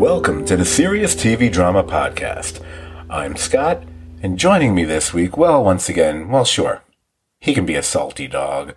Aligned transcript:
Welcome 0.00 0.44
to 0.46 0.56
the 0.56 0.64
Serious 0.64 1.14
TV 1.14 1.52
Drama 1.52 1.84
Podcast. 1.84 2.60
I'm 3.08 3.36
Scot, 3.36 3.84
and 4.22 4.38
joining 4.38 4.74
me 4.74 4.84
this 4.84 5.14
week, 5.14 5.36
well, 5.36 5.64
once 5.64 5.88
again, 5.88 6.28
well, 6.28 6.44
sure, 6.44 6.82
he 7.38 7.54
can 7.54 7.64
be 7.64 7.74
a 7.74 7.82
salty 7.82 8.26
dog, 8.28 8.74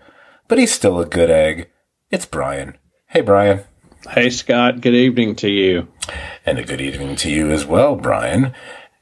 but 0.47 0.57
he's 0.57 0.73
still 0.73 0.99
a 0.99 1.05
good 1.05 1.29
egg. 1.29 1.69
It's 2.09 2.25
Brian. 2.25 2.77
Hey, 3.07 3.21
Brian. 3.21 3.63
Hey, 4.09 4.29
Scot. 4.29 4.81
Good 4.81 4.95
evening 4.95 5.35
to 5.37 5.49
you. 5.49 5.87
And 6.45 6.59
a 6.59 6.63
good 6.63 6.81
evening 6.81 7.15
to 7.17 7.29
you 7.29 7.51
as 7.51 7.65
well, 7.65 7.95
Brian. 7.95 8.53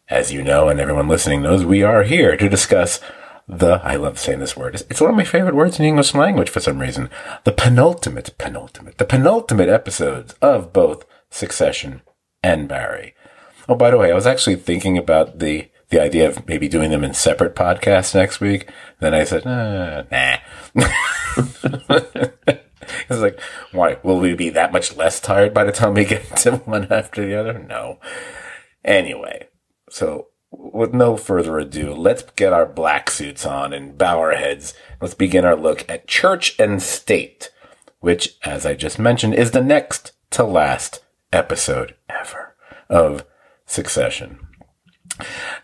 As 0.10 0.34
you 0.34 0.44
know, 0.44 0.68
and 0.68 0.80
everyone 0.80 1.08
listening 1.08 1.42
knows, 1.42 1.64
we 1.64 1.84
are 1.84 2.04
here 2.04 2.36
to 2.38 2.50
discuss 2.50 3.00
the, 3.48 3.82
I 3.84 3.96
love 3.96 4.18
saying 4.20 4.40
this 4.40 4.58
word, 4.58 4.76
it's 4.76 5.02
one 5.02 5.10
of 5.10 5.16
my 5.16 5.24
favorite 5.24 5.56
words 5.56 5.78
in 5.78 5.84
the 5.84 5.90
English 5.90 6.14
language 6.14 6.50
for 6.50 6.60
some 6.60 6.80
reason, 6.80 7.10
the 7.44 7.52
penultimate, 7.52 8.38
penultimate, 8.38 8.98
the 8.98 9.06
penultimate 9.06 9.70
episodes 9.70 10.34
of 10.42 10.74
both 10.74 11.06
Succession 11.30 12.02
and 12.42 12.68
Barry. 12.68 13.14
Oh, 13.68 13.76
by 13.76 13.92
the 13.92 13.98
way, 13.98 14.12
I 14.12 14.16
was 14.16 14.28
actually 14.28 14.56
thinking 14.56 14.98
about 14.98 15.40
the 15.40 15.71
the 15.92 16.02
idea 16.02 16.28
of 16.28 16.48
maybe 16.48 16.68
doing 16.68 16.90
them 16.90 17.04
in 17.04 17.14
separate 17.14 17.56
podcasts 17.56 18.16
next 18.16 18.40
week. 18.40 18.70
Then 19.00 19.14
I 19.14 19.24
said, 19.26 19.46
nah. 19.46 20.04
it's 23.10 23.20
like, 23.20 23.40
why? 23.72 23.98
Will 24.02 24.20
we 24.20 24.34
be 24.34 24.50
that 24.50 24.72
much 24.72 24.96
less 24.96 25.20
tired 25.20 25.54
by 25.54 25.64
the 25.64 25.72
time 25.72 25.94
we 25.94 26.06
get 26.06 26.36
to 26.38 26.58
one 26.58 26.92
after 26.92 27.26
the 27.26 27.40
other? 27.40 27.60
No. 27.60 28.00
Anyway, 28.84 29.48
so 29.90 30.28
with 30.50 30.94
no 30.94 31.18
further 31.18 31.60
ado, 31.60 31.94
let's 31.94 32.24
get 32.36 32.54
our 32.54 32.66
black 32.66 33.10
suits 33.10 33.46
on 33.46 33.74
and 33.74 33.98
bow 33.98 34.20
our 34.20 34.36
heads. 34.36 34.74
Let's 35.02 35.14
begin 35.14 35.46
our 35.46 35.56
look 35.56 35.88
at 35.90 36.08
Church 36.08 36.58
and 36.58 36.82
State, 36.82 37.52
which, 38.00 38.38
as 38.44 38.66
I 38.66 38.74
just 38.76 38.98
mentioned, 38.98 39.36
is 39.36 39.52
the 39.52 39.62
next 39.62 40.14
to 40.32 40.44
last 40.44 41.04
episode 41.34 41.96
ever 42.10 42.56
of 42.90 43.26
Succession. 43.66 44.41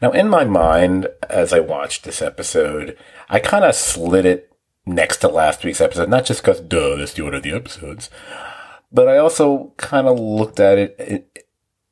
Now, 0.02 0.11
in 0.11 0.30
my 0.30 0.45
mind, 0.45 1.08
as 1.30 1.53
I 1.53 1.59
watched 1.59 2.03
this 2.03 2.22
episode, 2.22 2.97
I 3.30 3.39
kind 3.39 3.66
of 3.66 3.75
slid 3.75 4.25
it 4.25 4.52
next 4.86 5.17
to 5.17 5.27
last 5.27 5.63
week's 5.63 5.81
episode, 5.81 6.09
not 6.09 6.25
just 6.25 6.41
because, 6.41 6.61
duh, 6.61 6.95
that's 6.95 7.13
the 7.13 7.23
order 7.23 7.38
of 7.38 7.44
the 7.44 7.55
episodes, 7.55 8.09
but 8.91 9.08
I 9.08 9.17
also 9.17 9.73
kind 9.78 10.08
of 10.08 10.19
looked 10.19 10.59
at 10.59 10.78
it, 10.78 10.95
it 10.97 11.45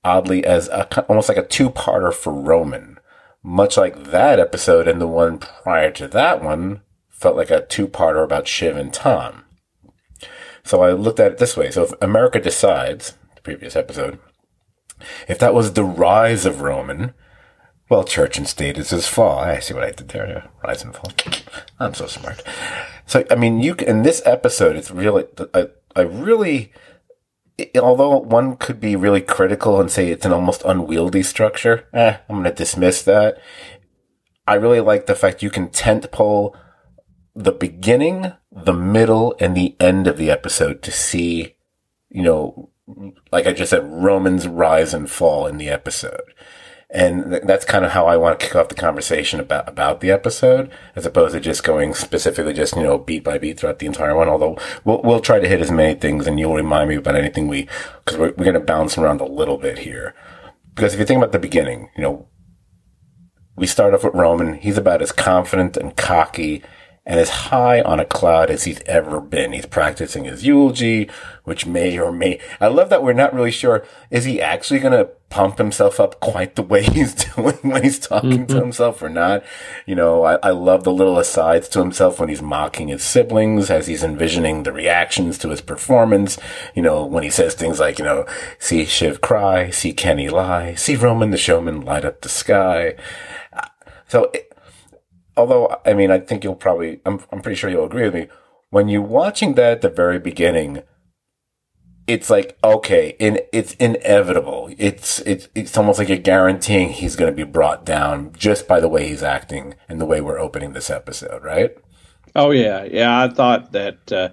oddly 0.03 0.45
as 0.45 0.69
a, 0.69 0.87
almost 1.07 1.29
like 1.29 1.37
a 1.37 1.45
two-parter 1.45 2.13
for 2.13 2.31
Roman. 2.31 2.99
Much 3.43 3.77
like 3.77 4.05
that 4.05 4.39
episode 4.39 4.87
and 4.87 4.99
the 4.99 5.07
one 5.07 5.37
prior 5.37 5.91
to 5.91 6.07
that 6.07 6.43
one 6.43 6.81
felt 7.09 7.35
like 7.35 7.51
a 7.51 7.65
two-parter 7.65 8.23
about 8.23 8.47
Shiv 8.47 8.75
and 8.75 8.93
Tom. 8.93 9.43
So 10.63 10.81
I 10.81 10.93
looked 10.93 11.19
at 11.19 11.33
it 11.33 11.37
this 11.37 11.55
way. 11.55 11.69
So 11.69 11.83
if 11.83 11.93
America 12.01 12.39
decides, 12.39 13.17
the 13.35 13.41
previous 13.41 13.75
episode, 13.75 14.19
if 15.27 15.37
that 15.39 15.53
was 15.53 15.73
the 15.73 15.83
rise 15.83 16.45
of 16.45 16.61
Roman, 16.61 17.13
well, 17.89 18.03
church 18.03 18.37
and 18.37 18.47
state 18.47 18.77
is 18.77 18.89
his 18.89 19.07
fall. 19.07 19.39
I 19.39 19.59
see 19.59 19.73
what 19.73 19.83
I 19.83 19.91
did 19.91 20.09
there. 20.09 20.49
Rise 20.63 20.83
and 20.83 20.95
fall. 20.95 21.11
I'm 21.79 21.93
so 21.93 22.07
smart. 22.07 22.43
So, 23.05 23.23
I 23.29 23.35
mean, 23.35 23.59
you 23.59 23.75
in 23.75 24.03
this 24.03 24.21
episode, 24.25 24.75
it's 24.75 24.89
really, 24.89 25.25
I, 25.53 25.67
I 25.95 26.01
really, 26.01 26.73
although 27.75 28.17
one 28.17 28.55
could 28.57 28.79
be 28.79 28.95
really 28.95 29.21
critical 29.21 29.79
and 29.79 29.91
say 29.91 30.09
it's 30.09 30.25
an 30.25 30.33
almost 30.33 30.63
unwieldy 30.65 31.21
structure, 31.21 31.87
eh, 31.93 32.17
I'm 32.27 32.37
going 32.37 32.43
to 32.45 32.51
dismiss 32.51 33.03
that. 33.03 33.37
I 34.47 34.55
really 34.55 34.79
like 34.79 35.05
the 35.05 35.15
fact 35.15 35.43
you 35.43 35.49
can 35.49 35.69
tent 35.69 36.11
pole 36.11 36.55
the 37.35 37.51
beginning, 37.51 38.31
the 38.51 38.73
middle, 38.73 39.35
and 39.39 39.55
the 39.55 39.75
end 39.79 40.07
of 40.07 40.17
the 40.17 40.31
episode 40.31 40.81
to 40.83 40.91
see, 40.91 41.55
you 42.09 42.23
know, 42.23 42.69
like 43.31 43.45
I 43.45 43.53
just 43.53 43.71
said, 43.71 43.83
Roman's 43.83 44.47
rise 44.47 44.93
and 44.93 45.09
fall 45.09 45.45
in 45.45 45.57
the 45.57 45.69
episode. 45.69 46.33
And 46.95 47.29
th- 47.29 47.43
that's 47.43 47.65
kind 47.65 47.83
of 47.83 47.91
how 47.91 48.07
I 48.07 48.15
want 48.15 48.39
to 48.39 48.45
kick 48.45 48.55
off 48.55 48.69
the 48.69 48.75
conversation 48.75 49.41
about, 49.41 49.67
about 49.67 49.99
the 49.99 50.11
episode, 50.11 50.71
as 50.95 51.05
opposed 51.05 51.33
to 51.33 51.41
just 51.41 51.65
going 51.65 51.93
specifically 51.93 52.53
just, 52.53 52.73
you 52.73 52.83
know, 52.83 52.97
beat 52.97 53.21
by 53.21 53.37
beat 53.37 53.59
throughout 53.59 53.79
the 53.79 53.85
entire 53.85 54.15
one. 54.15 54.29
Although 54.29 54.57
we'll, 54.85 55.01
we'll 55.03 55.19
try 55.19 55.39
to 55.39 55.47
hit 55.47 55.59
as 55.59 55.71
many 55.71 55.99
things 55.99 56.25
and 56.25 56.39
you'll 56.39 56.55
remind 56.55 56.87
me 56.87 56.95
about 56.95 57.17
anything 57.17 57.49
we, 57.49 57.67
cause 58.05 58.17
we're, 58.17 58.33
we're 58.37 58.45
going 58.45 58.53
to 58.53 58.61
bounce 58.61 58.97
around 58.97 59.19
a 59.19 59.25
little 59.25 59.57
bit 59.57 59.79
here. 59.79 60.15
Because 60.73 60.93
if 60.93 60.99
you 61.01 61.05
think 61.05 61.17
about 61.17 61.33
the 61.33 61.39
beginning, 61.39 61.89
you 61.97 62.03
know, 62.03 62.29
we 63.57 63.67
start 63.67 63.93
off 63.93 64.05
with 64.05 64.13
Roman. 64.13 64.53
He's 64.53 64.77
about 64.77 65.01
as 65.01 65.11
confident 65.11 65.75
and 65.75 65.97
cocky 65.97 66.63
and 67.05 67.19
as 67.19 67.29
high 67.29 67.81
on 67.81 67.99
a 67.99 68.05
cloud 68.05 68.49
as 68.49 68.63
he's 68.63 68.81
ever 68.85 69.19
been. 69.19 69.51
He's 69.51 69.65
practicing 69.65 70.23
his 70.23 70.45
eulogy, 70.45 71.09
which 71.45 71.65
may 71.65 71.97
or 71.97 72.11
may, 72.11 72.39
I 72.59 72.67
love 72.67 72.89
that 72.89 73.01
we're 73.01 73.13
not 73.13 73.33
really 73.33 73.51
sure. 73.51 73.85
Is 74.11 74.25
he 74.25 74.41
actually 74.41 74.79
going 74.79 74.93
to 74.93 75.11
pump 75.29 75.57
himself 75.57 75.99
up 75.99 76.19
quite 76.19 76.55
the 76.55 76.61
way 76.61 76.83
he's 76.83 77.13
doing 77.13 77.55
when 77.61 77.83
he's 77.83 77.99
talking 77.99 78.31
mm-hmm. 78.31 78.45
to 78.47 78.55
himself 78.55 79.01
or 79.01 79.09
not? 79.09 79.43
You 79.85 79.95
know, 79.95 80.23
I, 80.23 80.35
I 80.43 80.49
love 80.49 80.83
the 80.83 80.93
little 80.93 81.17
asides 81.17 81.69
to 81.69 81.79
himself 81.79 82.19
when 82.19 82.29
he's 82.29 82.41
mocking 82.41 82.89
his 82.89 83.03
siblings 83.03 83.69
as 83.69 83.87
he's 83.87 84.03
envisioning 84.03 84.63
the 84.63 84.73
reactions 84.73 85.37
to 85.39 85.49
his 85.49 85.61
performance. 85.61 86.37
You 86.75 86.81
know, 86.81 87.05
when 87.05 87.23
he 87.23 87.29
says 87.29 87.53
things 87.53 87.79
like, 87.79 87.99
you 87.99 88.05
know, 88.05 88.25
see 88.59 88.85
Shiv 88.85 89.21
cry, 89.21 89.69
see 89.69 89.93
Kenny 89.93 90.29
lie, 90.29 90.75
see 90.75 90.95
Roman 90.95 91.31
the 91.31 91.37
showman 91.37 91.81
light 91.81 92.05
up 92.05 92.21
the 92.21 92.29
sky. 92.29 92.95
So, 94.07 94.31
it, 94.33 94.51
although 95.37 95.79
I 95.85 95.93
mean, 95.93 96.11
I 96.11 96.19
think 96.19 96.43
you'll 96.43 96.55
probably, 96.55 97.01
I'm, 97.05 97.23
I'm 97.31 97.41
pretty 97.41 97.55
sure 97.55 97.69
you'll 97.69 97.85
agree 97.85 98.03
with 98.03 98.15
me. 98.15 98.27
When 98.69 98.89
you're 98.89 99.01
watching 99.01 99.53
that 99.55 99.71
at 99.71 99.81
the 99.81 99.89
very 99.89 100.19
beginning, 100.19 100.83
it's 102.07 102.29
like 102.29 102.57
okay, 102.63 103.15
in, 103.19 103.39
it's 103.51 103.73
inevitable. 103.73 104.69
It's 104.77 105.19
it's 105.21 105.49
it's 105.55 105.77
almost 105.77 105.99
like 105.99 106.09
you're 106.09 106.17
guaranteeing 106.17 106.89
he's 106.89 107.15
going 107.15 107.31
to 107.31 107.35
be 107.35 107.49
brought 107.49 107.85
down 107.85 108.33
just 108.33 108.67
by 108.67 108.79
the 108.79 108.89
way 108.89 109.07
he's 109.07 109.23
acting 109.23 109.75
and 109.89 109.99
the 109.99 110.05
way 110.05 110.21
we're 110.21 110.39
opening 110.39 110.73
this 110.73 110.89
episode, 110.89 111.43
right? 111.43 111.75
Oh 112.35 112.51
yeah, 112.51 112.83
yeah. 112.83 113.23
I 113.23 113.29
thought 113.29 113.71
that 113.71 114.11
uh, 114.11 114.29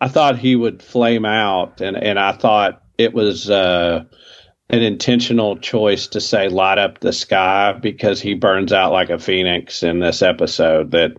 I 0.00 0.08
thought 0.08 0.38
he 0.38 0.54
would 0.54 0.82
flame 0.82 1.24
out, 1.24 1.80
and 1.80 1.96
and 1.96 2.18
I 2.18 2.32
thought 2.32 2.82
it 2.96 3.12
was. 3.14 3.50
Uh, 3.50 4.04
an 4.70 4.82
intentional 4.82 5.56
choice 5.56 6.08
to 6.08 6.20
say 6.20 6.48
light 6.48 6.76
up 6.76 7.00
the 7.00 7.12
sky 7.12 7.72
because 7.72 8.20
he 8.20 8.34
burns 8.34 8.72
out 8.72 8.92
like 8.92 9.08
a 9.08 9.18
phoenix 9.18 9.82
in 9.82 9.98
this 9.98 10.20
episode 10.20 10.90
that 10.90 11.12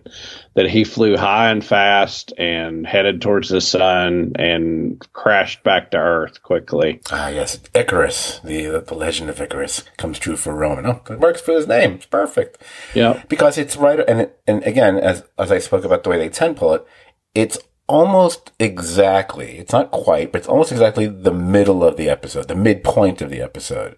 that 0.54 0.68
he 0.68 0.84
flew 0.84 1.16
high 1.16 1.50
and 1.50 1.64
fast 1.64 2.32
and 2.38 2.86
headed 2.86 3.20
towards 3.20 3.48
the 3.48 3.60
sun 3.60 4.32
and 4.36 5.04
crashed 5.12 5.62
back 5.64 5.90
to 5.90 5.96
earth 5.96 6.42
quickly. 6.42 7.00
Ah, 7.10 7.28
yes, 7.28 7.58
Icarus, 7.74 8.40
the 8.44 8.84
the 8.86 8.94
legend 8.94 9.30
of 9.30 9.40
Icarus 9.40 9.82
comes 9.96 10.18
true 10.18 10.36
for 10.36 10.54
Roman. 10.54 10.86
Oh, 10.86 11.02
it 11.10 11.18
works 11.18 11.40
for 11.40 11.52
his 11.52 11.66
name. 11.66 11.94
It's 11.94 12.06
perfect. 12.06 12.62
Yeah, 12.94 13.22
because 13.28 13.58
it's 13.58 13.76
right. 13.76 13.98
And 14.06 14.30
and 14.46 14.62
again, 14.62 14.96
as 14.96 15.24
as 15.38 15.50
I 15.50 15.58
spoke 15.58 15.84
about 15.84 16.04
the 16.04 16.10
way 16.10 16.18
they 16.18 16.28
tend 16.28 16.56
pull 16.56 16.74
it, 16.74 16.86
it's 17.34 17.58
almost 17.90 18.52
exactly, 18.60 19.58
it's 19.58 19.72
not 19.72 19.90
quite, 19.90 20.30
but 20.30 20.38
it's 20.38 20.48
almost 20.48 20.70
exactly 20.70 21.06
the 21.06 21.32
middle 21.32 21.82
of 21.82 21.96
the 21.96 22.08
episode, 22.08 22.46
the 22.46 22.54
midpoint 22.54 23.20
of 23.20 23.30
the 23.30 23.42
episode, 23.42 23.96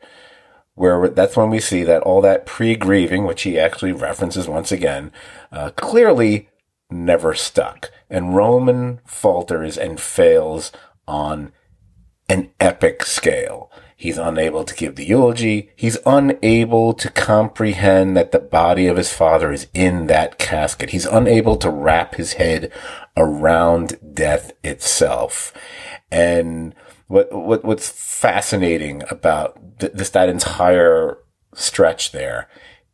where 0.74 1.08
that's 1.08 1.36
when 1.36 1.50
we 1.50 1.60
see 1.60 1.84
that 1.84 2.02
all 2.02 2.22
that 2.22 2.46
pre-grieving, 2.46 3.24
which 3.24 3.42
he 3.42 3.58
actually 3.58 3.92
references 3.92 4.48
once 4.48 4.72
again, 4.72 5.12
uh, 5.52 5.70
clearly 5.76 6.48
never 6.90 7.34
stuck. 7.34 7.90
And 8.08 8.34
Roman 8.34 9.00
falters 9.04 9.76
and 9.76 10.00
fails 10.00 10.72
on 11.06 11.52
an 12.30 12.50
epic 12.60 13.04
scale. 13.04 13.70
He's 13.94 14.18
unable 14.18 14.64
to 14.64 14.74
give 14.74 14.96
the 14.96 15.04
eulogy. 15.04 15.70
He's 15.76 15.98
unable 16.04 16.92
to 16.94 17.10
comprehend 17.10 18.16
that 18.16 18.32
the 18.32 18.40
body 18.40 18.88
of 18.88 18.96
his 18.96 19.12
father 19.12 19.52
is 19.52 19.68
in 19.74 20.08
that 20.08 20.38
casket. 20.38 20.90
He's 20.90 21.06
unable 21.06 21.56
to 21.58 21.70
wrap 21.70 22.16
his 22.16 22.32
head 22.32 22.72
around 23.16 23.98
death 24.14 24.52
itself. 24.62 25.52
And 26.10 26.74
what, 27.08 27.32
what 27.32 27.64
what's 27.64 27.88
fascinating 27.88 29.02
about 29.10 29.78
th- 29.80 29.92
this 29.92 30.10
that 30.10 30.28
entire 30.28 31.18
stretch 31.54 32.12
there 32.12 32.48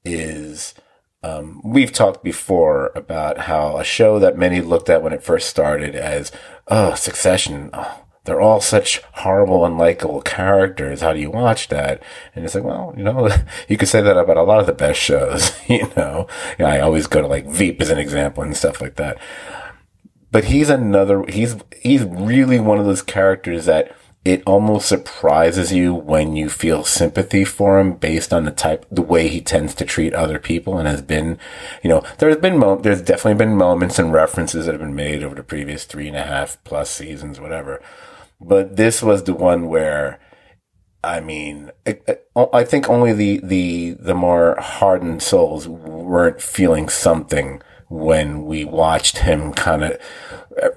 is 0.05 0.75
um, 1.23 1.61
we've 1.65 1.93
talked 1.93 2.25
before 2.25 2.93
about 2.95 3.39
how 3.39 3.77
a 3.77 3.85
show 3.85 4.19
that 4.19 4.39
many 4.39 4.61
looked 4.61 4.89
at 4.89 5.03
when 5.03 5.13
it 5.13 5.23
first 5.23 5.49
started 5.49 5.95
as 5.95 6.33
oh 6.69 6.95
Succession 6.95 7.71
oh 7.73 8.05
they're 8.29 8.43
all 8.43 8.61
such 8.61 9.01
horrible, 9.15 9.61
unlikable 9.61 10.23
characters. 10.23 11.01
How 11.01 11.15
do 11.15 11.19
you 11.19 11.31
watch 11.31 11.69
that? 11.69 12.03
And 12.35 12.45
it's 12.45 12.55
like, 12.55 12.63
well, 12.63 12.93
you 12.95 13.03
know, 13.03 13.31
you 13.69 13.79
could 13.79 13.89
say 13.89 14.03
that 14.03 14.19
about 14.19 14.37
a 14.37 14.43
lot 14.43 14.61
of 14.61 14.67
the 14.67 14.75
best 14.75 15.01
shows, 15.01 15.59
you 15.67 15.91
know. 15.97 16.27
I 16.59 16.79
always 16.81 17.07
go 17.07 17.23
to 17.23 17.27
like 17.27 17.47
Veep 17.47 17.81
as 17.81 17.89
an 17.89 17.99
example 17.99 18.43
and 18.43 18.55
stuff 18.55 18.83
like 18.83 18.97
that. 18.97 19.17
But 20.31 20.45
he's 20.45 20.69
another, 20.69 21.25
he's, 21.29 21.57
he's 21.81 22.05
really 22.05 22.61
one 22.61 22.79
of 22.79 22.87
those 22.87 23.03
characters 23.03 23.65
that 23.65 23.97
it 24.25 24.43
almost 24.45 24.89
surprises 24.89 25.73
you 25.73 25.95
when 25.95 26.37
you 26.37 26.51
feel 26.51 26.85
sympathy 26.85 27.45
for 27.45 27.79
him 27.79 27.95
based 27.95 28.33
on 28.33 28.45
the 28.45 28.51
type, 28.51 28.85
the 28.91 29.01
way 29.01 29.29
he 29.29 29.41
tends 29.41 29.75
to 29.75 29.87
treat 29.87 30.13
other 30.13 30.39
people 30.39 30.77
and 30.77 30.87
has 30.87 31.01
been, 31.01 31.39
you 31.83 31.89
know, 31.89 32.03
there's 32.19 32.37
been, 32.37 32.59
mo- 32.59 32.81
there's 32.81 33.01
definitely 33.01 33.39
been 33.39 33.57
moments 33.57 33.99
and 33.99 34.13
references 34.13 34.67
that 34.67 34.73
have 34.73 34.83
been 34.83 34.95
made 34.95 35.23
over 35.23 35.35
the 35.35 35.43
previous 35.43 35.85
three 35.85 36.09
and 36.09 36.17
a 36.17 36.25
half 36.25 36.63
plus 36.65 36.91
seasons, 36.91 37.41
whatever. 37.41 37.81
But 38.41 38.77
this 38.77 39.03
was 39.03 39.25
the 39.25 39.35
one 39.35 39.67
where, 39.67 40.21
I 41.03 41.21
mean, 41.21 41.71
I, 41.87 42.19
I 42.53 42.65
think 42.65 42.91
only 42.91 43.15
the, 43.15 43.41
the, 43.43 43.93
the 43.99 44.15
more 44.15 44.57
hardened 44.61 45.23
souls 45.23 45.67
weren't 45.67 46.43
feeling 46.43 46.91
something 46.91 47.63
when 47.89 48.45
we 48.45 48.65
watched 48.65 49.19
him 49.19 49.53
kind 49.53 49.83
of, 49.85 50.01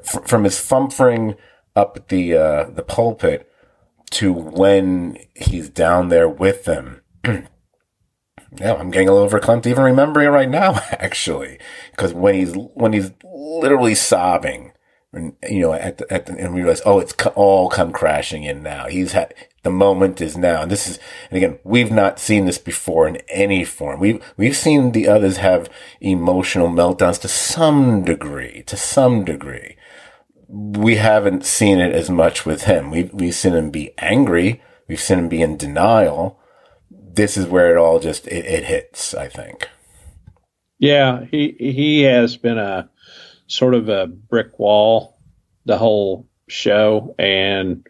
from 0.04 0.44
his 0.44 0.58
fumfering, 0.58 1.38
up 1.76 2.08
the 2.10 2.36
uh, 2.36 2.64
the 2.70 2.84
pulpit 2.84 3.50
to 4.12 4.34
when 4.34 5.18
he's 5.36 5.70
down 5.70 6.10
there 6.10 6.28
with 6.28 6.66
them. 6.66 7.02
yeah, 7.26 8.74
I'm 8.74 8.92
getting 8.92 9.08
a 9.10 9.14
little 9.14 9.30
verklempt 9.30 9.66
even 9.66 9.84
remembering 9.84 10.28
it 10.28 10.32
right 10.32 10.50
now, 10.50 10.74
actually, 10.92 11.60
because 11.92 12.14
when 12.14 12.36
he's 12.36 12.54
when 12.54 12.94
he's 12.94 13.12
literally 13.24 13.96
sobbing, 13.96 14.71
and 15.14 15.36
you 15.50 15.60
know, 15.60 15.74
at 15.74 15.98
the, 15.98 16.14
at 16.14 16.26
the, 16.26 16.34
and 16.38 16.54
we 16.54 16.62
realize, 16.62 16.82
oh, 16.86 17.00
it's 17.00 17.14
all 17.36 17.70
come 17.70 17.92
crashing 17.92 18.44
in 18.44 18.64
now. 18.64 18.88
He's 18.88 19.12
had 19.12 19.34
the 19.64 19.70
moment 19.70 20.22
is 20.22 20.38
now, 20.38 20.64
and 20.64 20.72
this 20.72 20.88
is, 20.88 21.00
and 21.30 21.38
again, 21.38 21.60
we've 21.64 21.92
not 21.92 22.20
seen 22.20 22.46
this 22.46 22.58
before 22.58 23.08
in 23.08 23.18
any 23.30 23.64
form. 23.64 24.00
We've 24.00 24.24
we've 24.38 24.56
seen 24.56 24.92
the 24.92 25.08
others 25.08 25.38
have 25.38 25.70
emotional 26.00 26.70
meltdowns 26.70 27.20
to 27.22 27.28
some 27.28 28.04
degree, 28.04 28.64
to 28.68 28.78
some 28.78 29.26
degree 29.26 29.78
we 30.52 30.96
haven't 30.96 31.46
seen 31.46 31.80
it 31.80 31.94
as 31.94 32.10
much 32.10 32.46
with 32.46 32.64
him. 32.64 32.92
We've, 32.92 33.12
we've 33.14 33.34
seen 33.36 33.54
him 33.54 33.72
be 33.72 33.94
angry. 33.98 34.62
We've 34.88 35.00
seen 35.00 35.20
him 35.20 35.30
be 35.30 35.42
in 35.42 35.56
denial. 35.56 36.40
This 36.90 37.38
is 37.38 37.48
where 37.48 37.72
it 37.72 37.80
all 37.80 38.00
just, 38.00 38.28
it, 38.28 38.46
it 38.46 38.66
hits, 38.66 39.14
I 39.14 39.28
think. 39.28 39.70
Yeah, 40.78 41.26
he, 41.32 41.56
he 41.58 42.02
has 42.02 42.36
been 42.36 42.58
a 42.58 42.90
sort 43.52 43.76
of 43.76 43.90
a 43.90 44.08
brick 44.08 44.58
wall 44.60 45.18
the 45.66 45.78
whole 45.78 46.28
show. 46.48 47.16
And 47.20 47.88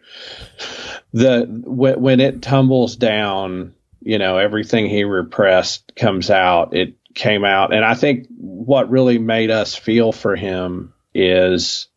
the, 1.12 1.46
when, 1.48 2.00
when 2.00 2.20
it 2.20 2.42
tumbles 2.42 2.96
down, 2.96 3.74
you 4.00 4.18
know, 4.18 4.38
everything 4.38 4.88
he 4.88 5.04
repressed 5.04 5.94
comes 5.94 6.30
out. 6.30 6.74
It 6.74 6.96
came 7.14 7.44
out. 7.44 7.72
And 7.72 7.84
I 7.84 7.94
think 7.94 8.26
what 8.36 8.90
really 8.90 9.18
made 9.18 9.50
us 9.50 9.74
feel 9.74 10.12
for 10.12 10.36
him 10.36 10.92
is, 11.14 11.88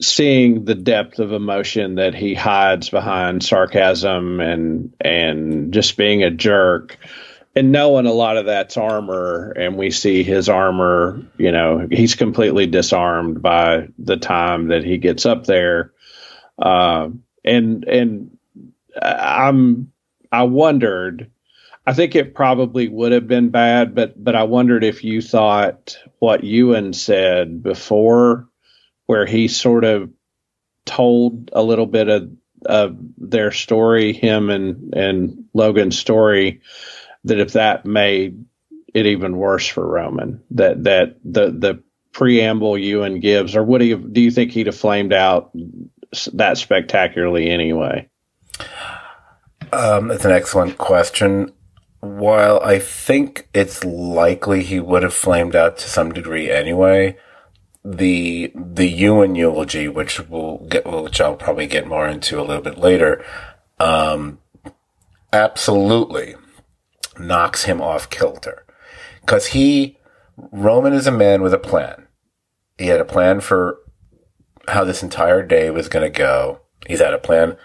seeing 0.00 0.64
the 0.64 0.76
depth 0.76 1.18
of 1.18 1.32
emotion 1.32 1.96
that 1.96 2.14
he 2.14 2.32
hides 2.32 2.88
behind 2.88 3.42
sarcasm 3.42 4.38
and 4.38 4.94
and 5.00 5.72
just 5.72 5.96
being 5.96 6.22
a 6.22 6.30
jerk 6.30 6.96
and 7.54 7.72
knowing 7.72 8.06
a 8.06 8.12
lot 8.12 8.36
of 8.36 8.46
that's 8.46 8.76
armor 8.76 9.52
and 9.52 9.76
we 9.76 9.90
see 9.90 10.22
his 10.22 10.48
armor 10.48 11.22
you 11.38 11.52
know 11.52 11.86
he's 11.90 12.14
completely 12.14 12.66
disarmed 12.66 13.42
by 13.42 13.88
the 13.98 14.16
time 14.16 14.68
that 14.68 14.84
he 14.84 14.98
gets 14.98 15.26
up 15.26 15.44
there. 15.44 15.92
Uh, 16.58 17.10
and 17.44 17.84
and 17.84 18.36
i'm 19.00 19.92
i 20.32 20.42
wondered 20.42 21.30
i 21.86 21.92
think 21.92 22.16
it 22.16 22.34
probably 22.34 22.88
would 22.88 23.12
have 23.12 23.28
been 23.28 23.50
bad 23.50 23.94
but 23.94 24.22
but 24.22 24.34
i 24.34 24.42
wondered 24.42 24.82
if 24.82 25.04
you 25.04 25.22
thought 25.22 25.96
what 26.18 26.42
ewan 26.42 26.92
said 26.92 27.62
before 27.62 28.48
where 29.06 29.24
he 29.24 29.48
sort 29.48 29.84
of 29.84 30.10
told 30.84 31.50
a 31.52 31.62
little 31.62 31.86
bit 31.86 32.08
of, 32.08 32.30
of 32.64 32.96
their 33.16 33.52
story, 33.52 34.12
him 34.12 34.50
and, 34.50 34.94
and 34.94 35.44
Logan's 35.54 35.98
story, 35.98 36.60
that 37.24 37.40
if 37.40 37.52
that 37.52 37.84
made 37.84 38.44
it 38.94 39.06
even 39.06 39.36
worse 39.36 39.66
for 39.66 39.86
Roman, 39.86 40.42
that, 40.52 40.84
that 40.84 41.16
the, 41.24 41.50
the 41.50 41.82
preamble 42.12 42.78
Ewan 42.78 43.20
gives, 43.20 43.54
or 43.54 43.62
would 43.62 43.80
he 43.80 43.90
have, 43.90 44.12
do 44.12 44.20
you 44.20 44.30
think 44.30 44.52
he'd 44.52 44.66
have 44.66 44.76
flamed 44.76 45.12
out 45.12 45.50
that 46.32 46.58
spectacularly 46.58 47.50
anyway? 47.50 48.08
Um, 49.72 50.08
that's 50.08 50.24
an 50.24 50.32
excellent 50.32 50.78
question. 50.78 51.52
While 52.00 52.60
I 52.60 52.78
think 52.78 53.48
it's 53.52 53.84
likely 53.84 54.62
he 54.62 54.80
would 54.80 55.02
have 55.02 55.14
flamed 55.14 55.56
out 55.56 55.78
to 55.78 55.88
some 55.88 56.12
degree 56.12 56.50
anyway, 56.50 57.18
the 57.84 58.52
the 58.54 58.88
Ewan 58.88 59.34
eulogy, 59.34 59.88
which 59.88 60.20
we'll 60.28 60.58
get, 60.68 60.86
which 60.86 61.20
I'll 61.20 61.36
probably 61.36 61.66
get 61.66 61.86
more 61.86 62.06
into 62.06 62.40
a 62.40 62.44
little 62.44 62.62
bit 62.62 62.78
later, 62.78 63.24
um, 63.80 64.38
absolutely 65.32 66.36
knocks 67.18 67.64
him 67.64 67.80
off 67.80 68.10
kilter 68.10 68.64
because 69.20 69.48
he 69.48 69.98
Roman 70.52 70.92
is 70.92 71.06
a 71.06 71.12
man 71.12 71.42
with 71.42 71.52
a 71.52 71.58
plan. 71.58 72.06
He 72.78 72.86
had 72.86 73.00
a 73.00 73.04
plan 73.04 73.40
for 73.40 73.78
how 74.68 74.84
this 74.84 75.02
entire 75.02 75.44
day 75.44 75.70
was 75.70 75.88
going 75.88 76.04
to 76.04 76.16
go. 76.16 76.60
He's 76.86 77.00
had 77.00 77.14
a 77.14 77.18
plan 77.18 77.56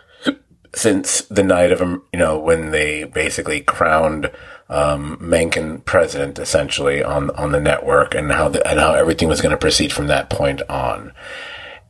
since 0.75 1.21
the 1.21 1.43
night 1.43 1.71
of 1.71 1.79
him, 1.79 2.01
you 2.11 2.19
know, 2.19 2.39
when 2.39 2.71
they 2.71 3.03
basically 3.03 3.61
crowned 3.61 4.31
um, 4.69 5.17
Mencken 5.19 5.81
president 5.81 6.39
essentially 6.39 7.03
on 7.03 7.29
on 7.31 7.51
the 7.51 7.59
network 7.59 8.15
and 8.15 8.31
how 8.31 8.49
the, 8.49 8.67
and 8.67 8.79
how 8.79 8.93
everything 8.93 9.27
was 9.27 9.41
going 9.41 9.51
to 9.51 9.57
proceed 9.57 9.93
from 9.93 10.07
that 10.07 10.29
point 10.29 10.61
on. 10.69 11.13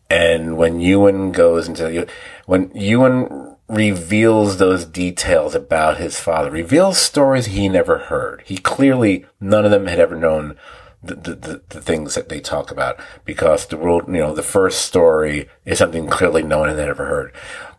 And 0.10 0.58
when 0.58 0.82
Ewan 0.82 1.32
goes 1.32 1.68
into 1.68 1.94
you 1.94 2.08
when 2.46 2.72
Ewan 2.76 3.43
reveals 3.70 4.58
those 4.58 4.86
details 4.86 5.56
about 5.56 5.98
his 5.98 6.20
father, 6.20 6.52
reveals 6.52 6.98
stories 6.98 7.48
he 7.48 7.70
never 7.70 7.98
heard. 7.98 8.44
He 8.46 8.58
clearly 8.58 9.26
none 9.40 9.66
of 9.66 9.72
them 9.72 9.88
had 9.88 10.00
ever 10.00 10.16
known 10.16 10.58
the, 11.04 11.16
the, 11.16 11.62
the, 11.68 11.82
things 11.82 12.16
that 12.16 12.30
they 12.30 12.40
talk 12.40 12.72
about 12.72 12.98
because 13.26 13.66
the 13.66 13.78
world, 13.78 14.08
you 14.08 14.14
know, 14.14 14.34
the 14.34 14.42
first 14.42 14.86
story 14.86 15.50
is 15.66 15.78
something 15.78 16.08
clearly 16.08 16.44
no 16.44 16.60
one 16.60 16.70
had 16.70 16.80
ever 16.80 17.06
heard. 17.06 17.34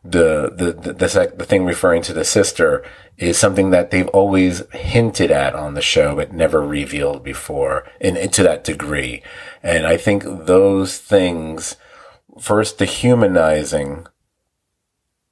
The, 0.04 0.52
the, 0.54 0.72
the, 0.72 0.92
the, 0.92 1.32
the 1.34 1.44
thing 1.46 1.64
referring 1.64 2.02
to 2.02 2.12
the 2.12 2.24
sister 2.24 2.84
is 3.16 3.38
something 3.38 3.70
that 3.70 3.90
they've 3.90 4.08
always 4.08 4.62
hinted 4.72 5.30
at 5.30 5.54
on 5.54 5.72
the 5.72 5.80
show, 5.80 6.14
but 6.14 6.34
never 6.34 6.60
revealed 6.60 7.24
before 7.24 7.88
and, 7.98 8.18
and 8.18 8.30
to 8.34 8.42
that 8.42 8.64
degree. 8.64 9.22
And 9.62 9.86
I 9.86 9.96
think 9.96 10.24
those 10.24 10.98
things, 10.98 11.76
first 12.38 12.76
the 12.76 12.84
humanizing 12.84 14.06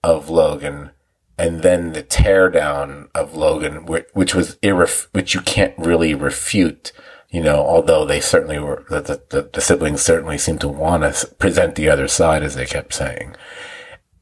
of 0.02 0.28
Logan, 0.28 0.90
and 1.38 1.62
then 1.62 1.92
the 1.92 2.02
teardown 2.02 3.09
of 3.14 3.35
Logan, 3.35 3.87
which, 3.87 4.35
was 4.35 4.59
irref- 4.62 5.09
which 5.12 5.35
you 5.35 5.40
can't 5.40 5.75
really 5.78 6.14
refute. 6.14 6.92
You 7.30 7.42
know, 7.42 7.64
although 7.66 8.04
they 8.04 8.21
certainly 8.21 8.59
were, 8.59 8.85
the, 8.90 9.23
the, 9.30 9.49
the 9.50 9.61
siblings 9.61 10.02
certainly 10.02 10.37
seemed 10.37 10.61
to 10.61 10.68
want 10.68 11.02
to 11.02 11.26
present 11.37 11.76
the 11.76 11.88
other 11.88 12.06
side, 12.06 12.42
as 12.42 12.54
they 12.54 12.66
kept 12.66 12.92
saying. 12.92 13.37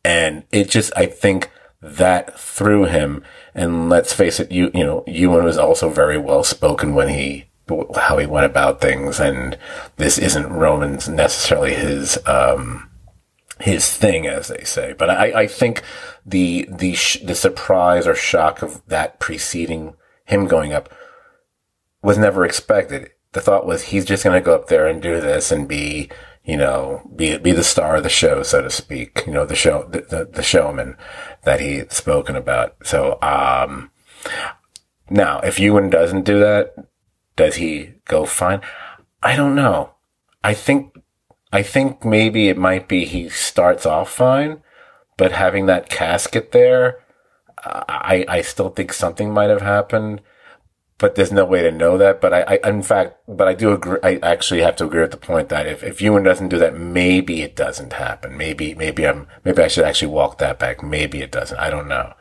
And 0.04 0.44
it 0.52 0.70
just, 0.70 0.92
I 0.96 1.06
think 1.06 1.50
that 1.82 2.38
through 2.38 2.84
him 2.84 3.24
and 3.54 3.88
let's 3.88 4.12
face 4.12 4.38
it, 4.40 4.52
you 4.52 4.70
you 4.74 4.84
know, 4.84 5.04
Ewan 5.06 5.44
was 5.44 5.58
also 5.58 5.88
very 5.90 6.18
well 6.18 6.44
spoken 6.44 6.94
when 6.94 7.08
he 7.08 7.46
how 7.96 8.18
he 8.18 8.26
went 8.26 8.46
about 8.46 8.80
things, 8.80 9.20
and 9.20 9.56
this 9.96 10.18
isn't 10.18 10.52
Roman's 10.52 11.08
necessarily 11.08 11.74
his 11.74 12.18
um, 12.26 12.89
his 13.60 13.94
thing, 13.94 14.26
as 14.26 14.48
they 14.48 14.64
say. 14.64 14.94
But 14.96 15.10
I, 15.10 15.42
I 15.42 15.46
think 15.46 15.82
the 16.24 16.68
the 16.70 16.94
sh- 16.94 17.20
the 17.22 17.34
surprise 17.34 18.06
or 18.06 18.14
shock 18.14 18.62
of 18.62 18.82
that 18.88 19.20
preceding 19.20 19.94
him 20.24 20.46
going 20.46 20.72
up 20.72 20.92
was 22.02 22.18
never 22.18 22.44
expected. 22.44 23.10
The 23.32 23.40
thought 23.40 23.66
was 23.66 23.84
he's 23.84 24.04
just 24.04 24.24
going 24.24 24.40
to 24.40 24.44
go 24.44 24.54
up 24.54 24.68
there 24.68 24.86
and 24.86 25.00
do 25.00 25.20
this 25.20 25.52
and 25.52 25.68
be 25.68 26.10
you 26.44 26.56
know, 26.56 27.08
be 27.14 27.36
be 27.38 27.52
the 27.52 27.62
star 27.62 27.96
of 27.96 28.02
the 28.02 28.08
show, 28.08 28.42
so 28.42 28.62
to 28.62 28.70
speak. 28.70 29.24
You 29.26 29.32
know, 29.32 29.44
the 29.44 29.54
show, 29.54 29.86
the, 29.88 30.00
the, 30.00 30.24
the 30.32 30.42
showman 30.42 30.96
that 31.44 31.60
he'd 31.60 31.92
spoken 31.92 32.34
about. 32.34 32.76
So, 32.82 33.18
um, 33.22 33.90
now 35.08 35.40
if 35.40 35.60
Ewan 35.60 35.90
doesn't 35.90 36.24
do 36.24 36.38
that, 36.40 36.74
does 37.36 37.56
he 37.56 37.94
go 38.06 38.24
fine? 38.24 38.62
I 39.22 39.36
don't 39.36 39.54
know. 39.54 39.94
I 40.42 40.54
think, 40.54 40.89
I 41.52 41.62
think 41.62 42.04
maybe 42.04 42.48
it 42.48 42.56
might 42.58 42.88
be 42.88 43.04
he 43.04 43.28
starts 43.28 43.86
off 43.86 44.10
fine, 44.12 44.62
but 45.16 45.32
having 45.32 45.66
that 45.66 45.88
casket 45.90 46.52
there, 46.52 47.04
I, 47.64 48.24
I 48.28 48.42
still 48.42 48.70
think 48.70 48.92
something 48.92 49.32
might 49.32 49.50
have 49.50 49.62
happened. 49.62 50.22
but 50.98 51.14
there's 51.14 51.32
no 51.32 51.46
way 51.46 51.62
to 51.62 51.70
know 51.72 51.96
that. 51.98 52.20
But 52.20 52.34
I, 52.34 52.60
I, 52.62 52.68
in 52.68 52.82
fact, 52.82 53.16
but 53.26 53.48
I 53.48 53.54
do 53.54 53.72
agree. 53.72 53.98
I 54.02 54.16
actually 54.22 54.60
have 54.60 54.76
to 54.76 54.84
agree 54.84 55.00
with 55.00 55.10
the 55.10 55.16
point 55.16 55.48
that 55.48 55.66
if, 55.66 55.82
if 55.82 56.00
Ewan 56.02 56.22
doesn't 56.22 56.50
do 56.50 56.58
that, 56.58 56.76
maybe 56.78 57.42
it 57.42 57.56
doesn't 57.56 57.94
happen. 57.94 58.36
Maybe, 58.36 58.74
maybe 58.74 59.06
I'm, 59.06 59.26
maybe 59.44 59.62
I 59.62 59.68
should 59.68 59.84
actually 59.84 60.12
walk 60.12 60.38
that 60.38 60.58
back. 60.58 60.82
Maybe 60.82 61.22
it 61.22 61.32
doesn't. 61.32 61.58
I 61.58 61.70
don't 61.70 61.88
know. 61.88 62.12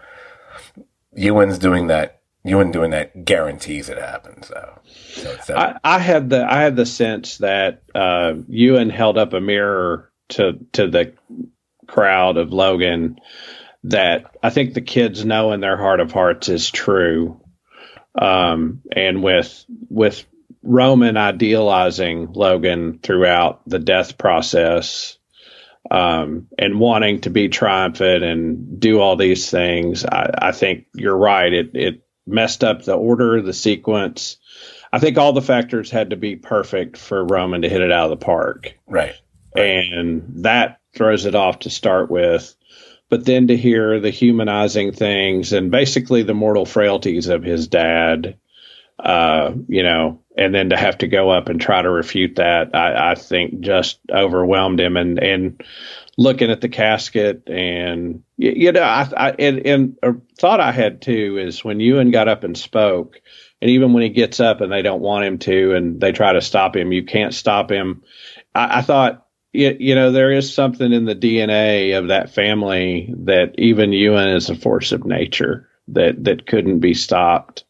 Ewan's 1.14 1.58
doing 1.60 1.88
that. 1.88 2.19
Ewan 2.44 2.72
doing 2.72 2.92
that 2.92 3.26
guarantees 3.26 3.90
it 3.90 3.98
happens. 3.98 4.48
So, 4.48 4.80
so 5.44 5.56
I, 5.56 5.78
I 5.84 6.00
had 6.00 6.30
the, 6.30 6.46
I 6.50 6.62
had 6.62 6.76
the 6.76 6.86
sense 6.86 7.40
that, 7.40 7.84
uh, 7.94 8.36
Ewan 8.48 8.90
held 8.90 9.18
up 9.18 9.34
a 9.34 9.42
mirror 9.42 10.12
to, 10.30 10.54
to 10.74 10.88
the 10.88 11.14
crowd 11.88 12.38
of 12.38 12.54
Logan 12.54 13.20
that 13.86 14.36
I 14.44 14.50
think 14.50 14.74
the 14.74 14.82
kids 14.82 15.26
know 15.26 15.52
in 15.54 15.60
their 15.60 15.78
heart 15.78 16.00
of 16.00 16.12
hearts 16.12 16.50
is 16.50 16.70
true 16.70 17.42
um, 18.20 18.82
and 18.92 19.24
with 19.24 19.66
with 19.90 20.26
Roman 20.62 21.18
idealizing 21.18 22.34
Logan 22.34 23.00
throughout 23.02 23.62
the 23.68 23.80
death 23.80 24.18
process 24.18 25.18
um, 25.90 26.48
and 26.58 26.80
wanting 26.80 27.22
to 27.22 27.30
be 27.30 27.48
triumphant 27.48 28.24
and 28.24 28.80
do 28.80 29.00
all 29.00 29.16
these 29.16 29.50
things, 29.50 30.06
I, 30.06 30.32
I 30.38 30.52
think 30.52 30.88
you're 30.94 31.16
right. 31.18 31.52
It 31.52 31.72
it 31.74 32.04
messed 32.30 32.64
up 32.64 32.84
the 32.84 32.96
order, 32.96 33.42
the 33.42 33.54
sequence. 33.54 34.38
I 34.92 35.00
think 35.00 35.18
all 35.18 35.34
the 35.34 35.42
factors 35.42 35.92
had 35.92 36.12
to 36.12 36.16
be 36.16 36.36
perfect 36.36 36.98
for 36.98 37.24
Roman 37.24 37.62
to 37.62 37.70
hit 37.70 37.82
it 37.82 37.92
out 37.92 38.12
of 38.12 38.20
the 38.20 38.26
park. 38.26 38.76
Right. 38.88 39.14
right. 39.56 39.64
And 39.64 40.44
that 40.44 40.80
throws 40.96 41.26
it 41.26 41.36
off 41.36 41.60
to 41.60 41.70
start 41.70 42.10
with 42.10 42.56
but 43.10 43.26
then 43.26 43.48
to 43.48 43.58
hear 43.58 44.00
the 44.00 44.12
humanizing 44.12 44.94
things 44.94 45.52
and 45.52 45.72
basically 45.72 46.24
the 46.24 46.36
mortal 46.36 46.66
frailties 46.66 47.28
of 47.28 47.44
his 47.44 47.68
dad, 47.68 48.38
uh, 49.00 49.52
you 49.68 49.84
know, 49.84 50.22
and 50.40 50.56
then 50.56 50.70
to 50.70 50.78
have 50.78 51.00
to 51.00 51.08
go 51.08 51.30
up 51.30 51.50
and 51.50 51.60
try 51.60 51.82
to 51.82 51.90
refute 51.90 52.38
that, 52.38 52.74
I, 52.74 53.12
I 53.12 53.16
think 53.16 53.60
just 53.60 54.00
overwhelmed 54.12 54.80
him. 54.80 54.96
And 54.96 55.22
and 55.22 55.64
looking 56.18 56.50
at 56.50 56.62
the 56.62 56.70
casket, 56.70 57.44
and 57.48 58.24
you, 58.38 58.52
you 58.56 58.72
know, 58.72 58.82
I, 58.82 59.10
I 59.16 59.32
and, 59.32 59.66
and 59.66 59.98
a 60.02 60.14
thought 60.38 60.62
I 60.62 60.72
had 60.72 61.02
too 61.02 61.38
is 61.38 61.64
when 61.64 61.80
Ewan 61.80 62.12
got 62.12 62.30
up 62.30 62.44
and 62.44 62.58
spoke, 62.58 63.20
and 63.62 63.70
even 63.70 63.92
when 63.94 64.04
he 64.04 64.10
gets 64.10 64.40
up 64.40 64.62
and 64.62 64.72
they 64.72 64.82
don't 64.82 65.02
want 65.02 65.26
him 65.26 65.38
to, 65.40 65.76
and 65.76 66.00
they 66.00 66.14
try 66.14 66.34
to 66.34 66.42
stop 66.42 66.76
him, 66.76 66.94
you 66.94 67.04
can't 67.04 67.34
stop 67.34 67.70
him. 67.70 68.04
I, 68.56 68.80
I 68.80 68.82
thought 68.82 69.28
you, 69.52 69.76
you 69.78 69.96
know, 69.96 70.12
there 70.12 70.32
is 70.32 70.54
something 70.54 70.94
in 70.94 71.06
the 71.06 71.16
DNA 71.16 71.98
of 71.98 72.08
that 72.08 72.34
family 72.34 73.14
that 73.26 73.56
even 73.58 73.92
Ewan 73.92 74.30
is 74.30 74.50
a 74.50 74.56
force 74.56 74.94
of 74.94 75.06
nature 75.06 75.70
that 75.90 76.24
that 76.24 76.48
couldn't 76.48 76.80
be 76.80 76.94
stopped. 76.94 77.66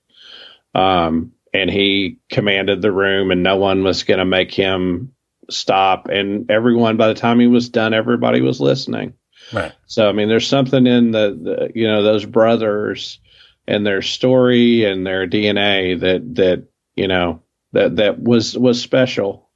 Um, 0.76 1.32
and 1.54 1.70
he 1.70 2.20
commanded 2.30 2.82
the 2.82 2.92
room, 2.92 3.32
and 3.32 3.44
no 3.44 3.58
one 3.58 3.84
was 3.84 4.04
going 4.04 4.20
to 4.20 4.26
make 4.26 4.54
him 4.54 5.14
stop. 5.50 6.08
And 6.08 6.50
everyone, 6.50 6.98
by 6.98 7.08
the 7.08 7.14
time 7.14 7.40
he 7.40 7.48
was 7.48 7.70
done, 7.70 7.94
everybody 7.94 8.42
was 8.42 8.60
listening. 8.60 9.14
Right. 9.52 9.74
So, 9.88 10.08
I 10.08 10.12
mean, 10.12 10.30
there's 10.30 10.48
something 10.48 10.86
in 10.86 11.12
the, 11.12 11.38
the 11.42 11.72
you 11.74 11.88
know 11.88 12.04
those 12.04 12.26
brothers 12.26 13.20
and 13.68 13.86
their 13.86 14.02
story 14.02 14.84
and 14.86 15.06
their 15.06 15.28
DNA 15.28 16.00
that 16.00 16.36
that 16.36 16.68
you 16.96 17.08
know 17.08 17.42
that 17.72 17.96
that 17.98 18.20
was 18.22 18.58
was 18.58 18.82
special. 18.82 19.50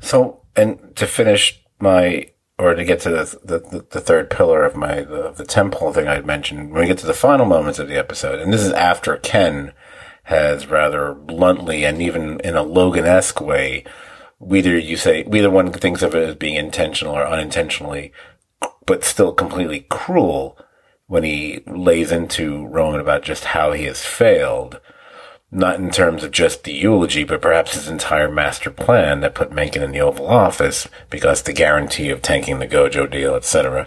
So 0.00 0.42
and 0.56 0.94
to 0.96 1.06
finish 1.06 1.62
my 1.78 2.30
or 2.58 2.74
to 2.74 2.84
get 2.84 3.00
to 3.00 3.10
the, 3.10 3.38
the, 3.44 3.86
the 3.90 4.00
third 4.00 4.30
pillar 4.30 4.64
of 4.64 4.76
my 4.76 5.02
the, 5.02 5.32
the 5.36 5.44
temple 5.44 5.92
thing 5.92 6.06
I 6.06 6.14
had 6.14 6.26
mentioned, 6.26 6.70
when 6.70 6.82
we 6.82 6.86
get 6.86 6.98
to 6.98 7.06
the 7.06 7.14
final 7.14 7.46
moments 7.46 7.78
of 7.78 7.88
the 7.88 7.98
episode, 7.98 8.38
and 8.38 8.52
this 8.52 8.62
is 8.62 8.72
after 8.72 9.16
Ken 9.16 9.72
has 10.24 10.66
rather 10.66 11.14
bluntly 11.14 11.84
and 11.84 12.00
even 12.00 12.40
in 12.40 12.56
a 12.56 12.62
Logan 12.62 13.04
esque 13.04 13.40
way, 13.40 13.84
either 14.50 14.78
you 14.78 14.96
say 14.96 15.24
either 15.32 15.50
one 15.50 15.72
thinks 15.72 16.02
of 16.02 16.14
it 16.14 16.28
as 16.28 16.34
being 16.34 16.56
intentional 16.56 17.14
or 17.14 17.26
unintentionally, 17.26 18.12
but 18.86 19.04
still 19.04 19.32
completely 19.32 19.86
cruel 19.90 20.58
when 21.06 21.24
he 21.24 21.62
lays 21.66 22.10
into 22.10 22.66
Roman 22.66 23.00
about 23.00 23.22
just 23.22 23.44
how 23.44 23.72
he 23.72 23.84
has 23.84 24.04
failed 24.04 24.80
not 25.54 25.78
in 25.78 25.90
terms 25.90 26.24
of 26.24 26.32
just 26.32 26.64
the 26.64 26.72
eulogy, 26.72 27.22
but 27.22 27.40
perhaps 27.40 27.74
his 27.74 27.88
entire 27.88 28.28
master 28.28 28.70
plan 28.70 29.20
that 29.20 29.36
put 29.36 29.52
Mencken 29.52 29.82
in 29.82 29.92
the 29.92 30.00
Oval 30.00 30.26
Office 30.26 30.88
because 31.10 31.42
the 31.42 31.52
guarantee 31.52 32.10
of 32.10 32.20
tanking 32.20 32.58
the 32.58 32.66
Gojo 32.66 33.08
deal, 33.08 33.36
etc. 33.36 33.86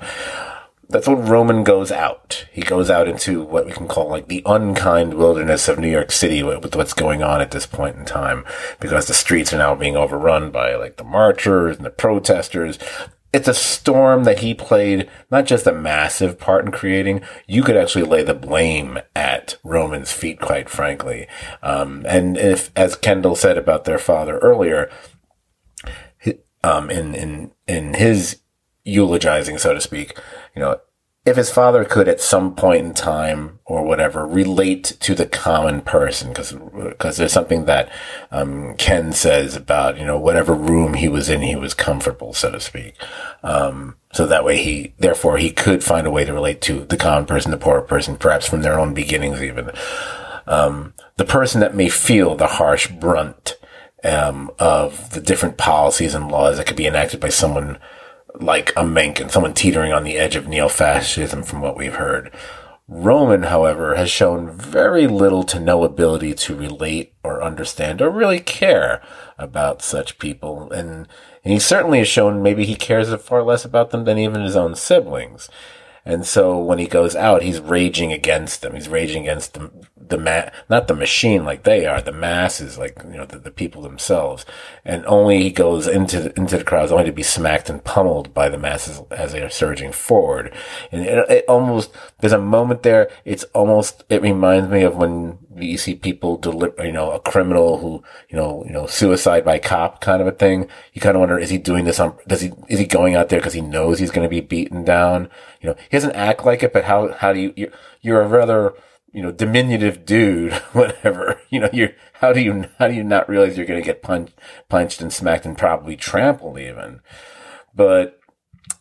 That's 0.90 1.08
when 1.08 1.26
Roman 1.26 1.64
goes 1.64 1.92
out. 1.92 2.46
He 2.54 2.62
goes 2.62 2.90
out 2.90 3.10
into 3.10 3.44
what 3.44 3.66
we 3.66 3.74
can 3.74 3.88
call 3.88 4.08
like 4.08 4.28
the 4.28 4.44
unkind 4.46 5.16
wilderness 5.16 5.68
of 5.68 5.80
New 5.80 5.90
York 5.90 6.12
City 6.12 6.44
with 6.44 6.76
what's 6.76 6.94
going 6.94 7.22
on 7.22 7.42
at 7.42 7.52
this 7.52 7.66
point 7.66 7.98
in 7.98 8.06
time 8.06 8.46
because 8.80 9.08
the 9.08 9.14
streets 9.14 9.54
are 9.54 9.58
now 9.58 9.76
being 9.76 9.98
overrun 9.98 10.50
by 10.50 10.76
like 10.76 10.96
the 10.96 11.04
marchers 11.04 11.76
and 11.76 11.86
the 11.86 11.90
protesters 11.90 12.80
it's 13.34 13.48
a 13.48 13.54
storm 13.54 14.24
that 14.24 14.40
he 14.40 14.54
played 14.54 15.10
not 15.30 15.46
just 15.46 15.68
a 15.68 15.74
massive 15.74 16.40
part 16.40 16.66
in 16.66 16.72
creating. 16.72 17.22
You 17.46 17.62
could 17.62 17.76
actually 17.78 18.06
lay 18.06 18.24
the 18.24 18.34
blame 18.34 19.00
at 19.16 19.58
Roman's 19.64 20.12
feet, 20.12 20.40
quite 20.40 20.70
frankly. 20.70 21.28
Um, 21.62 22.06
and 22.08 22.38
if, 22.38 22.72
as 22.76 22.96
Kendall 22.96 23.36
said 23.36 23.58
about 23.58 23.84
their 23.84 24.00
father 24.00 24.38
earlier, 24.40 24.90
um, 26.64 26.90
in 26.90 27.14
in 27.14 27.52
in 27.68 27.94
his 27.94 28.40
eulogizing, 28.84 29.58
so 29.58 29.74
to 29.74 29.82
speak, 29.82 30.18
you 30.58 30.64
know, 30.64 30.80
if 31.24 31.36
his 31.36 31.52
father 31.52 31.86
could 31.86 32.08
at 32.08 32.20
some 32.20 32.56
point 32.56 32.84
in 32.84 32.94
time 32.96 33.60
or 33.66 33.84
whatever 33.84 34.26
relate 34.26 34.86
to 35.02 35.14
the 35.14 35.28
common 35.28 35.82
person 35.82 36.30
because 36.30 36.54
because 36.54 37.18
there's 37.18 37.32
something 37.32 37.66
that 37.66 37.92
um, 38.32 38.74
Ken 38.78 39.14
says 39.14 39.56
about 39.56 40.00
you 40.00 40.06
know 40.06 40.18
whatever 40.18 40.56
room 40.56 40.96
he 40.96 41.08
was 41.08 41.30
in 41.30 41.42
he 41.42 41.56
was 41.56 41.76
comfortable 41.76 42.34
so 42.34 42.50
to 42.50 42.60
speak. 42.60 42.96
Um, 43.44 43.98
so 44.14 44.26
that 44.26 44.44
way 44.44 44.58
he 44.64 44.96
therefore 44.98 45.38
he 45.38 45.52
could 45.52 45.84
find 45.84 46.08
a 46.08 46.12
way 46.12 46.26
to 46.26 46.34
relate 46.34 46.60
to 46.62 46.86
the 46.86 46.98
common 46.98 47.28
person 47.28 47.52
the 47.52 47.58
poor 47.58 47.82
person 47.82 48.16
perhaps 48.16 48.48
from 48.48 48.64
their 48.64 48.80
own 48.80 48.96
beginnings 48.96 49.44
even. 49.44 49.70
Um, 50.48 50.96
the 51.18 51.26
person 51.26 51.62
that 51.62 51.76
may 51.76 51.90
feel 51.90 52.36
the 52.36 52.48
harsh 52.48 52.88
brunt 52.88 53.58
um, 54.04 54.50
of 54.58 55.12
the 55.12 55.22
different 55.22 55.58
policies 55.58 56.16
and 56.16 56.32
laws 56.32 56.58
that 56.58 56.66
could 56.66 56.78
be 56.78 56.88
enacted 56.88 57.20
by 57.20 57.30
someone 57.30 57.78
like 58.40 58.74
a 58.76 58.86
Mencken, 58.86 59.30
someone 59.30 59.54
teetering 59.54 59.94
on 59.94 60.04
the 60.04 60.18
edge 60.18 60.36
of 60.36 60.48
neo-fascism 60.48 61.44
from 61.44 61.62
what 61.62 61.78
we've 61.78 61.96
heard. 61.96 62.32
Roman, 62.88 63.44
however, 63.44 63.96
has 63.96 64.10
shown 64.10 64.50
very 64.50 65.08
little 65.08 65.44
to 65.44 65.60
no 65.60 65.84
ability 65.84 66.34
to 66.34 66.56
relate 66.56 67.14
or 67.22 67.44
understand 67.44 68.02
or 68.02 68.10
really 68.10 68.40
care 68.40 69.02
about 69.38 69.82
such 69.82 70.20
people. 70.20 70.72
And, 70.72 71.08
and 71.44 71.54
he 71.54 71.60
certainly 71.60 71.98
has 71.98 72.08
shown 72.08 72.42
maybe 72.42 72.66
he 72.66 72.76
cares 72.76 73.14
far 73.22 73.44
less 73.44 73.66
about 73.66 73.90
them 73.90 74.06
than 74.06 74.18
even 74.18 74.42
his 74.42 74.56
own 74.56 74.76
siblings. 74.76 75.50
And 76.08 76.26
so 76.26 76.58
when 76.58 76.80
he 76.80 76.88
goes 76.88 77.18
out, 77.18 77.42
he's 77.42 77.60
raging 77.60 78.14
against 78.14 78.62
them. 78.62 78.76
He's 78.76 78.88
raging 78.88 79.24
against 79.24 79.56
the, 79.56 79.70
the 79.98 80.18
ma- 80.18 80.50
not 80.70 80.88
the 80.88 80.96
machine 80.96 81.44
like 81.44 81.64
they 81.64 81.86
are, 81.86 82.02
the 82.02 82.14
masses, 82.14 82.78
like, 82.78 82.98
you 83.04 83.18
know, 83.18 83.26
the, 83.26 83.38
the 83.38 83.52
people 83.52 83.82
themselves. 83.82 84.46
And 84.86 85.06
only 85.06 85.44
he 85.44 85.52
goes 85.52 85.86
into 85.86 86.22
the, 86.22 86.40
into 86.40 86.58
the 86.58 86.64
crowds 86.64 86.94
only 86.94 87.04
to 87.04 87.12
be 87.12 87.24
smacked 87.24 87.70
and 87.70 87.84
pummeled 87.84 88.34
by 88.34 88.48
the 88.48 88.58
masses 88.58 89.02
as 89.12 89.34
they 89.34 89.42
are 89.42 89.50
surging 89.50 89.92
forward. 89.92 90.54
And 90.94 91.06
it, 91.06 91.30
it 91.30 91.46
almost, 91.50 91.92
there's 92.20 92.32
a 92.32 92.38
moment 92.38 92.84
there, 92.84 93.12
it's 93.26 93.44
almost, 93.54 94.06
it 94.08 94.22
reminds 94.22 94.70
me 94.70 94.84
of 94.84 94.96
when 94.96 95.40
you 95.66 95.78
see 95.78 95.96
people 95.96 96.38
deliver, 96.38 96.86
you 96.86 96.92
know, 96.92 97.12
a 97.12 97.20
criminal 97.20 97.78
who, 97.80 98.04
you 98.30 98.38
know, 98.38 98.64
you 98.66 98.72
know, 98.72 98.88
suicide 98.88 99.44
by 99.46 99.60
cop 99.60 100.02
kind 100.02 100.22
of 100.22 100.28
a 100.28 100.32
thing. 100.32 100.68
You 100.94 101.02
kind 101.02 101.16
of 101.16 101.20
wonder, 101.20 101.38
is 101.38 101.50
he 101.50 101.58
doing 101.58 101.86
this 101.86 102.00
on, 102.00 102.18
does 102.28 102.42
he, 102.42 102.52
is 102.70 102.80
he 102.80 102.86
going 102.86 103.16
out 103.16 103.30
there 103.30 103.40
because 103.40 103.54
he 103.54 103.62
knows 103.62 104.00
he's 104.00 104.12
going 104.12 104.26
to 104.26 104.30
be 104.30 104.42
beaten 104.42 104.84
down? 104.84 105.30
You 105.62 105.70
know, 105.70 105.76
he 105.90 105.98
doesn't 105.98 106.16
act 106.16 106.46
like 106.46 106.64
it, 106.64 106.74
but 106.74 106.86
how, 106.86 107.14
how 107.14 107.34
do 107.34 107.40
you, 107.40 107.54
you're, 107.56 107.72
you're 108.02 108.22
a 108.22 108.28
rather, 108.28 108.74
you 109.12 109.22
know, 109.22 109.32
diminutive 109.32 110.06
dude, 110.06 110.54
whatever. 110.74 111.42
You 111.50 111.62
know, 111.62 111.70
you're, 111.74 111.92
how 112.14 112.34
do 112.34 112.42
you, 112.42 112.66
how 112.80 112.88
do 112.88 112.94
you 112.94 113.04
not 113.04 113.30
realize 113.30 113.58
you're 113.58 113.66
going 113.66 113.82
to 113.82 113.86
get 113.86 114.02
punched, 114.02 114.34
punched 114.70 115.02
and 115.02 115.12
smacked 115.12 115.46
and 115.46 115.58
probably 115.58 115.96
trampled 115.96 116.60
even? 116.60 117.02
But 117.74 118.20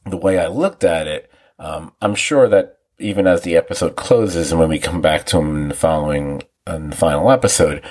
the 0.04 0.16
way 0.16 0.38
I 0.38 0.46
looked 0.46 0.84
at 0.84 1.06
it, 1.06 1.30
um, 1.58 1.92
I'm 2.00 2.14
sure 2.14 2.48
that 2.48 2.76
even 2.98 3.26
as 3.26 3.42
the 3.42 3.56
episode 3.56 3.96
closes 3.96 4.50
and 4.50 4.60
when 4.60 4.68
we 4.68 4.78
come 4.78 5.00
back 5.00 5.26
to 5.26 5.38
him 5.38 5.54
in 5.56 5.68
the 5.68 5.74
following 5.74 6.42
the 6.66 6.96
final 6.96 7.30
episode, 7.30 7.82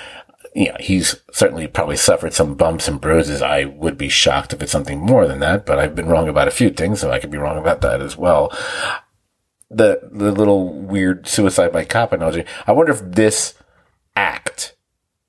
know, 0.68 0.76
he's 0.80 1.16
certainly 1.32 1.66
probably 1.66 1.96
suffered 1.96 2.32
some 2.32 2.54
bumps 2.54 2.88
and 2.88 3.00
bruises. 3.00 3.42
I 3.42 3.64
would 3.64 3.98
be 3.98 4.08
shocked 4.08 4.52
if 4.52 4.62
it's 4.62 4.72
something 4.72 4.98
more 4.98 5.26
than 5.26 5.40
that, 5.40 5.66
but 5.66 5.78
I've 5.78 5.94
been 5.94 6.08
wrong 6.08 6.28
about 6.28 6.48
a 6.48 6.52
few 6.52 6.70
things, 6.70 7.00
so 7.00 7.10
I 7.10 7.18
could 7.18 7.30
be 7.30 7.38
wrong 7.38 7.58
about 7.58 7.82
that 7.82 8.00
as 8.00 8.16
well. 8.16 8.50
The 9.70 10.08
the 10.10 10.32
little 10.32 10.72
weird 10.72 11.26
suicide 11.26 11.72
by 11.72 11.84
cop 11.84 12.12
analogy. 12.12 12.44
I 12.66 12.72
wonder 12.72 12.92
if 12.92 13.02
this 13.02 13.54
act 14.14 14.74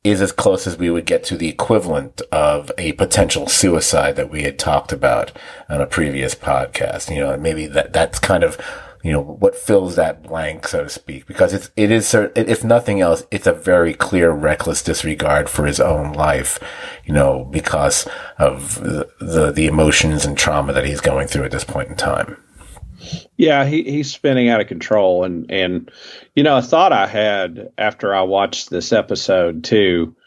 is 0.04 0.22
as 0.22 0.32
close 0.32 0.66
as 0.66 0.77
we 0.77 0.89
would 0.89 1.06
get 1.06 1.24
to 1.25 1.36
the 1.36 1.50
equivalent 1.50 2.22
of 2.32 2.72
a 2.77 2.94
potential 2.94 3.48
suicide 3.48 4.16
that 4.16 4.30
we 4.30 4.44
had 4.44 4.58
talked 4.58 4.94
about 4.94 5.32
on 5.68 5.82
a 5.82 5.88
previous 5.88 6.36
podcast. 6.36 7.13
You 7.13 7.22
know, 7.22 7.38
maybe 7.38 7.68
that 7.68 7.92
that's 7.92 8.20
kind 8.20 8.44
of 8.44 8.58
you 9.08 9.14
know, 9.14 9.22
what 9.22 9.56
fills 9.56 9.96
that 9.96 10.22
blank, 10.22 10.68
so 10.68 10.84
to 10.84 10.90
speak, 10.90 11.26
because 11.28 11.54
it's, 11.54 11.72
it 11.78 11.92
is, 11.92 12.14
if 12.14 12.62
nothing 12.66 13.00
else, 13.00 13.24
it's 13.32 13.48
a 13.48 13.54
very 13.54 13.94
clear 13.94 14.32
reckless 14.32 14.84
disregard 14.84 15.50
for 15.50 15.66
his 15.66 15.80
own 15.80 16.12
life, 16.12 16.60
you 17.06 17.14
know, 17.14 17.46
because 17.46 18.06
of 18.38 18.76
the, 18.82 19.10
the, 19.22 19.54
the 19.54 19.66
emotions 19.66 20.26
and 20.26 20.38
trauma 20.38 20.74
that 20.74 20.84
he's 20.84 21.00
going 21.00 21.26
through 21.26 21.46
at 21.46 21.52
this 21.52 21.64
point 21.64 21.88
in 21.88 21.96
time. 21.96 22.36
Yeah, 23.38 23.64
he, 23.66 23.84
he's 23.84 24.12
spinning 24.12 24.50
out 24.50 24.60
of 24.60 24.68
control. 24.68 25.24
And, 25.24 25.50
and, 25.50 25.90
you 26.36 26.44
know, 26.44 26.58
a 26.58 26.62
thought 26.62 26.92
I 26.92 27.08
had 27.08 27.70
after 27.78 28.14
I 28.14 28.24
watched 28.24 28.70
this 28.70 28.92
episode 28.92 29.64
too 29.64 30.18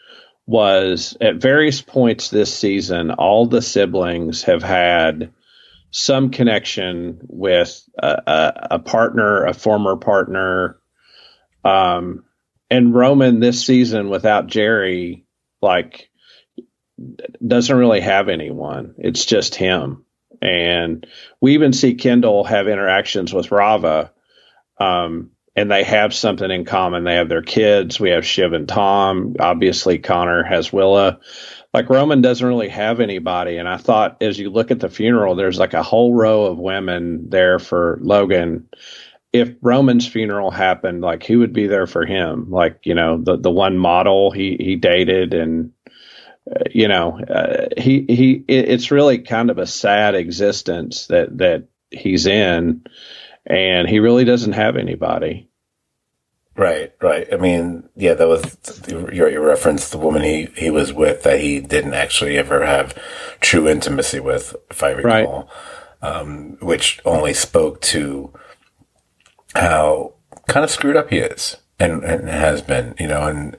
was 0.47 1.15
at 1.21 1.35
various 1.35 1.83
points 1.83 2.31
this 2.31 2.51
season, 2.51 3.11
all 3.11 3.45
the 3.45 3.61
siblings 3.61 4.41
have 4.41 4.63
had 4.63 5.31
some 5.91 6.31
connection 6.31 7.19
with 7.23 7.83
a, 8.01 8.21
a, 8.25 8.67
a 8.71 8.79
partner, 8.79 9.45
a 9.45 9.53
former 9.53 9.97
partner. 9.97 10.79
Um, 11.63 12.23
and 12.69 12.95
Roman 12.95 13.39
this 13.39 13.65
season 13.65 14.09
without 14.09 14.47
Gerri, 14.47 15.25
like, 15.61 16.09
doesn't 17.45 17.75
really 17.75 18.01
have 18.01 18.29
anyone. 18.29 18.95
It's 18.97 19.25
just 19.25 19.55
him. 19.55 20.05
And 20.41 21.05
we 21.39 21.53
even 21.53 21.73
see 21.73 21.95
Kendall 21.95 22.45
have 22.45 22.67
interactions 22.67 23.33
with 23.33 23.51
Rava. 23.51 24.11
Um, 24.79 25.31
and 25.55 25.69
they 25.69 25.83
have 25.83 26.13
something 26.13 26.49
in 26.49 26.63
common. 26.65 27.03
They 27.03 27.15
have 27.15 27.29
their 27.29 27.41
kids. 27.41 27.99
We 27.99 28.11
have 28.11 28.25
Shiv 28.25 28.53
and 28.53 28.67
Tom. 28.67 29.35
Obviously, 29.39 29.99
Connor 29.99 30.43
has 30.43 30.71
Willa. 30.71 31.19
Like 31.73 31.89
Roman 31.89 32.21
doesn't 32.21 32.45
really 32.45 32.69
have 32.69 32.99
anybody. 32.99 33.57
And 33.57 33.67
I 33.67 33.77
thought 33.77 34.17
as 34.21 34.37
you 34.37 34.49
look 34.49 34.71
at 34.71 34.79
the 34.79 34.89
funeral, 34.89 35.35
there's 35.35 35.59
like 35.59 35.73
a 35.73 35.83
whole 35.83 36.13
row 36.13 36.45
of 36.45 36.57
women 36.57 37.29
there 37.29 37.59
for 37.59 37.97
Logan. 38.01 38.67
If 39.31 39.53
Roman's 39.61 40.07
funeral 40.07 40.51
happened, 40.51 41.01
like 41.01 41.25
who 41.25 41.39
would 41.39 41.53
be 41.53 41.67
there 41.67 41.87
for 41.87 42.05
him? 42.05 42.49
Like, 42.51 42.81
you 42.83 42.93
know, 42.93 43.17
the, 43.17 43.37
the 43.37 43.51
one 43.51 43.77
model 43.77 44.31
he, 44.31 44.57
he 44.59 44.75
dated 44.75 45.33
and, 45.33 45.71
uh, 46.49 46.65
you 46.71 46.89
know, 46.89 47.19
uh, 47.19 47.67
he, 47.77 48.05
he, 48.09 48.43
it, 48.49 48.69
it's 48.69 48.91
really 48.91 49.19
kind 49.19 49.49
of 49.49 49.57
a 49.57 49.67
sad 49.67 50.15
existence 50.15 51.07
that, 51.07 51.37
that 51.37 51.67
he's 51.89 52.25
in 52.25 52.83
and 53.45 53.87
he 53.87 53.99
really 53.99 54.25
doesn't 54.25 54.53
have 54.53 54.75
anybody. 54.75 55.50
Right, 56.61 56.93
right. 57.01 57.27
I 57.33 57.37
mean, 57.37 57.89
yeah, 57.95 58.13
that 58.13 58.27
was 58.27 58.55
your, 58.87 59.31
your 59.31 59.43
reference. 59.43 59.89
The 59.89 59.97
woman 59.97 60.21
he, 60.21 60.47
he 60.55 60.69
was 60.69 60.93
with 60.93 61.23
that 61.23 61.39
he 61.39 61.59
didn't 61.59 61.95
actually 61.95 62.37
ever 62.37 62.63
have 62.67 62.95
true 63.39 63.67
intimacy 63.67 64.19
with, 64.19 64.55
if 64.69 64.83
I 64.83 64.91
recall, 64.91 65.49
right. 66.03 66.15
um, 66.17 66.57
which 66.61 67.01
only 67.03 67.33
spoke 67.33 67.81
to 67.81 68.31
how 69.55 70.13
kind 70.47 70.63
of 70.63 70.69
screwed 70.69 70.97
up 70.97 71.09
he 71.09 71.17
is 71.17 71.57
and, 71.79 72.03
and 72.03 72.29
has 72.29 72.61
been, 72.61 72.93
you 72.99 73.07
know, 73.07 73.23
and, 73.23 73.57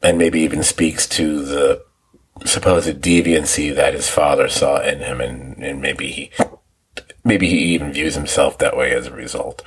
and 0.00 0.16
maybe 0.16 0.40
even 0.40 0.62
speaks 0.62 1.08
to 1.08 1.44
the 1.44 1.84
supposed 2.44 3.00
deviancy 3.00 3.74
that 3.74 3.94
his 3.94 4.08
father 4.08 4.46
saw 4.46 4.80
in 4.80 5.00
him 5.00 5.20
and, 5.20 5.60
and 5.60 5.82
maybe 5.82 6.12
he 6.12 6.30
maybe 7.24 7.48
he 7.48 7.58
even 7.74 7.92
views 7.92 8.14
himself 8.14 8.58
that 8.58 8.76
way 8.76 8.92
as 8.92 9.08
a 9.08 9.12
result. 9.12 9.62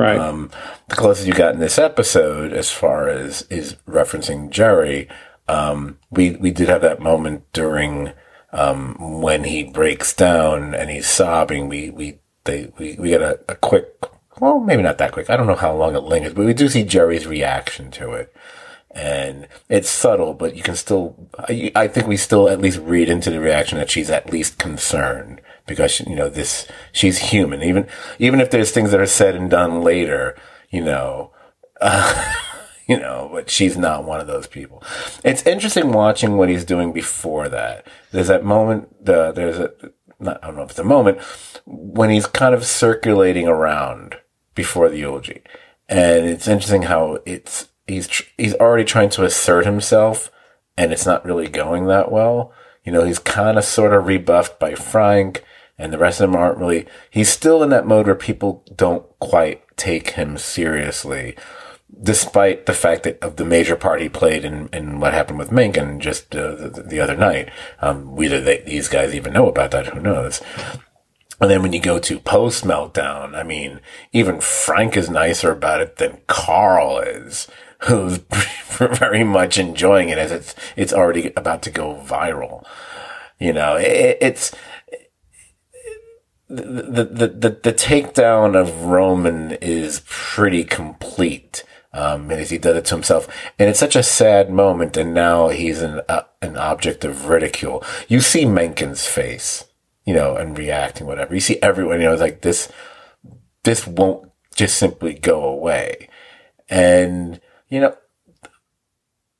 Right. 0.00 0.18
Um, 0.18 0.50
the 0.88 0.96
closest 0.96 1.26
you 1.26 1.34
got 1.34 1.52
in 1.52 1.60
this 1.60 1.78
episode, 1.78 2.54
as 2.54 2.70
far 2.70 3.10
as 3.10 3.42
is 3.50 3.76
referencing 3.86 4.50
Gerri, 4.50 5.10
um, 5.46 5.98
we 6.10 6.32
we 6.36 6.50
did 6.50 6.70
have 6.70 6.80
that 6.80 7.00
moment 7.00 7.44
during 7.52 8.12
um, 8.50 9.20
when 9.20 9.44
he 9.44 9.62
breaks 9.62 10.14
down 10.14 10.74
and 10.74 10.88
he's 10.88 11.06
sobbing. 11.06 11.68
We 11.68 11.90
we 11.90 12.18
they 12.44 12.72
we 12.78 12.96
we 12.98 13.10
get 13.10 13.20
a, 13.20 13.40
a 13.46 13.54
quick, 13.56 13.94
well, 14.40 14.58
maybe 14.58 14.82
not 14.82 14.96
that 14.96 15.12
quick. 15.12 15.28
I 15.28 15.36
don't 15.36 15.46
know 15.46 15.54
how 15.54 15.76
long 15.76 15.94
it 15.94 16.04
lingers, 16.04 16.32
but 16.32 16.46
we 16.46 16.54
do 16.54 16.70
see 16.70 16.82
Gerri's 16.82 17.26
reaction 17.26 17.90
to 17.90 18.12
it 18.12 18.34
and 18.92 19.46
it's 19.68 19.88
subtle, 19.88 20.34
but 20.34 20.56
you 20.56 20.62
can 20.62 20.74
still, 20.74 21.14
I, 21.38 21.70
I, 21.76 21.86
think 21.86 22.08
we 22.08 22.16
still 22.16 22.48
at 22.48 22.60
least 22.60 22.80
read 22.80 23.08
into 23.08 23.30
the 23.30 23.38
reaction 23.38 23.78
that 23.78 23.88
she's 23.88 24.10
at 24.10 24.32
least 24.32 24.58
concerned 24.58 25.40
because 25.70 26.00
you 26.00 26.16
know 26.16 26.28
this 26.28 26.66
she's 26.90 27.30
human. 27.30 27.62
Even 27.62 27.86
even 28.18 28.40
if 28.40 28.50
there's 28.50 28.72
things 28.72 28.90
that 28.90 29.00
are 29.00 29.06
said 29.06 29.36
and 29.36 29.48
done 29.48 29.82
later 29.82 30.36
you 30.68 30.82
know 30.82 31.32
uh, 31.80 32.34
you 32.88 32.98
know 32.98 33.30
but 33.32 33.48
she's 33.48 33.76
not 33.76 34.04
one 34.04 34.20
of 34.20 34.26
those 34.26 34.48
people. 34.48 34.82
It's 35.22 35.46
interesting 35.46 35.92
watching 35.92 36.36
what 36.36 36.48
he's 36.48 36.64
doing 36.64 36.92
before 36.92 37.48
that. 37.48 37.86
There's 38.10 38.26
that 38.26 38.44
moment 38.44 39.04
the, 39.06 39.30
there's 39.30 39.60
a 39.60 39.72
not, 40.18 40.42
I 40.42 40.48
don't 40.48 40.56
know 40.56 40.62
if 40.64 40.70
it's 40.70 40.78
a 40.80 40.84
moment 40.84 41.20
when 41.64 42.10
he's 42.10 42.26
kind 42.26 42.52
of 42.52 42.66
circulating 42.66 43.46
around 43.46 44.16
before 44.56 44.88
the 44.88 44.98
eulogy. 44.98 45.42
And 45.88 46.26
it's 46.26 46.48
interesting 46.48 46.82
how 46.82 47.20
it's 47.24 47.68
he's 47.86 48.22
he's 48.36 48.54
already 48.54 48.84
trying 48.84 49.10
to 49.10 49.24
assert 49.24 49.66
himself 49.66 50.32
and 50.76 50.92
it's 50.92 51.06
not 51.06 51.24
really 51.24 51.48
going 51.48 51.86
that 51.86 52.10
well. 52.10 52.52
You 52.84 52.90
know, 52.90 53.04
he's 53.04 53.20
kind 53.20 53.56
of 53.56 53.64
sort 53.64 53.94
of 53.94 54.06
rebuffed 54.06 54.58
by 54.58 54.74
Frank 54.74 55.44
and 55.80 55.92
the 55.92 55.98
rest 55.98 56.20
of 56.20 56.30
them 56.30 56.38
aren't 56.38 56.58
really, 56.58 56.86
he's 57.10 57.30
still 57.30 57.62
in 57.62 57.70
that 57.70 57.86
mode 57.86 58.06
where 58.06 58.14
people 58.14 58.62
don't 58.76 59.06
quite 59.18 59.62
take 59.78 60.10
him 60.10 60.36
seriously, 60.36 61.34
despite 62.02 62.66
the 62.66 62.74
fact 62.74 63.04
that 63.04 63.18
of 63.22 63.36
the 63.36 63.46
major 63.46 63.76
part 63.76 64.02
he 64.02 64.08
played 64.08 64.44
in, 64.44 64.68
in 64.74 65.00
what 65.00 65.14
happened 65.14 65.38
with 65.38 65.50
Mencken 65.50 65.98
just 65.98 66.36
uh, 66.36 66.54
the, 66.54 66.84
the, 66.86 67.00
other 67.00 67.16
night. 67.16 67.50
Um, 67.80 68.14
whether 68.14 68.40
they, 68.40 68.58
these 68.58 68.88
guys 68.88 69.14
even 69.14 69.32
know 69.32 69.48
about 69.48 69.70
that, 69.70 69.86
who 69.86 70.00
knows? 70.00 70.42
And 71.40 71.50
then 71.50 71.62
when 71.62 71.72
you 71.72 71.80
go 71.80 71.98
to 71.98 72.20
post 72.20 72.64
meltdown, 72.64 73.34
I 73.34 73.42
mean, 73.42 73.80
even 74.12 74.42
Frank 74.42 74.98
is 74.98 75.08
nicer 75.08 75.50
about 75.50 75.80
it 75.80 75.96
than 75.96 76.20
Carl 76.26 76.98
is, 76.98 77.48
who's 77.84 78.18
very 78.98 79.24
much 79.24 79.56
enjoying 79.56 80.10
it 80.10 80.18
as 80.18 80.30
it's, 80.30 80.54
it's 80.76 80.92
already 80.92 81.32
about 81.36 81.62
to 81.62 81.70
go 81.70 81.94
viral. 82.06 82.66
You 83.38 83.54
know, 83.54 83.76
it, 83.76 84.18
it's, 84.20 84.54
the, 86.50 87.04
the, 87.04 87.28
the, 87.28 87.48
the 87.62 87.72
takedown 87.72 88.60
of 88.60 88.84
Roman 88.84 89.52
is 89.52 90.02
pretty 90.06 90.64
complete. 90.64 91.64
Um, 91.92 92.30
as 92.30 92.50
he 92.50 92.58
did 92.58 92.76
it 92.76 92.84
to 92.84 92.94
himself. 92.94 93.26
And 93.58 93.68
it's 93.68 93.80
such 93.80 93.96
a 93.96 94.02
sad 94.04 94.48
moment. 94.48 94.96
And 94.96 95.12
now 95.12 95.48
he's 95.48 95.82
an, 95.82 96.00
uh, 96.08 96.22
an 96.40 96.56
object 96.56 97.04
of 97.04 97.26
ridicule. 97.26 97.82
You 98.06 98.20
see 98.20 98.44
Mencken's 98.44 99.08
face, 99.08 99.64
you 100.04 100.14
know, 100.14 100.36
and 100.36 100.56
reacting, 100.56 101.08
whatever. 101.08 101.34
You 101.34 101.40
see 101.40 101.60
everyone, 101.60 101.98
you 101.98 102.04
know, 102.04 102.12
it's 102.12 102.20
like 102.20 102.42
this, 102.42 102.70
this 103.64 103.88
won't 103.88 104.30
just 104.54 104.78
simply 104.78 105.14
go 105.14 105.42
away. 105.42 106.08
And, 106.68 107.40
you 107.68 107.80
know, 107.80 107.96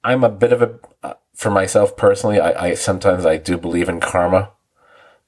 I'm 0.02 0.24
a 0.24 0.28
bit 0.28 0.52
of 0.52 0.60
a, 0.60 0.78
uh, 1.04 1.14
for 1.36 1.52
myself 1.52 1.96
personally, 1.96 2.40
I, 2.40 2.70
I 2.70 2.74
sometimes 2.74 3.24
I 3.24 3.36
do 3.36 3.58
believe 3.58 3.88
in 3.88 4.00
karma 4.00 4.50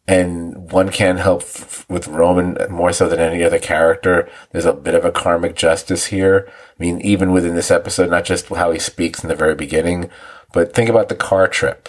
and 0.06 0.70
one 0.72 0.90
can't 0.90 1.20
help 1.20 1.42
f- 1.42 1.86
with 1.88 2.08
Roman 2.08 2.56
more 2.70 2.92
so 2.92 3.08
than 3.08 3.20
any 3.20 3.44
other 3.44 3.58
character. 3.58 4.28
There's 4.50 4.64
a 4.64 4.72
bit 4.72 4.94
of 4.94 5.04
a 5.04 5.12
karmic 5.12 5.54
justice 5.54 6.06
here. 6.06 6.48
I 6.48 6.82
mean, 6.82 7.00
even 7.02 7.32
within 7.32 7.54
this 7.54 7.70
episode, 7.70 8.10
not 8.10 8.24
just 8.24 8.48
how 8.48 8.72
he 8.72 8.78
speaks 8.78 9.22
in 9.22 9.28
the 9.28 9.36
very 9.36 9.54
beginning, 9.54 10.10
but 10.52 10.74
think 10.74 10.88
about 10.88 11.08
the 11.08 11.14
car 11.14 11.46
trip. 11.46 11.88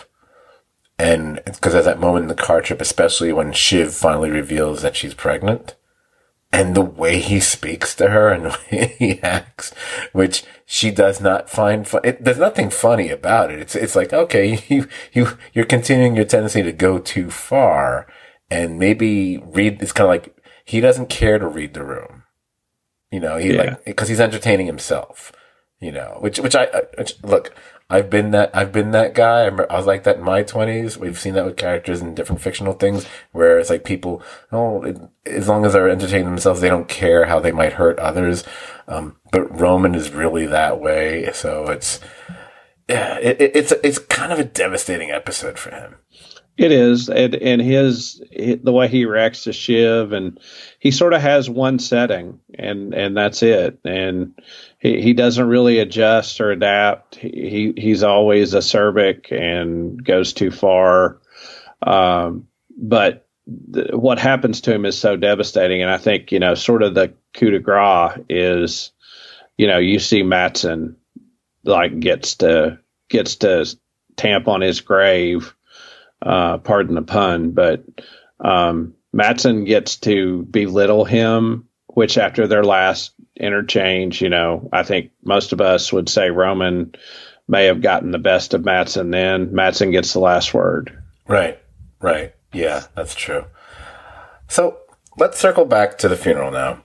And 0.99 1.41
because 1.45 1.73
at 1.73 1.86
that 1.86 1.99
moment 1.99 2.23
in 2.23 2.30
the 2.30 2.36
car 2.36 2.62
trip, 2.62 2.80
especially 2.80 3.34
when 3.34 3.52
Shiv 3.52 3.93
finally 3.93 4.30
reveals 4.30 4.84
that 4.84 4.95
she's 4.95 5.15
pregnant, 5.15 5.76
and 6.53 6.75
the 6.75 6.81
way 6.81 7.19
he 7.19 7.39
speaks 7.39 7.95
to 7.95 8.09
her 8.09 8.29
and 8.29 8.45
the 8.51 8.57
way 8.71 8.95
he 8.99 9.21
acts, 9.21 9.73
which 10.13 10.43
she 10.65 10.91
does 10.91 11.19
not 11.19 11.49
find 11.49 11.87
fun. 11.87 12.01
It, 12.03 12.23
there's 12.23 12.37
nothing 12.37 12.69
funny 12.69 13.09
about 13.09 13.51
it. 13.51 13.59
It's, 13.59 13.75
it's 13.75 13.95
like, 13.95 14.13
okay, 14.13 14.63
you, 14.67 14.87
you, 15.11 15.37
you're 15.53 15.65
continuing 15.65 16.15
your 16.15 16.25
tendency 16.25 16.61
to 16.61 16.71
go 16.71 16.99
too 16.99 17.31
far 17.31 18.07
and 18.49 18.77
maybe 18.77 19.39
read, 19.39 19.81
it's 19.81 19.91
kind 19.91 20.05
of 20.05 20.09
like, 20.09 20.37
he 20.63 20.79
doesn't 20.79 21.09
care 21.09 21.39
to 21.39 21.47
read 21.47 21.73
the 21.73 21.83
room. 21.83 22.23
You 23.11 23.19
know, 23.19 23.37
he 23.37 23.53
yeah. 23.53 23.77
like, 23.85 23.95
cause 23.95 24.07
he's 24.07 24.19
entertaining 24.19 24.67
himself, 24.67 25.31
you 25.79 25.91
know, 25.91 26.17
which, 26.19 26.39
which 26.39 26.55
I, 26.55 26.67
which, 26.97 27.21
look, 27.23 27.53
I've 27.93 28.10
been 28.10 28.32
that 28.32 28.49
I've 28.56 28.71
been 28.71 28.89
that 28.91 29.13
guy. 29.13 29.45
I, 29.45 29.49
I 29.49 29.77
was 29.77 29.86
like 29.86 30.03
that 30.03 30.17
in 30.17 30.23
my 30.23 30.41
twenties. 30.41 30.97
We've 30.97 31.19
seen 31.19 31.36
that 31.36 31.45
with 31.45 31.58
characters 31.58 32.01
in 32.01 32.15
different 32.15 32.41
fictional 32.41 32.73
things, 32.73 33.06
where 33.34 33.60
it's 33.60 33.69
like 33.69 33.84
people, 33.84 34.23
oh, 34.51 34.82
it, 34.82 34.97
as 35.27 35.47
long 35.47 35.63
as 35.63 35.73
they're 35.73 35.88
entertaining 35.88 36.25
themselves, 36.25 36.60
they 36.60 36.69
don't 36.69 36.88
care 36.88 37.25
how 37.25 37.39
they 37.39 37.51
might 37.51 37.73
hurt 37.73 37.99
others. 37.99 38.43
Um, 38.88 39.17
but 39.32 39.60
Roman 39.60 39.93
is 39.93 40.10
really 40.10 40.47
that 40.47 40.82
way, 40.82 41.32
so 41.34 41.69
it's 41.69 41.99
yeah, 42.89 43.19
it, 43.19 43.38
it's 43.39 43.71
it's 43.84 43.99
kind 43.99 44.34
of 44.34 44.39
a 44.39 44.43
devastating 44.43 45.12
episode 45.12 45.60
for 45.60 45.69
him. 45.69 45.97
It 46.55 46.71
is, 46.71 47.09
and, 47.09 47.33
and 47.33 47.61
his 47.61 48.21
the 48.31 48.71
way 48.71 48.87
he 48.87 49.05
reacts 49.05 49.45
to 49.45 49.53
Shiv, 49.53 50.11
and 50.11 50.39
he 50.79 50.91
sort 50.91 51.13
of 51.13 51.21
has 51.21 51.49
one 51.49 51.79
setting, 51.79 52.39
and 52.53 52.93
and 52.93 53.17
that's 53.17 53.41
it, 53.41 53.79
and 53.83 54.39
he, 54.77 55.01
he 55.01 55.13
doesn't 55.13 55.47
really 55.47 55.79
adjust 55.79 56.39
or 56.39 56.51
adapt. 56.51 57.15
He 57.15 57.73
he's 57.75 58.03
always 58.03 58.53
acerbic 58.53 59.31
and 59.31 60.03
goes 60.03 60.33
too 60.33 60.51
far. 60.51 61.19
Um, 61.81 62.47
but 62.77 63.27
what 63.45 64.19
happens 64.19 64.61
to 64.61 64.73
him 64.73 64.85
is 64.85 64.97
so 64.97 65.15
devastating. 65.15 65.81
And 65.81 65.91
I 65.91 65.97
think, 65.97 66.31
you 66.31 66.39
know, 66.39 66.55
sort 66.55 66.83
of 66.83 66.95
the 66.95 67.13
coup 67.33 67.51
de 67.51 67.59
grace 67.59 68.17
is, 68.29 68.91
you 69.57 69.67
know, 69.67 69.79
you 69.79 69.99
see 69.99 70.23
Matsson 70.23 70.97
like 71.63 71.99
gets 71.99 72.35
to, 72.35 72.79
gets 73.09 73.37
to 73.37 73.65
tamp 74.15 74.47
on 74.47 74.61
his 74.61 74.81
grave, 74.81 75.55
uh, 76.23 76.57
pardon 76.57 76.95
the 76.95 77.01
pun, 77.03 77.51
but, 77.51 77.83
um, 78.39 78.95
Matsson 79.12 79.65
gets 79.65 79.97
to 79.97 80.41
belittle 80.41 81.05
him, 81.05 81.67
which 81.86 82.17
after 82.17 82.47
their 82.47 82.63
last 82.63 83.13
interchange, 83.36 84.21
you 84.23 84.29
know, 84.29 84.69
I 84.73 84.81
think 84.81 85.12
most 85.23 85.53
of 85.53 85.62
us 85.62 85.93
would 85.93 86.09
say 86.09 86.31
Roman 86.31 86.95
may 87.47 87.65
have 87.65 87.81
gotten 87.81 88.09
the 88.09 88.17
best 88.17 88.55
of 88.55 88.65
Matsson 88.65 89.12
then. 89.12 89.53
Matsson 89.53 89.91
gets 89.91 90.13
the 90.13 90.19
last 90.19 90.51
word. 90.53 90.97
Right, 91.27 91.59
right. 92.01 92.33
Yeah, 92.53 92.86
that's 92.95 93.13
true. 93.13 93.45
So 94.47 94.79
let's 95.17 95.39
circle 95.39 95.65
back 95.65 95.99
to 95.99 96.07
the 96.07 96.17
funeral 96.17 96.49
now, 96.49 96.83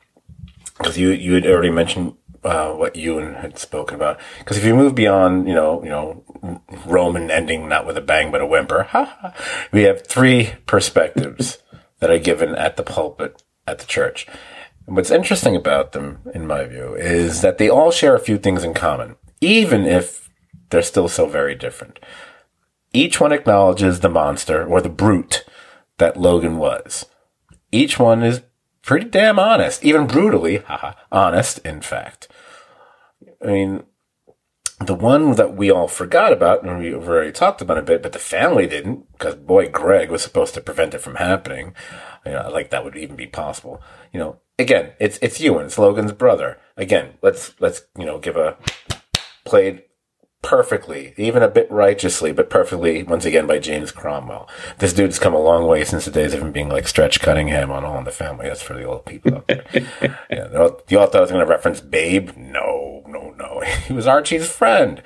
because 0.76 0.98
you 0.98 1.10
you 1.10 1.32
had 1.32 1.46
already 1.46 1.70
mentioned 1.70 2.14
uh, 2.44 2.72
what 2.72 2.96
Ewan 2.96 3.34
had 3.34 3.58
spoken 3.58 3.96
about. 3.96 4.18
Because 4.38 4.56
if 4.56 4.64
you 4.64 4.74
move 4.74 4.94
beyond, 4.94 5.48
you 5.48 5.54
know, 5.54 5.82
you 5.82 5.90
know, 5.90 6.24
Roman 6.86 7.30
ending 7.30 7.68
not 7.68 7.86
with 7.86 7.96
a 7.96 8.02
bang 8.02 8.30
but 8.30 8.40
a 8.40 8.46
whimper, 8.46 8.88
we 9.72 9.82
have 9.82 10.06
three 10.06 10.52
perspectives 10.66 11.58
that 12.00 12.10
are 12.10 12.18
given 12.18 12.54
at 12.54 12.76
the 12.76 12.82
pulpit 12.82 13.42
at 13.66 13.78
the 13.78 13.86
church. 13.86 14.26
And 14.86 14.96
what's 14.96 15.10
interesting 15.10 15.54
about 15.54 15.92
them, 15.92 16.20
in 16.34 16.46
my 16.46 16.64
view, 16.64 16.94
is 16.94 17.42
that 17.42 17.58
they 17.58 17.68
all 17.68 17.90
share 17.90 18.14
a 18.14 18.20
few 18.20 18.38
things 18.38 18.64
in 18.64 18.72
common, 18.72 19.16
even 19.40 19.84
if 19.84 20.30
they're 20.70 20.82
still 20.82 21.08
so 21.08 21.26
very 21.26 21.54
different. 21.54 21.98
Each 22.92 23.20
one 23.20 23.32
acknowledges 23.32 24.00
the 24.00 24.08
monster 24.08 24.64
or 24.64 24.80
the 24.80 24.88
brute 24.88 25.44
that 25.98 26.16
Logan 26.16 26.56
was. 26.56 27.04
Each 27.70 27.98
one 27.98 28.22
is 28.22 28.40
pretty 28.88 29.06
damn 29.10 29.38
honest, 29.38 29.84
even 29.84 30.06
brutally 30.06 30.56
haha, 30.56 30.94
honest, 31.12 31.58
in 31.58 31.82
fact. 31.82 32.26
I 33.44 33.48
mean, 33.48 33.82
the 34.80 34.94
one 34.94 35.34
that 35.34 35.54
we 35.54 35.70
all 35.70 35.88
forgot 35.88 36.32
about, 36.32 36.64
and 36.64 36.78
we've 36.78 36.94
already 36.94 37.30
talked 37.30 37.60
about 37.60 37.76
a 37.76 37.82
bit, 37.82 38.02
but 38.02 38.12
the 38.12 38.18
family 38.18 38.66
didn't, 38.66 39.12
because 39.12 39.34
boy, 39.34 39.68
Greg 39.68 40.10
was 40.10 40.22
supposed 40.22 40.54
to 40.54 40.62
prevent 40.62 40.94
it 40.94 41.02
from 41.02 41.16
happening. 41.16 41.74
You 42.24 42.32
know, 42.32 42.48
like 42.50 42.70
that 42.70 42.82
would 42.82 42.96
even 42.96 43.14
be 43.14 43.26
possible. 43.26 43.82
You 44.10 44.20
know, 44.20 44.40
again, 44.58 44.92
it's 44.98 45.18
it's 45.20 45.38
Ewan, 45.38 45.66
it's 45.66 45.78
Logan's 45.78 46.12
brother. 46.12 46.56
Again, 46.78 47.18
let's 47.20 47.54
let's 47.60 47.82
you 47.98 48.06
know 48.06 48.18
give 48.18 48.38
a 48.38 48.56
played 49.44 49.82
perfectly, 50.42 51.14
even 51.16 51.42
a 51.42 51.48
bit 51.48 51.70
righteously, 51.70 52.32
but 52.32 52.50
perfectly, 52.50 53.02
once 53.02 53.24
again, 53.24 53.46
by 53.46 53.58
James 53.58 53.90
Cromwell. 53.90 54.48
This 54.78 54.92
dude's 54.92 55.18
come 55.18 55.34
a 55.34 55.40
long 55.40 55.66
way 55.66 55.84
since 55.84 56.04
the 56.04 56.10
days 56.10 56.34
of 56.34 56.40
him 56.40 56.52
being 56.52 56.68
like 56.68 56.86
Stretch 56.88 57.20
Cunningham 57.20 57.70
on 57.70 57.84
All 57.84 57.98
in 57.98 58.04
the 58.04 58.10
Family. 58.10 58.46
That's 58.46 58.62
for 58.62 58.74
the 58.74 58.84
old 58.84 59.04
people 59.04 59.36
out 59.36 59.48
there. 59.48 59.64
yeah, 60.30 60.68
you 60.88 60.98
all 60.98 61.06
thought 61.06 61.16
I 61.16 61.20
was 61.20 61.30
going 61.30 61.44
to 61.44 61.50
reference 61.50 61.80
Babe? 61.80 62.30
No, 62.36 63.02
no, 63.06 63.34
no. 63.36 63.62
He 63.86 63.92
was 63.92 64.06
Archie's 64.06 64.48
friend. 64.48 65.02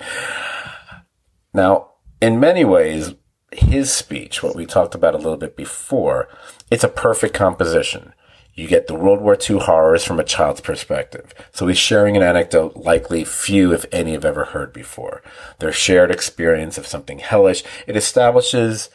Now, 1.55 1.93
in 2.21 2.41
many 2.41 2.65
ways, 2.65 3.15
his 3.53 3.93
speech, 3.93 4.43
what 4.43 4.57
we 4.57 4.67
talked 4.67 4.95
about 4.95 5.15
a 5.15 5.19
little 5.19 5.37
bit 5.37 5.57
before, 5.57 6.29
it's 6.71 6.85
a 6.85 6.89
perfect 6.89 7.35
composition. 7.35 8.15
You 8.55 8.69
get 8.69 8.87
the 8.87 8.95
World 8.95 9.21
War 9.21 9.37
II 9.37 9.61
horrors 9.61 10.05
from 10.05 10.21
a 10.21 10.25
child's 10.25 10.61
perspective. 10.61 11.35
So 11.53 11.67
he's 11.67 11.79
sharing 11.79 12.17
an 12.17 12.23
anecdote 12.23 12.77
likely 12.77 13.25
few, 13.25 13.73
if 13.73 13.87
any, 13.91 14.13
have 14.13 14.27
ever 14.27 14.47
heard 14.47 14.73
before. 14.73 15.23
Their 15.59 15.73
shared 15.73 16.11
experience 16.11 16.77
of 16.77 16.87
something 16.87 17.19
hellish. 17.19 17.65
It 17.87 17.97
establishes 17.97 18.91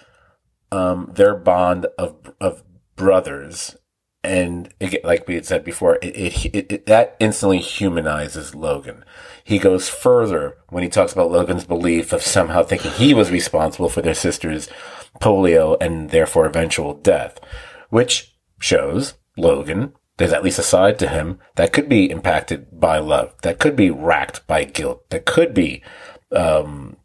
um, 0.71 1.11
their 1.13 1.35
bond 1.35 1.87
of 1.97 2.33
of 2.39 2.63
brothers, 2.95 3.77
and 4.23 4.73
like 5.03 5.27
we 5.27 5.35
had 5.35 5.45
said 5.45 5.63
before, 5.63 5.97
it, 6.01 6.15
it, 6.15 6.69
it 6.71 6.85
that 6.85 7.15
instantly 7.19 7.59
humanizes 7.59 8.53
Logan. 8.53 9.05
He 9.43 9.59
goes 9.59 9.89
further 9.89 10.57
when 10.69 10.83
he 10.83 10.89
talks 10.89 11.13
about 11.13 11.31
Logan's 11.31 11.63
belief 11.63 12.11
of 12.11 12.21
somehow 12.21 12.63
thinking 12.63 12.91
he 12.91 13.13
was 13.13 13.31
responsible 13.31 13.89
for 13.89 14.01
their 14.01 14.13
sister's 14.13 14.69
polio 15.21 15.77
and 15.79 16.09
therefore 16.09 16.45
eventual 16.45 16.93
death, 16.93 17.39
which 17.89 18.35
shows 18.59 19.13
Logan, 19.37 19.93
there's 20.17 20.33
at 20.33 20.43
least 20.43 20.59
a 20.59 20.63
side 20.63 20.97
to 20.99 21.07
him 21.07 21.39
that 21.55 21.71
could 21.71 21.87
be 21.87 22.09
impacted 22.09 22.79
by 22.79 22.97
love, 22.97 23.33
that 23.43 23.59
could 23.59 23.75
be 23.75 23.89
racked 23.89 24.45
by 24.47 24.63
guilt, 24.63 25.09
that 25.11 25.25
could 25.25 25.53
be, 25.53 25.83
um, 26.31 26.97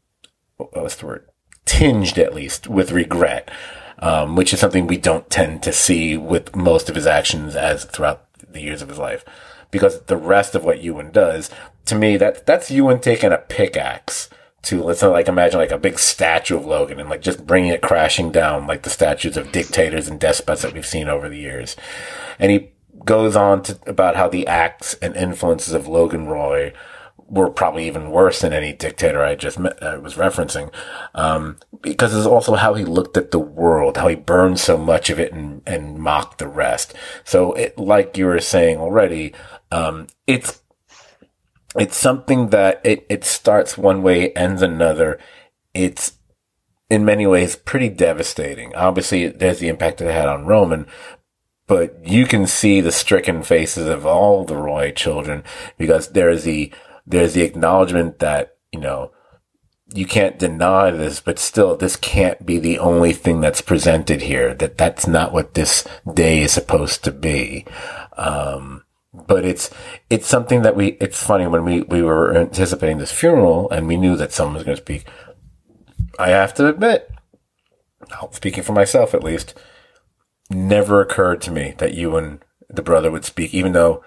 what's 0.57 0.97
the 0.97 1.07
word? 1.07 1.29
Tinged 1.65 2.19
at 2.19 2.35
least 2.35 2.67
with 2.67 2.91
regret, 2.91 3.51
um, 3.99 4.35
which 4.35 4.53
is 4.53 4.61
something 4.61 4.87
we 4.87 4.97
don't 4.97 5.31
tend 5.31 5.63
to 5.63 5.73
see 5.73 6.17
with 6.17 6.57
most 6.57 6.89
of 6.89 6.95
his 6.95 7.07
actions 7.07 7.55
as 7.55 7.85
throughout 7.85 8.27
the 8.51 8.63
years 8.63 8.83
of 8.83 8.89
his 8.89 8.99
life. 8.99 9.25
Because 9.71 10.03
the 10.03 10.17
rest 10.17 10.55
of 10.55 10.65
what 10.65 10.83
Ewan 10.83 11.13
does, 11.13 11.51
to 11.87 11.95
me, 11.95 12.17
that, 12.17 12.47
that's 12.47 12.71
Ewan 12.71 13.01
taking 13.01 13.33
a 13.33 13.39
pickaxe 13.39 14.29
to 14.63 14.83
let's 14.83 15.03
like 15.03 15.29
imagine 15.29 15.59
like 15.59 15.73
a 15.73 15.79
big 15.79 15.99
statue 15.99 16.57
of 16.57 16.65
Logan 16.65 17.01
and 17.01 17.11
like 17.11 17.21
just 17.21 17.47
bringing 17.47 17.71
it 17.71 17.83
crashing 17.83 18.31
down 18.31 18.67
like 18.67 18.83
the 18.83 18.91
statues 18.91 19.37
of 19.37 19.53
dictators 19.53 20.09
and 20.09 20.21
despots 20.21 20.63
that 20.63 20.73
we've 20.73 20.87
seen 20.87 21.09
over 21.09 21.29
the 21.29 21.39
years. 21.39 21.77
And 22.39 22.51
he 22.51 22.73
goes 23.05 23.35
on 23.35 23.63
to 23.63 23.79
about 23.87 24.17
how 24.17 24.29
the 24.29 24.47
acts 24.47 24.95
and 24.95 25.17
influences 25.17 25.75
of 25.75 25.89
Logan 25.89 26.27
Roy 26.27 26.73
were 27.33 27.49
probably 27.49 27.87
even 27.87 28.11
worse 28.11 28.41
than 28.41 28.53
any 28.53 28.75
dictator 28.75 29.25
I 29.25 29.35
just 29.35 29.59
met, 29.59 29.83
was 30.03 30.17
referencing, 30.17 30.71
um, 31.15 31.57
because 31.81 32.15
it's 32.15 32.27
also 32.27 32.57
how 32.57 32.75
he 32.75 32.85
looked 32.85 33.17
at 33.17 33.31
the 33.31 33.39
world, 33.39 33.97
how 33.97 34.09
he 34.09 34.15
burned 34.15 34.61
so 34.61 34.77
much 34.77 35.09
of 35.09 35.19
it 35.19 35.33
and, 35.33 35.63
and 35.67 35.99
mocked 35.99 36.39
the 36.39 36.47
rest. 36.47 36.95
So 37.25 37.55
it, 37.55 37.79
like 37.79 38.19
you 38.19 38.27
were 38.27 38.41
saying 38.41 38.77
already, 38.77 39.33
um, 39.71 40.09
it's 40.27 40.62
it's 41.79 41.97
something 41.97 42.49
that 42.49 42.81
it, 42.85 43.07
it 43.09 43.25
starts 43.25 43.79
one 43.79 44.03
way, 44.03 44.33
ends 44.33 44.63
another. 44.63 45.19
It's 45.75 46.15
in 46.91 47.05
many 47.05 47.27
ways 47.27 47.57
pretty 47.57 47.89
devastating. 47.89 48.75
Obviously, 48.75 49.29
there's 49.29 49.61
the 49.61 49.69
impact 49.69 50.01
it 50.01 50.13
had 50.13 50.29
on 50.29 50.47
Roman, 50.47 50.87
but 51.67 52.07
you 52.07 52.27
can 52.27 52.47
see 52.47 52.81
the 52.81 52.93
stricken 52.93 53.43
faces 53.43 53.89
of 53.89 54.05
all 54.05 54.45
the 54.45 54.57
Roy 54.57 54.93
children 54.93 55.45
because 55.79 56.09
there's 56.09 56.45
the 56.45 56.73
there's 57.07 57.33
the 57.33 57.43
acknowledgement 57.43 58.19
that 58.19 58.57
you 58.71 58.79
know 58.79 59.13
you 59.95 60.07
can't 60.07 60.39
deny 60.39 60.91
this, 60.91 61.21
but 61.21 61.39
still, 61.39 61.77
this 61.77 61.97
can't 61.97 62.47
be 62.47 62.59
the 62.59 62.79
only 62.79 63.13
thing 63.13 63.41
that's 63.41 63.61
presented 63.61 64.23
here. 64.23 64.55
That 64.55 64.79
that's 64.79 65.07
not 65.07 65.33
what 65.33 65.55
this 65.55 65.87
day 66.13 66.43
is 66.43 66.53
supposed 66.53 67.05
to 67.05 67.13
be. 67.13 67.65
Um, 68.17 68.82
but 69.13 69.45
it's 69.45 69.71
it's 70.09 70.27
something 70.27 70.63
that 70.63 70.77
we 70.77 70.89
it's 71.01 71.23
funny 71.23 71.47
when 71.47 71.65
we 71.65 71.83
we 71.83 72.03
were 72.03 72.37
anticipating 72.37 72.99
this 72.99 73.13
funeral 73.13 73.71
and 73.71 73.87
we 73.87 73.97
knew 73.97 74.17
that 74.17 74.33
someone 74.33 74.55
was 74.55 74.65
going 74.65 74.77
to 74.77 74.83
speak 74.83 75.05
i 76.19 76.31
have 76.31 76.55
to 76.55 76.67
admit 76.67 77.11
speaking 78.31 78.63
for 78.63 78.73
myself 78.73 79.15
at 79.15 79.25
least 79.25 79.55
never 80.51 81.01
occurred 81.01 81.41
to 81.41 81.51
me 81.51 81.75
that 81.79 81.95
Ewan 81.95 82.43
the 82.69 82.83
brother 82.83 83.11
would 83.11 83.25
speak 83.25 83.53
even 83.53 83.73
though 83.73 84.03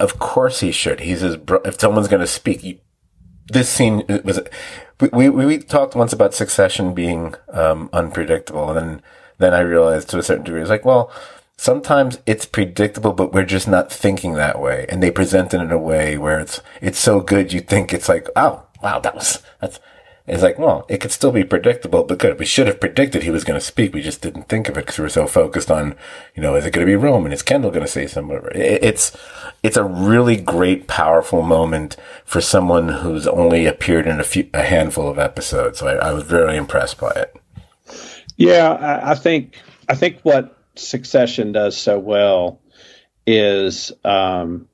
of 0.00 0.18
course 0.18 0.60
he 0.60 0.72
should. 0.72 1.00
He's 1.00 1.20
his 1.20 1.36
bro- 1.36 1.62
if 1.64 1.78
someone's 1.78 2.08
going 2.08 2.20
to 2.20 2.26
speak 2.26 2.64
you, 2.64 2.78
this 3.48 3.68
scene 3.68 4.04
was 4.24 4.40
we, 5.00 5.28
we 5.28 5.46
we 5.46 5.58
talked 5.58 5.94
once 5.94 6.12
about 6.12 6.34
succession 6.34 6.94
being 6.94 7.34
um, 7.50 7.90
unpredictable 7.92 8.70
and 8.70 8.76
then 8.78 9.02
then 9.36 9.52
i 9.52 9.60
realized 9.60 10.08
to 10.08 10.18
a 10.18 10.22
certain 10.22 10.44
degree 10.44 10.62
it's 10.62 10.70
like 10.70 10.84
well 10.84 11.12
sometimes 11.56 12.18
it's 12.26 12.46
predictable, 12.46 13.12
but 13.12 13.32
we're 13.32 13.44
just 13.44 13.68
not 13.68 13.92
thinking 13.92 14.34
that 14.34 14.60
way. 14.60 14.86
And 14.88 15.02
they 15.02 15.10
present 15.10 15.54
it 15.54 15.60
in 15.60 15.70
a 15.70 15.78
way 15.78 16.18
where 16.18 16.40
it's, 16.40 16.60
it's 16.80 16.98
so 16.98 17.20
good 17.20 17.52
you 17.52 17.60
think 17.60 17.92
it's 17.92 18.08
like, 18.08 18.28
oh, 18.36 18.64
wow, 18.82 19.00
that 19.00 19.14
was, 19.14 19.42
that's, 19.60 19.80
it's 20.26 20.42
like, 20.42 20.58
well, 20.58 20.86
it 20.88 21.02
could 21.02 21.12
still 21.12 21.32
be 21.32 21.44
predictable, 21.44 22.02
but 22.02 22.18
good. 22.18 22.38
We 22.38 22.46
should 22.46 22.66
have 22.66 22.80
predicted 22.80 23.22
he 23.22 23.30
was 23.30 23.44
going 23.44 23.60
to 23.60 23.64
speak. 23.64 23.92
We 23.92 24.00
just 24.00 24.22
didn't 24.22 24.48
think 24.48 24.70
of 24.70 24.78
it 24.78 24.80
because 24.80 24.98
we 24.98 25.02
were 25.02 25.10
so 25.10 25.26
focused 25.26 25.70
on, 25.70 25.96
you 26.34 26.42
know, 26.42 26.54
is 26.54 26.64
it 26.64 26.70
going 26.70 26.86
to 26.86 26.90
be 26.90 26.96
Roman? 26.96 27.30
Is 27.30 27.42
Kendall 27.42 27.70
going 27.70 27.84
to 27.84 27.90
say 27.90 28.06
something? 28.06 28.40
It's, 28.54 29.14
it's 29.62 29.76
a 29.76 29.84
really 29.84 30.36
great, 30.36 30.86
powerful 30.86 31.42
moment 31.42 31.98
for 32.24 32.40
someone 32.40 32.88
who's 32.88 33.26
only 33.26 33.66
appeared 33.66 34.06
in 34.06 34.18
a 34.18 34.24
few, 34.24 34.48
a 34.54 34.62
handful 34.62 35.10
of 35.10 35.18
episodes. 35.18 35.80
So 35.80 35.88
I, 35.88 36.08
I 36.08 36.12
was 36.12 36.24
very 36.24 36.56
impressed 36.56 36.98
by 36.98 37.10
it. 37.10 37.36
Yeah, 38.38 38.72
I, 38.72 39.10
I 39.10 39.14
think, 39.14 39.58
I 39.90 39.94
think 39.94 40.20
what 40.22 40.56
Succession 40.76 41.52
does 41.52 41.76
so 41.76 41.98
well 41.98 42.60
is 43.26 43.92
um, 44.04 44.68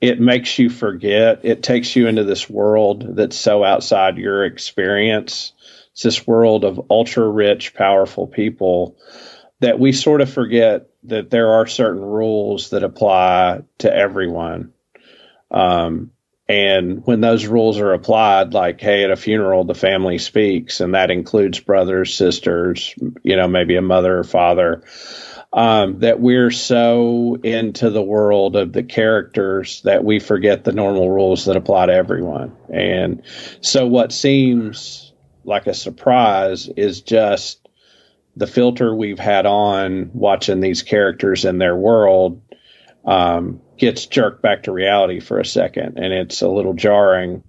it 0.00 0.20
makes 0.20 0.58
you 0.58 0.68
forget. 0.68 1.40
It 1.44 1.62
takes 1.62 1.96
you 1.96 2.08
into 2.08 2.24
this 2.24 2.48
world 2.48 3.16
that's 3.16 3.36
so 3.36 3.64
outside 3.64 4.18
your 4.18 4.44
experience. 4.44 5.52
It's 5.92 6.02
this 6.02 6.26
world 6.26 6.64
of 6.64 6.90
ultra 6.90 7.28
rich, 7.28 7.74
powerful 7.74 8.26
people 8.26 8.98
that 9.60 9.78
we 9.78 9.92
sort 9.92 10.20
of 10.20 10.30
forget 10.30 10.88
that 11.04 11.30
there 11.30 11.54
are 11.54 11.66
certain 11.66 12.02
rules 12.02 12.70
that 12.70 12.82
apply 12.82 13.62
to 13.78 13.94
everyone. 13.94 14.72
Um, 15.50 16.10
and 16.46 17.06
when 17.06 17.22
those 17.22 17.46
rules 17.46 17.78
are 17.78 17.94
applied, 17.94 18.52
like, 18.52 18.80
hey, 18.80 19.04
at 19.04 19.10
a 19.10 19.16
funeral, 19.16 19.64
the 19.64 19.74
family 19.74 20.18
speaks, 20.18 20.80
and 20.80 20.94
that 20.94 21.10
includes 21.10 21.60
brothers, 21.60 22.14
sisters, 22.14 22.94
you 23.22 23.36
know, 23.36 23.48
maybe 23.48 23.76
a 23.76 23.82
mother 23.82 24.18
or 24.18 24.24
father 24.24 24.82
Um, 25.56 26.00
that 26.00 26.18
we're 26.18 26.50
so 26.50 27.38
into 27.44 27.88
the 27.88 28.02
world 28.02 28.56
of 28.56 28.72
the 28.72 28.82
characters 28.82 29.82
that 29.82 30.02
we 30.02 30.18
forget 30.18 30.64
the 30.64 30.72
normal 30.72 31.08
rules 31.08 31.44
that 31.44 31.56
apply 31.56 31.86
to 31.86 31.92
everyone. 31.92 32.56
And 32.72 33.22
so, 33.60 33.86
what 33.86 34.10
seems 34.10 35.12
like 35.44 35.68
a 35.68 35.74
surprise 35.74 36.68
is 36.76 37.02
just 37.02 37.68
the 38.34 38.48
filter 38.48 38.92
we've 38.96 39.20
had 39.20 39.46
on 39.46 40.10
watching 40.12 40.58
these 40.58 40.82
characters 40.82 41.44
in 41.44 41.58
their 41.58 41.76
world 41.76 42.42
um, 43.04 43.60
gets 43.78 44.06
jerked 44.06 44.42
back 44.42 44.64
to 44.64 44.72
reality 44.72 45.20
for 45.20 45.38
a 45.38 45.44
second, 45.44 45.98
and 45.98 46.12
it's 46.12 46.42
a 46.42 46.48
little 46.48 46.74
jarring 46.74 47.44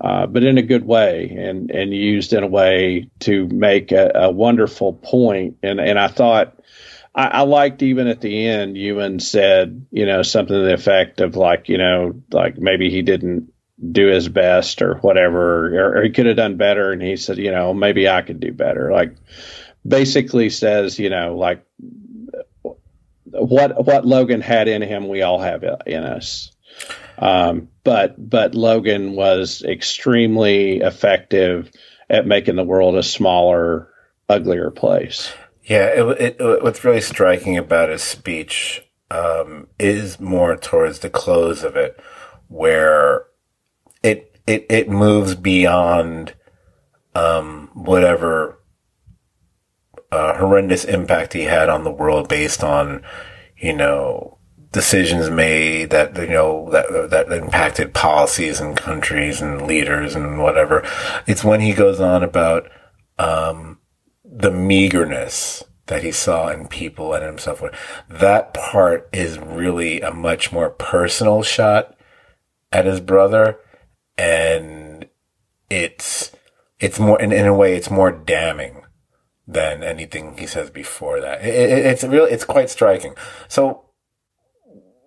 uh, 0.00 0.26
but 0.26 0.44
in 0.44 0.58
a 0.58 0.62
good 0.62 0.84
way 0.84 1.30
and, 1.30 1.70
and 1.70 1.94
used 1.94 2.32
in 2.32 2.42
a 2.42 2.48
way 2.48 3.08
to 3.20 3.46
make 3.48 3.92
a, 3.92 4.10
a 4.14 4.30
wonderful 4.30 4.92
point. 4.92 5.56
And, 5.62 5.80
and 5.80 5.98
I 5.98 6.08
thought, 6.08 6.60
I, 7.14 7.26
I, 7.26 7.40
liked 7.42 7.82
even 7.82 8.06
at 8.08 8.20
the 8.20 8.46
end, 8.46 8.76
Ewan 8.76 9.20
said, 9.20 9.86
you 9.90 10.06
know, 10.06 10.22
something 10.22 10.54
to 10.54 10.62
the 10.62 10.74
effect 10.74 11.20
of 11.20 11.36
like, 11.36 11.68
you 11.68 11.78
know, 11.78 12.22
like 12.32 12.58
maybe 12.58 12.90
he 12.90 13.02
didn't 13.02 13.52
do 13.92 14.06
his 14.06 14.28
best 14.28 14.82
or 14.82 14.96
whatever, 14.96 15.76
or, 15.76 15.98
or 15.98 16.02
he 16.02 16.10
could 16.10 16.26
have 16.26 16.36
done 16.36 16.56
better. 16.56 16.90
And 16.90 17.02
he 17.02 17.16
said, 17.16 17.38
you 17.38 17.50
know, 17.50 17.72
maybe 17.72 18.08
I 18.08 18.22
could 18.22 18.40
do 18.40 18.52
better. 18.52 18.90
Like 18.90 19.14
basically 19.86 20.50
says, 20.50 20.98
you 20.98 21.10
know, 21.10 21.36
like 21.36 21.64
what, 23.30 23.84
what 23.84 24.04
Logan 24.04 24.40
had 24.40 24.68
in 24.68 24.82
him, 24.82 25.08
we 25.08 25.22
all 25.22 25.40
have 25.40 25.64
in 25.86 26.04
us. 26.04 26.50
Um, 27.18 27.68
but 27.84 28.14
but 28.18 28.54
Logan 28.54 29.12
was 29.12 29.62
extremely 29.62 30.78
effective 30.78 31.70
at 32.10 32.26
making 32.26 32.56
the 32.56 32.64
world 32.64 32.96
a 32.96 33.02
smaller, 33.02 33.88
uglier 34.28 34.70
place. 34.70 35.32
Yeah, 35.64 35.86
it, 35.86 36.38
it, 36.38 36.62
what's 36.62 36.84
really 36.84 37.00
striking 37.00 37.56
about 37.56 37.88
his 37.88 38.02
speech 38.02 38.86
um, 39.10 39.68
is 39.78 40.20
more 40.20 40.56
towards 40.56 40.98
the 40.98 41.08
close 41.08 41.64
of 41.64 41.74
it, 41.74 41.98
where 42.48 43.24
it 44.02 44.38
it 44.46 44.66
it 44.68 44.90
moves 44.90 45.34
beyond 45.34 46.34
um, 47.14 47.70
whatever 47.72 48.60
uh, 50.12 50.36
horrendous 50.36 50.84
impact 50.84 51.32
he 51.32 51.44
had 51.44 51.70
on 51.70 51.82
the 51.82 51.90
world 51.90 52.28
based 52.28 52.62
on 52.62 53.02
you 53.56 53.72
know 53.72 54.36
decisions 54.70 55.30
made 55.30 55.88
that 55.90 56.14
you 56.18 56.28
know 56.28 56.68
that 56.72 57.08
that 57.10 57.32
impacted 57.32 57.94
policies 57.94 58.60
and 58.60 58.76
countries 58.76 59.40
and 59.40 59.66
leaders 59.66 60.14
and 60.14 60.42
whatever. 60.42 60.86
It's 61.26 61.42
when 61.42 61.60
he 61.60 61.72
goes 61.72 62.00
on 62.00 62.22
about 62.22 62.68
um, 63.18 63.78
the 64.36 64.50
meagerness 64.50 65.62
that 65.86 66.02
he 66.02 66.10
saw 66.10 66.48
in 66.48 66.66
people 66.66 67.14
and 67.14 67.24
himself. 67.24 67.62
That 68.08 68.52
part 68.52 69.08
is 69.12 69.38
really 69.38 70.00
a 70.00 70.12
much 70.12 70.50
more 70.50 70.70
personal 70.70 71.42
shot 71.42 71.96
at 72.72 72.84
his 72.84 73.00
brother, 73.00 73.58
and 74.18 75.06
it's 75.70 76.32
it's 76.80 76.98
more 76.98 77.20
in, 77.20 77.32
in 77.32 77.46
a 77.46 77.54
way 77.54 77.76
it's 77.76 77.90
more 77.90 78.10
damning 78.10 78.82
than 79.46 79.82
anything 79.82 80.36
he 80.36 80.46
says 80.46 80.70
before 80.70 81.20
that. 81.20 81.44
It, 81.44 81.54
it, 81.54 81.86
it's 81.86 82.02
really 82.04 82.32
it's 82.32 82.44
quite 82.44 82.70
striking. 82.70 83.14
So 83.46 83.83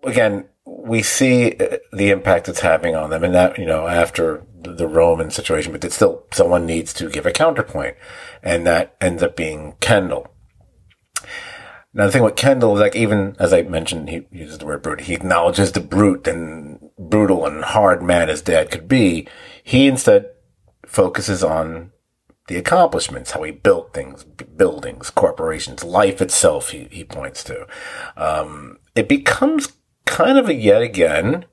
again, 0.07 0.47
we 0.65 1.03
see 1.03 1.55
uh, 1.55 1.77
the 1.93 2.09
impact 2.09 2.49
it's 2.49 2.61
having 2.61 2.95
on 2.95 3.09
them, 3.09 3.23
and 3.23 3.33
that 3.35 3.57
you 3.57 3.65
know 3.65 3.87
after 3.87 4.45
the 4.59 4.87
Roman 4.87 5.29
situation, 5.29 5.71
but 5.71 5.83
it's 5.83 5.95
still 5.95 6.25
someone 6.31 6.65
needs 6.65 6.93
to 6.93 7.09
give 7.09 7.25
a 7.25 7.31
counterpoint, 7.31 7.95
and 8.41 8.65
that 8.65 8.95
ends 8.99 9.21
up 9.21 9.35
being 9.35 9.75
Kendall. 9.79 10.33
Now 11.93 12.05
the 12.05 12.11
thing 12.11 12.23
with 12.23 12.35
Kendall 12.35 12.75
is 12.75 12.81
like 12.81 12.95
even 12.95 13.35
as 13.39 13.53
I 13.53 13.63
mentioned, 13.63 14.09
he 14.09 14.27
uses 14.31 14.57
the 14.59 14.65
word 14.65 14.81
brute. 14.81 15.01
He 15.01 15.13
acknowledges 15.13 15.71
the 15.71 15.79
brute 15.79 16.27
and 16.27 16.89
brutal 16.97 17.45
and 17.45 17.63
hard 17.63 18.01
man 18.01 18.29
his 18.29 18.41
dad 18.41 18.71
could 18.71 18.87
be. 18.87 19.27
He 19.63 19.87
instead 19.87 20.29
focuses 20.85 21.43
on 21.43 21.91
the 22.47 22.55
accomplishments, 22.55 23.31
how 23.31 23.43
he 23.43 23.51
built 23.51 23.93
things, 23.93 24.23
buildings, 24.23 25.09
corporations, 25.09 25.83
life 25.83 26.21
itself. 26.21 26.69
He 26.69 26.87
he 26.91 27.03
points 27.03 27.43
to. 27.45 27.67
Um, 28.15 28.79
it 28.95 29.09
becomes 29.09 29.76
kind 30.07 30.37
of 30.37 30.49
a 30.49 30.53
yet 30.53 30.81
again, 30.81 31.45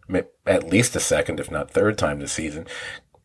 at 0.46 0.68
least 0.68 0.96
a 0.96 1.00
second, 1.00 1.40
if 1.40 1.50
not 1.50 1.70
third 1.70 1.98
time 1.98 2.20
this 2.20 2.32
season, 2.32 2.66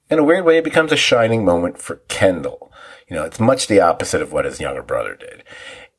in 0.09 0.19
a 0.19 0.23
weird 0.23 0.43
way, 0.43 0.57
it 0.57 0.63
becomes 0.63 0.91
a 0.91 0.97
shining 0.97 1.45
moment 1.45 1.77
for 1.77 1.97
Kendall. 2.07 2.71
You 3.07 3.15
know, 3.15 3.23
it's 3.23 3.39
much 3.39 3.67
the 3.67 3.79
opposite 3.79 4.21
of 4.21 4.33
what 4.33 4.45
his 4.45 4.59
younger 4.59 4.83
brother 4.83 5.15
did. 5.15 5.43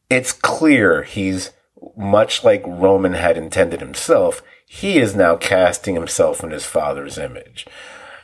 It's 0.08 0.32
clear 0.32 1.02
he's 1.02 1.52
much 1.96 2.44
like 2.44 2.62
Roman 2.66 3.14
had 3.14 3.38
intended 3.38 3.80
himself. 3.80 4.42
He 4.66 4.98
is 4.98 5.14
now 5.14 5.36
casting 5.36 5.94
himself 5.94 6.42
in 6.42 6.50
his 6.50 6.66
father's 6.66 7.18
image 7.18 7.66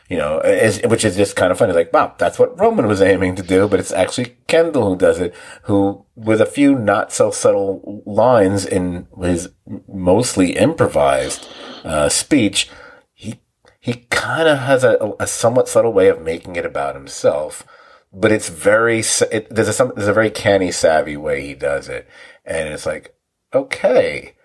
you 0.08 0.16
know, 0.16 0.40
which 0.84 1.04
is 1.04 1.16
just 1.16 1.36
kind 1.36 1.50
of 1.50 1.58
funny. 1.58 1.72
Like, 1.72 1.92
wow, 1.92 2.14
that's 2.16 2.38
what 2.38 2.58
Roman 2.58 2.86
was 2.86 3.02
aiming 3.02 3.34
to 3.36 3.42
do, 3.42 3.66
but 3.66 3.80
it's 3.80 3.92
actually 3.92 4.36
Kendall 4.46 4.88
who 4.88 4.96
does 4.96 5.18
it, 5.18 5.34
who, 5.62 6.04
with 6.14 6.40
a 6.40 6.46
few 6.46 6.76
not 6.76 7.12
so 7.12 7.30
subtle 7.30 8.02
lines 8.06 8.64
in 8.64 9.08
his 9.20 9.50
mostly 9.88 10.56
improvised, 10.56 11.48
uh, 11.84 12.08
speech, 12.08 12.70
he, 13.14 13.40
he 13.80 14.06
kind 14.10 14.48
of 14.48 14.58
has 14.58 14.84
a, 14.84 15.14
a 15.18 15.26
somewhat 15.26 15.68
subtle 15.68 15.92
way 15.92 16.08
of 16.08 16.22
making 16.22 16.56
it 16.56 16.64
about 16.64 16.94
himself, 16.94 17.66
but 18.12 18.30
it's 18.30 18.48
very, 18.48 19.02
it, 19.32 19.48
there's 19.50 19.80
a, 19.80 19.84
there's 19.96 20.08
a 20.08 20.12
very 20.12 20.30
canny, 20.30 20.70
savvy 20.70 21.16
way 21.16 21.44
he 21.44 21.54
does 21.54 21.88
it. 21.88 22.08
And 22.44 22.68
it's 22.68 22.86
like, 22.86 23.14
okay, 23.52 24.35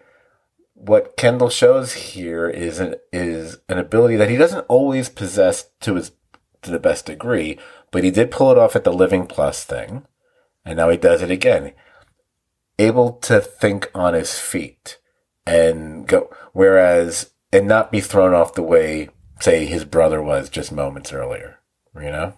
what 0.85 1.15
Kendall 1.15 1.49
shows 1.49 1.93
here 1.93 2.49
is 2.49 2.79
an 2.79 2.95
is 3.13 3.57
an 3.69 3.77
ability 3.77 4.15
that 4.15 4.29
he 4.29 4.37
doesn't 4.37 4.65
always 4.67 5.09
possess 5.09 5.69
to 5.81 5.95
his 5.95 6.11
to 6.63 6.71
the 6.71 6.79
best 6.79 7.05
degree, 7.05 7.57
but 7.91 8.03
he 8.03 8.11
did 8.11 8.31
pull 8.31 8.51
it 8.51 8.57
off 8.57 8.75
at 8.75 8.83
the 8.83 8.93
Living 8.93 9.27
Plus 9.27 9.63
thing, 9.63 10.05
and 10.65 10.77
now 10.77 10.89
he 10.89 10.97
does 10.97 11.21
it 11.21 11.31
again. 11.31 11.73
Able 12.79 13.13
to 13.13 13.39
think 13.39 13.91
on 13.93 14.13
his 14.13 14.39
feet 14.39 14.97
and 15.45 16.07
go, 16.07 16.29
whereas 16.53 17.31
and 17.53 17.67
not 17.67 17.91
be 17.91 18.01
thrown 18.01 18.33
off 18.33 18.55
the 18.55 18.63
way, 18.63 19.09
say 19.39 19.65
his 19.65 19.85
brother 19.85 20.21
was 20.21 20.49
just 20.49 20.71
moments 20.71 21.13
earlier. 21.13 21.59
You 21.95 22.11
know? 22.11 22.33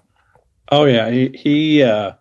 Oh 0.70 0.86
yeah, 0.86 1.10
he 1.10 1.30
he 1.30 1.84
uh, 1.84 2.14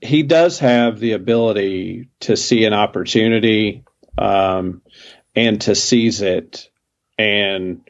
he 0.00 0.22
does 0.22 0.58
have 0.60 1.00
the 1.00 1.12
ability 1.12 2.08
to 2.20 2.36
see 2.36 2.64
an 2.64 2.72
opportunity 2.72 3.84
um, 4.20 4.82
and 5.34 5.60
to 5.62 5.74
seize 5.74 6.22
it. 6.22 6.68
And 7.18 7.82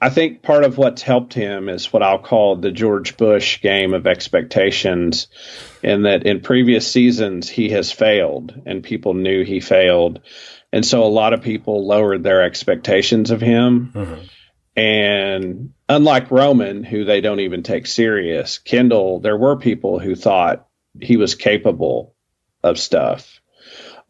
I 0.00 0.08
think 0.08 0.42
part 0.42 0.64
of 0.64 0.78
what's 0.78 1.02
helped 1.02 1.34
him 1.34 1.68
is 1.68 1.92
what 1.92 2.02
I'll 2.02 2.18
call 2.18 2.56
the 2.56 2.70
George 2.70 3.16
Bush 3.16 3.60
game 3.60 3.92
of 3.92 4.06
expectations, 4.06 5.28
in 5.82 6.02
that 6.02 6.24
in 6.24 6.40
previous 6.40 6.90
seasons 6.90 7.48
he 7.48 7.70
has 7.70 7.92
failed 7.92 8.62
and 8.64 8.82
people 8.82 9.14
knew 9.14 9.44
he 9.44 9.60
failed. 9.60 10.20
And 10.72 10.84
so 10.86 11.02
a 11.02 11.06
lot 11.06 11.32
of 11.32 11.42
people 11.42 11.86
lowered 11.86 12.22
their 12.22 12.42
expectations 12.42 13.30
of 13.30 13.40
him. 13.40 13.92
Mm-hmm. 13.94 14.24
And 14.76 15.74
unlike 15.88 16.30
Roman, 16.30 16.84
who 16.84 17.04
they 17.04 17.20
don't 17.20 17.40
even 17.40 17.62
take 17.62 17.86
serious, 17.86 18.58
Kendall, 18.58 19.20
there 19.20 19.36
were 19.36 19.56
people 19.56 19.98
who 19.98 20.14
thought 20.14 20.66
he 21.00 21.16
was 21.16 21.34
capable 21.34 22.14
of 22.62 22.78
stuff. 22.78 23.37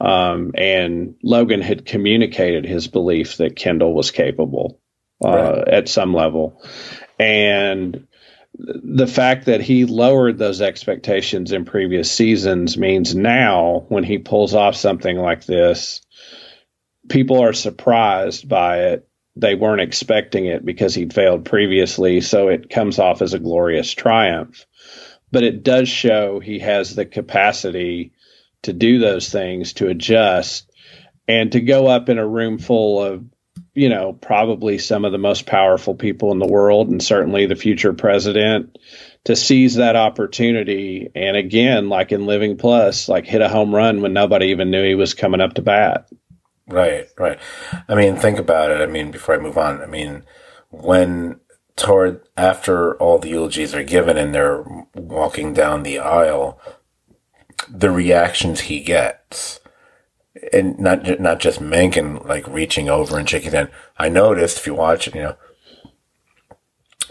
Um, 0.00 0.52
and 0.54 1.16
Logan 1.22 1.60
had 1.60 1.84
communicated 1.84 2.64
his 2.64 2.86
belief 2.86 3.38
that 3.38 3.56
Kendall 3.56 3.94
was 3.94 4.10
capable 4.10 4.80
uh, 5.24 5.30
right. 5.30 5.68
at 5.68 5.88
some 5.88 6.14
level. 6.14 6.62
And 7.18 8.06
the 8.54 9.06
fact 9.06 9.46
that 9.46 9.60
he 9.60 9.84
lowered 9.84 10.38
those 10.38 10.60
expectations 10.60 11.52
in 11.52 11.64
previous 11.64 12.10
seasons 12.10 12.76
means 12.76 13.14
now 13.14 13.84
when 13.88 14.04
he 14.04 14.18
pulls 14.18 14.54
off 14.54 14.76
something 14.76 15.16
like 15.16 15.44
this, 15.44 16.00
people 17.08 17.40
are 17.40 17.52
surprised 17.52 18.48
by 18.48 18.84
it. 18.84 19.08
They 19.36 19.54
weren't 19.54 19.80
expecting 19.80 20.46
it 20.46 20.64
because 20.64 20.94
he'd 20.94 21.14
failed 21.14 21.44
previously. 21.44 22.20
So 22.20 22.48
it 22.48 22.70
comes 22.70 22.98
off 22.98 23.22
as 23.22 23.34
a 23.34 23.38
glorious 23.38 23.92
triumph. 23.92 24.66
But 25.30 25.44
it 25.44 25.62
does 25.62 25.88
show 25.88 26.40
he 26.40 26.58
has 26.60 26.94
the 26.94 27.04
capacity 27.04 28.12
to 28.62 28.72
do 28.72 28.98
those 28.98 29.28
things, 29.30 29.74
to 29.74 29.88
adjust, 29.88 30.70
and 31.26 31.52
to 31.52 31.60
go 31.60 31.86
up 31.86 32.08
in 32.08 32.18
a 32.18 32.26
room 32.26 32.58
full 32.58 33.02
of, 33.02 33.24
you 33.74 33.88
know, 33.88 34.12
probably 34.12 34.78
some 34.78 35.04
of 35.04 35.12
the 35.12 35.18
most 35.18 35.46
powerful 35.46 35.94
people 35.94 36.32
in 36.32 36.38
the 36.38 36.46
world 36.46 36.88
and 36.88 37.02
certainly 37.02 37.46
the 37.46 37.56
future 37.56 37.92
president 37.92 38.78
to 39.24 39.36
seize 39.36 39.76
that 39.76 39.96
opportunity. 39.96 41.10
And 41.14 41.36
again, 41.36 41.88
like 41.88 42.12
in 42.12 42.26
Living 42.26 42.56
Plus, 42.56 43.08
like 43.08 43.26
hit 43.26 43.42
a 43.42 43.48
home 43.48 43.74
run 43.74 44.00
when 44.00 44.12
nobody 44.12 44.46
even 44.46 44.70
knew 44.70 44.82
he 44.82 44.94
was 44.94 45.14
coming 45.14 45.40
up 45.40 45.54
to 45.54 45.62
bat. 45.62 46.08
Right, 46.66 47.08
right. 47.18 47.38
I 47.88 47.94
mean, 47.94 48.16
think 48.16 48.38
about 48.38 48.70
it. 48.70 48.80
I 48.80 48.86
mean, 48.86 49.10
before 49.10 49.34
I 49.34 49.38
move 49.38 49.58
on, 49.58 49.80
I 49.80 49.86
mean, 49.86 50.24
when 50.70 51.40
toward 51.76 52.22
after 52.36 52.96
all 52.96 53.18
the 53.18 53.28
eulogies 53.28 53.74
are 53.74 53.84
given 53.84 54.18
and 54.18 54.34
they're 54.34 54.64
walking 54.94 55.54
down 55.54 55.82
the 55.82 55.98
aisle, 55.98 56.60
the 57.70 57.90
reactions 57.90 58.60
he 58.60 58.80
gets 58.80 59.60
and 60.52 60.78
not 60.78 61.20
not 61.20 61.40
just 61.40 61.60
Mencken 61.60 62.16
like 62.24 62.46
reaching 62.46 62.88
over 62.88 63.18
and 63.18 63.28
shaking 63.28 63.52
hand. 63.52 63.70
I 63.98 64.08
noticed 64.08 64.58
if 64.58 64.66
you 64.66 64.74
watch 64.74 65.08
it, 65.08 65.14
you 65.14 65.22
know, 65.22 65.36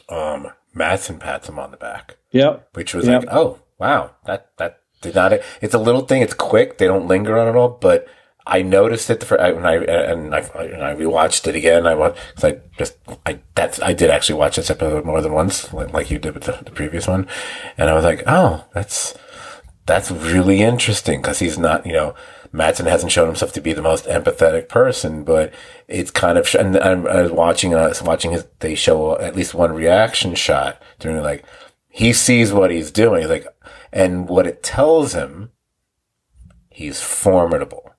um, 0.10 0.48
Matsson 0.74 1.20
pats 1.20 1.50
him 1.50 1.60
on 1.60 1.72
the 1.72 1.78
back, 1.78 2.18
Yep. 2.32 2.70
which 2.74 2.94
was 2.94 3.08
Yep. 3.08 3.24
like, 3.26 3.34
oh 3.34 3.60
wow, 3.78 4.12
that 4.26 4.52
that 4.58 4.80
did 5.02 5.16
not. 5.16 5.34
It's 5.62 5.74
a 5.74 5.80
little 5.80 6.02
thing. 6.02 6.22
It's 6.22 6.34
quick. 6.34 6.78
They 6.78 6.88
don't 6.88 7.08
linger 7.08 7.38
on 7.38 7.48
it 7.48 7.56
all, 7.58 7.70
but. 7.70 8.08
I 8.50 8.62
noticed 8.62 9.10
it 9.10 9.20
the 9.20 9.26
fir- 9.26 9.42
I, 9.42 9.52
when 9.52 9.66
I 9.66 9.74
and 9.84 10.34
I 10.34 10.40
and 10.40 10.82
I 10.82 10.96
rewatched 10.96 11.48
it 11.48 11.56
again. 11.58 11.86
I 11.86 11.96
watched 11.96 12.18
cause 12.36 12.46
I 12.46 12.60
just 12.78 12.96
I 13.26 13.40
that's 13.56 13.82
I 13.82 13.92
did 13.92 14.10
actually 14.10 14.40
watch 14.40 14.56
this 14.56 14.70
episode 14.70 15.04
more 15.04 15.20
than 15.20 15.34
once, 15.34 15.74
like, 15.74 15.92
like 15.92 16.10
you 16.10 16.18
did 16.18 16.34
with 16.34 16.44
the, 16.46 16.54
the 16.64 16.72
previous 16.72 17.10
one, 17.10 17.28
and 17.78 17.90
I 17.90 17.94
was 17.94 18.06
like, 18.06 18.24
oh, 18.26 18.64
that's 18.74 19.16
that's 19.88 20.12
really 20.12 20.62
interesting 20.62 21.22
because 21.22 21.40
he's 21.40 21.58
not, 21.58 21.86
you 21.86 21.94
know, 21.94 22.14
Matsson 22.52 22.86
hasn't 22.86 23.12
shown 23.12 23.28
himself 23.28 23.52
to 23.54 23.62
be 23.62 23.74
the 23.74 23.82
most 23.82 24.06
empathetic 24.06 24.70
person, 24.70 25.24
but 25.24 25.54
it's 25.88 26.12
kind 26.12 26.38
of, 26.38 26.54
and 26.56 26.78
I'm, 26.78 27.08
I 27.08 27.24
was 27.24 27.32
watching 27.32 27.74
us, 27.74 28.02
watching 28.02 28.32
his, 28.32 28.46
they 28.60 28.76
show 28.76 29.18
at 29.20 29.36
least 29.36 29.54
one 29.54 29.74
reaction 29.74 30.36
shot 30.36 30.82
during 31.00 31.22
like, 31.24 31.44
he 31.90 32.14
sees 32.14 32.54
what 32.54 32.70
he's 32.70 32.92
doing, 32.92 33.22
he's 33.22 33.30
like, 33.30 33.48
and 33.92 34.30
what 34.30 34.46
it 34.46 34.62
tells 34.62 35.14
him, 35.14 35.52
he's 36.70 37.02
formidable. 37.02 37.92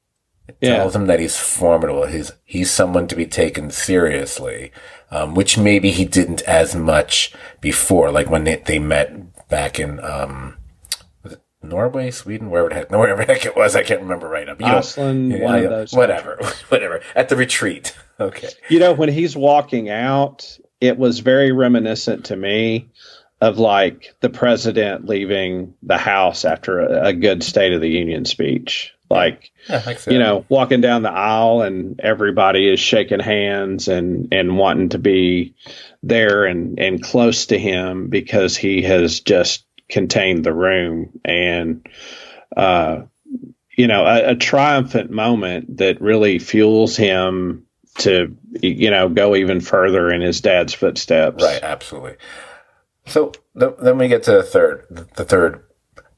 It 0.47 0.57
Yeah. 0.61 0.77
tells 0.77 0.95
him 0.95 1.07
that 1.07 1.21
he's 1.21 1.37
formidable. 1.37 2.07
He's, 2.07 2.33
he's 2.45 2.71
someone 2.71 3.07
to 3.09 3.17
be 3.17 3.27
taken 3.27 3.71
seriously, 3.71 4.73
um, 5.11 5.35
which 5.35 5.59
maybe 5.59 5.91
he 5.91 6.05
didn't 6.05 6.43
as 6.43 6.75
much 6.77 7.33
before, 7.61 8.11
like 8.13 8.31
when 8.31 8.45
they, 8.45 8.57
they 8.57 8.79
met 8.79 9.49
back 9.49 9.81
in, 9.81 10.01
um, 10.01 10.58
Norway, 11.63 12.11
Sweden, 12.11 12.51
wherever 12.51 12.69
the 12.69 12.75
heck, 12.77 12.91
wherever 12.91 13.25
the 13.25 13.33
heck 13.33 13.47
it 13.47 13.57
was, 13.57 13.75
I 13.75 13.83
can't 13.83 14.01
remember 14.01 14.29
right 14.29 14.47
now. 14.47 14.57
You 14.59 14.67
know, 14.67 14.79
Iceland, 14.79 15.33
yeah, 15.33 15.45
one 15.45 15.55
of 15.57 15.71
those 15.71 15.93
whatever, 15.93 16.39
whatever. 16.69 17.01
At 17.15 17.29
the 17.29 17.37
retreat, 17.37 17.97
okay. 18.21 18.49
You 18.69 18.79
know, 18.79 18.93
when 18.93 19.09
he's 19.09 19.37
walking 19.37 19.91
out, 19.91 20.59
it 20.81 20.99
was 20.99 21.21
very 21.21 21.53
reminiscent 21.53 22.27
to 22.27 22.37
me 22.37 22.89
of 23.41 23.59
like 23.59 24.15
the 24.21 24.31
president 24.31 25.07
leaving 25.07 25.75
the 25.83 25.99
house 25.99 26.45
after 26.45 26.81
a, 26.81 27.09
a 27.09 27.13
good 27.13 27.43
State 27.43 27.73
of 27.73 27.81
the 27.81 27.91
Union 27.91 28.25
speech. 28.25 28.95
Like, 29.11 29.53
Yeah, 29.71 29.83
like 29.87 30.05
you 30.07 30.19
know, 30.19 30.45
walking 30.49 30.81
down 30.81 31.03
the 31.03 31.11
aisle 31.11 31.63
and 31.63 31.99
everybody 32.01 32.69
is 32.69 32.79
shaking 32.79 33.21
hands 33.21 33.89
and, 33.89 34.29
and 34.33 34.59
wanting 34.59 34.91
to 34.91 34.99
be 34.99 35.55
there 36.03 36.45
and, 36.45 36.79
and 36.79 37.03
close 37.03 37.47
to 37.47 37.59
him 37.59 38.09
because 38.09 38.57
he 38.57 38.83
has 38.83 39.21
just 39.21 39.65
contained 39.89 40.45
the 40.45 40.53
room 40.53 41.21
and, 41.25 41.87
uh, 42.57 43.03
you 43.77 43.87
know, 43.87 44.05
a, 44.05 44.31
a 44.31 44.35
triumphant 44.35 45.11
moment 45.11 45.79
that 45.79 46.01
really 46.01 46.39
fuels 46.39 46.97
him 46.97 47.67
to, 47.99 48.37
you 48.61 48.91
know, 48.91 49.09
go 49.09 49.35
even 49.35 49.61
further 49.61 50.11
in 50.11 50.21
his 50.21 50.41
dad's 50.41 50.75
footsteps. 50.75 51.43
right, 51.43 51.63
absolutely. 51.63 52.17
So 53.07 53.33
th- 53.59 53.75
then 53.81 53.99
we 53.99 54.09
get 54.09 54.23
to 54.25 54.33
the 54.33 54.43
third, 54.43 54.87
the 55.17 55.25
third 55.25 55.65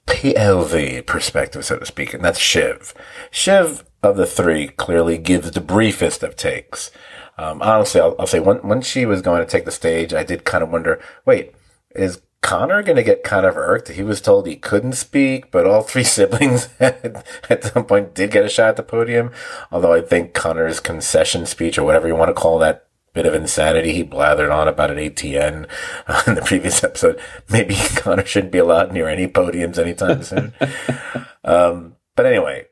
POV 0.07 1.07
perspective, 1.07 1.65
so 1.65 1.79
to 1.79 1.87
speak, 1.87 2.13
and 2.13 2.25
that's 2.25 2.39
Shiv. 2.39 2.95
Shiv 3.31 3.85
of 4.03 4.17
the 4.17 4.27
three 4.27 4.69
clearly 4.69 5.19
gives 5.19 5.51
the 5.51 5.61
briefest 5.61 6.23
of 6.23 6.37
takes. 6.37 6.91
Um, 7.39 7.63
honestly, 7.63 8.01
I'll, 8.01 8.17
I'll 8.19 8.27
say 8.27 8.41
when, 8.41 8.59
when 8.59 8.83
she 8.83 9.07
was 9.07 9.23
going 9.23 9.41
to 9.41 9.51
take 9.51 9.65
the 9.65 9.71
stage, 9.71 10.13
I 10.13 10.25
did 10.25 10.45
kind 10.45 10.63
of 10.63 10.71
wonder, 10.71 11.01
wait, 11.25 11.55
is 11.95 12.21
Connor 12.43 12.83
going 12.83 12.97
to 12.97 13.03
get 13.03 13.23
kind 13.23 13.45
of 13.45 13.57
irked? 13.57 13.89
He 13.89 14.03
was 14.03 14.21
told 14.21 14.47
he 14.47 14.57
couldn't 14.57 14.95
speak, 14.95 15.51
but 15.51 15.67
all 15.67 15.83
three 15.83 16.05
siblings 16.05 16.69
at, 16.81 17.65
some 17.65 17.85
point 17.85 18.15
did 18.15 18.31
get 18.31 18.45
a 18.45 18.49
shot 18.49 18.71
at 18.71 18.77
the 18.77 18.83
podium. 18.83 19.31
Although 19.71 19.93
I 19.93 20.01
think 20.01 20.35
Connor's 20.35 20.81
concession 20.81 21.47
speech 21.47 21.79
or 21.79 21.85
whatever 21.85 22.09
you 22.09 22.17
want 22.17 22.31
to 22.31 22.35
call 22.35 22.59
that 22.59 22.87
bit 23.13 23.27
of 23.27 23.35
insanity 23.35 23.93
he 23.93 24.05
blathered 24.05 24.55
on 24.55 24.69
about 24.69 24.91
an 24.91 24.97
ATN 24.97 25.67
in 26.27 26.35
the 26.35 26.43
previous 26.43 26.83
episode. 26.85 27.21
Maybe 27.51 27.75
Connor 27.97 28.25
shouldn't 28.25 28.53
be 28.53 28.59
allowed 28.59 28.93
near 28.93 29.09
any 29.09 29.27
podiums 29.27 29.79
anytime 29.79 30.23
soon. 30.23 30.53
um, 31.45 31.97
but 32.17 32.27
anyway, 32.27 32.67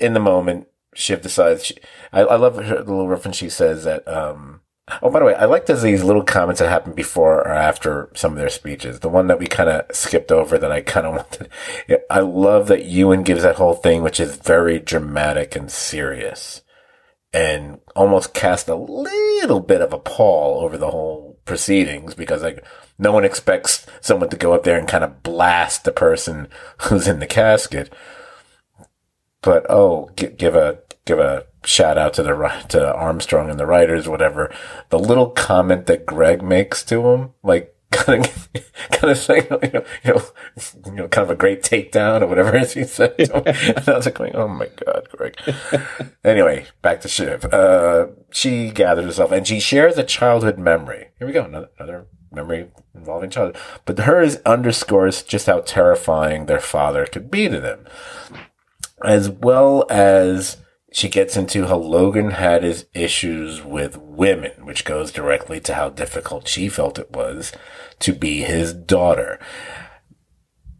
in 0.00 0.12
the 0.14 0.20
moment, 0.20 0.68
Shiv 0.94 1.22
decides. 1.22 1.66
She, 1.66 1.76
I, 2.12 2.20
I 2.20 2.36
love 2.36 2.56
her 2.56 2.82
the 2.82 2.90
little 2.90 3.08
reference 3.08 3.36
she 3.36 3.48
says 3.48 3.84
that. 3.84 4.06
Um, 4.08 4.60
oh, 5.02 5.10
by 5.10 5.18
the 5.18 5.24
way, 5.24 5.34
I 5.34 5.44
like 5.44 5.66
these 5.66 6.04
little 6.04 6.22
comments 6.22 6.60
that 6.60 6.68
happen 6.68 6.92
before 6.92 7.38
or 7.38 7.52
after 7.52 8.10
some 8.14 8.32
of 8.32 8.38
their 8.38 8.48
speeches. 8.48 9.00
The 9.00 9.08
one 9.08 9.26
that 9.28 9.38
we 9.38 9.46
kind 9.46 9.68
of 9.68 9.84
skipped 9.94 10.32
over 10.32 10.58
that 10.58 10.72
I 10.72 10.80
kind 10.80 11.06
of 11.06 11.14
wanted. 11.16 11.48
Yeah, 11.88 11.98
I 12.10 12.20
love 12.20 12.68
that 12.68 12.84
Ewan 12.84 13.22
gives 13.22 13.42
that 13.42 13.56
whole 13.56 13.74
thing, 13.74 14.02
which 14.02 14.20
is 14.20 14.36
very 14.36 14.78
dramatic 14.78 15.56
and 15.56 15.70
serious, 15.70 16.62
and 17.32 17.80
almost 17.94 18.34
cast 18.34 18.68
a 18.68 18.74
little 18.74 19.60
bit 19.60 19.80
of 19.80 19.92
a 19.92 19.98
pall 19.98 20.60
over 20.60 20.76
the 20.76 20.90
whole 20.90 21.38
proceedings 21.44 22.14
because 22.14 22.42
like 22.42 22.64
no 22.98 23.10
one 23.10 23.24
expects 23.24 23.86
someone 24.00 24.28
to 24.28 24.36
go 24.36 24.52
up 24.52 24.64
there 24.64 24.78
and 24.78 24.86
kind 24.86 25.02
of 25.02 25.22
blast 25.22 25.84
the 25.84 25.92
person 25.92 26.46
who's 26.82 27.08
in 27.08 27.20
the 27.20 27.26
casket 27.26 27.90
but 29.42 29.66
oh, 29.68 30.10
gi- 30.16 30.28
give 30.28 30.54
a 30.54 30.80
give 31.04 31.18
a 31.18 31.46
shout 31.64 31.98
out 31.98 32.14
to 32.14 32.22
the 32.22 32.64
to 32.68 32.94
Armstrong 32.94 33.50
and 33.50 33.58
the 33.58 33.66
writers, 33.66 34.08
whatever. 34.08 34.52
The 34.90 34.98
little 34.98 35.30
comment 35.30 35.86
that 35.86 36.06
Greg 36.06 36.42
makes 36.42 36.82
to 36.84 37.08
him, 37.08 37.30
like 37.42 37.74
kind 37.90 38.24
of 38.24 38.48
kind 38.92 39.10
of 39.10 39.18
saying, 39.18 39.46
you 39.50 39.70
know, 39.72 39.84
you 40.04 40.12
know, 40.12 40.22
you 40.86 40.92
know, 40.92 41.08
kind 41.08 41.24
of 41.24 41.30
a 41.30 41.36
great 41.36 41.62
takedown 41.62 42.22
or 42.22 42.26
whatever 42.26 42.56
it 42.56 42.62
is 42.62 42.72
he 42.74 42.84
said. 42.84 43.16
To 43.18 43.38
him. 43.38 43.42
And 43.46 43.88
I 43.88 43.96
was 43.96 44.06
like, 44.06 44.14
going, 44.14 44.36
oh 44.36 44.48
my 44.48 44.68
god, 44.84 45.08
Greg. 45.10 45.36
anyway, 46.24 46.66
back 46.82 47.00
to 47.02 47.08
Shiv. 47.08 47.44
Uh, 47.46 48.08
she 48.30 48.70
gathers 48.70 49.06
herself 49.06 49.32
and 49.32 49.46
she 49.46 49.60
shares 49.60 49.96
a 49.96 50.04
childhood 50.04 50.58
memory. 50.58 51.08
Here 51.18 51.26
we 51.26 51.32
go, 51.32 51.44
another, 51.44 51.70
another 51.78 52.06
memory 52.30 52.68
involving 52.94 53.30
childhood. 53.30 53.60
But 53.84 54.00
hers 54.00 54.36
underscores 54.44 55.22
just 55.22 55.46
how 55.46 55.60
terrifying 55.60 56.46
their 56.46 56.60
father 56.60 57.06
could 57.06 57.30
be 57.30 57.48
to 57.48 57.60
them 57.60 57.86
as 59.04 59.30
well 59.30 59.86
as 59.90 60.58
she 60.98 61.08
gets 61.08 61.36
into 61.36 61.66
how 61.66 61.76
Logan 61.76 62.32
had 62.32 62.64
his 62.64 62.86
issues 62.92 63.62
with 63.62 63.96
women, 63.96 64.64
which 64.64 64.84
goes 64.84 65.12
directly 65.12 65.60
to 65.60 65.74
how 65.74 65.90
difficult 65.90 66.48
she 66.48 66.68
felt 66.68 66.98
it 66.98 67.12
was 67.12 67.52
to 68.00 68.12
be 68.12 68.40
his 68.40 68.74
daughter. 68.74 69.38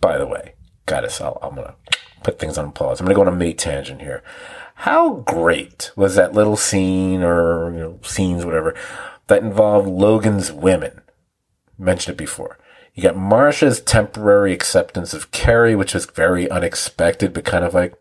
By 0.01 0.19
the 0.19 0.27
way, 0.27 0.55
gotta, 0.87 1.13
I'll, 1.25 1.39
I'm 1.41 1.55
gonna 1.55 1.77
put 2.25 2.41
things 2.41 2.59
on 2.59 2.73
pause. 2.73 3.01
I'm 3.01 3.07
gonna 3.07 3.15
go 3.15 3.21
on 3.21 3.29
a 3.29 3.33
mini 3.33 3.55
tangent 3.55 4.01
here. 4.01 4.25
How 4.75 5.15
great 5.21 5.93
was 5.95 6.17
that 6.17 6.35
little 6.35 6.57
scene 6.57 7.23
or, 7.23 7.73
you 7.73 7.79
know, 7.79 8.01
scenes, 8.03 8.45
whatever, 8.45 8.75
that 9.29 9.43
involved 9.45 9.89
Logan's 9.89 10.51
women? 10.51 11.01
Mentioned 11.79 12.15
it 12.15 12.19
before. 12.19 12.59
You 12.93 13.05
got 13.05 13.15
Marsha's 13.15 13.81
temporary 13.81 14.53
acceptance 14.53 15.15
of 15.15 15.31
Carrie, 15.31 15.77
which 15.77 15.95
was 15.95 16.07
very 16.07 16.51
unexpected, 16.51 17.33
but 17.33 17.45
kind 17.45 17.65
of 17.65 17.73
like, 17.73 17.95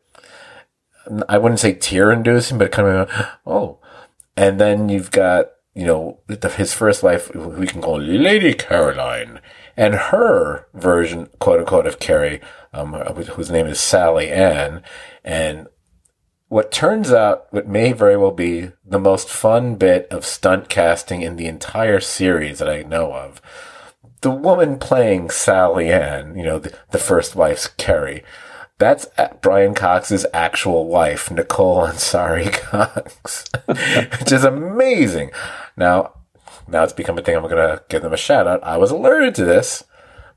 I 1.28 1.38
wouldn't 1.38 1.60
say 1.60 1.74
tear 1.74 2.12
inducing, 2.12 2.58
but 2.58 2.72
kind 2.72 2.88
of, 2.88 3.28
oh. 3.46 3.80
And 4.36 4.60
then 4.60 4.90
you've 4.90 5.12
got, 5.12 5.48
you 5.74 5.86
know, 5.86 6.20
his 6.56 6.74
first 6.74 7.04
wife, 7.04 7.34
we 7.36 7.68
can 7.68 7.82
call 7.82 8.00
Lady 8.00 8.54
Caroline, 8.54 9.40
and 9.76 9.94
her 9.96 10.68
version, 10.74 11.30
quote 11.40 11.60
unquote, 11.60 11.86
of 11.86 12.00
Carrie, 12.00 12.42
um, 12.74 12.94
whose 12.94 13.52
name 13.52 13.68
is 13.68 13.80
Sally 13.80 14.30
Ann. 14.32 14.82
And 15.24 15.68
what 16.50 16.72
turns 16.72 17.12
out, 17.12 17.48
what 17.52 17.68
may 17.68 17.92
very 17.94 18.18
well 18.18 18.32
be 18.32 18.72
the 18.86 19.00
most 19.00 19.30
fun 19.30 19.76
bit 19.76 20.08
of 20.12 20.26
stunt 20.26 20.70
casting 20.70 21.22
in 21.22 21.36
the 21.36 21.48
entire 21.48 22.00
series 22.00 22.60
that 22.60 22.70
I 22.70 22.84
know 22.84 23.14
of. 23.14 23.42
The 24.22 24.32
woman 24.32 24.80
playing 24.80 25.30
Sally 25.30 25.92
Ann, 25.92 26.36
you 26.36 26.44
know, 26.44 26.58
the, 26.58 26.74
the 26.92 26.98
first 26.98 27.36
wife's 27.36 27.68
Carrie, 27.68 28.24
that's 28.80 29.08
Brian 29.42 29.74
Cox's 29.74 30.26
actual 30.34 30.88
wife, 30.88 31.32
Nicole 31.32 31.88
Ansari 31.88 32.52
Cox, 32.62 33.46
which 34.20 34.32
is 34.32 34.44
amazing. 34.44 35.32
Now, 35.76 36.14
now 36.68 36.84
it's 36.84 36.94
become 36.94 37.18
a 37.18 37.22
thing. 37.22 37.36
I'm 37.36 37.44
going 37.44 37.56
to 37.56 37.84
give 37.90 38.02
them 38.04 38.14
a 38.14 38.18
shout 38.18 38.48
out. 38.48 38.64
I 38.64 38.78
was 38.78 38.92
alerted 38.92 39.34
to 39.36 39.46
this 39.46 39.84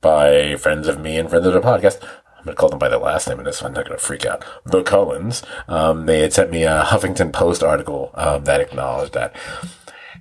by 0.01 0.57
friends 0.57 0.89
of 0.89 1.01
me 1.01 1.19
and 1.19 1.29
friends 1.29 1.47
of 1.47 1.53
the 1.53 1.61
podcast. 1.61 2.03
I'm 2.39 2.45
going 2.45 2.57
to 2.57 2.61
call 2.61 2.71
them 2.71 2.79
by 2.79 2.89
their 2.89 2.99
last 2.99 3.29
name 3.29 3.39
in 3.39 3.45
this 3.45 3.61
one. 3.61 3.73
I'm 3.73 3.75
not 3.75 3.87
going 3.87 3.99
to 3.99 4.05
freak 4.05 4.25
out. 4.25 4.43
The 4.65 4.83
Cullens. 4.83 5.43
Um, 5.69 6.07
they 6.07 6.21
had 6.21 6.33
sent 6.33 6.51
me 6.51 6.63
a 6.63 6.83
Huffington 6.85 7.35
Post 7.35 7.63
article 7.63 8.11
um, 8.15 8.45
that 8.45 8.63
acknowledged 8.63 9.13
that. 9.13 9.37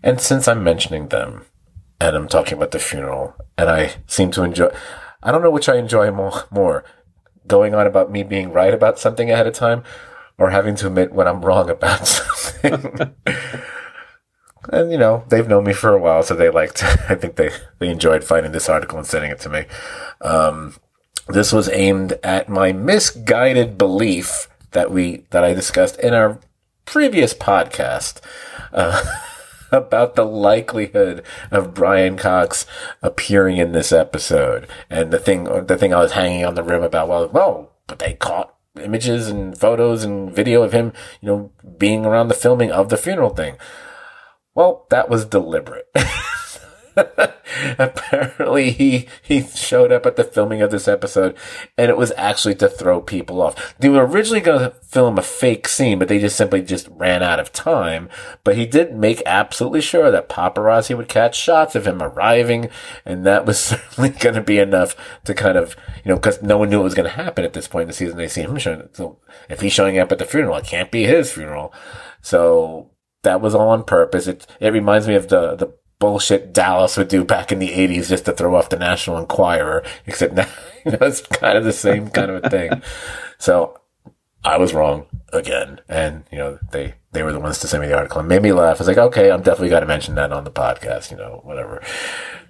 And 0.04 0.20
since 0.20 0.46
I'm 0.46 0.62
mentioning 0.62 1.08
them 1.08 1.46
and 2.02 2.18
I'm 2.18 2.28
talking 2.28 2.56
about 2.58 2.72
the 2.72 2.80
funeral, 2.80 3.36
and 3.58 3.70
I 3.70 3.96
seem 4.08 4.32
to 4.32 4.44
enjoy, 4.44 4.70
I 5.24 5.32
don't 5.32 5.42
know 5.42 5.52
which 5.52 5.70
I 5.70 5.78
enjoy 5.78 6.12
more, 6.12 6.44
more 6.52 6.84
going 7.50 7.76
on 7.76 7.86
about 7.86 8.10
me 8.10 8.24
being 8.24 8.54
right 8.54 8.74
about 8.74 8.98
something 8.98 9.30
ahead 9.30 9.48
of 9.48 9.54
time 9.54 9.84
or 10.38 10.52
having 10.52 10.76
to 10.76 10.88
admit 10.88 11.12
when 11.12 11.28
I'm 11.28 11.42
wrong 11.42 11.70
about 11.70 12.08
something. 12.08 13.14
and 14.72 14.92
you 14.92 14.98
know, 14.98 15.26
they've 15.28 15.48
known 15.48 15.66
me 15.66 15.74
for 15.74 15.94
a 15.94 16.00
while, 16.00 16.24
so 16.24 16.34
they 16.34 16.50
liked, 16.50 16.84
I 17.10 17.16
think 17.16 17.36
they, 17.36 17.52
they 17.80 17.90
enjoyed 17.90 18.24
finding 18.24 18.54
this 18.54 18.70
article 18.70 18.98
and 18.98 19.06
sending 19.06 19.32
it 19.32 19.40
to 19.42 19.50
me. 19.50 19.66
Um, 20.22 20.76
this 21.28 21.52
was 21.52 21.70
aimed 21.70 22.14
at 22.24 22.50
my 22.50 22.72
misguided 22.72 23.78
belief 23.78 24.48
that 24.72 24.92
we 24.92 25.26
that 25.32 25.44
I 25.44 25.54
discussed 25.54 26.00
in 26.00 26.14
our 26.14 26.40
previous 26.86 27.34
podcast 27.34 28.20
uh, 28.74 29.04
about 29.72 30.16
the 30.16 30.26
likelihood 30.26 31.24
of 31.52 31.74
Brian 31.74 32.18
Cox 32.18 32.66
appearing 33.02 33.58
in 33.58 33.72
this 33.72 33.92
episode, 33.92 34.68
and 34.90 35.12
the 35.12 35.20
thing 35.20 35.44
the 35.44 35.78
thing 35.78 35.94
I 35.94 36.00
was 36.00 36.14
hanging 36.14 36.46
on 36.46 36.56
the 36.56 36.64
rim 36.64 36.84
about. 36.84 37.08
Well, 37.08 37.30
well, 37.30 37.72
but 37.88 38.00
they 38.00 38.14
caught 38.14 38.56
images 38.80 39.28
and 39.28 39.58
photos 39.58 40.04
and 40.04 40.34
video 40.34 40.64
of 40.64 40.74
him, 40.74 40.94
you 41.22 41.28
know, 41.28 41.52
being 41.78 42.06
around 42.06 42.28
the 42.28 42.34
filming 42.34 42.72
of 42.72 42.90
the 42.90 42.98
funeral 42.98 43.32
thing. 43.32 43.58
Well, 44.56 44.86
that 44.90 45.10
was 45.10 45.26
deliberate. 45.26 45.88
Apparently, 47.80 48.72
he 48.72 49.08
he 49.22 49.44
showed 49.44 49.92
up 49.92 50.06
at 50.06 50.16
the 50.16 50.24
filming 50.24 50.62
of 50.62 50.72
this 50.72 50.88
episode, 50.88 51.36
and 51.78 51.90
it 51.90 51.98
was 51.98 52.12
actually 52.18 52.56
to 52.56 52.70
throw 52.70 53.02
people 53.02 53.42
off. 53.42 53.76
They 53.80 53.90
were 53.90 54.06
originally 54.06 54.42
going 54.42 54.60
to 54.60 54.72
film 54.82 55.18
a 55.18 55.22
fake 55.22 55.68
scene, 55.68 56.00
but 56.00 56.08
they 56.08 56.20
just 56.20 56.36
simply 56.36 56.62
just 56.62 56.88
ran 56.90 57.24
out 57.24 57.40
of 57.40 57.52
time. 57.52 58.10
But 58.44 58.56
he 58.56 58.66
did 58.66 58.96
make 58.96 59.22
absolutely 59.26 59.82
sure 59.82 60.12
that 60.12 60.30
paparazzi 60.30 60.96
would 60.96 61.10
catch 61.10 61.38
shots 61.38 61.76
of 61.76 61.88
him 61.88 62.02
arriving, 62.02 62.70
and 63.06 63.26
that 63.26 63.46
was 63.46 63.60
certainly 63.60 64.10
going 64.10 64.36
to 64.36 64.42
be 64.42 64.60
enough 64.60 64.96
to 65.26 65.34
kind 65.34 65.58
of 65.58 65.76
you 66.04 66.10
know 66.10 66.16
because 66.16 66.42
no 66.42 66.58
one 66.58 66.70
knew 66.70 66.82
it 66.82 66.84
was 66.84 66.96
going 66.96 67.10
to 67.10 67.16
happen 67.16 67.44
at 67.44 67.54
this 67.54 67.68
point 67.68 67.84
in 67.84 67.88
the 67.88 67.94
season. 67.94 68.18
They 68.18 68.28
see 68.28 68.42
him 68.42 68.58
showing. 68.58 68.90
So 68.94 69.20
if 69.50 69.62
he's 69.62 69.74
showing 69.74 69.98
up 70.00 70.12
at 70.12 70.18
the 70.20 70.26
funeral, 70.26 70.58
it 70.58 70.66
can't 70.66 70.92
be 70.92 71.06
his 71.06 71.32
funeral. 71.32 71.74
So 72.22 72.92
that 73.24 73.42
was 73.42 73.56
all 73.56 73.70
on 73.70 73.84
purpose. 73.84 74.28
It 74.28 74.46
it 74.60 74.74
reminds 74.74 75.08
me 75.08 75.16
of 75.16 75.30
the 75.30 75.56
the 75.56 75.74
bullshit 76.00 76.54
Dallas 76.54 76.98
would 76.98 77.10
do 77.10 77.24
back 77.24 77.52
in 77.52 77.60
the 77.60 77.70
80s 77.70 78.08
just 78.08 78.26
to 78.26 78.32
throw 78.32 78.56
off 78.56 78.70
the 78.70 78.78
National 78.78 79.18
Enquirer, 79.18 79.84
except 80.06 80.34
now, 80.34 80.48
you 80.86 80.92
know, 80.92 81.00
it's 81.02 81.22
kind 81.22 81.58
of 81.58 81.64
the 81.64 81.74
same 81.74 82.10
kind 82.10 82.32
of 82.32 82.44
a 82.44 82.50
thing. 82.50 82.82
So 83.38 83.80
I 84.44 84.58
was 84.58 84.74
wrong 84.74 85.06
again. 85.34 85.82
And, 85.90 86.24
you 86.32 86.38
know, 86.38 86.60
they, 86.72 86.96
they 87.12 87.24
were 87.24 87.34
the 87.34 87.40
ones 87.40 87.60
to 87.60 87.68
send 87.68 87.82
me 87.82 87.88
the 87.88 87.98
article 87.98 88.20
and 88.20 88.30
made 88.30 88.42
me 88.42 88.54
laugh. 88.54 88.78
I 88.78 88.80
was 88.80 88.88
like, 88.88 88.98
okay, 88.98 89.32
I'm 89.32 89.42
definitely 89.42 89.70
got 89.70 89.82
to 89.82 89.86
mention 89.86 90.16
that 90.16 90.32
on 90.32 90.44
the 90.44 90.52
podcast, 90.52 91.12
you 91.12 91.18
know, 91.18 91.42
whatever. 91.44 91.82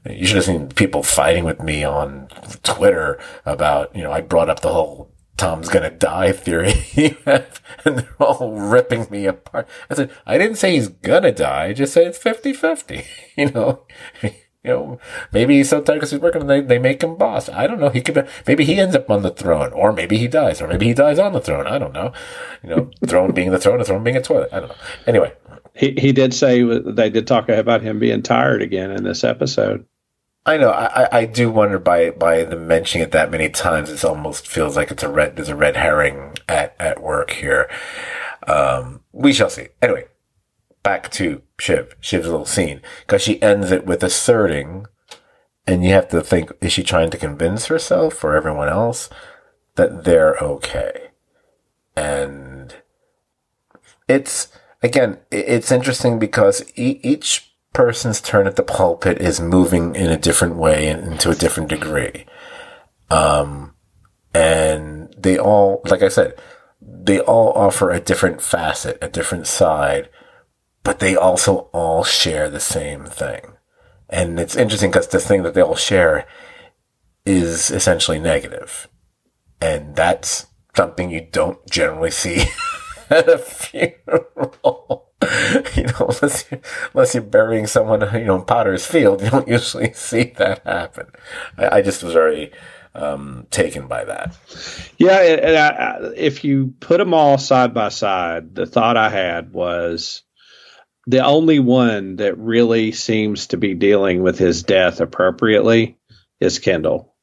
You 0.10 0.26
should 0.26 0.38
have 0.38 0.46
seen 0.46 0.70
people 0.70 1.04
fighting 1.04 1.44
with 1.44 1.62
me 1.62 1.84
on 1.84 2.28
Twitter 2.64 3.20
about, 3.46 3.96
you 3.96 4.04
know, 4.04 4.12
I 4.12 4.22
brought 4.22 4.50
up 4.50 4.62
the 4.62 4.72
whole 4.72 5.12
Tom's 5.40 5.70
gonna 5.70 5.90
die 5.90 6.34
theory, 6.34 6.74
and 7.26 7.46
they're 7.86 8.16
all 8.20 8.60
ripping 8.60 9.08
me 9.10 9.26
apart. 9.26 9.70
I 9.90 9.96
said, 9.96 10.12
I 10.26 10.38
didn't 10.38 10.58
say 10.58 10.74
he's 10.74 10.90
gonna 10.90 11.32
die. 11.32 11.68
I 11.68 11.74
just 11.74 11.94
said 11.94 12.08
it's 12.08 12.20
50-50. 12.20 13.06
You 13.38 13.50
know, 13.52 13.84
you 14.22 14.32
know, 14.66 15.00
maybe 15.32 15.56
he's 15.56 15.70
so 15.70 15.82
tired 15.82 15.96
because 15.96 16.12
he's 16.12 16.20
working 16.20 16.42
and 16.42 16.50
they, 16.50 16.60
they 16.60 16.78
make 16.78 17.02
him 17.02 17.16
boss. 17.16 17.48
I 17.48 17.68
don't 17.68 17.80
know. 17.80 17.88
He 17.88 18.02
could, 18.02 18.28
maybe 18.46 18.66
he 18.66 18.76
ends 18.76 18.98
up 18.98 19.10
on 19.10 19.22
the 19.22 19.32
throne 19.32 19.72
or 19.72 19.94
maybe 19.94 20.18
he 20.18 20.28
dies 20.28 20.62
or 20.62 20.68
maybe 20.68 20.88
he 20.88 20.94
dies 20.94 21.20
on 21.20 21.32
the 21.32 21.40
throne. 21.40 21.66
I 21.68 21.80
don't 21.80 21.94
know. 21.94 22.12
You 22.62 22.70
know, 22.70 22.92
throne 23.08 23.32
being 23.32 23.52
the 23.52 23.60
throne, 23.60 23.80
a 23.80 23.86
throne 23.86 24.04
being 24.04 24.18
a 24.18 24.22
toilet. 24.22 24.50
I 24.52 24.60
don't 24.60 24.70
know. 24.70 24.76
Anyway. 25.08 25.32
He, 25.74 25.94
he 25.98 26.12
did 26.12 26.34
say 26.34 26.62
they 26.62 27.10
did 27.10 27.26
talk 27.26 27.48
about 27.48 27.82
him 27.82 28.00
being 28.00 28.22
tired 28.22 28.62
again 28.62 28.92
in 28.92 29.06
this 29.06 29.24
episode. 29.24 29.86
I 30.50 30.58
know. 30.58 30.72
I, 30.72 31.20
I 31.20 31.26
do 31.26 31.52
wonder 31.52 31.78
by 31.78 32.10
by 32.10 32.44
the 32.44 32.56
mentioning 32.56 33.04
it 33.06 33.12
that 33.12 33.30
many 33.30 33.50
times, 33.50 33.92
it 33.92 34.04
almost 34.04 34.48
feels 34.48 34.76
like 34.76 34.90
it's 34.90 35.04
a 35.04 35.08
red. 35.10 35.36
There's 35.36 35.48
a 35.48 35.56
red 35.56 35.76
herring 35.76 36.38
at 36.48 36.76
at 36.80 37.04
work 37.04 37.30
here. 37.30 37.70
Um, 38.48 39.02
we 39.12 39.32
shall 39.32 39.52
see. 39.52 39.68
Anyway, 39.80 40.08
back 40.82 41.12
to 41.12 41.44
Shiv. 41.60 41.96
Shiv's 42.00 42.26
little 42.26 42.48
scene 42.48 42.82
because 43.02 43.22
she 43.22 43.40
ends 43.44 43.70
it 43.70 43.86
with 43.86 44.02
asserting, 44.02 44.88
and 45.68 45.84
you 45.84 45.92
have 45.92 46.08
to 46.10 46.22
think: 46.22 46.52
is 46.62 46.74
she 46.74 46.82
trying 46.82 47.12
to 47.12 47.18
convince 47.18 47.68
herself 47.68 48.24
or 48.24 48.36
everyone 48.36 48.70
else 48.70 49.08
that 49.76 50.04
they're 50.04 50.36
okay? 50.38 51.12
And 51.96 52.74
it's 54.08 54.48
again, 54.82 55.20
it's 55.30 55.72
interesting 55.72 56.18
because 56.18 56.64
each 56.76 57.49
person's 57.74 58.22
turn 58.22 58.48
at 58.48 58.56
the 58.56 58.64
pulpit 58.64 59.20
is 59.20 59.40
moving 59.40 59.96
in 59.96 60.10
a 60.10 60.18
different 60.18 60.56
way 60.56 60.90
and 60.90 61.20
to 61.20 61.30
a 61.30 61.36
different 61.36 61.70
degree. 61.70 62.26
Um, 63.10 63.76
and 64.34 65.14
they 65.18 65.38
all, 65.38 65.82
like 65.86 66.02
I 66.02 66.10
said, 66.10 66.36
they 66.82 67.20
all 67.20 67.52
offer 67.54 67.92
a 67.92 68.00
different 68.00 68.42
facet, 68.42 68.98
a 69.02 69.10
different 69.10 69.48
side, 69.48 70.10
but 70.84 71.00
they 71.00 71.16
also 71.16 71.70
all 71.74 72.04
share 72.04 72.50
the 72.50 72.60
same 72.60 73.06
thing. 73.06 73.58
And 74.10 74.40
it's 74.40 74.56
interesting 74.56 74.90
because 74.90 75.08
the 75.08 75.20
thing 75.20 75.44
that 75.44 75.54
they 75.54 75.62
all 75.62 75.76
share 75.76 76.28
is 77.26 77.70
essentially 77.70 78.20
negative. 78.20 78.88
And 79.62 79.96
that's 79.96 80.48
something 80.76 81.12
you 81.12 81.28
don't 81.32 81.60
generally 81.70 82.12
see 82.12 82.46
at 83.10 83.30
a 83.30 83.38
funeral. 83.38 85.09
you 85.76 85.84
know, 85.84 86.10
unless, 86.10 86.46
you, 86.50 86.62
unless 86.94 87.14
you're 87.14 87.24
burying 87.24 87.68
someone, 87.68 88.02
you 88.14 88.26
know, 88.26 88.38
in 88.38 88.46
Potter's 88.46 88.86
Field, 88.86 89.22
you 89.22 89.30
don't 89.30 89.48
usually 89.50 89.94
see 89.94 90.34
that 90.38 90.64
happen. 90.66 91.08
I, 91.58 91.78
I 91.78 91.82
just 91.82 92.04
was 92.04 92.14
very 92.14 92.52
um, 92.96 93.46
taken 93.52 93.88
by 93.88 94.06
that. 94.06 94.38
Yeah, 94.98 95.20
and 95.20 95.58
I, 95.58 96.12
if 96.16 96.44
you 96.44 96.74
put 96.80 96.98
them 96.98 97.14
all 97.14 97.38
side 97.38 97.74
by 97.74 97.90
side, 97.90 98.56
the 98.56 98.66
thought 98.66 98.98
I 98.98 99.10
had 99.10 99.52
was 99.52 100.24
the 101.08 101.26
only 101.26 101.60
one 101.60 102.18
that 102.18 102.38
really 102.38 102.92
seems 102.92 103.48
to 103.48 103.58
be 103.58 103.74
dealing 103.74 104.22
with 104.22 104.38
his 104.38 104.64
death 104.64 105.02
appropriately 105.02 105.98
is 106.40 106.60
Kendall. 106.60 107.16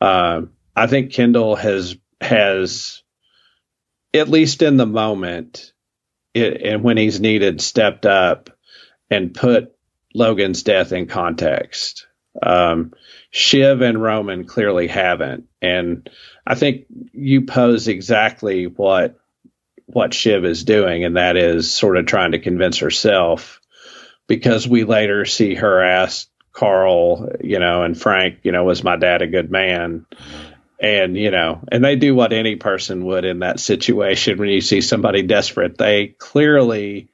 Um, 0.00 0.50
I 0.74 0.86
think 0.88 1.12
Kendall 1.12 1.56
has 1.56 1.96
has 2.20 3.02
at 4.14 4.28
least 4.28 4.62
in 4.62 4.76
the 4.76 4.86
moment 4.86 5.71
it, 6.34 6.62
and 6.62 6.82
when 6.82 6.96
he's 6.96 7.20
needed, 7.20 7.60
stepped 7.60 8.06
up 8.06 8.50
and 9.10 9.34
put 9.34 9.74
Logan's 10.14 10.62
death 10.62 10.92
in 10.92 11.06
context. 11.06 12.06
Um, 12.42 12.92
Shiv 13.30 13.80
and 13.82 14.02
Roman 14.02 14.44
clearly 14.44 14.86
haven't, 14.86 15.48
and 15.60 16.08
I 16.46 16.54
think 16.54 16.86
you 17.12 17.42
pose 17.42 17.88
exactly 17.88 18.66
what 18.66 19.18
what 19.86 20.14
Shiv 20.14 20.44
is 20.44 20.64
doing, 20.64 21.04
and 21.04 21.16
that 21.16 21.36
is 21.36 21.72
sort 21.72 21.98
of 21.98 22.06
trying 22.06 22.32
to 22.32 22.38
convince 22.38 22.78
herself, 22.78 23.60
because 24.26 24.66
we 24.66 24.84
later 24.84 25.24
see 25.26 25.54
her 25.54 25.82
ask 25.82 26.28
Carl, 26.52 27.30
you 27.42 27.58
know, 27.58 27.82
and 27.82 27.98
Frank, 27.98 28.40
you 28.42 28.52
know, 28.52 28.64
was 28.64 28.84
my 28.84 28.96
dad 28.96 29.22
a 29.22 29.26
good 29.26 29.50
man? 29.50 30.06
And 30.82 31.16
you 31.16 31.30
know 31.30 31.60
and 31.70 31.82
they 31.82 31.96
do 31.96 32.14
what 32.14 32.32
any 32.32 32.56
person 32.56 33.04
would 33.04 33.24
in 33.24 33.38
that 33.38 33.60
situation 33.60 34.38
when 34.38 34.48
you 34.48 34.60
see 34.60 34.80
somebody 34.80 35.22
desperate. 35.22 35.78
They 35.78 36.08
clearly 36.08 37.08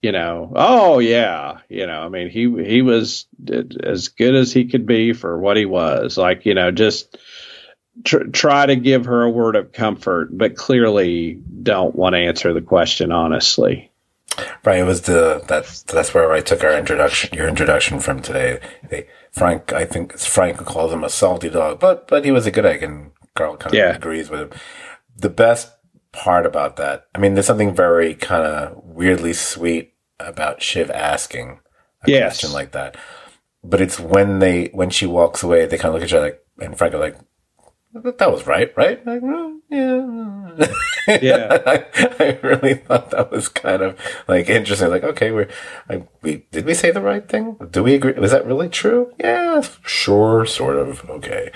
you 0.00 0.10
know 0.10 0.52
oh 0.56 0.98
yeah 0.98 1.58
you 1.68 1.86
know 1.86 2.00
i 2.00 2.08
mean 2.08 2.28
he 2.28 2.50
he 2.64 2.82
was 2.82 3.26
as 3.84 4.08
good 4.08 4.34
as 4.34 4.52
he 4.52 4.64
could 4.64 4.86
be 4.86 5.12
for 5.12 5.38
what 5.38 5.56
he 5.56 5.66
was. 5.66 6.16
Like 6.16 6.46
you 6.46 6.54
know 6.54 6.70
just 6.70 7.16
tr- 8.02 8.24
try 8.24 8.64
to 8.64 8.76
give 8.76 9.04
her 9.04 9.22
a 9.22 9.30
word 9.30 9.56
of 9.56 9.72
comfort 9.72 10.36
but 10.36 10.56
clearly 10.56 11.34
don't 11.62 11.94
want 11.94 12.14
to 12.14 12.20
answer 12.20 12.54
the 12.54 12.62
question 12.62 13.12
honestly 13.12 13.91
right 14.64 14.78
it 14.78 14.84
was 14.84 15.02
the 15.02 15.42
that's 15.48 15.82
that's 15.82 16.14
where 16.14 16.32
i 16.32 16.40
took 16.40 16.64
our 16.64 16.76
introduction 16.76 17.30
your 17.34 17.48
introduction 17.48 18.00
from 18.00 18.20
today 18.20 18.58
they 18.88 19.06
Frank, 19.32 19.72
I 19.72 19.86
think 19.86 20.18
Frank 20.18 20.58
calls 20.58 20.92
him 20.92 21.02
a 21.02 21.08
salty 21.08 21.48
dog, 21.48 21.80
but 21.80 22.06
but 22.06 22.24
he 22.24 22.30
was 22.30 22.46
a 22.46 22.50
good 22.50 22.66
egg, 22.66 22.82
and 22.82 23.12
Carl 23.34 23.56
kind 23.56 23.74
of 23.74 23.78
yeah. 23.78 23.96
agrees 23.96 24.28
with 24.28 24.40
him. 24.40 24.50
The 25.16 25.30
best 25.30 25.72
part 26.12 26.44
about 26.44 26.76
that, 26.76 27.06
I 27.14 27.18
mean, 27.18 27.32
there's 27.32 27.46
something 27.46 27.74
very 27.74 28.14
kind 28.14 28.44
of 28.44 28.84
weirdly 28.84 29.32
sweet 29.32 29.94
about 30.20 30.62
Shiv 30.62 30.90
asking 30.90 31.60
a 32.04 32.10
yes. 32.10 32.22
question 32.22 32.52
like 32.52 32.72
that. 32.72 32.96
But 33.64 33.80
it's 33.80 33.98
when 33.98 34.40
they 34.40 34.66
when 34.74 34.90
she 34.90 35.06
walks 35.06 35.42
away, 35.42 35.64
they 35.64 35.78
kind 35.78 35.88
of 35.88 35.94
look 35.94 36.02
at 36.02 36.08
each 36.08 36.14
other 36.14 36.26
like, 36.26 36.44
and 36.60 36.76
Frank 36.76 36.92
are 36.94 36.98
like, 36.98 37.16
that 37.94 38.32
was 38.32 38.46
right, 38.46 38.72
right? 38.76 39.04
Like, 39.06 39.22
well, 39.22 39.60
yeah. 39.68 40.68
yeah. 41.20 41.62
I, 41.66 41.84
I, 42.18 42.38
really 42.42 42.74
thought 42.74 43.10
that 43.10 43.30
was 43.30 43.48
kind 43.48 43.82
of 43.82 43.98
like 44.28 44.48
interesting. 44.48 44.88
Like, 44.88 45.04
okay, 45.04 45.30
we're, 45.30 45.48
like, 45.88 46.08
we, 46.22 46.46
did 46.50 46.64
we 46.64 46.74
say 46.74 46.90
the 46.90 47.02
right 47.02 47.28
thing? 47.28 47.56
Do 47.70 47.82
we 47.82 47.94
agree? 47.94 48.12
Was 48.12 48.30
that 48.30 48.46
really 48.46 48.68
true? 48.68 49.12
Yeah, 49.18 49.62
sure, 49.84 50.46
sort 50.46 50.76
of. 50.76 51.08
Okay. 51.08 51.50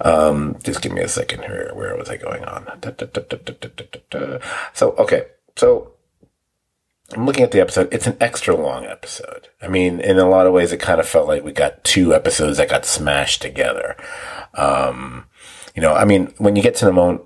Um, 0.00 0.58
just 0.62 0.82
give 0.82 0.92
me 0.92 1.00
a 1.00 1.08
second 1.08 1.42
here. 1.42 1.70
Where 1.74 1.96
was 1.96 2.10
I 2.10 2.16
going 2.16 2.44
on? 2.44 2.64
Da, 2.80 2.90
da, 2.90 3.06
da, 3.06 4.38
so, 4.74 4.92
okay. 4.92 5.26
So, 5.56 5.92
I'm 7.14 7.26
looking 7.26 7.44
at 7.44 7.50
the 7.50 7.60
episode. 7.60 7.88
It's 7.92 8.06
an 8.06 8.16
extra 8.20 8.56
long 8.56 8.86
episode. 8.86 9.48
I 9.60 9.68
mean, 9.68 10.00
in 10.00 10.18
a 10.18 10.28
lot 10.28 10.46
of 10.46 10.52
ways, 10.52 10.72
it 10.72 10.78
kind 10.78 11.00
of 11.00 11.06
felt 11.06 11.28
like 11.28 11.44
we 11.44 11.52
got 11.52 11.84
two 11.84 12.14
episodes 12.14 12.56
that 12.56 12.70
got 12.70 12.86
smashed 12.86 13.42
together. 13.42 13.96
Um, 14.54 15.26
you 15.74 15.82
know, 15.82 15.94
I 15.94 16.04
mean, 16.04 16.32
when 16.38 16.56
you 16.56 16.62
get 16.62 16.74
to 16.76 16.84
the 16.84 16.92
moment 16.92 17.22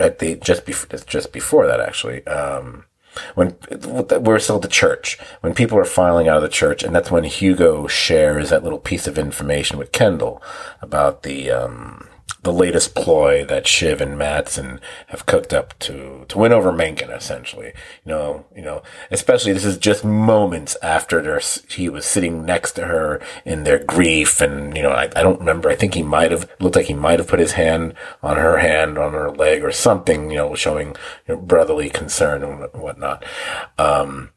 at 0.00 0.18
the 0.18 0.36
just 0.36 0.64
before 0.64 0.98
just 1.00 1.32
before 1.32 1.66
that, 1.66 1.80
actually, 1.80 2.26
um, 2.26 2.84
when 3.34 3.56
we're 4.20 4.38
still 4.38 4.56
at 4.56 4.62
the 4.62 4.68
church, 4.68 5.18
when 5.40 5.54
people 5.54 5.78
are 5.78 5.84
filing 5.84 6.28
out 6.28 6.36
of 6.36 6.42
the 6.42 6.48
church, 6.48 6.82
and 6.82 6.94
that's 6.94 7.10
when 7.10 7.24
Hugo 7.24 7.86
shares 7.86 8.50
that 8.50 8.64
little 8.64 8.78
piece 8.78 9.06
of 9.06 9.18
information 9.18 9.78
with 9.78 9.92
Kendall 9.92 10.42
about 10.80 11.22
the 11.22 11.50
um, 11.50 12.08
the 12.44 12.52
latest 12.52 12.94
ploy 12.94 13.44
that 13.46 13.66
Shiv 13.66 14.00
and 14.02 14.18
Matsson 14.18 14.78
have 15.08 15.26
cooked 15.26 15.54
up 15.54 15.78
to 15.80 16.26
to 16.28 16.38
win 16.38 16.52
over 16.52 16.70
Mencken, 16.72 17.10
essentially. 17.10 17.72
You 18.04 18.12
know, 18.12 18.46
you 18.54 18.62
know, 18.62 18.82
especially 19.10 19.52
this 19.52 19.64
is 19.64 19.78
just 19.78 20.04
moments 20.04 20.76
after 20.82 21.40
he 21.68 21.88
was 21.88 22.04
sitting 22.04 22.44
next 22.44 22.72
to 22.72 22.86
her 22.86 23.20
in 23.46 23.64
their 23.64 23.82
grief, 23.82 24.42
and 24.42 24.76
you 24.76 24.82
know, 24.82 24.90
I, 24.90 25.04
I 25.16 25.22
don't 25.22 25.40
remember. 25.40 25.70
I 25.70 25.74
think 25.74 25.94
he 25.94 26.02
might 26.02 26.30
have 26.30 26.48
looked 26.60 26.76
like 26.76 26.86
he 26.86 26.94
might 26.94 27.18
have 27.18 27.28
put 27.28 27.40
his 27.40 27.52
hand 27.52 27.94
on 28.22 28.36
her 28.36 28.58
hand 28.58 28.98
on 28.98 29.12
her 29.12 29.30
leg 29.30 29.64
or 29.64 29.72
something, 29.72 30.30
you 30.30 30.36
know, 30.36 30.54
showing 30.54 30.88
you 31.26 31.34
know, 31.34 31.40
brotherly 31.40 31.88
concern 31.88 32.42
and 32.42 32.68
whatnot. 32.74 33.24
Um, 33.78 34.30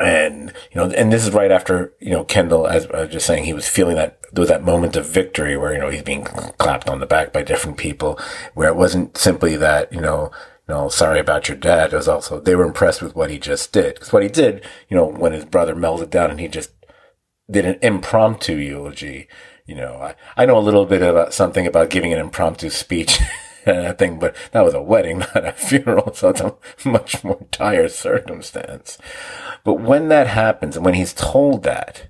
and 0.00 0.52
you 0.72 0.80
know, 0.80 0.90
and 0.90 1.12
this 1.12 1.24
is 1.24 1.32
right 1.32 1.50
after 1.50 1.92
you 2.00 2.10
know 2.10 2.24
Kendall, 2.24 2.66
as 2.66 2.86
I 2.86 3.02
was 3.02 3.10
just 3.10 3.26
saying, 3.26 3.44
he 3.44 3.52
was 3.52 3.68
feeling 3.68 3.96
that 3.96 4.18
there 4.32 4.42
was 4.42 4.48
that 4.48 4.64
moment 4.64 4.96
of 4.96 5.06
victory 5.06 5.56
where 5.56 5.72
you 5.72 5.78
know 5.78 5.90
he's 5.90 6.02
being 6.02 6.24
clapped 6.24 6.88
on 6.88 7.00
the 7.00 7.06
back 7.06 7.32
by 7.32 7.42
different 7.42 7.76
people, 7.76 8.18
where 8.54 8.68
it 8.68 8.76
wasn't 8.76 9.16
simply 9.16 9.56
that 9.56 9.92
you 9.92 10.00
know, 10.00 10.30
you 10.68 10.74
know, 10.74 10.88
sorry 10.88 11.20
about 11.20 11.48
your 11.48 11.56
dad. 11.56 11.92
It 11.92 11.96
was 11.96 12.08
also 12.08 12.40
they 12.40 12.54
were 12.54 12.64
impressed 12.64 13.02
with 13.02 13.14
what 13.14 13.30
he 13.30 13.38
just 13.38 13.72
did 13.72 13.94
because 13.94 14.12
what 14.12 14.22
he 14.22 14.28
did, 14.28 14.64
you 14.88 14.96
know, 14.96 15.06
when 15.06 15.32
his 15.32 15.44
brother 15.44 15.74
melted 15.74 16.10
down 16.10 16.30
and 16.30 16.40
he 16.40 16.48
just 16.48 16.70
did 17.50 17.66
an 17.66 17.78
impromptu 17.82 18.56
eulogy. 18.56 19.28
You 19.66 19.76
know, 19.76 19.94
I, 19.96 20.14
I 20.36 20.46
know 20.46 20.58
a 20.58 20.60
little 20.60 20.86
bit 20.86 21.02
about 21.02 21.34
something 21.34 21.66
about 21.66 21.90
giving 21.90 22.12
an 22.12 22.18
impromptu 22.18 22.70
speech. 22.70 23.20
thing, 23.98 24.18
but 24.18 24.34
that 24.52 24.64
was 24.64 24.74
a 24.74 24.82
wedding, 24.82 25.18
not 25.34 25.44
a 25.44 25.52
funeral, 25.52 26.12
so 26.14 26.30
it's 26.30 26.40
a 26.40 26.54
much 26.88 27.22
more 27.22 27.46
dire 27.50 27.88
circumstance. 27.88 28.98
But 29.64 29.74
when 29.74 30.08
that 30.08 30.26
happens, 30.26 30.76
and 30.76 30.84
when 30.84 30.94
he's 30.94 31.14
told 31.14 31.62
that, 31.62 32.08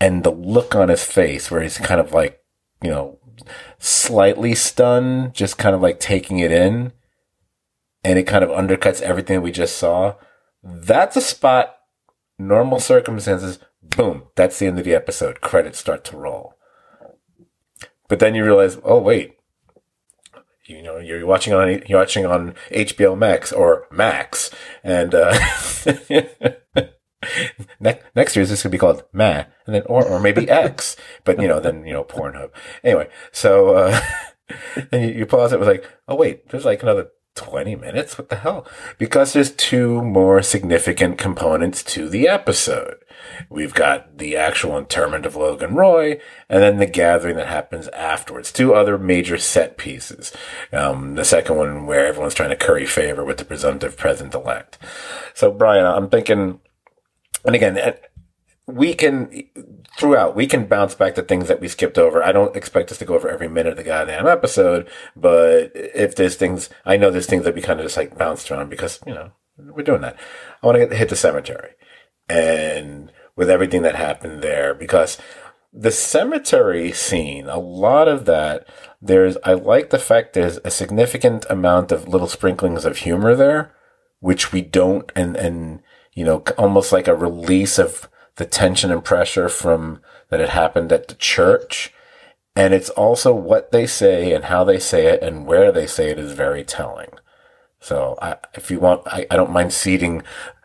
and 0.00 0.24
the 0.24 0.32
look 0.32 0.74
on 0.74 0.88
his 0.88 1.04
face 1.04 1.50
where 1.50 1.62
he's 1.62 1.78
kind 1.78 2.00
of 2.00 2.12
like, 2.12 2.40
you 2.82 2.90
know, 2.90 3.18
slightly 3.78 4.54
stunned, 4.54 5.34
just 5.34 5.58
kind 5.58 5.74
of 5.74 5.80
like 5.80 6.00
taking 6.00 6.40
it 6.40 6.50
in, 6.50 6.92
and 8.02 8.18
it 8.18 8.26
kind 8.26 8.42
of 8.42 8.50
undercuts 8.50 9.00
everything 9.00 9.40
we 9.40 9.52
just 9.52 9.76
saw, 9.76 10.16
that's 10.62 11.16
a 11.16 11.20
spot, 11.20 11.76
normal 12.38 12.80
circumstances, 12.80 13.60
boom, 13.82 14.24
that's 14.34 14.58
the 14.58 14.66
end 14.66 14.78
of 14.78 14.84
the 14.84 14.94
episode. 14.94 15.40
Credits 15.40 15.78
start 15.78 16.04
to 16.06 16.16
roll. 16.16 16.54
But 18.08 18.18
then 18.18 18.34
you 18.34 18.44
realize, 18.44 18.78
oh, 18.84 18.98
wait, 18.98 19.36
you 20.66 20.82
know 20.82 20.98
you're 20.98 21.26
watching 21.26 21.52
on 21.52 21.82
you're 21.86 21.98
watching 21.98 22.26
on 22.26 22.54
HBO 22.70 23.16
Max 23.16 23.52
or 23.52 23.86
Max, 23.90 24.50
and 24.84 25.14
uh, 25.14 25.38
next 27.80 28.04
next 28.14 28.36
year 28.36 28.46
this 28.46 28.62
could 28.62 28.70
be 28.70 28.78
called 28.78 29.04
Ma, 29.12 29.44
and 29.66 29.74
then 29.74 29.82
or 29.86 30.04
or 30.04 30.20
maybe 30.20 30.48
X, 30.48 30.96
but 31.24 31.40
you 31.40 31.48
know 31.48 31.60
then 31.60 31.86
you 31.86 31.92
know 31.92 32.04
Pornhub. 32.04 32.50
Anyway, 32.84 33.08
so 33.32 33.74
uh, 33.74 34.00
then 34.90 35.08
you, 35.08 35.14
you 35.20 35.26
pause 35.26 35.52
it 35.52 35.58
was 35.58 35.68
like, 35.68 35.88
oh 36.08 36.16
wait, 36.16 36.48
there's 36.48 36.64
like 36.64 36.82
another 36.82 37.10
20 37.34 37.76
minutes? 37.76 38.18
What 38.18 38.28
the 38.28 38.36
hell? 38.36 38.66
Because 38.98 39.32
there's 39.32 39.50
two 39.50 40.02
more 40.02 40.42
significant 40.42 41.18
components 41.18 41.82
to 41.84 42.08
the 42.08 42.28
episode. 42.28 42.96
We've 43.48 43.74
got 43.74 44.18
the 44.18 44.36
actual 44.36 44.76
interment 44.76 45.26
of 45.26 45.36
Logan 45.36 45.74
Roy, 45.74 46.20
and 46.48 46.62
then 46.62 46.78
the 46.78 46.86
gathering 46.86 47.36
that 47.36 47.48
happens 47.48 47.88
afterwards. 47.88 48.52
Two 48.52 48.74
other 48.74 48.98
major 48.98 49.38
set 49.38 49.76
pieces. 49.76 50.32
Um, 50.72 51.14
the 51.14 51.24
second 51.24 51.56
one 51.56 51.86
where 51.86 52.06
everyone's 52.06 52.34
trying 52.34 52.50
to 52.50 52.56
curry 52.56 52.86
favor 52.86 53.24
with 53.24 53.38
the 53.38 53.44
presumptive 53.44 53.96
president 53.96 54.34
elect. 54.34 54.78
So, 55.34 55.50
Brian, 55.50 55.86
I'm 55.86 56.08
thinking, 56.08 56.60
and 57.44 57.54
again, 57.54 57.94
we 58.66 58.94
can 58.94 59.44
throughout 59.98 60.36
we 60.36 60.46
can 60.46 60.66
bounce 60.66 60.94
back 60.94 61.14
to 61.14 61.22
things 61.22 61.48
that 61.48 61.60
we 61.60 61.68
skipped 61.68 61.98
over. 61.98 62.22
I 62.22 62.32
don't 62.32 62.56
expect 62.56 62.90
us 62.90 62.98
to 62.98 63.04
go 63.04 63.14
over 63.14 63.28
every 63.28 63.48
minute 63.48 63.72
of 63.72 63.76
the 63.76 63.82
goddamn 63.82 64.26
episode, 64.26 64.88
but 65.16 65.72
if 65.74 66.14
there's 66.14 66.36
things, 66.36 66.70
I 66.84 66.96
know 66.96 67.10
there's 67.10 67.26
things 67.26 67.44
that 67.44 67.54
we 67.54 67.62
kind 67.62 67.80
of 67.80 67.86
just 67.86 67.96
like 67.96 68.16
bounced 68.16 68.50
around 68.50 68.70
because 68.70 69.00
you 69.06 69.14
know 69.14 69.32
we're 69.58 69.82
doing 69.82 70.02
that. 70.02 70.16
I 70.62 70.66
want 70.66 70.90
to 70.90 70.96
hit 70.96 71.08
the 71.08 71.16
cemetery 71.16 71.70
and 72.28 73.12
with 73.36 73.50
everything 73.50 73.82
that 73.82 73.96
happened 73.96 74.42
there 74.42 74.74
because 74.74 75.18
the 75.72 75.90
cemetery 75.90 76.92
scene, 76.92 77.48
a 77.48 77.58
lot 77.58 78.06
of 78.06 78.26
that, 78.26 78.66
there's, 79.00 79.38
I 79.42 79.54
like 79.54 79.90
the 79.90 79.98
fact 79.98 80.34
there's 80.34 80.58
a 80.64 80.70
significant 80.70 81.46
amount 81.48 81.92
of 81.92 82.08
little 82.08 82.28
sprinklings 82.28 82.84
of 82.84 82.98
humor 82.98 83.34
there, 83.34 83.74
which 84.20 84.52
we 84.52 84.60
don't, 84.60 85.10
and, 85.16 85.34
and, 85.34 85.80
you 86.12 86.24
know, 86.24 86.44
almost 86.58 86.92
like 86.92 87.08
a 87.08 87.16
release 87.16 87.78
of 87.78 88.08
the 88.36 88.44
tension 88.44 88.92
and 88.92 89.02
pressure 89.02 89.48
from 89.48 90.00
that 90.28 90.40
had 90.40 90.50
happened 90.50 90.92
at 90.92 91.08
the 91.08 91.14
church. 91.14 91.92
And 92.54 92.74
it's 92.74 92.90
also 92.90 93.34
what 93.34 93.72
they 93.72 93.86
say 93.86 94.32
and 94.32 94.44
how 94.44 94.64
they 94.64 94.78
say 94.78 95.06
it 95.06 95.22
and 95.22 95.46
where 95.46 95.72
they 95.72 95.86
say 95.86 96.10
it 96.10 96.18
is 96.18 96.32
very 96.32 96.64
telling. 96.64 97.08
So 97.80 98.16
I, 98.20 98.36
if 98.54 98.70
you 98.70 98.78
want, 98.78 99.02
I, 99.06 99.26
I 99.30 99.36
don't 99.36 99.50
mind 99.50 99.72
ceding, 99.72 100.22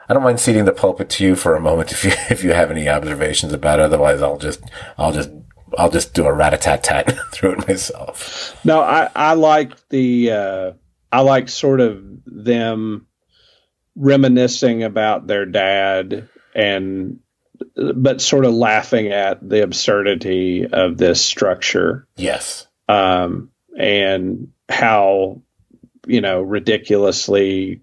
I 0.10 0.14
don't 0.14 0.24
mind 0.24 0.40
ceding 0.40 0.66
the 0.66 0.72
pulpit 0.72 1.10
to 1.12 1.24
you 1.26 1.36
for 1.36 1.56
a 1.56 1.60
moment 1.60 1.92
if 1.92 2.04
you, 2.04 2.12
if 2.30 2.44
you 2.44 2.54
have 2.54 2.72
any 2.72 2.88
observations 2.88 3.54
about 3.54 3.80
it. 3.80 3.84
Otherwise, 3.84 4.22
I'll 4.22 4.38
just, 4.38 4.62
I'll 4.98 5.12
just, 5.12 5.30
I'll 5.78 5.92
just 5.92 6.14
do 6.14 6.26
a 6.26 6.34
rat 6.34 6.54
a 6.54 6.58
tat 6.58 6.84
tat 6.84 7.18
through 7.32 7.54
it 7.54 7.68
myself. 7.68 8.58
No, 8.66 8.82
I, 8.82 9.10
I 9.16 9.34
like 9.34 9.74
the, 9.90 10.32
uh, 10.32 10.72
I 11.12 11.22
like 11.22 11.50
sort 11.50 11.80
of 11.80 12.04
them 12.26 13.08
reminiscing 13.96 14.84
about 14.84 15.28
their 15.28 15.46
dad 15.46 16.30
and 16.54 17.20
but 17.76 18.22
sort 18.22 18.46
of 18.46 18.54
laughing 18.54 19.08
at 19.08 19.48
the 19.48 19.64
absurdity 19.64 20.66
of 20.66 20.98
this 20.98 21.24
structure. 21.24 22.08
Yes. 22.16 22.68
Um, 22.88 23.50
and 23.78 24.50
how, 24.70 25.42
you 26.06 26.22
know, 26.22 26.42
ridiculously 26.42 27.82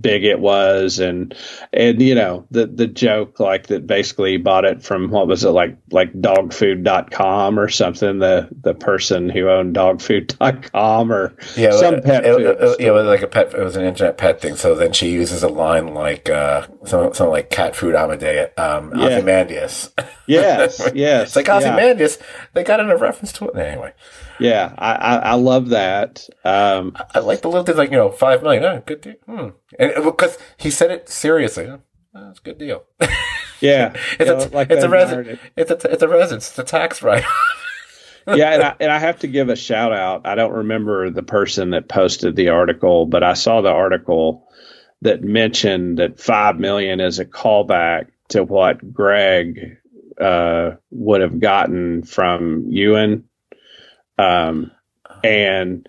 big 0.00 0.24
it 0.24 0.40
was 0.40 0.98
and 0.98 1.34
and 1.72 2.00
you 2.00 2.14
know 2.14 2.46
the 2.50 2.66
the 2.66 2.86
joke 2.86 3.40
like 3.40 3.68
that 3.68 3.86
basically 3.86 4.36
bought 4.36 4.64
it 4.64 4.82
from 4.82 5.10
what 5.10 5.26
was 5.26 5.44
it 5.44 5.50
like 5.50 5.76
like 5.90 6.12
dogfood.com 6.14 7.58
or 7.58 7.68
something 7.68 8.18
the 8.18 8.48
the 8.62 8.74
person 8.74 9.28
who 9.28 9.48
owned 9.48 9.74
dogfood.com 9.74 11.12
or 11.12 11.36
yeah 11.56 11.72
some 11.72 12.00
pet 12.02 12.24
it, 12.24 12.36
food 12.36 12.46
it, 12.46 12.80
yeah 12.80 12.88
it 12.88 12.90
was 12.92 13.06
like 13.06 13.22
a 13.22 13.26
pet 13.26 13.52
it 13.54 13.62
was 13.62 13.76
an 13.76 13.84
internet 13.84 14.18
pet 14.18 14.40
thing 14.40 14.56
so 14.56 14.74
then 14.74 14.92
she 14.92 15.10
uses 15.10 15.42
a 15.42 15.48
line 15.48 15.94
like 15.94 16.28
uh 16.28 16.62
something, 16.84 17.14
something 17.14 17.30
like 17.30 17.50
cat 17.50 17.74
food 17.74 17.94
amadeus 17.94 18.50
um 18.56 18.92
yeah. 18.96 19.18
Yes 20.26 20.80
yes 20.94 21.28
it's 21.28 21.36
like 21.36 21.48
Ozymandias 21.48 22.18
yeah. 22.20 22.26
they 22.54 22.64
got 22.64 22.80
in 22.80 22.90
a 22.90 22.96
reference 22.96 23.32
to 23.32 23.48
it 23.48 23.56
anyway 23.56 23.92
yeah, 24.38 24.74
I, 24.76 24.92
I, 24.92 25.16
I 25.16 25.34
love 25.34 25.70
that. 25.70 26.28
Um, 26.44 26.92
I, 26.96 27.04
I, 27.14 27.18
like 27.20 27.42
the 27.42 27.48
little 27.48 27.64
things 27.64 27.78
like 27.78 27.90
you 27.90 27.96
know 27.96 28.10
five 28.10 28.42
million. 28.42 28.64
Oh, 28.64 28.82
good 28.84 29.00
deal. 29.00 29.14
Hmm. 29.24 29.48
And 29.78 30.04
because 30.04 30.38
he 30.56 30.70
said 30.70 30.90
it 30.90 31.08
seriously. 31.08 31.66
Oh, 31.68 31.80
that's 32.14 32.38
a 32.38 32.42
good 32.42 32.58
deal. 32.58 32.84
Yeah, 33.60 33.94
it's 34.20 34.28
a 34.30 34.54
like 34.54 34.70
it's 34.70 34.84
a 34.84 34.88
resident. 34.90 35.40
It's 35.56 35.70
a 35.70 35.90
it's 35.90 36.02
a 36.02 36.08
residence. 36.08 36.50
It's 36.50 36.58
a 36.58 36.62
tax 36.62 37.00
write. 37.02 37.24
yeah, 38.26 38.52
and 38.52 38.62
I, 38.62 38.76
and 38.80 38.92
I 38.92 38.98
have 38.98 39.20
to 39.20 39.28
give 39.28 39.48
a 39.48 39.56
shout 39.56 39.94
out. 39.94 40.26
I 40.26 40.34
don't 40.34 40.52
remember 40.52 41.08
the 41.08 41.22
person 41.22 41.70
that 41.70 41.88
posted 41.88 42.36
the 42.36 42.50
article, 42.50 43.06
but 43.06 43.22
I 43.22 43.32
saw 43.32 43.62
the 43.62 43.70
article 43.70 44.46
that 45.00 45.22
mentioned 45.22 45.98
that 45.98 46.20
five 46.20 46.58
million 46.58 47.00
is 47.00 47.18
a 47.18 47.24
callback 47.24 48.08
to 48.28 48.44
what 48.44 48.92
Greg 48.92 49.78
uh, 50.20 50.72
would 50.90 51.20
have 51.20 51.40
gotten 51.40 52.02
from 52.02 52.66
Ewan 52.68 53.28
um, 54.18 54.70
and 55.22 55.88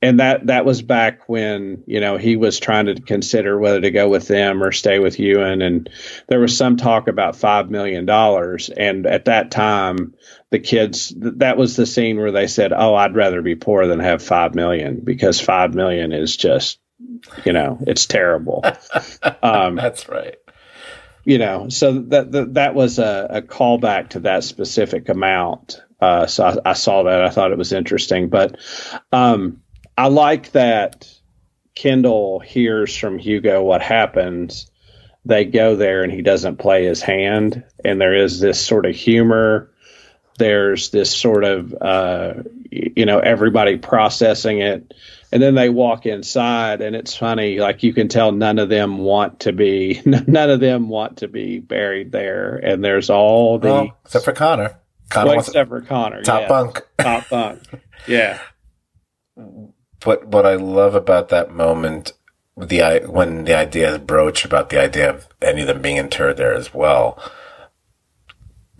and 0.00 0.20
that 0.20 0.46
that 0.46 0.64
was 0.64 0.80
back 0.80 1.28
when 1.28 1.82
you 1.86 2.00
know 2.00 2.16
he 2.16 2.36
was 2.36 2.60
trying 2.60 2.86
to 2.86 3.00
consider 3.00 3.58
whether 3.58 3.80
to 3.80 3.90
go 3.90 4.08
with 4.08 4.28
them 4.28 4.62
or 4.62 4.70
stay 4.70 4.98
with 4.98 5.18
Ewan, 5.18 5.60
and 5.60 5.90
there 6.28 6.40
was 6.40 6.56
some 6.56 6.76
talk 6.76 7.08
about 7.08 7.36
five 7.36 7.70
million 7.70 8.06
dollars. 8.06 8.68
And 8.68 9.06
at 9.06 9.24
that 9.24 9.50
time, 9.50 10.14
the 10.50 10.60
kids 10.60 11.12
that 11.16 11.56
was 11.56 11.74
the 11.74 11.86
scene 11.86 12.18
where 12.18 12.32
they 12.32 12.46
said, 12.46 12.72
"Oh, 12.72 12.94
I'd 12.94 13.16
rather 13.16 13.42
be 13.42 13.56
poor 13.56 13.86
than 13.86 14.00
have 14.00 14.22
five 14.22 14.54
million 14.54 15.00
because 15.02 15.40
five 15.40 15.74
million 15.74 16.12
is 16.12 16.36
just, 16.36 16.78
you 17.44 17.52
know, 17.52 17.78
it's 17.84 18.06
terrible." 18.06 18.64
um, 19.42 19.74
That's 19.74 20.08
right. 20.08 20.36
You 21.28 21.36
know, 21.36 21.68
so 21.68 21.92
that 21.92 22.32
that, 22.32 22.54
that 22.54 22.74
was 22.74 22.98
a, 22.98 23.26
a 23.28 23.42
callback 23.42 24.08
to 24.10 24.20
that 24.20 24.44
specific 24.44 25.10
amount. 25.10 25.82
Uh, 26.00 26.26
so 26.26 26.42
I, 26.42 26.70
I, 26.70 26.72
saw 26.72 27.02
that. 27.02 27.22
I 27.22 27.28
thought 27.28 27.52
it 27.52 27.58
was 27.58 27.70
interesting, 27.70 28.30
but 28.30 28.56
um, 29.12 29.60
I 29.94 30.08
like 30.08 30.52
that 30.52 31.06
Kendall 31.74 32.40
hears 32.40 32.96
from 32.96 33.18
Hugo 33.18 33.62
what 33.62 33.82
happens. 33.82 34.70
They 35.26 35.44
go 35.44 35.76
there 35.76 36.02
and 36.02 36.10
he 36.10 36.22
doesn't 36.22 36.56
play 36.56 36.86
his 36.86 37.02
hand, 37.02 37.62
and 37.84 38.00
there 38.00 38.14
is 38.14 38.40
this 38.40 38.58
sort 38.58 38.86
of 38.86 38.94
humor. 38.94 39.70
There's 40.38 40.88
this 40.92 41.14
sort 41.14 41.44
of 41.44 41.74
uh, 41.78 42.34
you 42.70 43.04
know 43.04 43.18
everybody 43.18 43.76
processing 43.76 44.60
it, 44.60 44.94
and 45.32 45.42
then 45.42 45.54
they 45.54 45.68
walk 45.68 46.06
inside, 46.06 46.80
and 46.80 46.96
it's 46.96 47.16
funny. 47.16 47.58
Like 47.58 47.82
you 47.82 47.92
can 47.92 48.08
tell, 48.08 48.32
none 48.32 48.58
of 48.58 48.68
them 48.68 48.98
want 48.98 49.40
to 49.40 49.52
be 49.52 50.00
none 50.06 50.50
of 50.50 50.60
them 50.60 50.88
want 50.88 51.18
to 51.18 51.28
be 51.28 51.58
buried 51.58 52.12
there, 52.12 52.56
and 52.56 52.84
there's 52.84 53.10
all 53.10 53.58
the 53.58 53.68
well, 53.68 53.96
except 54.04 54.24
for 54.24 54.32
Connor 54.32 54.78
Connor 55.10 55.30
Well, 55.30 55.38
except 55.40 55.68
for 55.68 55.80
Connor. 55.82 56.22
top 56.22 56.42
yeah. 56.42 56.48
bunk. 56.48 56.82
Top 56.98 57.28
bunk. 57.28 57.62
Yeah. 58.06 58.38
But 60.00 60.26
what 60.28 60.46
I 60.46 60.54
love 60.54 60.94
about 60.94 61.28
that 61.30 61.50
moment, 61.52 62.12
the 62.56 62.82
i- 62.82 62.98
when 63.06 63.44
the 63.44 63.54
idea 63.54 63.92
is 63.92 63.98
broached 63.98 64.44
about 64.44 64.70
the 64.70 64.80
idea 64.80 65.10
of 65.10 65.28
any 65.42 65.62
of 65.62 65.68
them 65.68 65.82
being 65.82 65.96
interred 65.96 66.36
there 66.36 66.54
as 66.54 66.72
well, 66.74 67.20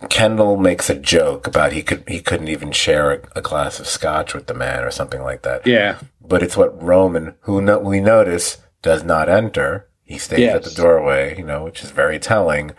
Kendall 0.07 0.55
makes 0.55 0.89
a 0.89 0.95
joke 0.95 1.45
about 1.45 1.73
he 1.73 1.83
could 1.83 2.07
he 2.07 2.21
couldn't 2.21 2.47
even 2.47 2.71
share 2.71 3.11
a, 3.11 3.39
a 3.39 3.41
glass 3.41 3.79
of 3.79 3.87
scotch 3.87 4.33
with 4.33 4.47
the 4.47 4.53
man 4.53 4.83
or 4.83 4.91
something 4.91 5.21
like 5.21 5.41
that. 5.41 5.67
Yeah. 5.67 5.99
But 6.21 6.41
it's 6.41 6.55
what 6.55 6.81
Roman, 6.81 7.35
who 7.41 7.61
no, 7.61 7.79
we 7.79 7.99
notice 7.99 8.59
does 8.81 9.03
not 9.03 9.27
enter. 9.27 9.87
He 10.03 10.17
stays 10.17 10.49
at 10.49 10.63
the 10.63 10.71
doorway, 10.71 11.37
you 11.37 11.43
know, 11.43 11.63
which 11.65 11.83
is 11.83 11.91
very 11.91 12.17
telling. 12.17 12.71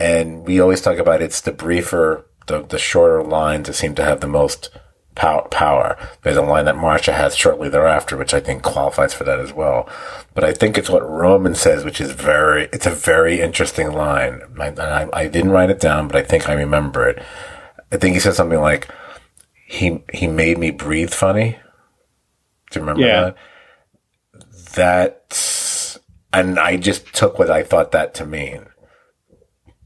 And 0.00 0.46
we 0.46 0.60
always 0.60 0.80
talk 0.80 0.98
about 0.98 1.22
it's 1.22 1.40
the 1.40 1.52
briefer, 1.52 2.26
the, 2.46 2.62
the 2.62 2.78
shorter 2.78 3.22
lines 3.22 3.66
that 3.66 3.74
seem 3.74 3.94
to 3.96 4.04
have 4.04 4.20
the 4.20 4.26
most 4.26 4.70
power. 5.18 5.98
There's 6.22 6.36
a 6.36 6.42
line 6.42 6.64
that 6.66 6.76
Marsha 6.76 7.12
has 7.12 7.36
shortly 7.36 7.68
thereafter, 7.68 8.16
which 8.16 8.32
I 8.32 8.40
think 8.40 8.62
qualifies 8.62 9.12
for 9.12 9.24
that 9.24 9.40
as 9.40 9.52
well. 9.52 9.88
But 10.34 10.44
I 10.44 10.52
think 10.52 10.78
it's 10.78 10.88
what 10.88 11.08
Roman 11.08 11.54
says, 11.54 11.84
which 11.84 12.00
is 12.00 12.12
very, 12.12 12.68
it's 12.72 12.86
a 12.86 12.90
very 12.90 13.40
interesting 13.40 13.92
line. 13.92 14.40
I, 14.58 14.68
I, 14.68 15.08
I 15.12 15.28
didn't 15.28 15.50
write 15.50 15.70
it 15.70 15.80
down, 15.80 16.06
but 16.06 16.16
I 16.16 16.22
think 16.22 16.48
I 16.48 16.54
remember 16.54 17.08
it. 17.08 17.22
I 17.92 17.96
think 17.96 18.14
he 18.14 18.20
says 18.20 18.36
something 18.36 18.60
like, 18.60 18.88
he, 19.66 20.02
he 20.14 20.26
made 20.26 20.56
me 20.56 20.70
breathe 20.70 21.10
funny. 21.12 21.58
Do 22.70 22.80
you 22.80 22.86
remember 22.86 23.02
Yeah. 23.02 23.20
that? 23.20 23.36
That's, 24.74 25.98
and 26.32 26.58
I 26.58 26.76
just 26.76 27.12
took 27.14 27.38
what 27.38 27.50
I 27.50 27.62
thought 27.64 27.92
that 27.92 28.14
to 28.14 28.24
mean 28.26 28.67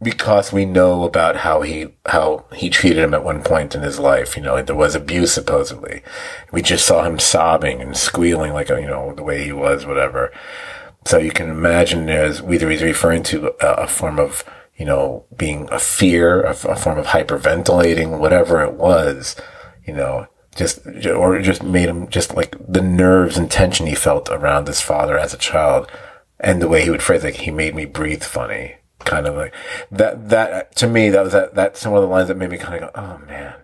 because 0.02 0.52
we 0.52 0.64
know 0.64 1.04
about 1.04 1.36
how 1.36 1.62
he 1.62 1.88
how 2.06 2.44
he 2.54 2.68
treated 2.68 2.98
him 2.98 3.14
at 3.14 3.24
one 3.24 3.42
point 3.42 3.74
in 3.74 3.82
his 3.82 3.98
life. 3.98 4.36
You 4.36 4.42
know, 4.42 4.60
there 4.60 4.74
was 4.74 4.94
abuse 4.94 5.32
supposedly. 5.32 6.02
We 6.50 6.62
just 6.62 6.86
saw 6.86 7.04
him 7.04 7.18
sobbing 7.18 7.80
and 7.80 7.96
squealing 7.96 8.52
like 8.52 8.68
you 8.68 8.86
know 8.86 9.14
the 9.14 9.22
way 9.22 9.44
he 9.44 9.52
was, 9.52 9.86
whatever. 9.86 10.32
So 11.04 11.18
you 11.18 11.30
can 11.30 11.50
imagine 11.50 12.06
there's 12.06 12.42
either 12.42 12.70
he's 12.70 12.82
referring 12.82 13.22
to 13.24 13.54
a, 13.60 13.84
a 13.84 13.86
form 13.86 14.18
of 14.18 14.44
you 14.76 14.84
know 14.84 15.24
being 15.36 15.68
a 15.70 15.78
fear, 15.78 16.42
a, 16.42 16.50
a 16.50 16.76
form 16.76 16.98
of 16.98 17.06
hyperventilating, 17.06 18.18
whatever 18.18 18.62
it 18.62 18.74
was. 18.74 19.36
You 19.86 19.94
know, 19.94 20.26
just 20.56 20.86
or 21.06 21.40
just 21.40 21.62
made 21.62 21.88
him 21.88 22.08
just 22.08 22.34
like 22.34 22.56
the 22.66 22.82
nerves 22.82 23.36
and 23.36 23.50
tension 23.50 23.86
he 23.86 23.94
felt 23.94 24.28
around 24.30 24.66
his 24.66 24.80
father 24.80 25.18
as 25.18 25.32
a 25.32 25.38
child, 25.38 25.90
and 26.40 26.60
the 26.60 26.68
way 26.68 26.82
he 26.82 26.90
would 26.90 27.02
phrase 27.02 27.24
like 27.24 27.36
he 27.36 27.50
made 27.50 27.74
me 27.74 27.84
breathe 27.84 28.22
funny 28.22 28.76
kind 29.04 29.26
of 29.26 29.34
like 29.34 29.54
that 29.90 30.28
that 30.30 30.74
to 30.76 30.86
me 30.86 31.10
that 31.10 31.22
was 31.24 31.32
that 31.32 31.54
that's 31.54 31.84
one 31.86 31.96
of 31.96 32.02
the 32.02 32.08
lines 32.08 32.28
that 32.28 32.36
made 32.36 32.50
me 32.50 32.58
kind 32.58 32.82
of 32.82 32.92
go 32.92 33.00
oh 33.00 33.18
man 33.26 33.54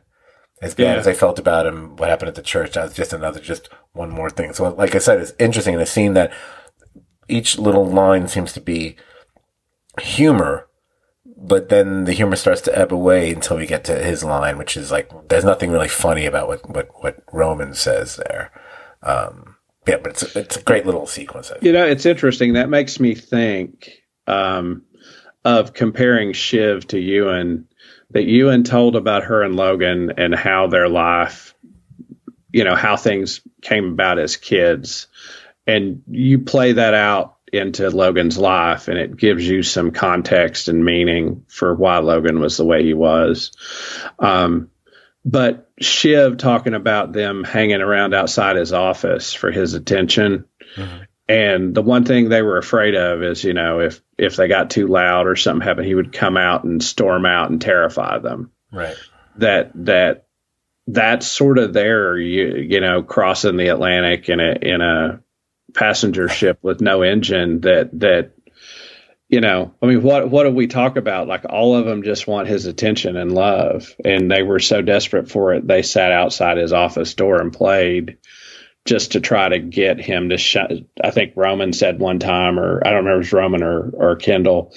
as 0.60 0.74
bad 0.74 0.82
Yeah. 0.84 0.94
as 0.96 1.06
I 1.06 1.14
felt 1.14 1.38
about 1.38 1.66
him 1.66 1.96
what 1.96 2.08
happened 2.08 2.28
at 2.28 2.34
the 2.34 2.42
church 2.42 2.72
that 2.74 2.84
was 2.84 2.94
just 2.94 3.12
another 3.12 3.40
just 3.40 3.68
one 3.92 4.10
more 4.10 4.30
thing 4.30 4.52
so 4.52 4.68
like 4.74 4.94
I 4.94 4.98
said 4.98 5.20
it's 5.20 5.32
interesting 5.38 5.74
in 5.74 5.80
a 5.80 5.86
scene 5.86 6.14
that 6.14 6.32
each 7.28 7.58
little 7.58 7.86
line 7.86 8.26
seems 8.28 8.52
to 8.54 8.60
be 8.60 8.96
humor 10.00 10.66
but 11.40 11.68
then 11.68 12.04
the 12.04 12.12
humor 12.12 12.36
starts 12.36 12.60
to 12.62 12.76
ebb 12.78 12.92
away 12.92 13.32
until 13.32 13.56
we 13.56 13.66
get 13.66 13.84
to 13.84 13.94
his 14.02 14.24
line 14.24 14.58
which 14.58 14.76
is 14.76 14.90
like 14.90 15.10
there's 15.28 15.44
nothing 15.44 15.70
really 15.70 15.88
funny 15.88 16.26
about 16.26 16.48
what 16.48 16.68
what 16.68 16.88
what 17.02 17.22
Roman 17.32 17.74
says 17.74 18.16
there 18.16 18.50
um 19.02 19.56
yeah 19.86 19.96
but 19.98 20.12
it's 20.12 20.36
it's 20.36 20.56
a 20.56 20.62
great 20.62 20.84
little 20.84 21.06
sequence. 21.06 21.50
You 21.62 21.72
know, 21.72 21.86
it's 21.86 22.04
interesting. 22.04 22.52
That 22.54 22.68
makes 22.68 23.00
me 23.00 23.14
think 23.14 23.90
um, 24.26 24.82
of 25.44 25.72
comparing 25.72 26.32
Shiv 26.32 26.86
to 26.88 26.98
Ewan. 26.98 27.68
That 28.10 28.24
Ewan 28.24 28.64
told 28.64 28.96
about 28.96 29.24
her 29.24 29.42
and 29.42 29.54
Logan 29.54 30.14
and 30.16 30.34
how 30.34 30.66
their 30.68 30.88
life, 30.88 31.54
you 32.50 32.64
know, 32.64 32.74
how 32.74 32.96
things 32.96 33.42
came 33.60 33.92
about 33.92 34.18
as 34.18 34.36
kids, 34.36 35.08
and 35.66 36.02
you 36.08 36.38
play 36.38 36.72
that 36.72 36.94
out 36.94 37.36
into 37.52 37.90
Logan's 37.90 38.38
life, 38.38 38.88
and 38.88 38.98
it 38.98 39.16
gives 39.16 39.46
you 39.46 39.62
some 39.62 39.90
context 39.90 40.68
and 40.68 40.84
meaning 40.84 41.44
for 41.48 41.74
why 41.74 41.98
Logan 41.98 42.40
was 42.40 42.56
the 42.56 42.64
way 42.64 42.82
he 42.82 42.94
was. 42.94 43.52
Um, 44.18 44.70
but 45.24 45.70
Shiv 45.80 46.38
talking 46.38 46.74
about 46.74 47.12
them 47.12 47.44
hanging 47.44 47.80
around 47.80 48.14
outside 48.14 48.56
his 48.56 48.72
office 48.72 49.34
for 49.34 49.50
his 49.50 49.74
attention. 49.74 50.46
And 51.28 51.74
the 51.74 51.82
one 51.82 52.04
thing 52.04 52.28
they 52.28 52.40
were 52.40 52.56
afraid 52.56 52.94
of 52.94 53.22
is, 53.22 53.44
you 53.44 53.52
know, 53.52 53.80
if 53.80 54.00
if 54.16 54.36
they 54.36 54.48
got 54.48 54.70
too 54.70 54.86
loud 54.86 55.26
or 55.26 55.36
something 55.36 55.66
happened, 55.66 55.86
he 55.86 55.94
would 55.94 56.12
come 56.12 56.38
out 56.38 56.64
and 56.64 56.82
storm 56.82 57.26
out 57.26 57.50
and 57.50 57.60
terrify 57.60 58.18
them. 58.18 58.50
right 58.72 58.96
That 59.36 59.72
that 59.86 60.26
that's 60.86 61.26
sort 61.26 61.58
of 61.58 61.74
there, 61.74 62.16
you 62.16 62.56
you 62.56 62.80
know, 62.80 63.02
crossing 63.02 63.58
the 63.58 63.68
Atlantic 63.68 64.28
in 64.30 64.40
a 64.40 64.56
in 64.62 64.80
a 64.80 65.20
passenger 65.74 66.28
ship 66.28 66.58
with 66.62 66.80
no 66.80 67.02
engine. 67.02 67.60
That 67.60 67.90
that 68.00 68.32
you 69.28 69.42
know, 69.42 69.74
I 69.82 69.86
mean, 69.86 70.02
what 70.02 70.30
what 70.30 70.44
do 70.44 70.50
we 70.50 70.66
talk 70.66 70.96
about? 70.96 71.28
Like 71.28 71.44
all 71.48 71.76
of 71.76 71.84
them 71.84 72.02
just 72.02 72.26
want 72.26 72.48
his 72.48 72.64
attention 72.64 73.18
and 73.18 73.34
love, 73.34 73.94
and 74.02 74.30
they 74.30 74.42
were 74.42 74.60
so 74.60 74.80
desperate 74.80 75.30
for 75.30 75.52
it, 75.52 75.66
they 75.66 75.82
sat 75.82 76.10
outside 76.10 76.56
his 76.56 76.72
office 76.72 77.12
door 77.12 77.38
and 77.38 77.52
played 77.52 78.16
just 78.84 79.12
to 79.12 79.20
try 79.20 79.48
to 79.48 79.58
get 79.58 80.00
him 80.00 80.30
to 80.30 80.38
shut. 80.38 80.72
I 81.02 81.10
think 81.10 81.32
Roman 81.36 81.72
said 81.72 81.98
one 81.98 82.18
time, 82.18 82.58
or 82.58 82.80
I 82.86 82.90
don't 82.90 83.04
remember 83.04 83.20
if 83.20 83.26
it 83.32 83.36
was 83.36 83.40
Roman 83.40 83.62
or 83.62 83.90
or 83.90 84.16
Kendall 84.16 84.72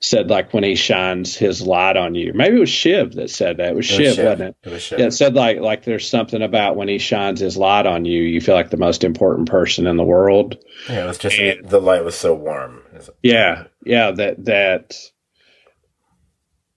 said 0.00 0.30
like 0.30 0.54
when 0.54 0.62
he 0.62 0.76
shines 0.76 1.34
his 1.36 1.60
light 1.60 1.96
on 1.96 2.14
you. 2.14 2.32
Maybe 2.32 2.56
it 2.56 2.60
was 2.60 2.68
Shiv 2.68 3.14
that 3.14 3.30
said 3.30 3.56
that. 3.56 3.70
It 3.70 3.74
was, 3.74 3.90
It 3.90 3.98
was 3.98 4.06
Shiv, 4.06 4.14
Shiv. 4.14 4.24
wasn't 4.26 4.42
it? 4.50 4.56
It 4.68 4.72
was 4.72 4.82
Shiv. 4.82 4.98
Yeah, 5.00 5.06
it 5.06 5.10
said 5.10 5.34
like 5.34 5.58
like 5.58 5.82
there's 5.84 6.08
something 6.08 6.40
about 6.40 6.76
when 6.76 6.86
he 6.86 6.98
shines 6.98 7.40
his 7.40 7.56
light 7.56 7.84
on 7.84 8.04
you, 8.04 8.22
you 8.22 8.40
feel 8.40 8.54
like 8.54 8.70
the 8.70 8.76
most 8.76 9.02
important 9.02 9.48
person 9.48 9.88
in 9.88 9.96
the 9.96 10.04
world. 10.04 10.56
Yeah, 10.88 11.04
it 11.04 11.08
was 11.08 11.18
just 11.18 11.36
And- 11.38 11.68
the 11.68 11.80
light 11.80 12.04
was 12.04 12.14
so 12.14 12.32
warm. 12.34 12.80
Yeah, 13.24 13.64
yeah, 13.84 14.12
that 14.12 14.44
that. 14.44 14.94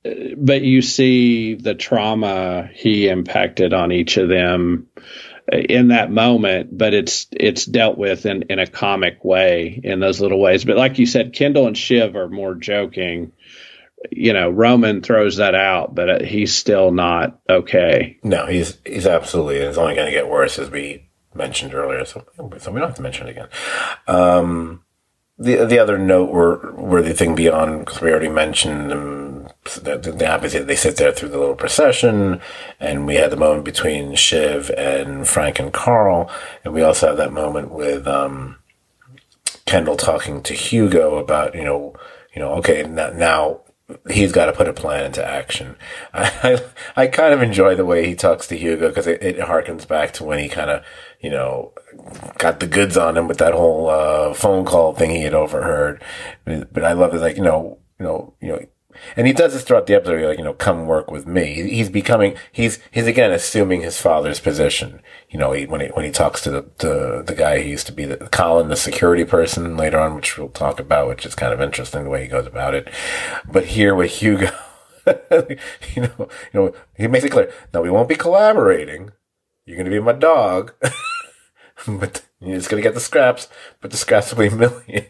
uh, 0.04 0.34
But 0.38 0.64
you 0.64 0.82
see 0.82 1.54
the 1.56 1.76
trauma 1.76 2.70
he 2.74 3.08
impacted 3.08 3.72
on 3.74 3.92
each 3.92 4.18
of 4.18 4.30
them 4.30 4.88
in 5.52 5.90
that 5.90 6.12
moment, 6.12 6.76
but 6.78 6.94
it's 6.94 7.28
it's 7.32 7.66
dealt 7.66 7.98
with 7.98 8.26
in 8.26 8.44
in 8.44 8.60
a 8.60 8.68
comic 8.68 9.24
way 9.24 9.80
in 9.84 10.00
those 10.00 10.22
little 10.22 10.40
ways. 10.40 10.66
But 10.66 10.78
like 10.78 11.00
you 11.00 11.06
said, 11.06 11.34
Kendall 11.34 11.68
and 11.68 11.78
Shiv 11.78 12.16
are 12.16 12.30
more 12.30 12.56
joking. 12.56 13.34
You 14.10 14.34
know, 14.34 14.50
Roman 14.50 15.02
throws 15.02 15.38
that 15.38 15.54
out, 15.54 15.94
but 15.94 16.10
uh, 16.10 16.24
he's 16.24 16.56
still 16.56 16.92
not 16.92 17.40
okay. 17.50 18.18
No, 18.24 18.48
he's 18.48 18.78
he's 18.86 19.06
absolutely. 19.06 19.58
It's 19.58 19.78
only 19.78 19.96
going 19.96 20.08
to 20.08 20.12
get 20.12 20.28
worse, 20.28 20.58
as 20.58 20.70
we 20.70 21.10
mentioned 21.36 21.74
earlier. 21.74 22.04
So, 22.06 22.26
so 22.36 22.72
we 22.72 22.80
don't 22.80 22.90
have 22.90 22.96
to 22.96 23.02
mention 23.02 23.28
it 23.28 23.32
again. 23.32 23.50
Um, 24.08 24.84
the 25.42 25.66
the 25.66 25.80
other 25.80 25.98
noteworthy 25.98 27.14
thing 27.14 27.34
beyond 27.34 27.80
because 27.80 28.00
we 28.00 28.12
already 28.12 28.30
mentioned 28.30 28.94
um, 28.94 29.48
that 29.82 30.04
the 30.04 30.32
obviously 30.32 30.62
they 30.62 30.76
sit 30.76 30.98
there 30.98 31.12
through 31.12 31.30
the 31.30 31.40
little 31.40 31.56
procession, 31.56 32.40
and 32.80 33.08
we 33.08 33.16
had 33.16 33.32
the 33.32 33.38
moment 33.38 33.66
between 33.66 34.16
Shiv 34.16 34.70
and 34.78 35.28
Frank 35.28 35.60
and 35.60 35.74
Carl, 35.74 36.30
and 36.64 36.74
we 36.74 36.84
also 36.84 37.08
have 37.08 37.18
that 37.18 37.34
moment 37.34 37.72
with 37.72 38.08
um, 38.08 38.58
Kendall 39.66 39.98
talking 39.98 40.44
to 40.44 40.54
Hugo 40.54 41.18
about 41.18 41.56
you 41.56 41.64
know 41.64 41.96
you 42.36 42.40
know 42.40 42.54
okay 42.54 42.84
now, 42.84 43.10
now 43.10 43.62
he's 44.10 44.32
got 44.32 44.46
to 44.46 44.54
put 44.54 44.68
a 44.68 44.74
plan 44.74 45.06
into 45.06 45.26
action. 45.26 45.76
I, 46.14 46.60
I, 46.96 47.04
I 47.04 47.08
kind 47.08 47.34
of 47.34 47.42
enjoy 47.42 47.76
the 47.76 47.86
way 47.86 48.08
he 48.08 48.16
talks 48.16 48.48
to 48.48 48.58
Hugo 48.58 48.90
because 48.90 49.08
it, 49.08 49.22
it 49.24 49.38
harkens 49.40 49.88
back 49.88 50.14
to 50.14 50.24
when 50.24 50.40
he 50.40 50.50
kind 50.50 50.70
of, 50.70 50.84
you 51.22 51.30
know, 51.30 51.72
got 52.38 52.60
the 52.60 52.68
goods 52.68 52.98
on 52.98 53.18
him 53.18 53.28
with 53.28 53.38
that 53.38 53.54
whole 53.54 53.90
uh, 53.90 54.34
phone 54.34 54.66
call 54.66 54.94
thing 54.94 55.12
he 55.12 55.22
had 55.22 55.34
overheard. 55.34 56.04
But 56.46 56.84
I 56.84 56.94
love 56.94 57.14
it, 57.14 57.20
like 57.20 57.38
you 57.38 57.44
know, 57.44 57.78
you 58.00 58.06
know, 58.06 58.34
you 58.42 58.50
know. 58.50 58.66
And 59.16 59.26
he 59.26 59.32
does 59.32 59.54
this 59.54 59.64
throughout 59.64 59.88
the 59.88 59.96
episode. 59.96 60.22
Like, 60.22 60.38
you 60.38 60.44
know, 60.44 60.54
come 60.54 60.86
work 60.86 61.10
with 61.10 61.26
me. 61.26 61.54
He's 61.54 61.90
becoming, 61.90 62.36
he's, 62.52 62.78
he's 62.92 63.08
again 63.08 63.32
assuming 63.32 63.82
his 63.82 64.02
father's 64.02 64.42
position. 64.42 65.02
You 65.30 65.40
know, 65.40 65.54
he, 65.54 65.66
when 65.66 65.80
he, 65.80 65.88
when 65.88 66.04
he 66.04 66.12
talks 66.12 66.42
to 66.42 66.52
the, 66.52 66.70
the, 66.80 67.24
the 67.26 67.34
guy 67.34 67.62
he 67.62 67.70
used 67.70 67.88
to 67.88 67.94
be 67.94 68.04
the, 68.04 68.18
Colin, 68.18 68.68
the 68.68 68.76
security 68.76 69.24
person 69.24 69.78
later 69.78 69.98
on, 69.98 70.16
which 70.16 70.38
we'll 70.38 70.50
talk 70.50 70.78
about, 70.78 71.08
which 71.08 71.26
is 71.26 71.36
kind 71.36 71.54
of 71.54 71.62
interesting 71.62 72.04
the 72.04 72.10
way 72.10 72.24
he 72.24 72.28
goes 72.28 72.46
about 72.46 72.76
it. 72.76 72.90
But 73.50 73.68
here 73.68 73.96
with 73.96 74.12
Hugo, 74.12 74.52
you 75.08 76.02
know, 76.02 76.30
you 76.54 76.54
know, 76.54 76.74
he 76.98 77.08
makes 77.08 77.24
it 77.24 77.32
clear. 77.32 77.52
No, 77.74 77.82
we 77.82 77.90
won't 77.90 78.10
be 78.10 78.16
collaborating. 78.16 79.12
You're 79.66 79.78
going 79.78 79.86
to 79.86 79.92
be 79.92 80.00
my 80.00 80.14
dog, 80.14 80.74
but 82.00 82.24
you're 82.40 82.60
going 82.62 82.78
to 82.78 82.82
get 82.82 82.94
the 82.94 83.00
scraps, 83.00 83.48
but 83.82 83.92
the 83.92 83.98
scraps 83.98 84.34
will 84.34 84.50
be 84.50 84.56
millions. 84.56 85.08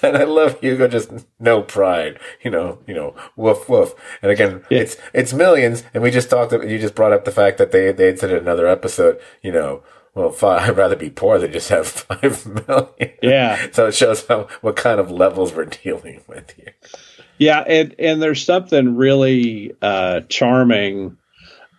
And 0.00 0.16
I 0.16 0.24
love 0.24 0.60
Hugo 0.60 0.88
just 0.88 1.10
no 1.38 1.60
pride, 1.62 2.18
you 2.42 2.50
know, 2.50 2.78
you 2.86 2.94
know, 2.94 3.14
woof 3.36 3.68
woof. 3.68 3.94
And 4.22 4.30
again, 4.32 4.62
Yeah. 4.70 4.78
it's 4.78 4.96
it's 5.12 5.34
millions. 5.34 5.84
And 5.92 6.02
we 6.02 6.10
just 6.10 6.30
talked. 6.30 6.52
You 6.52 6.78
just 6.78 6.94
brought 6.94 7.12
up 7.12 7.24
the 7.26 7.30
fact 7.30 7.58
that 7.58 7.70
they 7.70 7.92
they 7.92 8.06
had 8.06 8.18
said 8.18 8.30
in 8.30 8.38
another 8.38 8.66
episode, 8.66 9.20
you 9.42 9.52
know, 9.52 9.82
well, 10.14 10.30
five, 10.30 10.62
I'd 10.70 10.76
rather 10.78 10.96
be 10.96 11.10
poor 11.10 11.38
than 11.38 11.52
just 11.52 11.68
have 11.68 11.86
five 11.86 12.66
million. 12.66 13.12
Yeah. 13.22 13.66
So 13.72 13.88
it 13.88 13.94
shows 13.94 14.26
how 14.26 14.48
what 14.62 14.76
kind 14.76 14.98
of 15.00 15.10
levels 15.10 15.52
we're 15.52 15.66
dealing 15.66 16.22
with 16.26 16.52
here. 16.52 16.74
Yeah, 17.36 17.60
and 17.66 17.94
and 17.98 18.22
there's 18.22 18.42
something 18.44 18.96
really 18.96 19.74
uh, 19.82 20.20
charming 20.30 21.18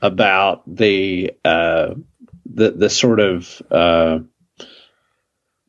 about 0.02 0.62
the 0.68 1.32
uh, 1.44 1.96
the 2.56 2.72
the 2.72 2.90
sort 2.90 3.20
of 3.20 3.62
uh, 3.70 4.20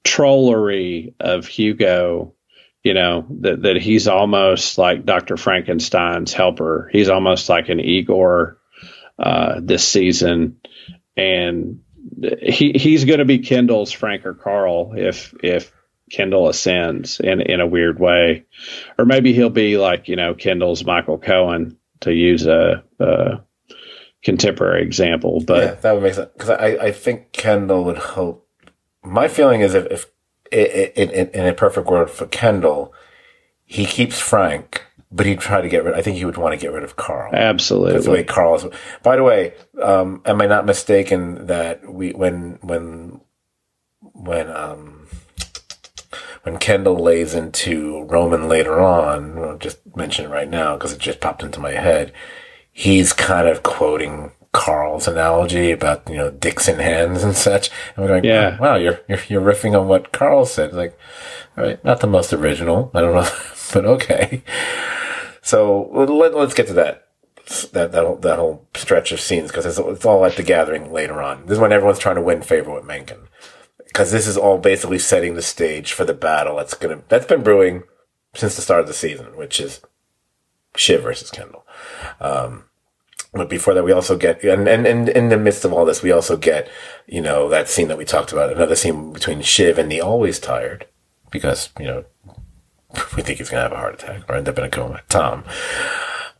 trollery 0.05 1.15
of 1.21 1.47
Hugo. 1.47 2.33
You 2.83 2.95
know 2.95 3.27
that 3.41 3.63
that 3.63 3.77
he's 3.77 4.07
almost 4.07 4.79
like 4.79 5.05
Dr. 5.05 5.37
Frankenstein's 5.37 6.33
helper. 6.33 6.89
He's 6.93 7.09
almost 7.09 7.49
like 7.49 7.69
an 7.69 7.81
Igor 7.81 8.59
uh, 9.19 9.61
this 9.61 9.87
season, 9.87 10.61
and 11.17 11.81
he 12.41 12.73
he's 12.77 13.05
going 13.05 13.19
to 13.19 13.25
be 13.25 13.41
Kendall's 13.41 13.91
Frank 13.91 14.25
or 14.25 14.35
Carl 14.35 14.93
if 14.97 15.35
if 15.43 15.73
Kendall 16.13 16.49
ascends 16.49 17.19
in 17.19 17.41
in 17.41 17.61
a 17.61 17.67
weird 17.67 17.99
way, 17.99 18.45
or 18.97 19.05
maybe 19.05 19.33
he'll 19.33 19.51
be 19.51 19.79
like 19.79 20.07
you 20.07 20.15
know 20.15 20.35
Kendall's 20.35 20.85
Michael 20.85 21.19
Cohen 21.19 21.79
to 22.03 22.13
use 22.13 22.47
a, 22.47 22.85
a 23.01 23.41
contemporary 24.27 24.83
example. 24.83 25.43
But 25.47 25.63
yeah, 25.65 25.75
that 25.75 25.93
would 25.93 26.03
make 26.03 26.15
sense 26.15 26.31
because 26.35 26.51
I 26.51 26.67
I 26.89 26.93
think 26.93 27.33
Kendall 27.33 27.85
would 27.85 27.99
hope. 27.99 28.47
My 29.03 29.29
feeling 29.29 29.61
is 29.61 29.75
if, 29.75 29.87
if 29.87 30.07
in, 30.53 31.11
in, 31.11 31.29
in 31.29 31.47
a 31.47 31.55
perfect 31.55 31.87
world 31.87 32.11
for 32.11 32.27
Kendall, 32.27 32.93
he 33.65 33.87
keeps 33.87 34.19
Frank 34.19 34.83
but 35.13 35.25
he'd 35.25 35.41
try 35.41 35.61
to 35.61 35.69
get 35.69 35.85
rid. 35.85 35.95
I 35.95 36.03
think 36.03 36.17
he 36.17 36.25
would 36.25 36.37
want 36.37 36.53
to 36.53 36.59
get 36.59 36.73
rid 36.73 36.83
of 36.83 36.97
Carl. 36.97 37.33
Absolutely, 37.33 37.93
that's 37.93 38.05
the 38.07 38.11
way 38.11 38.25
Carl 38.25 38.57
is. 38.57 38.67
By 39.03 39.17
the 39.17 39.23
way, 39.23 39.55
um, 39.81 40.21
am 40.27 40.43
I 40.43 40.47
not 40.47 40.67
mistaken 40.67 41.47
that 41.47 41.91
we 41.91 42.11
when 42.11 42.59
when 42.61 43.21
when 44.01 44.51
um 44.51 45.09
when 46.43 46.59
Kendall 46.59 46.99
lays 46.99 47.35
into 47.35 48.05
Roman 48.05 48.49
later 48.49 48.81
on, 48.81 49.39
I'll 49.39 49.59
just 49.59 49.79
mention 49.97 50.27
it 50.27 50.29
right 50.29 50.49
now 50.49 50.75
because 50.75 50.93
it 50.93 50.99
just 50.99 51.21
popped 51.21 51.43
into 51.43 51.61
my 51.61 51.73
head. 51.73 52.13
He's 52.79 53.15
kind 53.15 53.49
of 53.49 53.63
quoting 53.63 54.33
Carl's 54.53 55.09
analogy 55.09 55.71
about 55.71 56.07
you 56.11 56.17
know 56.17 56.31
dicks 56.31 56.69
in 56.69 56.79
hands 56.79 57.23
and 57.23 57.35
such. 57.35 57.71
And 57.95 58.05
we're 58.05 58.09
going, 58.09 58.25
yeah, 58.25 58.59
oh, 58.61 58.63
wow, 58.63 58.77
you're, 58.77 59.01
you're 59.09 59.21
you're 59.29 59.41
riffing 59.41 59.79
on 59.79 59.89
what 59.89 60.13
Carl 60.13 60.45
said. 60.45 60.75
Like, 60.75 60.99
all 61.57 61.65
right, 61.65 61.83
not 61.85 62.01
the 62.01 62.07
most 62.07 62.35
original. 62.35 62.91
I 62.95 63.01
don't 63.01 63.15
know, 63.15 63.31
but 63.73 63.87
okay. 63.87 64.43
So 65.41 65.89
let, 65.93 66.35
us 66.35 66.53
get 66.53 66.67
to 66.67 66.75
that 66.75 67.09
that 67.73 67.93
that 67.93 68.05
whole, 68.05 68.17
that 68.17 68.39
whole 68.39 68.69
stretch 68.75 69.11
of 69.11 69.21
scenes 69.21 69.51
because 69.51 69.65
it's, 69.65 69.79
it's 69.79 70.05
all 70.05 70.27
at 70.27 70.37
the 70.37 70.43
gathering 70.43 70.93
later 70.93 71.23
on. 71.23 71.43
This 71.43 71.53
is 71.53 71.59
when 71.59 71.73
everyone's 71.73 71.99
trying 71.99 72.17
to 72.17 72.23
win 72.23 72.43
favor 72.43 72.75
with 72.75 72.85
Mencken 72.85 73.29
because 73.87 74.13
this 74.13 74.27
is 74.27 74.37
all 74.37 74.59
basically 74.59 74.99
setting 74.99 75.35
the 75.35 75.43
stage 75.43 75.95
for 75.95 76.05
the 76.05 76.13
battle 76.13 76.57
that's 76.57 76.75
gonna 76.75 77.03
that's 77.09 77.27
been 77.27 77.43
brewing 77.43 77.85
since 78.35 78.57
the 78.57 78.63
start 78.63 78.81
of 78.81 78.87
the 78.87 78.93
season, 78.93 79.37
which 79.37 79.61
is 79.61 79.81
Shiv 80.77 81.03
versus 81.03 81.31
Kendall. 81.31 81.67
Um, 82.21 82.65
but 83.33 83.51
before 83.51 83.75
that, 83.75 83.85
we 83.85 83.93
also 83.93 84.17
get, 84.17 84.43
and, 84.45 84.67
and, 84.67 84.87
and 84.87 85.09
in 85.09 85.29
the 85.29 85.37
midst 85.37 85.65
of 85.65 85.73
all 85.73 85.85
this, 85.85 86.03
we 86.03 86.13
also 86.13 86.37
get, 86.37 86.71
you 87.07 87.21
know, 87.21 87.49
that 87.49 87.69
scene 87.69 87.89
that 87.89 87.99
we 87.99 88.05
talked 88.05 88.33
about, 88.33 88.53
another 88.53 88.77
scene 88.77 89.13
between 89.13 89.43
Shiv 89.43 89.79
and 89.79 89.91
the 89.91 90.01
always 90.01 90.39
tired, 90.39 90.87
because, 91.31 91.71
you 91.79 91.87
know, 91.87 92.05
we 93.17 93.23
think 93.23 93.39
he's 93.39 93.51
going 93.51 93.59
to 93.59 93.69
have 93.69 93.73
a 93.73 93.77
heart 93.77 93.95
attack 93.95 94.23
or 94.29 94.37
end 94.37 94.49
up 94.49 94.59
in 94.59 94.65
a 94.65 94.71
coma, 94.71 95.03
Tom. 95.09 95.45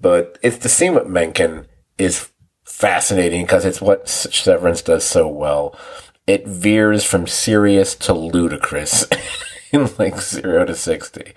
But 0.01 0.39
it's 0.43 0.59
the 0.59 0.69
scene 0.69 0.95
with 0.95 1.07
Mencken 1.07 1.67
is 1.99 2.31
fascinating 2.65 3.43
because 3.43 3.65
it's 3.65 3.81
what 3.81 4.09
Severance 4.09 4.83
does 4.83 5.05
so 5.05 5.29
well 5.29 5.77
it 6.27 6.47
veers 6.47 7.05
from 7.05 7.27
serious 7.27 7.95
to 7.95 8.13
ludicrous 8.13 9.07
in 9.73 9.89
like 9.99 10.21
zero 10.21 10.65
to 10.65 10.75
60 10.75 11.35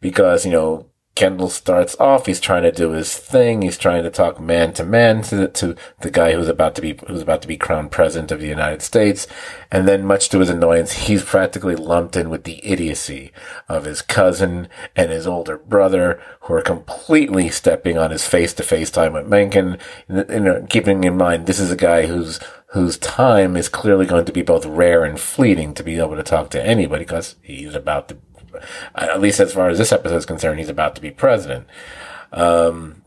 because, 0.00 0.44
you 0.44 0.52
know, 0.52 0.86
Kendall 1.14 1.48
starts 1.48 1.94
off, 2.00 2.26
he's 2.26 2.40
trying 2.40 2.64
to 2.64 2.72
do 2.72 2.90
his 2.90 3.16
thing. 3.16 3.62
He's 3.62 3.78
trying 3.78 4.02
to 4.02 4.10
talk 4.10 4.40
man 4.40 4.72
to 4.72 4.84
man 4.84 5.22
to, 5.22 5.46
to 5.46 5.76
the 6.00 6.10
guy 6.10 6.32
who's 6.32 6.48
about 6.48 6.74
to 6.74 6.82
be, 6.82 6.98
who's 7.06 7.22
about 7.22 7.40
to 7.42 7.48
be 7.48 7.56
crowned 7.56 7.92
president 7.92 8.32
of 8.32 8.40
the 8.40 8.48
United 8.48 8.82
States. 8.82 9.28
And 9.70 9.86
then 9.86 10.04
much 10.04 10.28
to 10.30 10.40
his 10.40 10.50
annoyance, 10.50 10.92
he's 10.92 11.22
practically 11.22 11.76
lumped 11.76 12.16
in 12.16 12.30
with 12.30 12.42
the 12.42 12.64
idiocy 12.66 13.30
of 13.68 13.84
his 13.84 14.02
cousin 14.02 14.68
and 14.96 15.12
his 15.12 15.24
older 15.24 15.56
brother 15.56 16.20
who 16.42 16.54
are 16.54 16.62
completely 16.62 17.48
stepping 17.48 17.96
on 17.96 18.10
his 18.10 18.26
face 18.26 18.52
to 18.54 18.64
face 18.64 18.90
time 18.90 19.12
with 19.12 19.28
Mencken. 19.28 19.78
You 20.08 20.24
know, 20.24 20.66
keeping 20.68 21.04
in 21.04 21.16
mind, 21.16 21.46
this 21.46 21.60
is 21.60 21.70
a 21.70 21.76
guy 21.76 22.08
who's, 22.08 22.40
whose 22.68 22.98
time 22.98 23.56
is 23.56 23.68
clearly 23.68 24.04
going 24.04 24.24
to 24.24 24.32
be 24.32 24.42
both 24.42 24.66
rare 24.66 25.04
and 25.04 25.20
fleeting 25.20 25.74
to 25.74 25.84
be 25.84 25.96
able 25.96 26.16
to 26.16 26.24
talk 26.24 26.50
to 26.50 26.66
anybody 26.66 27.04
because 27.04 27.36
he's 27.40 27.76
about 27.76 28.08
to 28.08 28.16
at 28.94 29.20
least 29.20 29.40
as 29.40 29.52
far 29.52 29.68
as 29.68 29.78
this 29.78 29.92
episode 29.92 30.16
is 30.16 30.26
concerned, 30.26 30.58
he's 30.58 30.68
about 30.68 30.94
to 30.96 31.02
be 31.02 31.10
president. 31.10 31.66
Um, 32.32 33.02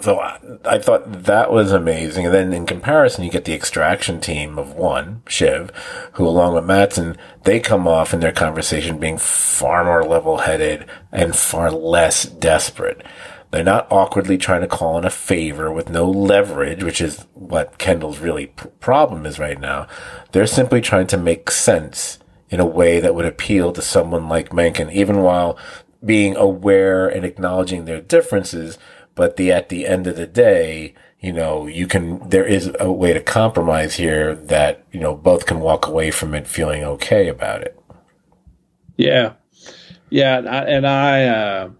so 0.00 0.20
I, 0.20 0.38
I, 0.64 0.78
thought 0.78 1.24
that 1.24 1.50
was 1.50 1.72
amazing. 1.72 2.26
And 2.26 2.34
then 2.34 2.52
in 2.52 2.66
comparison, 2.66 3.24
you 3.24 3.30
get 3.30 3.44
the 3.44 3.54
extraction 3.54 4.20
team 4.20 4.58
of 4.58 4.74
one, 4.74 5.22
Shiv, 5.26 5.70
who 6.12 6.26
along 6.26 6.54
with 6.54 6.64
Matsson, 6.64 7.16
they 7.44 7.60
come 7.60 7.88
off 7.88 8.12
in 8.12 8.20
their 8.20 8.32
conversation 8.32 8.98
being 8.98 9.18
far 9.18 9.84
more 9.84 10.04
level 10.04 10.38
headed 10.38 10.86
and 11.12 11.34
far 11.34 11.70
less 11.70 12.24
desperate. 12.24 13.02
They're 13.50 13.64
not 13.64 13.90
awkwardly 13.90 14.36
trying 14.36 14.62
to 14.62 14.66
call 14.66 14.98
in 14.98 15.04
a 15.04 15.10
favor 15.10 15.72
with 15.72 15.88
no 15.88 16.10
leverage, 16.10 16.82
which 16.82 17.00
is 17.00 17.26
what 17.32 17.78
Kendall's 17.78 18.18
really 18.18 18.48
problem 18.80 19.24
is 19.24 19.38
right 19.38 19.58
now. 19.58 19.86
They're 20.32 20.46
simply 20.46 20.80
trying 20.80 21.06
to 21.08 21.16
make 21.16 21.50
sense 21.50 22.18
in 22.48 22.60
a 22.60 22.66
way 22.66 23.00
that 23.00 23.14
would 23.14 23.26
appeal 23.26 23.72
to 23.72 23.82
someone 23.82 24.28
like 24.28 24.52
Mencken, 24.52 24.90
even 24.90 25.22
while 25.22 25.58
being 26.04 26.36
aware 26.36 27.08
and 27.08 27.24
acknowledging 27.24 27.84
their 27.84 28.00
differences. 28.00 28.78
But 29.14 29.36
the, 29.36 29.50
at 29.50 29.68
the 29.68 29.86
end 29.86 30.06
of 30.06 30.16
the 30.16 30.26
day, 30.26 30.94
you 31.20 31.32
know, 31.32 31.66
you 31.66 31.86
can, 31.86 32.28
there 32.28 32.44
is 32.44 32.70
a 32.78 32.92
way 32.92 33.12
to 33.12 33.20
compromise 33.20 33.96
here 33.96 34.34
that, 34.34 34.84
you 34.92 35.00
know, 35.00 35.14
both 35.14 35.46
can 35.46 35.60
walk 35.60 35.86
away 35.86 36.10
from 36.10 36.34
it 36.34 36.46
feeling 36.46 36.84
okay 36.84 37.28
about 37.28 37.62
it. 37.62 37.78
Yeah. 38.96 39.32
Yeah. 40.10 40.38
And 40.38 40.48
I, 40.48 40.62
and 40.64 40.86
I 40.86 41.24
uh, 41.24 41.70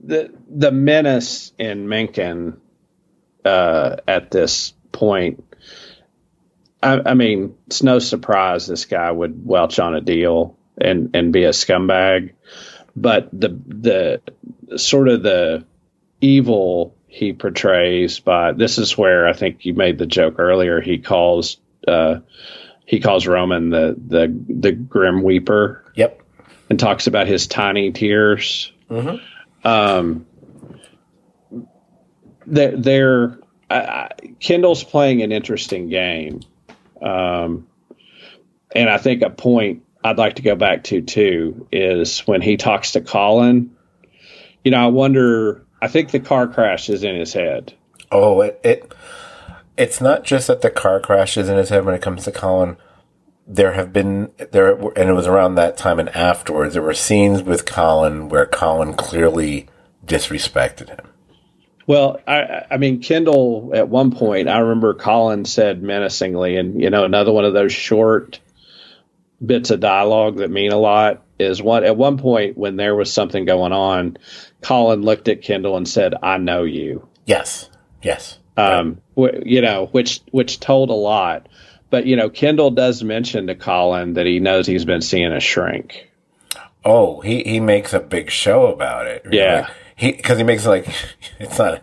the, 0.00 0.32
the 0.48 0.70
menace 0.70 1.52
in 1.58 1.88
Mencken, 1.88 2.60
uh, 3.44 3.96
at 4.06 4.30
this 4.30 4.74
point 4.92 5.44
I, 6.84 7.10
I, 7.10 7.14
mean, 7.14 7.56
it's 7.66 7.82
no 7.82 7.98
surprise 7.98 8.66
this 8.66 8.84
guy 8.84 9.10
would 9.10 9.44
welch 9.46 9.78
on 9.78 9.94
a 9.94 10.02
deal 10.02 10.58
and 10.78 11.10
and 11.14 11.32
be 11.32 11.44
a 11.44 11.50
scumbag, 11.50 12.34
but 12.94 13.30
the 13.32 13.48
the 13.48 14.78
sort 14.78 15.08
of 15.08 15.22
the 15.22 15.64
evil 16.20 16.94
he 17.06 17.32
portrays 17.32 18.20
by 18.20 18.52
this 18.52 18.76
is 18.76 18.98
where 18.98 19.26
I 19.26 19.32
think 19.32 19.64
you 19.64 19.72
made 19.72 19.98
the 19.98 20.06
joke 20.06 20.34
earlier. 20.38 20.80
He 20.80 20.98
calls 20.98 21.56
uh, 21.88 22.16
he 22.84 23.00
calls 23.00 23.26
Roman 23.26 23.70
the 23.70 23.96
the 23.96 24.44
the 24.48 24.72
grim 24.72 25.22
weeper. 25.22 25.80
Yep, 25.94 26.20
and 26.68 26.78
talks 26.78 27.06
about 27.06 27.26
his 27.26 27.46
tiny 27.46 27.92
tears. 27.92 28.72
Mm-hmm. 28.90 29.66
Um, 29.66 30.26
they're, 32.46 32.76
they're 32.76 33.38
uh, 33.70 34.08
Kendall's 34.38 34.84
playing 34.84 35.22
an 35.22 35.32
interesting 35.32 35.88
game 35.88 36.40
um, 37.04 37.66
and 38.74 38.88
I 38.90 38.98
think 38.98 39.22
a 39.22 39.30
point 39.30 39.84
I'd 40.02 40.18
like 40.18 40.36
to 40.36 40.42
go 40.42 40.56
back 40.56 40.84
to 40.84 41.00
too 41.02 41.68
is 41.70 42.20
when 42.20 42.42
he 42.42 42.56
talks 42.56 42.92
to 42.92 43.00
Colin. 43.00 43.76
You 44.64 44.70
know, 44.70 44.84
I 44.84 44.86
wonder. 44.88 45.64
I 45.80 45.88
think 45.88 46.10
the 46.10 46.20
car 46.20 46.48
crash 46.48 46.88
is 46.88 47.04
in 47.04 47.14
his 47.14 47.32
head. 47.32 47.74
Oh, 48.10 48.40
it, 48.40 48.60
it 48.64 48.94
it's 49.76 50.00
not 50.00 50.24
just 50.24 50.46
that 50.46 50.62
the 50.62 50.70
car 50.70 51.00
crash 51.00 51.36
is 51.36 51.48
in 51.48 51.58
his 51.58 51.68
head 51.68 51.84
when 51.84 51.94
it 51.94 52.02
comes 52.02 52.24
to 52.24 52.32
Colin. 52.32 52.76
There 53.46 53.72
have 53.72 53.92
been 53.92 54.32
there, 54.52 54.72
and 54.72 55.10
it 55.10 55.12
was 55.12 55.26
around 55.26 55.56
that 55.56 55.76
time 55.76 55.98
and 55.98 56.08
afterwards. 56.10 56.74
There 56.74 56.82
were 56.82 56.94
scenes 56.94 57.42
with 57.42 57.66
Colin 57.66 58.30
where 58.30 58.46
Colin 58.46 58.94
clearly 58.94 59.68
disrespected 60.06 60.88
him. 60.88 61.13
Well, 61.86 62.20
I, 62.26 62.64
I 62.70 62.76
mean, 62.78 63.02
Kendall 63.02 63.72
at 63.74 63.88
one 63.88 64.10
point, 64.10 64.48
I 64.48 64.58
remember 64.58 64.94
Colin 64.94 65.44
said 65.44 65.82
menacingly, 65.82 66.56
and 66.56 66.80
you 66.80 66.90
know, 66.90 67.04
another 67.04 67.32
one 67.32 67.44
of 67.44 67.52
those 67.52 67.72
short 67.72 68.40
bits 69.44 69.70
of 69.70 69.80
dialogue 69.80 70.38
that 70.38 70.50
mean 70.50 70.72
a 70.72 70.78
lot 70.78 71.22
is 71.38 71.60
one 71.60 71.84
at 71.84 71.96
one 71.96 72.16
point 72.16 72.56
when 72.56 72.76
there 72.76 72.94
was 72.94 73.12
something 73.12 73.44
going 73.44 73.72
on, 73.72 74.16
Colin 74.62 75.02
looked 75.02 75.28
at 75.28 75.42
Kendall 75.42 75.76
and 75.76 75.88
said, 75.88 76.14
"I 76.22 76.38
know 76.38 76.62
you." 76.64 77.06
Yes. 77.26 77.68
Yes. 78.02 78.38
Um, 78.56 79.00
you 79.16 79.60
know, 79.60 79.86
which 79.92 80.20
which 80.30 80.60
told 80.60 80.90
a 80.90 80.94
lot. 80.94 81.48
But 81.90 82.06
you 82.06 82.16
know, 82.16 82.30
Kendall 82.30 82.70
does 82.70 83.02
mention 83.02 83.48
to 83.48 83.54
Colin 83.54 84.14
that 84.14 84.26
he 84.26 84.40
knows 84.40 84.66
he's 84.66 84.84
been 84.84 85.02
seeing 85.02 85.32
a 85.32 85.40
shrink. 85.40 86.10
Oh, 86.84 87.20
he 87.20 87.42
he 87.42 87.60
makes 87.60 87.92
a 87.92 88.00
big 88.00 88.30
show 88.30 88.66
about 88.66 89.06
it. 89.06 89.26
Yeah 89.30 89.68
he 89.96 90.12
because 90.12 90.38
he 90.38 90.44
makes 90.44 90.64
it 90.64 90.68
like 90.68 90.88
it's 91.38 91.58
not. 91.58 91.82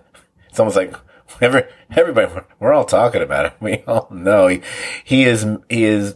It's 0.49 0.59
almost 0.59 0.75
like 0.75 0.93
every 1.39 1.63
everybody 1.95 2.31
we're 2.59 2.73
all 2.73 2.85
talking 2.85 3.21
about 3.21 3.45
it. 3.45 3.53
We 3.61 3.83
all 3.87 4.07
know 4.11 4.47
he 4.47 4.61
he 5.03 5.23
is 5.23 5.45
he 5.69 5.85
is 5.85 6.15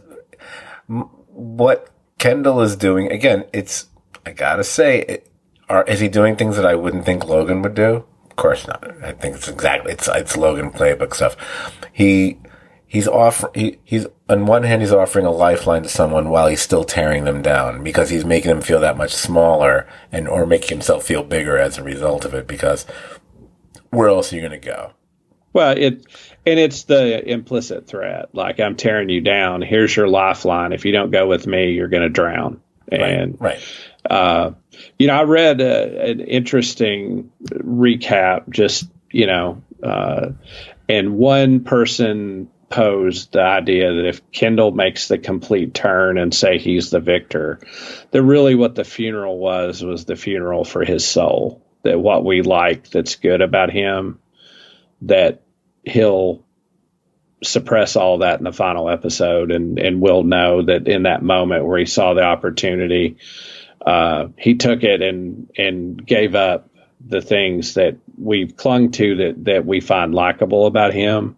what 0.86 1.90
Kendall 2.18 2.60
is 2.62 2.76
doing. 2.76 3.10
Again, 3.10 3.44
it's 3.52 3.86
I 4.24 4.32
gotta 4.32 4.64
say 4.64 5.00
it, 5.02 5.30
are 5.68 5.84
is 5.84 6.00
he 6.00 6.08
doing 6.08 6.36
things 6.36 6.56
that 6.56 6.66
I 6.66 6.74
wouldn't 6.74 7.04
think 7.04 7.24
Logan 7.24 7.62
would 7.62 7.74
do? 7.74 8.04
Of 8.30 8.36
course 8.36 8.66
not. 8.66 8.84
I 9.02 9.12
think 9.12 9.36
it's 9.36 9.48
exactly 9.48 9.92
it's 9.92 10.08
it's 10.08 10.36
Logan 10.36 10.70
playbook 10.70 11.14
stuff. 11.14 11.36
He 11.92 12.38
he's 12.86 13.08
offer 13.08 13.50
he, 13.54 13.78
he's 13.84 14.06
on 14.28 14.46
one 14.46 14.62
hand 14.62 14.80
he's 14.80 14.92
offering 14.92 15.26
a 15.26 15.30
lifeline 15.30 15.82
to 15.82 15.88
someone 15.88 16.30
while 16.30 16.46
he's 16.46 16.62
still 16.62 16.84
tearing 16.84 17.24
them 17.24 17.42
down 17.42 17.82
because 17.82 18.10
he's 18.10 18.24
making 18.24 18.50
them 18.50 18.60
feel 18.60 18.80
that 18.80 18.96
much 18.96 19.14
smaller 19.14 19.86
and 20.12 20.28
or 20.28 20.46
making 20.46 20.68
himself 20.68 21.04
feel 21.04 21.22
bigger 21.22 21.58
as 21.58 21.78
a 21.78 21.82
result 21.82 22.24
of 22.24 22.32
it 22.32 22.46
because 22.46 22.86
where 23.90 24.08
else 24.08 24.32
are 24.32 24.36
you 24.36 24.42
going 24.42 24.60
to 24.60 24.66
go? 24.66 24.92
Well, 25.52 25.74
it 25.76 26.04
and 26.44 26.60
it's 26.60 26.84
the 26.84 27.26
implicit 27.28 27.86
threat. 27.86 28.34
Like 28.34 28.60
I'm 28.60 28.76
tearing 28.76 29.08
you 29.08 29.22
down. 29.22 29.62
Here's 29.62 29.96
your 29.96 30.06
lifeline. 30.06 30.72
If 30.72 30.84
you 30.84 30.92
don't 30.92 31.10
go 31.10 31.26
with 31.26 31.46
me, 31.46 31.72
you're 31.72 31.88
going 31.88 32.02
to 32.02 32.08
drown. 32.08 32.60
And 32.92 33.40
right. 33.40 33.58
Uh, 34.08 34.52
you 34.98 35.06
know, 35.06 35.14
I 35.14 35.22
read 35.22 35.60
a, 35.60 36.10
an 36.10 36.20
interesting 36.20 37.32
recap. 37.42 38.50
Just 38.50 38.88
you 39.10 39.26
know, 39.26 39.62
uh, 39.82 40.32
and 40.88 41.16
one 41.16 41.64
person 41.64 42.50
posed 42.68 43.32
the 43.32 43.42
idea 43.42 43.92
that 43.94 44.06
if 44.06 44.30
Kendall 44.32 44.72
makes 44.72 45.08
the 45.08 45.18
complete 45.18 45.72
turn 45.74 46.18
and 46.18 46.34
say 46.34 46.58
he's 46.58 46.90
the 46.90 47.00
victor, 47.00 47.60
that 48.10 48.22
really 48.22 48.54
what 48.54 48.74
the 48.74 48.84
funeral 48.84 49.38
was 49.38 49.82
was 49.82 50.04
the 50.04 50.16
funeral 50.16 50.64
for 50.64 50.84
his 50.84 51.06
soul. 51.06 51.62
That 51.82 52.00
what 52.00 52.24
we 52.24 52.42
like 52.42 52.90
that's 52.90 53.16
good 53.16 53.40
about 53.40 53.70
him, 53.70 54.18
that 55.02 55.42
he'll 55.84 56.44
suppress 57.42 57.96
all 57.96 58.18
that 58.18 58.38
in 58.38 58.44
the 58.44 58.52
final 58.52 58.88
episode 58.88 59.52
and 59.52 59.78
and 59.78 60.00
we'll 60.00 60.24
know 60.24 60.62
that 60.62 60.88
in 60.88 61.02
that 61.02 61.22
moment 61.22 61.66
where 61.66 61.78
he 61.78 61.84
saw 61.84 62.14
the 62.14 62.22
opportunity 62.22 63.18
uh, 63.84 64.28
he 64.38 64.54
took 64.54 64.82
it 64.82 65.02
and 65.02 65.50
and 65.56 66.04
gave 66.04 66.34
up 66.34 66.70
the 67.06 67.20
things 67.20 67.74
that 67.74 67.98
we've 68.16 68.56
clung 68.56 68.90
to 68.90 69.16
that 69.16 69.44
that 69.44 69.66
we 69.66 69.80
find 69.80 70.14
likable 70.14 70.66
about 70.66 70.94
him 70.94 71.36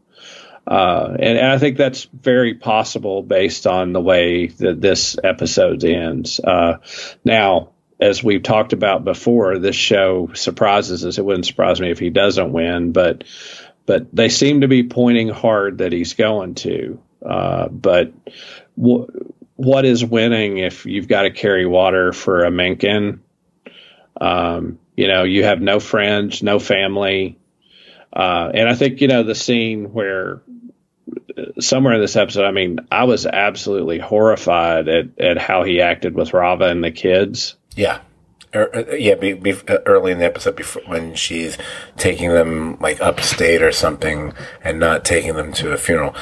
uh, 0.69 1.17
and, 1.19 1.39
and, 1.39 1.47
I 1.47 1.57
think 1.57 1.79
that's 1.79 2.05
very 2.05 2.53
possible 2.53 3.23
based 3.23 3.67
on 3.67 3.95
the 3.95 4.03
way 4.03 4.49
that 4.49 4.83
this 4.83 5.17
episode 5.23 5.83
ends. 5.83 6.41
Uh, 6.41 6.79
now, 7.25 7.71
as 7.99 8.23
we've 8.23 8.43
talked 8.43 8.75
about 8.75 9.03
before, 9.03 9.59
this 9.59 9.77
show 9.77 10.31
surprises 10.35 11.07
us. 11.07 11.17
It 11.17 11.25
wouldn't 11.25 11.47
surprise 11.47 11.81
me 11.81 11.91
if 11.91 11.99
he 11.99 12.11
doesn't 12.11 12.53
win, 12.53 12.93
but 12.93 13.25
but 13.87 14.15
they 14.15 14.29
seem 14.29 14.61
to 14.61 14.69
be 14.69 14.83
pointing 14.83 15.31
hard 15.31 15.79
that 15.79 15.93
he's 15.93 16.13
going 16.13 16.55
to. 16.57 17.01
Uh, 17.25 17.69
but 17.69 18.13
what 18.77 19.87
is 19.87 20.05
winning 20.05 20.59
if 20.59 20.85
you've 20.85 21.09
got 21.09 21.23
to 21.23 21.31
carry 21.31 21.65
water 21.65 22.13
for 22.13 22.45
a 22.45 22.51
Mencken? 22.51 23.23
Um, 24.21 24.79
you 24.95 25.09
know, 25.09 25.23
you 25.23 25.45
have 25.45 25.63
no 25.63 25.81
friends, 25.81 26.43
no 26.43 26.59
family. 26.59 27.39
Uh, 28.13 28.51
and 28.53 28.69
I 28.69 28.75
think, 28.75 29.01
you 29.01 29.09
know, 29.09 29.23
the 29.23 29.35
scene 29.35 29.93
where 29.93 30.43
somewhere 31.61 31.95
in 31.95 32.01
this 32.01 32.17
episode, 32.17 32.45
I 32.45 32.51
mean, 32.51 32.81
I 32.91 33.05
was 33.05 33.27
absolutely 33.27 33.99
horrified 33.99 34.89
at, 34.89 35.19
at 35.19 35.39
how 35.39 35.63
he 35.63 35.81
acted 35.81 36.15
with 36.15 36.33
Rava 36.33 36.65
and 36.65 36.83
the 36.83 36.91
kids. 36.91 37.57
Yeah. 37.75 38.01
Er, 38.55 38.71
uh, 38.75 38.95
yeah, 38.95 39.15
be, 39.15 39.35
be, 39.35 39.53
uh, 39.53 39.79
early 39.85 40.13
in 40.13 40.19
the 40.19 40.25
episode, 40.25 40.57
before 40.57 40.83
when 40.87 41.15
she's 41.15 41.59
taking 41.97 42.31
them 42.31 42.79
like 42.81 43.01
upstate 43.01 43.63
or 43.63 43.73
something, 43.73 44.33
and 44.65 44.81
not 44.81 45.05
taking 45.05 45.35
them 45.35 45.53
to 45.53 45.73
a 45.73 45.77
funeral. 45.77 46.15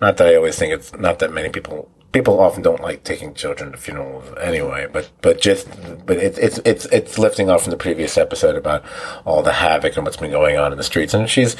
Not 0.00 0.18
that 0.18 0.28
I 0.28 0.36
always 0.36 0.58
think 0.58 0.74
it's 0.74 0.94
not 0.94 1.20
that 1.20 1.32
many 1.32 1.48
people. 1.48 1.90
People 2.12 2.40
often 2.40 2.62
don't 2.62 2.82
like 2.82 3.04
taking 3.04 3.34
children 3.34 3.72
to 3.72 3.78
funerals 3.78 4.26
anyway, 4.38 4.88
but 4.92 5.10
but 5.22 5.40
just 5.40 5.68
but 6.04 6.18
it's 6.18 6.36
it's 6.36 6.60
it's 6.66 6.84
it's 6.86 7.18
lifting 7.18 7.48
off 7.48 7.62
from 7.62 7.70
the 7.70 7.76
previous 7.78 8.18
episode 8.18 8.56
about 8.56 8.84
all 9.24 9.42
the 9.42 9.52
havoc 9.52 9.96
and 9.96 10.04
what's 10.04 10.18
been 10.18 10.32
going 10.32 10.58
on 10.58 10.72
in 10.72 10.78
the 10.78 10.84
streets, 10.84 11.14
and 11.14 11.30
she's 11.30 11.56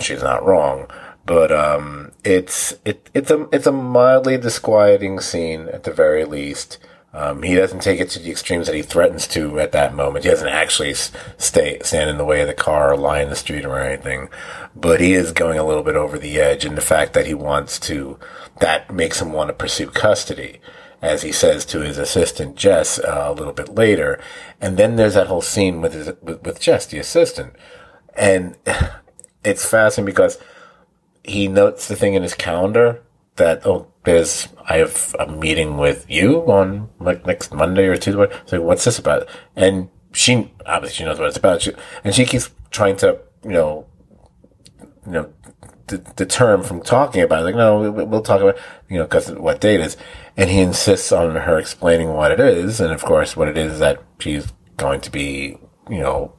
she's 0.00 0.22
not 0.22 0.44
wrong 0.44 0.90
but 1.26 1.50
um, 1.50 2.12
it's 2.24 2.74
it, 2.84 3.08
it's 3.14 3.30
a 3.30 3.48
it's 3.52 3.66
a 3.66 3.72
mildly 3.72 4.36
disquieting 4.36 5.20
scene 5.20 5.68
at 5.68 5.84
the 5.84 5.92
very 5.92 6.24
least. 6.24 6.78
Um, 7.14 7.42
he 7.42 7.54
doesn't 7.54 7.80
take 7.80 8.00
it 8.00 8.10
to 8.10 8.18
the 8.18 8.32
extremes 8.32 8.66
that 8.66 8.74
he 8.74 8.82
threatens 8.82 9.28
to 9.28 9.60
at 9.60 9.70
that 9.70 9.94
moment. 9.94 10.24
He 10.24 10.30
doesn't 10.30 10.48
actually 10.48 10.94
stay 10.94 11.78
stand 11.82 12.10
in 12.10 12.18
the 12.18 12.24
way 12.24 12.40
of 12.40 12.48
the 12.48 12.54
car 12.54 12.92
or 12.92 12.96
lie 12.96 13.20
in 13.20 13.30
the 13.30 13.36
street 13.36 13.64
or 13.64 13.78
anything, 13.78 14.28
but 14.74 15.00
he 15.00 15.12
is 15.12 15.30
going 15.30 15.56
a 15.56 15.64
little 15.64 15.84
bit 15.84 15.94
over 15.94 16.18
the 16.18 16.40
edge. 16.40 16.64
And 16.64 16.76
the 16.76 16.82
fact 16.82 17.12
that 17.12 17.26
he 17.26 17.34
wants 17.34 17.78
to, 17.80 18.18
that 18.58 18.92
makes 18.92 19.22
him 19.22 19.32
want 19.32 19.46
to 19.48 19.54
pursue 19.54 19.90
custody, 19.90 20.60
as 21.00 21.22
he 21.22 21.30
says 21.30 21.64
to 21.66 21.82
his 21.82 21.98
assistant 21.98 22.56
Jess 22.56 22.98
uh, 22.98 23.26
a 23.28 23.32
little 23.32 23.52
bit 23.52 23.68
later. 23.68 24.20
And 24.60 24.76
then 24.76 24.96
there's 24.96 25.14
that 25.14 25.28
whole 25.28 25.42
scene 25.42 25.80
with 25.80 25.92
his, 25.92 26.10
with, 26.20 26.42
with 26.42 26.60
Jess, 26.60 26.84
the 26.84 26.98
assistant, 26.98 27.54
and 28.16 28.56
it's 29.44 29.64
fascinating 29.64 30.12
because 30.12 30.38
he 31.24 31.48
notes 31.48 31.88
the 31.88 31.96
thing 31.96 32.14
in 32.14 32.22
his 32.22 32.34
calendar 32.34 33.02
that 33.36 33.66
oh 33.66 33.88
there's 34.04 34.48
I 34.68 34.76
have 34.76 35.16
a 35.18 35.26
meeting 35.26 35.76
with 35.76 36.08
you 36.08 36.40
on 36.42 36.90
like 37.00 37.26
next 37.26 37.52
Monday 37.52 37.86
or 37.86 37.96
Tuesday. 37.96 38.26
So 38.46 38.60
what's 38.62 38.84
this 38.84 38.98
about? 38.98 39.28
And 39.56 39.88
she 40.12 40.52
obviously 40.66 40.96
she 40.96 41.04
knows 41.04 41.18
what 41.18 41.28
it's 41.28 41.36
about. 41.36 41.62
She, 41.62 41.72
and 42.04 42.14
she 42.14 42.24
keeps 42.24 42.50
trying 42.70 42.96
to 42.98 43.18
you 43.42 43.50
know 43.50 43.86
you 45.06 45.12
know 45.12 45.30
deter 45.86 46.54
him 46.54 46.62
from 46.62 46.82
talking 46.82 47.22
about 47.22 47.40
it. 47.40 47.44
Like 47.44 47.56
no, 47.56 47.90
we'll 47.90 48.22
talk 48.22 48.40
about 48.40 48.58
you 48.88 48.98
know 48.98 49.04
because 49.04 49.30
what 49.32 49.60
date 49.60 49.80
is. 49.80 49.96
And 50.36 50.50
he 50.50 50.60
insists 50.60 51.12
on 51.12 51.34
her 51.36 51.58
explaining 51.58 52.12
what 52.12 52.32
it 52.32 52.40
is. 52.40 52.80
And 52.80 52.92
of 52.92 53.04
course, 53.04 53.36
what 53.36 53.48
it 53.48 53.56
is, 53.56 53.74
is 53.74 53.78
that 53.78 54.02
she's 54.18 54.52
going 54.76 55.00
to 55.00 55.10
be 55.10 55.58
you 55.88 56.00
know 56.00 56.34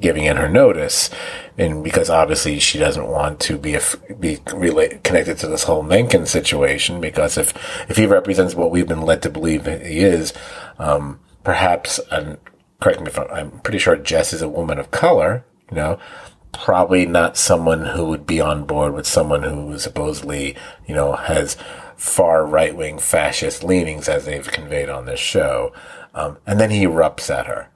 giving 0.00 0.24
in 0.24 0.36
her 0.36 0.48
notice, 0.48 1.10
and 1.56 1.82
because 1.82 2.10
obviously 2.10 2.58
she 2.58 2.78
doesn't 2.78 3.06
want 3.06 3.40
to 3.40 3.58
be 3.58 3.78
be 4.18 4.38
relate, 4.52 5.02
connected 5.02 5.38
to 5.38 5.46
this 5.46 5.64
whole 5.64 5.82
Mencken 5.82 6.26
situation, 6.26 7.00
because 7.00 7.38
if 7.38 7.54
if 7.88 7.96
he 7.96 8.06
represents 8.06 8.54
what 8.54 8.70
we've 8.70 8.88
been 8.88 9.02
led 9.02 9.22
to 9.22 9.30
believe 9.30 9.66
he 9.66 10.00
is, 10.00 10.32
um, 10.78 11.20
perhaps, 11.44 12.00
and 12.10 12.38
correct 12.80 13.00
me 13.00 13.06
if 13.06 13.18
I'm, 13.18 13.30
I'm 13.30 13.50
pretty 13.60 13.78
sure 13.78 13.96
Jess 13.96 14.32
is 14.32 14.42
a 14.42 14.48
woman 14.48 14.78
of 14.78 14.90
color, 14.90 15.44
you 15.70 15.76
know, 15.76 15.98
probably 16.52 17.06
not 17.06 17.36
someone 17.36 17.86
who 17.86 18.06
would 18.06 18.26
be 18.26 18.40
on 18.40 18.64
board 18.64 18.94
with 18.94 19.06
someone 19.06 19.42
who 19.42 19.78
supposedly, 19.78 20.56
you 20.86 20.94
know, 20.94 21.12
has 21.12 21.56
far 21.96 22.44
right 22.44 22.76
wing 22.76 22.98
fascist 22.98 23.64
leanings 23.64 24.08
as 24.08 24.26
they've 24.26 24.46
conveyed 24.50 24.88
on 24.88 25.06
this 25.06 25.20
show. 25.20 25.72
Um, 26.14 26.38
and 26.46 26.60
then 26.60 26.70
he 26.70 26.84
erupts 26.84 27.30
at 27.30 27.46
her 27.46 27.68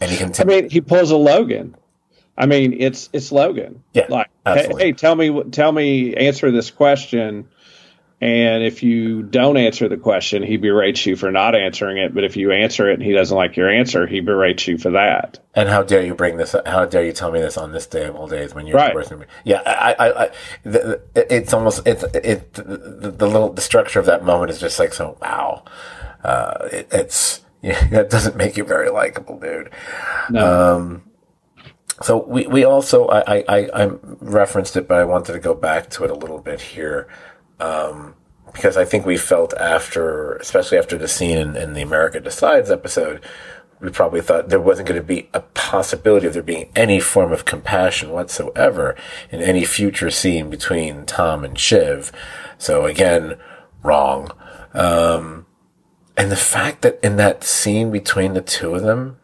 and 0.00 0.10
he 0.10 0.24
I 0.38 0.44
mean, 0.44 0.70
he 0.70 0.80
pulls 0.80 1.10
a 1.10 1.16
Logan. 1.16 1.76
I 2.36 2.46
mean, 2.46 2.80
it's 2.80 3.10
it's 3.12 3.32
Logan. 3.32 3.82
Yeah, 3.92 4.06
like, 4.08 4.30
hey, 4.46 4.70
hey, 4.76 4.92
tell 4.92 5.14
me, 5.14 5.42
tell 5.50 5.72
me, 5.72 6.14
answer 6.14 6.50
this 6.50 6.70
question. 6.70 7.48
And 8.22 8.62
if 8.62 8.82
you 8.82 9.22
don't 9.22 9.56
answer 9.56 9.88
the 9.88 9.96
question, 9.96 10.42
he 10.42 10.58
berates 10.58 11.06
you 11.06 11.16
for 11.16 11.30
not 11.30 11.54
answering 11.54 11.96
it. 11.96 12.14
But 12.14 12.24
if 12.24 12.36
you 12.36 12.52
answer 12.52 12.90
it 12.90 12.94
and 12.94 13.02
he 13.02 13.12
doesn't 13.12 13.34
like 13.34 13.56
your 13.56 13.70
answer, 13.70 14.06
he 14.06 14.20
berates 14.20 14.68
you 14.68 14.76
for 14.76 14.90
that. 14.90 15.38
And 15.54 15.70
how 15.70 15.82
dare 15.82 16.04
you 16.04 16.14
bring 16.14 16.36
this? 16.36 16.54
How 16.66 16.84
dare 16.84 17.04
you 17.04 17.12
tell 17.12 17.32
me 17.32 17.40
this 17.40 17.56
on 17.56 17.72
this 17.72 17.86
day 17.86 18.04
of 18.04 18.16
all 18.16 18.26
days 18.28 18.54
when 18.54 18.66
you're 18.66 18.76
right. 18.76 18.94
the 18.94 19.26
Yeah, 19.44 19.62
I, 19.64 19.94
I, 19.98 20.24
I 20.24 20.30
the, 20.64 21.00
it's 21.14 21.54
almost 21.54 21.86
it's 21.86 22.04
it 22.14 22.52
the, 22.52 23.10
the, 23.10 23.26
little 23.26 23.54
the 23.54 23.62
structure 23.62 23.98
of 23.98 24.04
that 24.06 24.22
moment 24.22 24.50
is 24.50 24.60
just 24.60 24.78
like 24.78 24.92
so 24.92 25.16
wow. 25.22 25.64
Uh, 26.22 26.68
it, 26.70 26.88
it's 26.92 27.40
yeah, 27.62 27.86
that 27.88 28.10
doesn't 28.10 28.36
make 28.36 28.56
you 28.56 28.64
very 28.64 28.90
likable, 28.90 29.38
dude. 29.38 29.70
No. 30.30 30.76
Um, 30.76 31.02
so 32.02 32.24
we, 32.24 32.46
we 32.46 32.64
also, 32.64 33.08
I, 33.08 33.44
I, 33.46 33.68
I 33.74 33.90
referenced 34.20 34.76
it, 34.76 34.88
but 34.88 34.98
I 34.98 35.04
wanted 35.04 35.34
to 35.34 35.38
go 35.38 35.54
back 35.54 35.90
to 35.90 36.04
it 36.04 36.10
a 36.10 36.14
little 36.14 36.40
bit 36.40 36.60
here. 36.60 37.08
Um, 37.58 38.14
because 38.52 38.76
I 38.76 38.84
think 38.84 39.06
we 39.06 39.16
felt 39.16 39.54
after, 39.54 40.34
especially 40.36 40.78
after 40.78 40.98
the 40.98 41.06
scene 41.06 41.38
in, 41.38 41.56
in 41.56 41.74
the 41.74 41.82
America 41.82 42.18
Decides 42.18 42.70
episode, 42.70 43.22
we 43.80 43.90
probably 43.90 44.20
thought 44.20 44.48
there 44.48 44.60
wasn't 44.60 44.88
going 44.88 45.00
to 45.00 45.06
be 45.06 45.28
a 45.32 45.40
possibility 45.40 46.26
of 46.26 46.34
there 46.34 46.42
being 46.42 46.70
any 46.76 47.00
form 47.00 47.32
of 47.32 47.44
compassion 47.44 48.10
whatsoever 48.10 48.94
in 49.30 49.40
any 49.40 49.64
future 49.64 50.10
scene 50.10 50.50
between 50.50 51.06
Tom 51.06 51.44
and 51.44 51.58
Shiv. 51.58 52.12
So 52.58 52.84
again, 52.84 53.38
wrong. 53.82 54.32
Um, 54.74 55.46
and 56.20 56.30
the 56.30 56.36
fact 56.36 56.82
that 56.82 57.00
in 57.02 57.16
that 57.16 57.44
scene 57.44 57.90
between 57.90 58.34
the 58.34 58.42
two 58.42 58.74
of 58.74 58.82
them, 58.82 59.16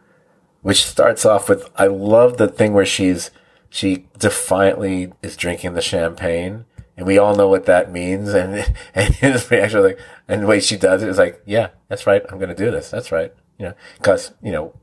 which 0.63 0.83
starts 0.83 1.27
off 1.27 1.47
with, 1.47 1.69
I 1.75 1.85
love 1.85 2.37
the 2.37 2.47
thing 2.47 2.73
where 2.73 2.87
she's, 2.87 3.29
she 3.69 4.07
defiantly 4.17 5.13
is 5.21 5.37
drinking 5.37 5.75
the 5.75 5.81
champagne. 5.81 6.65
And 6.97 7.05
we 7.05 7.19
all 7.19 7.35
know 7.35 7.49
what 7.49 7.67
that 7.67 7.91
means. 7.91 8.29
And, 8.29 8.75
and 8.95 9.13
his 9.13 9.51
reaction, 9.51 9.83
like, 9.83 9.99
and 10.27 10.41
the 10.41 10.47
way 10.47 10.59
she 10.59 10.75
does 10.75 11.03
it 11.03 11.09
is 11.09 11.19
like, 11.19 11.39
yeah, 11.45 11.69
that's 11.87 12.07
right. 12.07 12.23
I'm 12.31 12.39
going 12.39 12.49
to 12.49 12.55
do 12.55 12.71
this. 12.71 12.89
That's 12.89 13.11
right. 13.11 13.31
You 13.59 13.65
know, 13.67 13.73
cause, 14.01 14.33
you 14.41 14.51
know, 14.51 14.73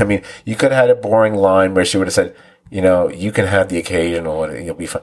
I 0.00 0.04
mean, 0.04 0.22
you 0.46 0.56
could 0.56 0.72
have 0.72 0.88
had 0.88 0.96
a 0.96 0.98
boring 0.98 1.34
line 1.34 1.74
where 1.74 1.84
she 1.84 1.98
would 1.98 2.06
have 2.06 2.14
said, 2.14 2.34
you 2.70 2.80
know, 2.80 3.10
you 3.10 3.32
can 3.32 3.48
have 3.48 3.68
the 3.68 3.76
occasional 3.76 4.44
and 4.44 4.64
you'll 4.64 4.76
be 4.76 4.86
fine. 4.86 5.02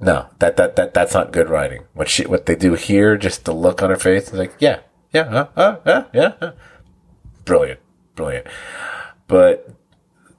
No, 0.00 0.28
that, 0.38 0.56
that, 0.56 0.76
that, 0.76 0.94
that's 0.94 1.14
not 1.14 1.32
good 1.32 1.50
writing. 1.50 1.82
What 1.94 2.08
she, 2.08 2.26
what 2.26 2.46
they 2.46 2.54
do 2.54 2.74
here, 2.74 3.16
just 3.16 3.44
the 3.44 3.52
look 3.52 3.82
on 3.82 3.90
her 3.90 3.96
face 3.96 4.28
is 4.28 4.34
like, 4.34 4.54
yeah, 4.60 4.78
yeah, 5.14 5.76
yeah, 5.86 6.04
yeah. 6.12 6.50
Brilliant, 7.44 7.80
brilliant. 8.14 8.46
but 9.26 9.68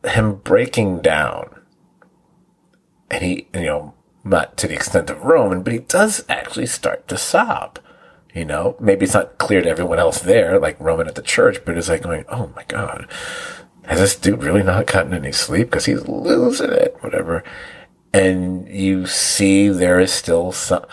him 0.05 0.36
breaking 0.36 0.99
down, 1.01 1.61
and 3.09 3.23
he, 3.23 3.47
you 3.53 3.61
know, 3.61 3.93
not 4.23 4.57
to 4.57 4.67
the 4.67 4.73
extent 4.73 5.09
of 5.09 5.23
Roman, 5.23 5.63
but 5.63 5.73
he 5.73 5.80
does 5.80 6.26
actually 6.30 6.65
start 6.67 7.07
to 7.07 7.17
sob. 7.17 7.80
You 8.34 8.43
know, 8.45 8.76
maybe 8.80 9.05
it's 9.05 9.13
not 9.13 9.38
clear 9.38 9.61
to 9.61 9.69
everyone 9.69 9.99
else 9.99 10.19
there, 10.19 10.59
like 10.59 10.80
Roman 10.80 11.07
at 11.07 11.15
the 11.15 11.21
church, 11.21 11.63
but 11.63 11.78
it's 11.78 11.88
like 11.88 12.01
going, 12.01 12.26
oh 12.28 12.51
my 12.55 12.65
God, 12.67 13.07
has 13.86 13.99
this 13.99 14.15
dude 14.15 14.43
really 14.43 14.63
not 14.63 14.88
gotten 14.88 15.13
any 15.13 15.32
sleep? 15.32 15.67
Because 15.67 15.86
he's 15.86 16.07
losing 16.07 16.71
it, 16.71 16.97
whatever. 16.99 17.43
And 18.13 18.67
you 18.67 19.05
see 19.05 19.69
there 19.69 19.99
is 19.99 20.11
still 20.11 20.51
some, 20.51 20.86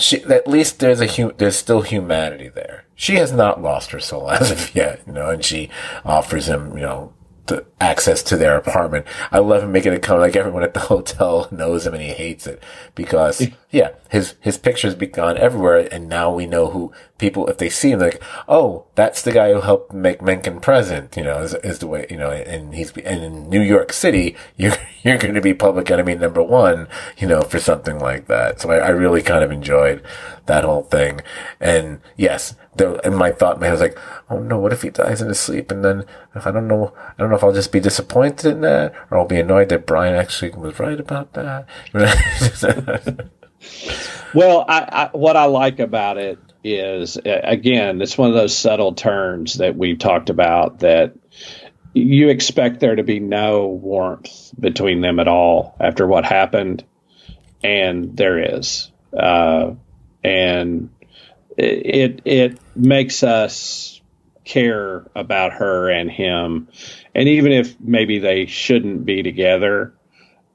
she, 0.00 0.22
at 0.24 0.46
least 0.46 0.78
there's 0.80 1.00
a, 1.00 1.06
hu- 1.06 1.32
there's 1.36 1.56
still 1.56 1.82
humanity 1.82 2.48
there. 2.48 2.84
She 2.94 3.14
has 3.16 3.32
not 3.32 3.62
lost 3.62 3.90
her 3.92 4.00
soul 4.00 4.30
as 4.30 4.50
of 4.50 4.74
yet, 4.74 5.00
you 5.06 5.12
know, 5.12 5.30
and 5.30 5.44
she 5.44 5.70
offers 6.04 6.48
him, 6.48 6.76
you 6.76 6.82
know, 6.82 7.12
the 7.50 7.66
access 7.80 8.22
to 8.24 8.36
their 8.36 8.56
apartment. 8.56 9.06
I 9.30 9.38
love 9.40 9.62
him 9.62 9.72
making 9.72 9.92
it 9.92 10.02
come 10.02 10.18
like 10.18 10.36
everyone 10.36 10.62
at 10.62 10.74
the 10.74 10.80
hotel 10.90 11.48
knows 11.50 11.86
him 11.86 11.94
and 11.94 12.02
he 12.02 12.10
hates 12.10 12.46
it 12.46 12.62
because 12.94 13.46
yeah, 13.70 13.90
his 14.08 14.34
his 14.40 14.58
pictures 14.58 14.94
be 14.94 15.06
gone 15.06 15.38
everywhere, 15.38 15.88
and 15.92 16.08
now 16.08 16.32
we 16.32 16.46
know 16.46 16.70
who 16.70 16.92
people 17.18 17.46
if 17.48 17.58
they 17.58 17.68
see 17.68 17.92
him 17.92 18.00
like 18.00 18.20
oh 18.48 18.86
that's 18.94 19.20
the 19.22 19.30
guy 19.32 19.52
who 19.52 19.60
helped 19.60 19.92
make 19.92 20.22
Mencken 20.22 20.60
president. 20.60 21.16
You 21.16 21.24
know 21.24 21.38
is, 21.42 21.54
is 21.54 21.78
the 21.78 21.86
way 21.86 22.06
you 22.10 22.16
know, 22.16 22.30
and 22.30 22.74
he's 22.74 22.90
and 22.96 23.22
in 23.22 23.48
New 23.48 23.60
York 23.60 23.92
City 23.92 24.36
you're 24.56 24.74
you're 25.02 25.18
going 25.18 25.34
to 25.34 25.40
be 25.40 25.54
public 25.54 25.90
enemy 25.90 26.14
number 26.14 26.42
one. 26.42 26.88
You 27.18 27.28
know 27.28 27.42
for 27.42 27.60
something 27.60 27.98
like 27.98 28.26
that. 28.26 28.60
So 28.60 28.70
I, 28.70 28.78
I 28.78 28.88
really 28.88 29.22
kind 29.22 29.44
of 29.44 29.52
enjoyed 29.52 30.02
that 30.46 30.64
whole 30.64 30.82
thing, 30.82 31.20
and 31.60 32.00
yes, 32.16 32.54
the, 32.80 33.06
and 33.06 33.16
my 33.16 33.30
thought 33.30 33.60
man 33.60 33.70
was 33.70 33.80
like, 33.80 33.98
oh 34.30 34.38
no, 34.38 34.58
what 34.58 34.72
if 34.72 34.82
he 34.82 34.90
dies 34.90 35.20
in 35.20 35.28
his 35.28 35.38
sleep? 35.38 35.70
And 35.70 35.84
then 35.84 36.04
if 36.34 36.46
I 36.46 36.50
don't 36.50 36.66
know, 36.66 36.94
I 36.96 37.12
don't 37.18 37.28
know 37.30 37.36
if 37.36 37.44
I'll 37.44 37.52
just 37.52 37.72
be 37.72 37.80
disappointed 37.80 38.52
in 38.52 38.60
that 38.62 38.94
or 39.10 39.18
I'll 39.18 39.26
be 39.26 39.38
annoyed 39.38 39.68
that 39.68 39.86
Brian 39.86 40.14
actually 40.14 40.52
was 40.52 40.78
right 40.80 40.98
about 40.98 41.34
that. 41.34 41.66
well, 44.34 44.64
I, 44.66 44.80
I, 44.90 45.16
what 45.16 45.36
I 45.36 45.44
like 45.44 45.78
about 45.78 46.16
it 46.16 46.38
is, 46.64 47.18
again, 47.24 48.00
it's 48.00 48.16
one 48.16 48.30
of 48.30 48.34
those 48.34 48.56
subtle 48.56 48.94
turns 48.94 49.54
that 49.54 49.76
we've 49.76 49.98
talked 49.98 50.30
about 50.30 50.80
that 50.80 51.14
you 51.92 52.28
expect 52.28 52.80
there 52.80 52.96
to 52.96 53.02
be 53.02 53.20
no 53.20 53.66
warmth 53.66 54.52
between 54.58 55.02
them 55.02 55.20
at 55.20 55.28
all 55.28 55.76
after 55.78 56.06
what 56.06 56.24
happened. 56.24 56.84
And 57.62 58.16
there 58.16 58.56
is. 58.56 58.90
Uh, 59.14 59.72
and 60.24 60.90
it 61.60 62.22
it 62.24 62.58
makes 62.74 63.22
us 63.22 64.00
care 64.44 65.06
about 65.14 65.52
her 65.52 65.90
and 65.90 66.10
him, 66.10 66.68
and 67.14 67.28
even 67.28 67.52
if 67.52 67.78
maybe 67.80 68.18
they 68.18 68.46
shouldn't 68.46 69.04
be 69.04 69.22
together, 69.22 69.94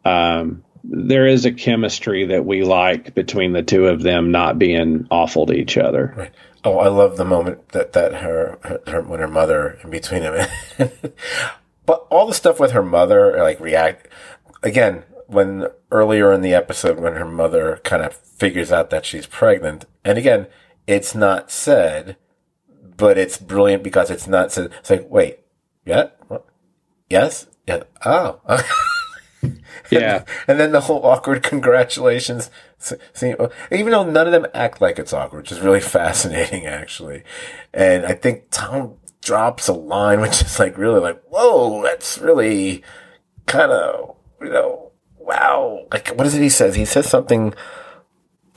um, 0.04 0.64
there 0.84 1.28
is 1.28 1.46
a 1.46 1.52
chemistry 1.52 2.26
that 2.26 2.46
we 2.46 2.64
like 2.64 3.16
between 3.16 3.54
the 3.54 3.64
two 3.64 3.88
of 3.88 4.02
them, 4.02 4.32
not 4.32 4.60
being 4.60 5.08
awful 5.10 5.46
to 5.46 5.54
each 5.54 5.78
other. 5.78 6.14
Right. 6.16 6.32
Oh, 6.64 6.80
I 6.80 6.88
love 6.88 7.18
the 7.18 7.26
moment 7.26 7.70
that 7.70 7.94
that 7.94 8.16
her, 8.16 8.58
her, 8.64 8.82
her 8.88 9.02
when 9.02 9.20
her 9.20 9.28
mother 9.28 9.80
in 9.84 9.92
between 9.92 10.24
them, 10.24 10.48
but 11.86 12.08
all 12.10 12.28
the 12.28 12.34
stuff 12.34 12.60
with 12.60 12.72
her 12.72 12.84
mother, 12.84 13.38
like 13.38 13.60
react 13.60 14.08
again 14.64 15.04
when 15.28 15.68
earlier 15.92 16.32
in 16.34 16.42
the 16.42 16.54
episode 16.54 17.00
when 17.00 17.14
her 17.14 17.26
mother 17.26 17.80
kind 17.84 18.04
of 18.04 18.16
figures 18.16 18.72
out 18.72 18.90
that 18.90 19.06
she's 19.06 19.28
pregnant, 19.28 19.86
and 20.04 20.18
again 20.18 20.48
it's 20.88 21.16
not 21.16 21.52
said, 21.52 22.18
but 22.98 23.18
it's 23.18 23.38
brilliant 23.38 23.84
because 23.84 24.10
it's 24.10 24.28
not 24.28 24.52
said. 24.52 24.72
It's 24.80 24.90
like, 24.90 25.10
wait, 25.10 25.40
yeah, 25.86 26.10
what? 26.28 26.46
yes, 27.10 27.48
yeah, 27.68 27.84
oh. 28.06 28.42
yeah. 29.92 30.24
and 30.48 30.60
then 30.60 30.72
the 30.72 30.82
whole 30.82 31.06
awkward 31.06 31.44
congratulations. 31.44 32.50
Even 33.24 33.92
though 33.92 34.10
none 34.10 34.28
of 34.28 34.32
them 34.32 34.48
act 34.54 34.82
like 34.82 35.00
it's 35.00 35.14
awkward, 35.14 35.40
which 35.40 35.52
is 35.52 35.60
really 35.60 35.82
fascinating, 35.82 36.66
actually. 36.66 37.24
And 37.74 38.06
I 38.06 38.14
think 38.14 38.46
Tom 38.52 38.96
drops 39.22 39.68
a 39.68 39.74
line, 39.74 40.22
which 40.22 40.42
is 40.42 40.60
like 40.60 40.78
really 40.78 41.00
like, 41.00 41.22
whoa, 41.30 41.82
that's 41.84 42.18
really 42.18 42.84
kind 43.48 43.72
of, 43.72 44.16
you 44.42 44.50
know, 44.50 44.92
wow. 45.18 45.86
Like, 45.92 46.10
what 46.10 46.28
is 46.28 46.36
it 46.36 46.42
he 46.42 46.50
says? 46.50 46.76
He 46.76 46.86
says 46.86 47.08
something 47.08 47.54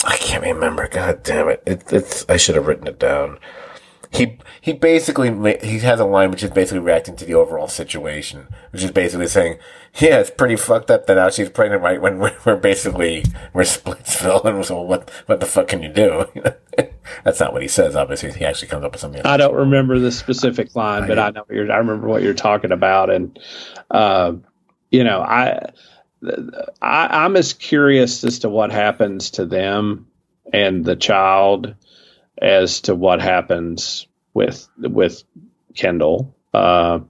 I 0.09 0.17
can't 0.17 0.43
remember. 0.43 0.89
God 0.89 1.23
damn 1.23 1.51
it! 1.51 1.63
it 1.67 1.93
it's 1.93 2.25
I 2.31 2.39
should 2.39 2.55
have 2.55 2.67
written 2.67 2.87
it 2.87 2.99
down. 2.99 3.39
He 4.11 4.39
he 4.63 4.73
basically 4.73 5.29
he 5.61 5.81
has 5.81 6.01
a 6.01 6.07
line 6.07 6.31
which 6.31 6.43
is 6.43 6.51
basically 6.51 6.79
reacting 6.79 7.15
to 7.17 7.27
the 7.27 7.35
overall 7.35 7.69
situation, 7.69 8.49
which 8.71 8.83
is 8.83 8.91
basically 8.91 9.27
saying, 9.27 9.59
"Yeah, 10.01 10.21
it's 10.21 10.31
pretty 10.31 10.57
fucked 10.57 10.91
up 10.91 11.07
that 11.07 11.17
now 11.17 11.29
she's 11.29 11.51
pregnant 11.51 11.83
right 11.83 12.01
when 12.01 12.19
we're, 12.19 12.35
we're 12.47 12.57
basically 12.57 13.23
we're 13.53 13.65
Splitsville, 13.65 14.47
and 14.47 14.65
so 14.65 14.81
what 14.81 15.11
what 15.27 15.41
the 15.41 15.47
fuck 15.47 15.69
can 15.69 15.83
you 15.83 15.91
do?" 15.93 16.25
That's 17.25 17.39
not 17.39 17.53
what 17.53 17.61
he 17.61 17.69
says. 17.69 17.95
Obviously, 17.95 18.33
he 18.33 18.47
actually 18.47 18.69
comes 18.69 18.85
up 18.85 18.93
with 18.93 19.03
something. 19.03 19.21
Else. 19.21 19.29
I 19.29 19.37
don't 19.37 19.55
remember 19.55 19.99
the 19.99 20.13
specific 20.13 20.75
line, 20.75 21.03
I 21.03 21.07
but 21.07 21.19
I 21.19 21.31
know 21.31 21.45
you're. 21.51 21.71
I 21.71 21.77
remember 21.77 22.09
what 22.09 22.23
you're 22.23 22.33
talking 22.33 22.73
about, 22.73 23.11
and 23.11 23.39
uh, 23.91 24.33
you 24.91 25.05
know, 25.05 25.21
I 25.21 25.71
I, 26.83 27.25
I'm 27.25 27.37
as 27.37 27.53
curious 27.53 28.25
as 28.25 28.41
to 28.41 28.49
what 28.49 28.73
happens 28.73 29.33
to 29.33 29.47
them 29.47 30.09
and 30.53 30.85
the 30.85 30.97
child 30.97 31.75
as 32.41 32.83
to 32.83 32.95
what 32.95 33.21
happens 33.21 34.07
with 34.35 34.69
with 34.79 35.23
Kendall 35.75 36.35
uh, 36.55 37.01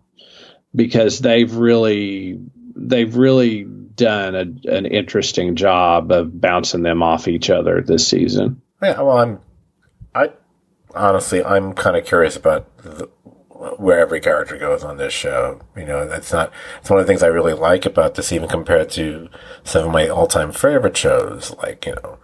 because 0.75 1.19
they've 1.19 1.55
really 1.55 2.41
they've 2.75 3.17
really 3.17 3.65
done 3.65 4.35
a, 4.35 4.77
an 4.77 4.87
interesting 4.87 5.57
job 5.57 6.13
of 6.13 6.41
bouncing 6.41 6.83
them 6.83 7.03
off 7.03 7.29
each 7.29 7.51
other 7.51 7.83
this 7.83 8.07
season. 8.07 8.63
Yeah, 8.83 9.01
well, 9.01 9.19
I'm 9.19 9.41
I 10.15 10.33
honestly 10.95 11.45
I'm 11.45 11.73
kind 11.75 11.97
of 11.97 12.05
curious 12.05 12.37
about 12.37 12.77
the, 12.79 13.09
where 13.59 13.99
every 13.99 14.21
character 14.21 14.57
goes 14.57 14.85
on 14.85 14.97
this 14.97 15.13
show. 15.13 15.61
You 15.77 15.85
know, 15.85 16.07
that's 16.07 16.33
not, 16.33 16.53
it's 16.81 16.89
one 16.89 17.01
of 17.01 17.07
the 17.07 17.11
things 17.11 17.23
I 17.23 17.29
really 17.29 17.55
like 17.55 17.85
about 17.87 18.15
this, 18.15 18.33
even 18.33 18.49
compared 18.49 18.91
to 18.91 19.29
some 19.65 19.87
of 19.87 19.93
my 19.93 20.09
all 20.09 20.27
time 20.27 20.53
favorite 20.53 20.97
shows, 20.97 21.55
like, 21.57 21.85
you 21.87 21.95
know, 21.97 22.19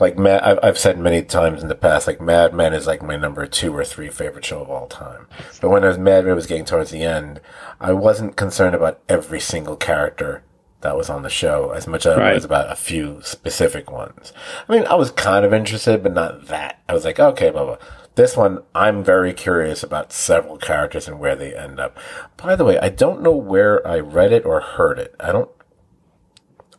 like 0.00 0.18
Mad, 0.18 0.42
I've, 0.42 0.58
I've 0.62 0.78
said 0.78 0.98
many 0.98 1.22
times 1.22 1.62
in 1.62 1.68
the 1.68 1.76
past, 1.76 2.08
like 2.08 2.20
Mad 2.20 2.52
Men 2.52 2.74
is 2.74 2.86
like 2.86 3.00
my 3.02 3.16
number 3.16 3.46
two 3.46 3.72
or 3.72 3.84
three 3.84 4.08
favorite 4.08 4.44
show 4.44 4.60
of 4.60 4.68
all 4.68 4.88
time. 4.88 5.28
But 5.60 5.70
when 5.70 5.84
as 5.84 5.98
Mad 5.98 6.24
Men 6.24 6.34
was 6.34 6.46
getting 6.46 6.64
towards 6.64 6.90
the 6.90 7.02
end, 7.02 7.40
I 7.80 7.92
wasn't 7.92 8.36
concerned 8.36 8.74
about 8.74 9.00
every 9.08 9.40
single 9.40 9.76
character 9.76 10.42
that 10.80 10.96
was 10.96 11.08
on 11.08 11.22
the 11.22 11.30
show 11.30 11.70
as 11.70 11.86
much 11.86 12.06
as 12.06 12.16
right. 12.16 12.32
I 12.32 12.34
was 12.34 12.44
about 12.44 12.70
a 12.70 12.76
few 12.76 13.20
specific 13.22 13.90
ones. 13.90 14.32
I 14.68 14.72
mean, 14.72 14.84
I 14.86 14.96
was 14.96 15.12
kind 15.12 15.44
of 15.44 15.54
interested, 15.54 16.02
but 16.02 16.12
not 16.12 16.48
that. 16.48 16.82
I 16.88 16.92
was 16.92 17.04
like, 17.04 17.20
okay, 17.20 17.50
blah, 17.50 17.64
blah. 17.64 17.78
This 18.16 18.36
one, 18.36 18.62
I'm 18.76 19.02
very 19.02 19.32
curious 19.32 19.82
about 19.82 20.12
several 20.12 20.56
characters 20.56 21.08
and 21.08 21.18
where 21.18 21.34
they 21.34 21.54
end 21.54 21.80
up. 21.80 21.98
By 22.36 22.54
the 22.54 22.64
way, 22.64 22.78
I 22.78 22.88
don't 22.88 23.22
know 23.22 23.34
where 23.34 23.84
I 23.86 23.98
read 23.98 24.32
it 24.32 24.44
or 24.44 24.60
heard 24.60 25.00
it. 25.00 25.16
I 25.18 25.32
don't, 25.32 25.50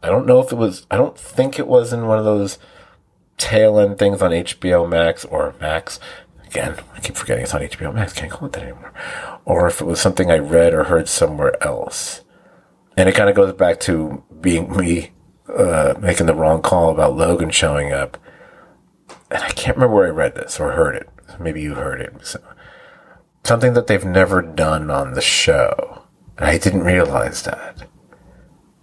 I 0.02 0.08
don't 0.08 0.26
know 0.26 0.40
if 0.40 0.54
it 0.54 0.56
was, 0.56 0.88
I 0.90 0.96
don't 0.96 1.18
think 1.18 1.60
it 1.60 1.68
was 1.68 1.92
in 1.92 2.08
one 2.08 2.20
of 2.20 2.26
those 2.26 2.58
tail 3.38 3.78
end 3.78 3.98
things 3.98 4.22
on 4.22 4.32
HBO 4.32 4.88
Max 4.88 5.26
or 5.26 5.56
Max. 5.60 6.00
Again, 6.46 6.78
I 6.94 7.02
keep 7.02 7.18
forgetting 7.18 7.44
it's 7.44 7.54
on 7.54 7.62
HBO 7.62 7.94
Max. 7.94 8.14
Can't 8.14 8.32
call 8.32 8.48
it 8.48 8.54
that 8.54 8.64
anymore. 8.64 8.94
Or 9.44 9.68
if 9.68 9.82
it 9.82 9.86
was 9.86 10.00
something 10.00 10.32
I 10.32 10.38
read 10.38 10.74
or 10.74 10.86
heard 10.86 11.10
somewhere 11.10 11.62
else. 11.62 12.22
And 12.96 13.10
it 13.10 13.16
kind 13.16 13.30
of 13.30 13.36
goes 13.36 13.52
back 13.52 13.82
to 13.82 14.24
being 14.40 14.72
me, 14.78 15.12
uh, 15.54 15.96
making 16.00 16.28
the 16.28 16.34
wrong 16.34 16.62
call 16.62 16.92
about 16.92 17.18
Logan 17.18 17.50
showing 17.50 17.92
up. 17.92 18.18
And 19.30 19.44
I 19.44 19.50
can't 19.50 19.76
remember 19.76 19.98
where 19.98 20.08
I 20.08 20.12
read 20.12 20.36
this 20.36 20.62
or 20.62 20.72
heard 20.72 20.96
it 20.96 21.10
maybe 21.40 21.62
you 21.62 21.76
heard 21.76 22.02
it. 22.02 22.14
So, 22.24 22.40
something 23.44 23.74
that 23.74 23.88
they've 23.88 24.06
never 24.06 24.42
done 24.42 24.90
on 24.90 25.14
the 25.14 25.22
show. 25.22 26.04
And 26.38 26.48
I 26.48 26.58
didn't 26.58 26.84
realize 26.84 27.44
that. 27.44 27.88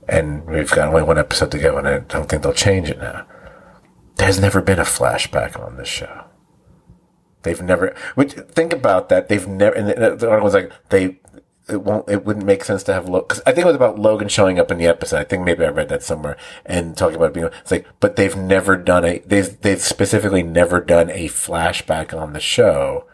And 0.08 0.46
we've 0.46 0.70
got 0.70 0.88
only 0.88 1.02
one 1.02 1.18
episode 1.18 1.50
to 1.52 1.58
go, 1.58 1.78
and 1.78 1.86
I 1.86 2.00
don't 2.00 2.28
think 2.28 2.42
they'll 2.42 2.52
change 2.52 2.90
it 2.90 2.98
now. 2.98 3.26
There's 4.16 4.40
never 4.40 4.60
been 4.60 4.78
a 4.78 4.82
flashback 4.84 5.60
on 5.60 5.76
this 5.76 5.88
show. 5.88 6.24
They've 7.42 7.60
never. 7.60 7.94
Which, 8.14 8.32
think 8.32 8.72
about 8.72 9.08
that. 9.08 9.28
They've 9.28 9.46
never. 9.46 9.74
And 9.74 9.88
the, 9.88 10.28
article 10.28 10.44
was 10.44 10.54
like 10.54 10.72
they 10.90 11.20
it 11.68 11.82
won't 11.82 12.08
it 12.08 12.24
wouldn't 12.24 12.46
make 12.46 12.64
sense 12.64 12.82
to 12.84 12.92
have 12.92 13.08
Logan 13.08 13.26
because 13.28 13.42
I 13.46 13.52
think 13.52 13.64
it 13.64 13.68
was 13.68 13.76
about 13.76 13.98
Logan 13.98 14.28
showing 14.28 14.58
up 14.58 14.70
in 14.70 14.78
the 14.78 14.86
episode. 14.86 15.18
I 15.18 15.24
think 15.24 15.44
maybe 15.44 15.64
I 15.64 15.68
read 15.68 15.88
that 15.90 16.02
somewhere 16.02 16.36
and 16.66 16.96
talking 16.96 17.16
about 17.16 17.34
being 17.34 17.46
it's 17.46 17.70
like, 17.70 17.86
but 18.00 18.16
they've 18.16 18.36
never 18.36 18.76
done 18.76 19.04
a 19.04 19.18
they've 19.20 19.60
they've 19.60 19.80
specifically 19.80 20.42
never 20.42 20.80
done 20.80 21.10
a 21.10 21.28
flashback 21.28 22.18
on 22.18 22.32
the 22.32 22.40
show, 22.40 23.06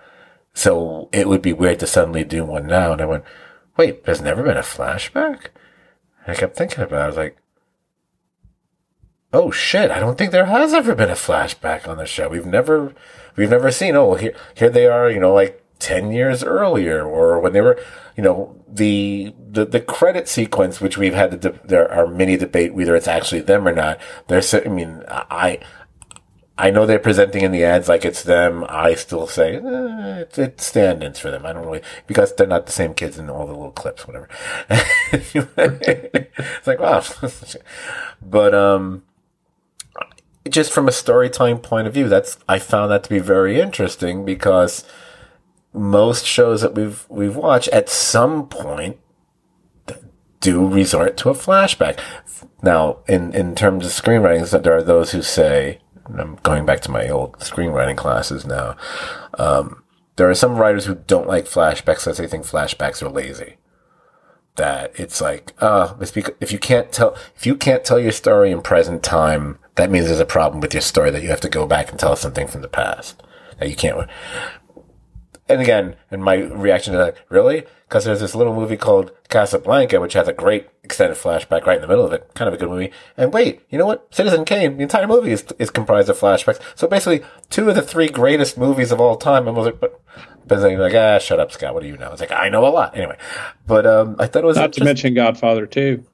so 0.55 1.09
it 1.13 1.29
would 1.29 1.43
be 1.43 1.53
weird 1.53 1.81
to 1.81 1.87
suddenly 1.87 2.25
do 2.25 2.45
one 2.45 2.67
now. 2.67 2.93
And 2.93 3.03
I 3.03 3.07
went, 3.07 3.25
wait, 3.77 4.05
there's 4.05 4.23
never 4.23 4.43
been 4.43 4.57
a 4.57 4.61
flashback. 4.61 5.49
And 6.25 6.35
I 6.35 6.35
kept 6.35 6.57
thinking 6.57 6.83
about 6.83 7.01
it. 7.01 7.05
I 7.05 7.07
was 7.07 7.17
like, 7.17 7.37
oh 9.33 9.51
shit, 9.51 9.91
I 9.91 10.01
don't 10.01 10.17
think 10.17 10.33
there 10.33 10.47
has 10.47 10.73
ever 10.73 10.95
been 10.95 11.11
a 11.11 11.15
flashback 11.15 11.87
on 11.87 11.99
the 11.99 12.07
show. 12.07 12.29
We've 12.29 12.47
never 12.47 12.95
we've 13.37 13.51
never 13.51 13.71
seen. 13.71 13.95
Oh, 13.95 14.15
here 14.15 14.35
here 14.55 14.71
they 14.71 14.87
are. 14.87 15.11
You 15.11 15.21
know, 15.21 15.35
like 15.35 15.63
10 15.79 16.13
years 16.13 16.43
earlier 16.43 17.05
or 17.05 17.39
when 17.41 17.53
they 17.53 17.61
were, 17.61 17.81
you 18.17 18.23
know, 18.23 18.57
the, 18.67 19.35
the, 19.51 19.65
the 19.65 19.81
credit 19.81 20.29
sequence, 20.29 20.81
which 20.81 20.99
we've 20.99 21.15
had 21.15 21.41
the, 21.41 21.59
there 21.65 21.91
are 21.91 22.07
many 22.07 22.37
debate 22.37 22.75
whether 22.75 22.97
it's 22.97 23.09
actually 23.09 23.41
them 23.41 23.67
or 23.67 23.75
not. 23.75 24.01
There's, 24.27 24.53
I 24.53 24.65
mean, 24.65 25.05
I, 25.09 25.61
I 26.59 26.71
know 26.71 26.87
they're 26.87 26.99
presenting 26.99 27.43
in 27.43 27.53
the 27.53 27.63
ads 27.63 27.89
like 27.89 28.05
it's 28.05 28.25
them. 28.25 28.67
I 28.69 28.95
still 28.95 29.29
say 29.29 29.55
eh, 29.57 30.19
it's, 30.19 30.39
it's 30.39 30.67
stand-ins 30.67 31.21
for 31.21 31.31
them. 31.31 31.47
I 31.47 31.53
don't 31.53 31.65
really 31.65 31.83
because 32.09 32.35
they're 32.35 32.49
not 32.49 32.67
the 32.67 32.73
same 32.73 32.95
kids 32.95 33.17
in 33.17 33.31
all 33.31 33.47
the 33.47 33.53
little 33.53 33.71
clips, 33.71 34.09
whatever. 34.09 34.29
it's 35.13 36.67
like 36.67 36.81
wow, 36.81 37.05
but 38.23 38.55
um, 38.57 39.05
just 40.49 40.73
from 40.73 40.89
a 40.89 40.93
storytelling 40.93 41.59
point 41.59 41.87
of 41.87 41.95
view, 41.95 42.09
that's 42.09 42.39
I 42.49 42.59
found 42.59 42.91
that 42.91 43.05
to 43.05 43.11
be 43.11 43.21
very 43.21 43.61
interesting 43.61 44.25
because 44.25 44.83
most 45.79 46.27
shows 46.27 46.61
that 46.61 46.75
we've 46.75 47.07
we've 47.09 47.37
watched 47.37 47.69
at 47.69 47.89
some 47.89 48.49
point 48.49 48.99
do 50.41 50.67
resort 50.67 51.17
to 51.19 51.31
a 51.31 51.35
flashback. 51.35 51.99
Now, 52.63 52.99
in 53.09 53.35
in 53.35 53.55
terms 53.55 53.87
of 53.87 53.93
screenwriting, 53.93 54.63
there 54.63 54.77
are 54.77 54.83
those 54.83 55.13
who 55.13 55.23
say 55.23 55.81
I'm 56.17 56.37
going 56.43 56.65
back 56.65 56.81
to 56.81 56.91
my 56.91 57.09
old 57.09 57.39
screenwriting 57.39 57.97
classes 57.97 58.47
now. 58.47 58.77
Um, 59.39 59.83
there 60.17 60.29
are 60.29 60.35
some 60.35 60.57
writers 60.57 60.87
who 60.87 60.95
don't 60.95 61.29
like 61.29 61.45
flashbacks 61.45 62.05
because 62.05 62.19
they 62.19 62.27
think 62.27 62.45
flashbacks 62.45 63.03
are 63.03 63.09
lazy. 63.09 63.57
That 64.57 64.99
it's 64.99 65.21
like, 65.21 65.53
uh, 65.59 65.95
it's 66.01 66.11
because 66.11 66.35
if 66.41 66.51
you 66.51 66.59
can't 66.59 66.91
tell, 66.91 67.17
if 67.37 67.47
you 67.47 67.55
can't 67.55 67.85
tell 67.85 68.01
your 68.01 68.13
story 68.13 68.51
in 68.51 68.61
present 68.61 69.05
time, 69.05 69.59
that 69.77 69.91
means 69.91 70.07
there's 70.07 70.19
a 70.19 70.25
problem 70.25 70.61
with 70.61 70.75
your 70.75 70.81
story 70.81 71.11
that 71.11 71.23
you 71.23 71.29
have 71.29 71.41
to 71.43 71.49
go 71.49 71.67
back 71.67 71.91
and 71.91 72.01
tell 72.01 72.17
something 72.17 72.49
from 72.49 72.63
the 72.63 72.69
past 72.69 73.23
that 73.59 73.69
you 73.69 73.77
can't. 73.77 74.09
And 75.49 75.63
again, 75.63 75.97
and 76.11 76.23
my 76.23 76.35
reaction 76.35 76.93
to 76.93 76.99
that, 76.99 77.17
really? 77.31 77.65
Because 77.89 78.05
there's 78.05 78.21
this 78.21 78.35
little 78.35 78.55
movie 78.55 78.77
called 78.77 79.13
Casablanca, 79.31 79.99
which 79.99 80.13
has 80.13 80.29
a 80.29 80.33
great 80.33 80.69
extended 80.85 81.17
flashback 81.17 81.65
right 81.65 81.77
in 81.77 81.83
the 81.83 81.89
middle 81.89 82.05
of 82.05 82.13
it. 82.13 82.31
Kind 82.35 82.49
of 82.49 82.55
a 82.55 82.59
good 82.59 82.69
movie. 82.69 82.93
And 83.17 83.33
wait, 83.33 83.63
you 83.71 83.79
know 83.79 83.87
what? 83.87 84.15
Citizen 84.15 84.45
Kane, 84.45 84.77
the 84.77 84.83
entire 84.83 85.07
movie 85.07 85.33
is, 85.33 85.47
is 85.59 85.71
comprised 85.71 86.11
of 86.11 86.19
flashbacks. 86.19 86.61
So 86.75 86.87
basically, 86.87 87.27
two 87.49 87.69
of 87.71 87.77
the 87.77 87.83
three 87.83 88.09
greatest 88.09 88.59
movies 88.59 88.93
of 88.93 89.01
all 89.01 89.17
time. 89.17 89.49
And 89.49 89.57
I 89.57 89.59
was 89.59 89.67
like, 89.67 89.81
but, 89.81 89.99
but 90.47 90.61
then 90.61 90.79
like, 90.79 90.95
ah, 90.95 91.19
shut 91.19 91.41
up, 91.41 91.51
Scot. 91.51 91.73
What 91.73 91.83
do 91.83 91.89
you 91.89 91.97
know? 91.97 92.13
It's 92.13 92.21
like, 92.21 92.33
I 92.33 92.51
know 92.51 92.67
a 92.67 92.69
lot. 92.69 92.95
Anyway, 92.95 93.17
but, 93.67 93.87
um, 93.87 94.17
I 94.19 94.27
thought 94.27 94.45
it 94.45 94.47
was 94.47 94.59
not 94.59 94.75
to 94.75 94.85
mention 94.85 95.15
Godfather 95.15 95.67
too. 95.67 96.05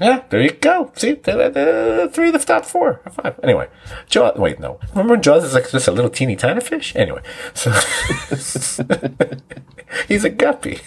Yeah, 0.00 0.22
there 0.28 0.40
you 0.40 0.52
go. 0.52 0.92
See, 0.94 1.14
three 1.14 1.32
of 1.32 2.12
the 2.12 2.44
top 2.46 2.64
four, 2.64 3.00
five. 3.10 3.38
Anyway, 3.42 3.68
Jaws. 4.08 4.38
Wait, 4.38 4.60
no. 4.60 4.78
Remember 4.90 5.14
when 5.14 5.22
Jaws 5.22 5.42
is 5.42 5.54
like 5.54 5.70
just 5.70 5.88
a 5.88 5.92
little 5.92 6.10
teeny 6.10 6.36
tiny 6.36 6.60
fish? 6.60 6.94
Anyway, 6.94 7.20
so 7.52 7.72
he's 10.08 10.24
a 10.24 10.30
guppy. 10.30 10.80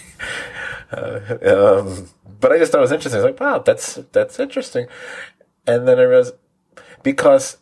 Uh, 0.90 1.20
um, 1.44 2.08
but 2.40 2.52
I 2.52 2.58
just 2.58 2.72
thought 2.72 2.78
it 2.78 2.82
was 2.82 2.92
interesting. 2.92 3.20
I 3.20 3.24
was 3.24 3.32
like, 3.32 3.40
wow, 3.40 3.58
that's 3.58 3.96
that's 4.12 4.40
interesting. 4.40 4.86
And 5.66 5.86
then 5.86 5.98
I 5.98 6.02
realized 6.02 6.34
because, 7.02 7.58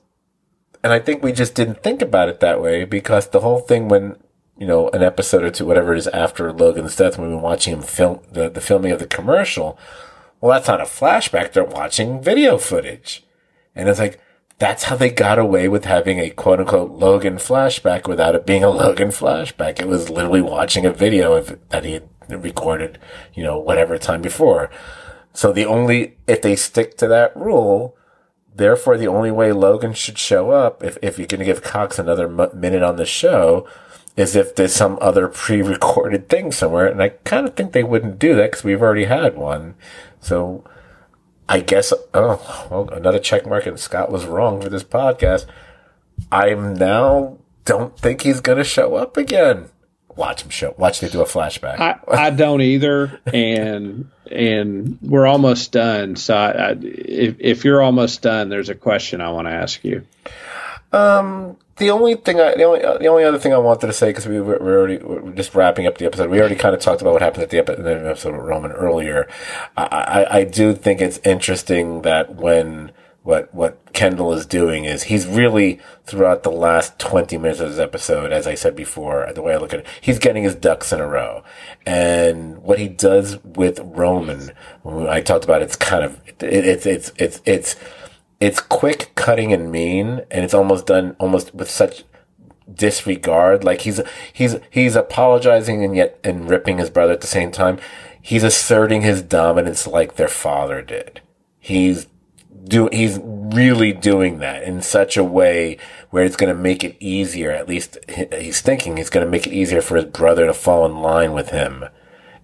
and 0.84 0.92
I 0.92 1.00
think 1.00 1.22
we 1.22 1.32
just 1.32 1.56
didn't 1.56 1.82
think 1.82 2.00
about 2.00 2.28
it 2.28 2.38
that 2.40 2.62
way 2.62 2.84
because 2.84 3.28
the 3.28 3.40
whole 3.40 3.58
thing 3.58 3.88
when 3.88 4.16
you 4.56 4.68
know 4.68 4.88
an 4.90 5.02
episode 5.02 5.42
or 5.42 5.50
two, 5.50 5.66
whatever 5.66 5.92
it 5.92 5.98
is 5.98 6.06
after 6.08 6.52
Logan's 6.52 6.94
death, 6.94 7.18
when 7.18 7.28
we 7.28 7.34
were 7.34 7.40
watching 7.40 7.72
him 7.72 7.82
film 7.82 8.20
the, 8.30 8.48
the 8.48 8.60
filming 8.60 8.92
of 8.92 9.00
the 9.00 9.06
commercial 9.06 9.76
well, 10.40 10.52
that's 10.52 10.68
not 10.68 10.80
a 10.80 10.84
flashback. 10.84 11.52
They're 11.52 11.64
watching 11.64 12.22
video 12.22 12.58
footage. 12.58 13.24
And 13.74 13.88
it's 13.88 13.98
like, 13.98 14.20
that's 14.58 14.84
how 14.84 14.96
they 14.96 15.10
got 15.10 15.38
away 15.38 15.68
with 15.68 15.86
having 15.86 16.18
a 16.18 16.30
quote 16.30 16.60
unquote 16.60 16.92
Logan 16.92 17.36
flashback 17.36 18.06
without 18.06 18.34
it 18.34 18.46
being 18.46 18.64
a 18.64 18.70
Logan 18.70 19.08
flashback. 19.08 19.80
It 19.80 19.88
was 19.88 20.10
literally 20.10 20.42
watching 20.42 20.86
a 20.86 20.92
video 20.92 21.32
of 21.32 21.58
that 21.70 21.84
he 21.84 21.92
had 21.92 22.08
recorded, 22.28 22.98
you 23.34 23.42
know, 23.42 23.58
whatever 23.58 23.98
time 23.98 24.22
before. 24.22 24.70
So 25.32 25.52
the 25.52 25.66
only, 25.66 26.16
if 26.26 26.42
they 26.42 26.56
stick 26.56 26.96
to 26.98 27.08
that 27.08 27.36
rule, 27.36 27.96
therefore 28.54 28.96
the 28.96 29.08
only 29.08 29.30
way 29.30 29.52
Logan 29.52 29.94
should 29.94 30.18
show 30.18 30.50
up, 30.50 30.82
if, 30.82 30.98
if 31.02 31.18
you're 31.18 31.26
going 31.26 31.38
to 31.40 31.44
give 31.44 31.62
Cox 31.62 31.98
another 31.98 32.28
minute 32.28 32.82
on 32.82 32.96
the 32.96 33.06
show, 33.06 33.66
is 34.16 34.36
if 34.36 34.54
there's 34.54 34.74
some 34.74 34.98
other 35.00 35.28
pre-recorded 35.28 36.28
thing 36.28 36.52
somewhere. 36.52 36.86
And 36.86 37.02
I 37.02 37.10
kind 37.24 37.46
of 37.46 37.54
think 37.54 37.72
they 37.72 37.84
wouldn't 37.84 38.18
do 38.18 38.34
that 38.34 38.50
because 38.50 38.64
we've 38.64 38.82
already 38.82 39.04
had 39.04 39.36
one. 39.36 39.74
So 40.20 40.64
I 41.48 41.60
guess, 41.60 41.92
oh, 42.14 42.68
well, 42.70 42.88
another 42.90 43.18
check 43.18 43.46
mark 43.46 43.66
and 43.66 43.78
Scot 43.78 44.10
was 44.10 44.24
wrong 44.24 44.60
for 44.60 44.68
this 44.68 44.84
podcast. 44.84 45.46
I'm 46.30 46.74
now 46.74 47.38
don't 47.64 47.98
think 47.98 48.22
he's 48.22 48.40
going 48.40 48.58
to 48.58 48.64
show 48.64 48.94
up 48.96 49.16
again. 49.16 49.68
Watch 50.16 50.42
him 50.42 50.50
show. 50.50 50.74
Watch 50.76 51.00
they 51.00 51.08
do 51.08 51.22
a 51.22 51.24
flashback. 51.24 51.78
I, 51.80 51.98
I 52.08 52.30
don't 52.30 52.60
either, 52.60 53.20
and 53.26 54.10
and 54.30 54.98
we're 55.02 55.26
almost 55.26 55.72
done. 55.72 56.16
So 56.16 56.36
I, 56.36 56.50
I, 56.50 56.76
if 56.80 57.36
if 57.38 57.64
you're 57.64 57.80
almost 57.80 58.20
done, 58.20 58.48
there's 58.48 58.68
a 58.68 58.74
question 58.74 59.20
I 59.20 59.30
want 59.30 59.46
to 59.46 59.52
ask 59.52 59.82
you. 59.84 60.04
Um, 60.92 61.56
the 61.80 61.90
only 61.90 62.14
thing 62.14 62.38
I, 62.38 62.54
the 62.54 62.64
only, 62.64 62.84
uh, 62.84 62.98
the 62.98 63.08
only 63.08 63.24
other 63.24 63.38
thing 63.38 63.54
I 63.54 63.58
wanted 63.58 63.86
to 63.88 63.92
say, 63.92 64.10
because 64.10 64.28
we 64.28 64.38
were, 64.40 64.58
we're 64.60 64.78
already, 64.78 64.98
we're 64.98 65.32
just 65.32 65.54
wrapping 65.54 65.86
up 65.86 65.98
the 65.98 66.04
episode. 66.04 66.30
We 66.30 66.38
already 66.38 66.54
kind 66.54 66.74
of 66.74 66.80
talked 66.80 67.00
about 67.00 67.14
what 67.14 67.22
happened 67.22 67.42
at 67.42 67.50
the 67.50 67.58
episode 67.58 68.36
with 68.36 68.44
Roman 68.44 68.70
earlier. 68.72 69.26
I, 69.76 69.84
I, 69.84 70.36
I 70.38 70.44
do 70.44 70.74
think 70.74 71.00
it's 71.00 71.18
interesting 71.24 72.02
that 72.02 72.36
when, 72.36 72.92
what, 73.22 73.52
what 73.54 73.92
Kendall 73.94 74.32
is 74.34 74.44
doing 74.44 74.84
is 74.84 75.04
he's 75.04 75.26
really 75.26 75.80
throughout 76.04 76.42
the 76.42 76.52
last 76.52 76.98
20 76.98 77.38
minutes 77.38 77.60
of 77.60 77.70
this 77.70 77.78
episode, 77.78 78.30
as 78.30 78.46
I 78.46 78.54
said 78.54 78.76
before, 78.76 79.30
the 79.34 79.42
way 79.42 79.54
I 79.54 79.56
look 79.56 79.72
at 79.72 79.80
it, 79.80 79.86
he's 80.02 80.18
getting 80.18 80.42
his 80.42 80.54
ducks 80.54 80.92
in 80.92 81.00
a 81.00 81.06
row. 81.06 81.42
And 81.86 82.58
what 82.62 82.78
he 82.78 82.88
does 82.88 83.42
with 83.42 83.80
Roman, 83.82 84.50
I 84.84 85.22
talked 85.22 85.44
about, 85.44 85.62
it's 85.62 85.76
kind 85.76 86.04
of, 86.04 86.20
it, 86.26 86.42
it's, 86.42 86.84
it's, 86.84 87.12
it's, 87.16 87.40
it's, 87.46 87.76
it's 88.40 88.60
quick, 88.60 89.12
cutting, 89.14 89.52
and 89.52 89.70
mean, 89.70 90.22
and 90.30 90.44
it's 90.44 90.54
almost 90.54 90.86
done 90.86 91.14
almost 91.18 91.54
with 91.54 91.70
such 91.70 92.04
disregard. 92.72 93.62
Like 93.64 93.82
he's 93.82 94.00
he's 94.32 94.56
he's 94.70 94.96
apologizing 94.96 95.84
and 95.84 95.94
yet 95.94 96.18
and 96.24 96.48
ripping 96.48 96.78
his 96.78 96.90
brother 96.90 97.12
at 97.12 97.20
the 97.20 97.26
same 97.26 97.52
time. 97.52 97.78
He's 98.22 98.42
asserting 98.42 99.02
his 99.02 99.22
dominance 99.22 99.86
like 99.86 100.16
their 100.16 100.28
father 100.28 100.82
did. 100.82 101.20
He's 101.58 102.06
do 102.64 102.88
he's 102.92 103.18
really 103.22 103.92
doing 103.92 104.38
that 104.38 104.62
in 104.62 104.82
such 104.82 105.16
a 105.16 105.24
way 105.24 105.78
where 106.10 106.24
it's 106.24 106.36
going 106.36 106.54
to 106.54 106.60
make 106.60 106.82
it 106.82 106.96
easier. 107.00 107.50
At 107.50 107.68
least 107.68 107.98
he's 108.08 108.60
thinking 108.60 108.96
he's 108.96 109.10
going 109.10 109.24
to 109.24 109.30
make 109.30 109.46
it 109.46 109.52
easier 109.52 109.82
for 109.82 109.96
his 109.96 110.06
brother 110.06 110.46
to 110.46 110.54
fall 110.54 110.86
in 110.86 111.00
line 111.00 111.32
with 111.32 111.50
him 111.50 111.84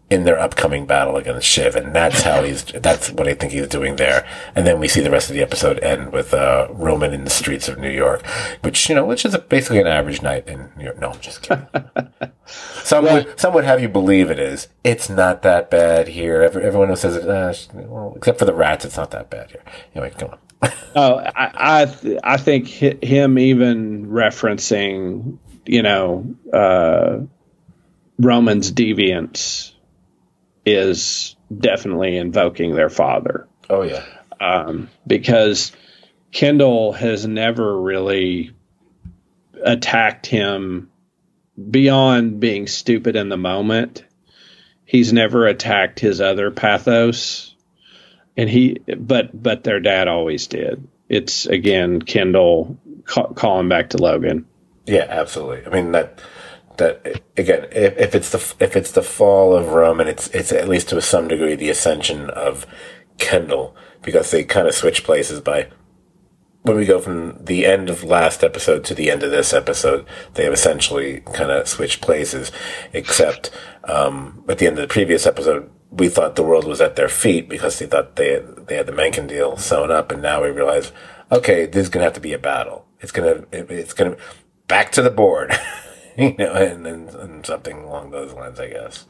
in 0.08 0.24
their 0.24 0.38
upcoming 0.38 0.86
battle 0.86 1.16
against 1.16 1.46
Shiv, 1.46 1.74
and 1.74 1.94
that's 1.94 2.22
how 2.22 2.44
he's. 2.44 2.64
That's 2.64 3.10
what 3.10 3.26
I 3.26 3.34
think 3.34 3.52
he's 3.52 3.66
doing 3.66 3.96
there. 3.96 4.26
And 4.54 4.66
then 4.66 4.78
we 4.78 4.86
see 4.86 5.00
the 5.00 5.10
rest 5.10 5.28
of 5.30 5.34
the 5.34 5.42
episode 5.42 5.80
end 5.80 6.12
with 6.12 6.32
uh, 6.32 6.68
Roman 6.70 7.12
in 7.12 7.24
the 7.24 7.30
streets 7.30 7.68
of 7.68 7.78
New 7.78 7.90
York, 7.90 8.24
which 8.60 8.88
you 8.88 8.94
know, 8.94 9.04
which 9.04 9.24
is 9.24 9.34
a, 9.34 9.40
basically 9.40 9.80
an 9.80 9.88
average 9.88 10.22
night 10.22 10.46
in 10.46 10.70
New 10.76 10.84
York. 10.84 11.00
No, 11.00 11.10
I'm 11.10 11.20
just 11.20 11.42
kidding. 11.42 11.66
some 12.46 13.04
well, 13.04 13.24
would 13.24 13.40
some 13.40 13.52
would 13.54 13.64
have 13.64 13.82
you 13.82 13.88
believe 13.88 14.30
it 14.30 14.38
is. 14.38 14.68
It's 14.84 15.08
not 15.08 15.42
that 15.42 15.70
bad 15.70 16.08
here. 16.08 16.42
Every, 16.42 16.62
everyone 16.62 16.88
who 16.88 16.96
says 16.96 17.16
it, 17.16 17.28
uh, 17.28 17.52
well, 17.74 18.14
except 18.16 18.38
for 18.38 18.44
the 18.44 18.54
rats, 18.54 18.84
it's 18.84 18.96
not 18.96 19.10
that 19.10 19.28
bad 19.28 19.50
here. 19.50 19.62
Anyway, 19.94 20.14
come 20.16 20.30
on. 20.30 20.38
oh, 20.94 21.16
I 21.16 21.82
I, 21.82 21.84
th- 21.86 22.20
I 22.22 22.36
think 22.36 22.68
him 22.68 23.38
even 23.38 24.06
referencing, 24.06 25.38
you 25.66 25.82
know, 25.82 26.36
uh, 26.52 27.18
Roman's 28.18 28.70
deviance 28.70 29.72
is 30.66 31.36
definitely 31.56 32.16
invoking 32.16 32.74
their 32.74 32.90
father. 32.90 33.46
Oh 33.70 33.82
yeah, 33.82 34.04
um, 34.40 34.90
because 35.06 35.72
Kendall 36.32 36.92
has 36.92 37.26
never 37.26 37.80
really 37.80 38.50
attacked 39.62 40.26
him 40.26 40.90
beyond 41.70 42.40
being 42.40 42.66
stupid 42.66 43.16
in 43.16 43.28
the 43.28 43.38
moment. 43.38 44.04
He's 44.84 45.12
never 45.12 45.46
attacked 45.46 46.00
his 46.00 46.20
other 46.20 46.50
pathos, 46.50 47.54
and 48.36 48.50
he 48.50 48.78
but 48.98 49.30
but 49.40 49.64
their 49.64 49.80
dad 49.80 50.08
always 50.08 50.46
did. 50.48 50.86
It's 51.08 51.46
again 51.46 52.02
Kendall 52.02 52.76
ca- 53.04 53.32
calling 53.32 53.68
back 53.68 53.90
to 53.90 53.98
Logan. 53.98 54.46
Yeah, 54.84 55.06
absolutely. 55.08 55.66
I 55.66 55.70
mean 55.70 55.92
that 55.92 56.20
that 56.78 57.22
again, 57.36 57.66
if, 57.72 57.96
if 57.98 58.14
it's 58.14 58.30
the 58.30 58.54
if 58.64 58.76
it's 58.76 58.92
the 58.92 59.02
fall 59.02 59.54
of 59.54 59.68
Rome, 59.68 60.00
and 60.00 60.08
it's 60.08 60.28
it's 60.28 60.52
at 60.52 60.68
least 60.68 60.88
to 60.90 61.00
some 61.00 61.28
degree 61.28 61.54
the 61.54 61.70
ascension 61.70 62.30
of 62.30 62.66
Kendall, 63.18 63.76
because 64.02 64.30
they 64.30 64.44
kind 64.44 64.68
of 64.68 64.74
switch 64.74 65.04
places 65.04 65.40
by 65.40 65.68
when 66.66 66.76
we 66.76 66.84
go 66.84 67.00
from 67.00 67.38
the 67.44 67.64
end 67.64 67.88
of 67.88 68.02
last 68.02 68.42
episode 68.42 68.84
to 68.84 68.94
the 68.94 69.08
end 69.08 69.22
of 69.22 69.30
this 69.30 69.52
episode, 69.52 70.04
they 70.34 70.42
have 70.42 70.52
essentially 70.52 71.20
kind 71.32 71.52
of 71.52 71.68
switched 71.68 72.00
places. 72.00 72.50
Except 72.92 73.50
um, 73.84 74.44
at 74.48 74.58
the 74.58 74.66
end 74.66 74.76
of 74.76 74.82
the 74.82 74.92
previous 74.92 75.26
episode, 75.26 75.70
we 75.92 76.08
thought 76.08 76.34
the 76.34 76.42
world 76.42 76.66
was 76.66 76.80
at 76.80 76.96
their 76.96 77.08
feet 77.08 77.48
because 77.48 77.78
they 77.78 77.86
thought 77.86 78.16
they 78.16 78.32
had, 78.32 78.66
they 78.66 78.76
had 78.76 78.86
the 78.86 78.92
Mencken 78.92 79.28
deal 79.28 79.56
sewn 79.56 79.92
up, 79.92 80.10
and 80.10 80.20
now 80.20 80.42
we 80.42 80.48
realize, 80.50 80.90
okay, 81.30 81.66
this 81.66 81.84
is 81.84 81.88
gonna 81.88 82.04
have 82.04 82.14
to 82.14 82.20
be 82.20 82.32
a 82.32 82.38
battle. 82.38 82.84
It's 83.00 83.12
gonna 83.12 83.44
it, 83.52 83.70
it's 83.70 83.92
gonna 83.92 84.16
back 84.66 84.90
to 84.92 85.02
the 85.02 85.10
board. 85.10 85.52
you 86.18 86.34
know, 86.38 86.54
and, 86.54 86.86
and, 86.86 87.08
and 87.10 87.46
something 87.46 87.84
along 87.84 88.10
those 88.10 88.32
lines, 88.32 88.58
I 88.58 88.68
guess. 88.68 89.04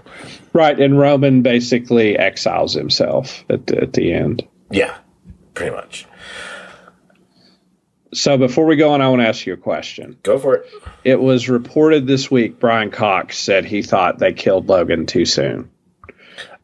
Right, 0.53 0.79
and 0.79 0.99
Roman 0.99 1.43
basically 1.43 2.19
exiles 2.19 2.75
himself 2.75 3.45
at 3.49 3.67
the, 3.67 3.83
at 3.83 3.93
the 3.93 4.13
end. 4.13 4.47
Yeah, 4.71 4.97
pretty 5.55 5.75
much. 5.75 6.07
So 8.13 8.39
before 8.39 8.67
we 8.67 8.77
go 8.77 8.93
on, 8.93 9.03
I 9.03 9.09
want 9.09 9.23
to 9.23 9.29
ask 9.29 9.47
you 9.47 9.53
a 9.53 9.59
question. 9.59 10.17
Go 10.23 10.39
for 10.39 10.57
it. 10.57 10.71
It 11.05 11.21
was 11.21 11.49
reported 11.49 12.07
this 12.07 12.31
week. 12.31 12.59
Brian 12.59 12.91
Cox 12.91 13.39
said 13.39 13.65
he 13.65 13.83
thought 13.83 14.19
they 14.19 14.33
killed 14.33 14.69
Logan 14.69 15.07
too 15.07 15.27
soon, 15.27 15.71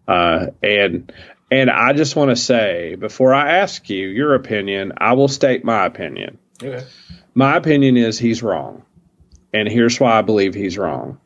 uh, 0.08 0.46
and 0.62 1.12
and 1.50 1.70
I 1.70 1.92
just 1.92 2.16
want 2.16 2.30
to 2.30 2.36
say 2.36 2.94
before 2.94 3.34
I 3.34 3.58
ask 3.58 3.88
you 3.90 4.08
your 4.08 4.34
opinion, 4.34 4.94
I 4.96 5.12
will 5.12 5.28
state 5.28 5.64
my 5.64 5.84
opinion. 5.84 6.38
Okay. 6.62 6.86
My 7.34 7.56
opinion 7.56 7.96
is 7.96 8.18
he's 8.18 8.42
wrong, 8.42 8.84
and 9.52 9.68
here's 9.68 9.98
why 10.00 10.18
I 10.18 10.22
believe 10.22 10.54
he's 10.54 10.78
wrong. 10.78 11.18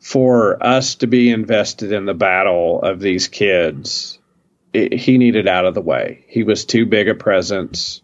For 0.00 0.64
us 0.64 0.96
to 0.96 1.06
be 1.06 1.30
invested 1.30 1.92
in 1.92 2.06
the 2.06 2.14
battle 2.14 2.80
of 2.82 3.00
these 3.00 3.28
kids, 3.28 4.18
it, 4.72 4.92
he 4.92 5.18
needed 5.18 5.48
out 5.48 5.66
of 5.66 5.74
the 5.74 5.80
way. 5.80 6.24
He 6.28 6.44
was 6.44 6.64
too 6.64 6.86
big 6.86 7.08
a 7.08 7.14
presence 7.14 8.00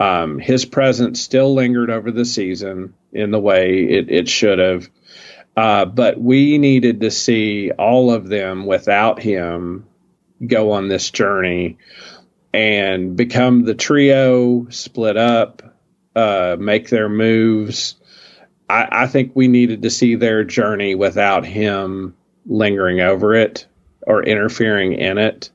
um, 0.00 0.38
his 0.38 0.64
presence 0.64 1.20
still 1.20 1.54
lingered 1.54 1.90
over 1.90 2.10
the 2.10 2.24
season 2.24 2.94
in 3.12 3.30
the 3.30 3.40
way 3.40 3.82
it, 3.84 4.10
it 4.10 4.28
should 4.28 4.58
have. 4.58 4.88
Uh, 5.56 5.84
but 5.86 6.20
we 6.20 6.58
needed 6.58 7.00
to 7.00 7.10
see 7.10 7.72
all 7.72 8.12
of 8.12 8.28
them 8.28 8.66
without 8.66 9.20
him 9.20 9.86
go 10.44 10.70
on 10.72 10.86
this 10.86 11.10
journey 11.10 11.78
and 12.52 13.16
become 13.16 13.64
the 13.64 13.74
trio, 13.74 14.68
split 14.68 15.16
up, 15.16 15.62
uh, 16.14 16.56
make 16.58 16.88
their 16.88 17.08
moves. 17.08 17.96
I, 18.68 18.88
I 18.90 19.06
think 19.06 19.32
we 19.34 19.48
needed 19.48 19.82
to 19.82 19.90
see 19.90 20.14
their 20.14 20.44
journey 20.44 20.94
without 20.94 21.44
him 21.44 22.16
lingering 22.46 23.00
over 23.00 23.34
it 23.34 23.66
or 24.06 24.22
interfering 24.22 24.94
in 24.94 25.18
it 25.18 25.50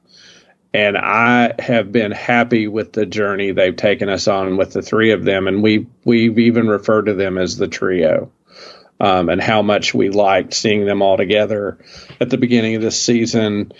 and 0.74 0.98
I 0.98 1.54
have 1.60 1.92
been 1.92 2.12
happy 2.12 2.68
with 2.68 2.94
the 2.94 3.06
journey 3.06 3.52
they've 3.52 3.76
taken 3.76 4.10
us 4.10 4.28
on 4.28 4.58
with 4.58 4.74
the 4.74 4.82
three 4.82 5.12
of 5.12 5.24
them, 5.24 5.48
and 5.48 5.62
we 5.62 5.88
we've 6.04 6.40
even 6.40 6.68
referred 6.68 7.04
to 7.04 7.14
them 7.14 7.38
as 7.38 7.58
the 7.58 7.68
trio, 7.68 8.32
um, 9.00 9.30
and 9.30 9.40
how 9.40 9.62
much 9.62 9.94
we 9.94 10.10
liked 10.10 10.54
seeing 10.54 10.86
them 10.86 11.02
all 11.02 11.16
together 11.16 11.78
at 12.20 12.32
the 12.32 12.38
beginning 12.38 12.76
of 12.76 12.82
this 12.82 13.00
season, 13.00 13.72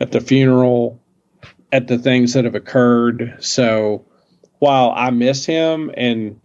at 0.00 0.10
the 0.10 0.20
funeral, 0.20 1.00
at 1.70 1.86
the 1.86 1.98
things 1.98 2.32
that 2.32 2.44
have 2.44 2.56
occurred. 2.56 3.36
So 3.38 4.06
while 4.58 4.92
I 4.94 5.10
miss 5.10 5.46
him 5.46 5.92
and 5.96 6.40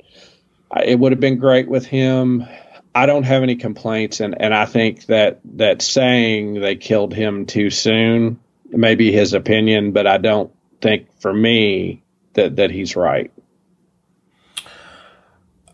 it 0.83 0.99
would 0.99 1.11
have 1.11 1.21
been 1.21 1.37
great 1.37 1.67
with 1.67 1.85
him. 1.85 2.45
I 2.93 3.05
don't 3.05 3.23
have 3.23 3.43
any 3.43 3.55
complaints, 3.55 4.19
and, 4.19 4.39
and 4.39 4.53
I 4.53 4.65
think 4.65 5.05
that 5.07 5.39
that 5.57 5.81
saying 5.81 6.61
they 6.61 6.75
killed 6.75 7.13
him 7.13 7.45
too 7.45 7.69
soon 7.69 8.39
maybe 8.69 9.11
his 9.11 9.33
opinion, 9.33 9.91
but 9.91 10.07
I 10.07 10.17
don't 10.17 10.51
think 10.81 11.07
for 11.19 11.33
me 11.33 12.03
that 12.33 12.57
that 12.57 12.71
he's 12.71 12.95
right. 12.95 13.31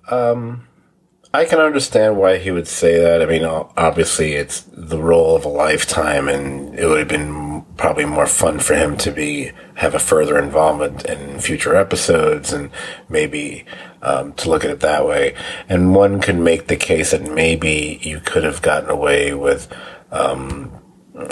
Um, 0.10 0.68
I 1.34 1.46
can 1.46 1.60
understand 1.60 2.18
why 2.18 2.38
he 2.38 2.52
would 2.52 2.68
say 2.68 3.00
that. 3.00 3.22
I 3.22 3.26
mean, 3.26 3.46
obviously, 3.46 4.34
it's 4.34 4.62
the 4.62 5.02
role 5.02 5.36
of 5.36 5.46
a 5.46 5.50
lifetime, 5.50 6.28
and 6.28 6.78
it 6.78 6.86
would 6.86 7.00
have 7.00 7.08
been 7.08 7.51
probably 7.82 8.06
more 8.06 8.28
fun 8.28 8.60
for 8.60 8.76
him 8.76 8.96
to 8.96 9.12
be 9.12 9.52
have 9.74 9.96
a 9.96 10.00
further 10.00 10.38
involvement 10.38 11.04
in 11.04 11.40
future 11.40 11.76
episodes, 11.76 12.54
and 12.54 12.70
maybe 13.10 13.66
um, 14.04 14.34
to 14.34 14.52
look 14.52 14.64
at 14.64 14.70
it 14.70 14.82
that 14.82 15.04
way. 15.04 15.34
And 15.68 15.96
one 15.96 16.22
could 16.22 16.38
make 16.38 16.68
the 16.68 16.76
case 16.76 17.10
that 17.10 17.24
maybe 17.24 18.00
you 18.04 18.20
could 18.20 18.44
have 18.44 18.62
gotten 18.62 18.92
away 18.92 19.34
with 19.34 19.68
um, 20.12 20.72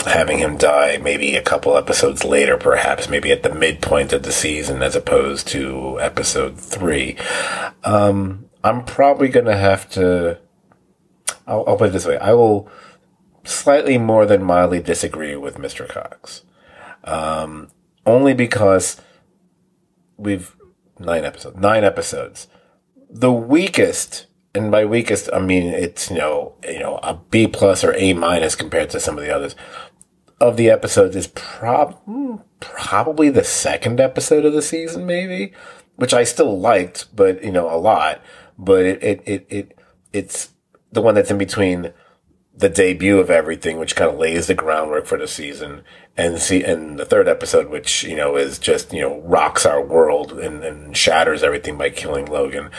having 0.06 0.38
him 0.38 0.56
die 0.56 0.98
maybe 0.98 1.36
a 1.36 1.42
couple 1.42 1.76
episodes 1.76 2.24
later, 2.24 2.56
perhaps, 2.56 3.08
maybe 3.08 3.30
at 3.30 3.44
the 3.44 3.54
midpoint 3.54 4.12
of 4.12 4.24
the 4.24 4.32
season 4.32 4.82
as 4.82 4.96
opposed 4.96 5.46
to 5.48 6.00
episode 6.00 6.58
three. 6.58 7.16
Um, 7.84 8.50
I'm 8.64 8.84
probably 8.84 9.28
going 9.28 9.46
to 9.46 9.56
have 9.56 9.88
to, 9.90 10.40
I'll, 11.46 11.62
I'll, 11.68 11.76
put 11.76 11.90
it 11.90 11.92
this 11.92 12.06
way. 12.06 12.18
I 12.18 12.32
will 12.32 12.68
slightly 13.50 13.98
more 13.98 14.26
than 14.26 14.42
mildly 14.42 14.80
disagree 14.80 15.36
with 15.36 15.56
Mr. 15.56 15.88
Cox. 15.88 16.42
Um, 17.04 17.70
only 18.06 18.34
because 18.34 19.00
we've 20.16 20.54
nine 20.98 21.24
episodes, 21.24 21.56
nine 21.56 21.84
episodes. 21.84 22.48
The 23.08 23.32
weakest 23.32 24.26
and 24.54 24.70
by 24.70 24.84
weakest, 24.84 25.28
I 25.32 25.40
mean 25.40 25.72
it's 25.72 26.10
you 26.10 26.18
know 26.18 26.54
you 26.64 26.80
know 26.80 26.98
a 27.02 27.14
B 27.14 27.46
plus 27.46 27.84
or 27.84 27.94
A 27.96 28.12
minus 28.12 28.54
compared 28.54 28.90
to 28.90 29.00
some 29.00 29.18
of 29.18 29.24
the 29.24 29.34
others. 29.34 29.54
Of 30.40 30.56
the 30.56 30.70
episodes 30.70 31.16
is 31.16 31.26
prob 31.28 32.00
probably 32.60 33.28
the 33.28 33.44
second 33.44 34.00
episode 34.00 34.44
of 34.44 34.54
the 34.54 34.62
season, 34.62 35.06
maybe, 35.06 35.52
which 35.96 36.14
I 36.14 36.24
still 36.24 36.58
liked, 36.58 37.14
but 37.14 37.44
you 37.44 37.52
know 37.52 37.72
a 37.72 37.76
lot. 37.76 38.22
But 38.58 38.86
it 38.86 39.02
it 39.02 39.22
it, 39.26 39.46
it 39.50 39.78
it's 40.12 40.50
the 40.92 41.02
one 41.02 41.14
that's 41.14 41.30
in 41.30 41.38
between 41.38 41.92
the 42.60 42.68
debut 42.68 43.18
of 43.18 43.30
everything, 43.30 43.78
which 43.78 43.96
kind 43.96 44.10
of 44.10 44.18
lays 44.18 44.46
the 44.46 44.54
groundwork 44.54 45.06
for 45.06 45.18
the 45.18 45.28
season, 45.28 45.82
and 46.16 46.38
see, 46.38 46.62
and 46.62 46.98
the 46.98 47.04
third 47.04 47.28
episode, 47.28 47.68
which 47.68 48.04
you 48.04 48.16
know 48.16 48.36
is 48.36 48.58
just 48.58 48.92
you 48.92 49.00
know 49.00 49.20
rocks 49.22 49.66
our 49.66 49.82
world 49.82 50.32
and, 50.32 50.62
and 50.62 50.96
shatters 50.96 51.42
everything 51.42 51.76
by 51.76 51.90
killing 51.90 52.26
Logan 52.26 52.70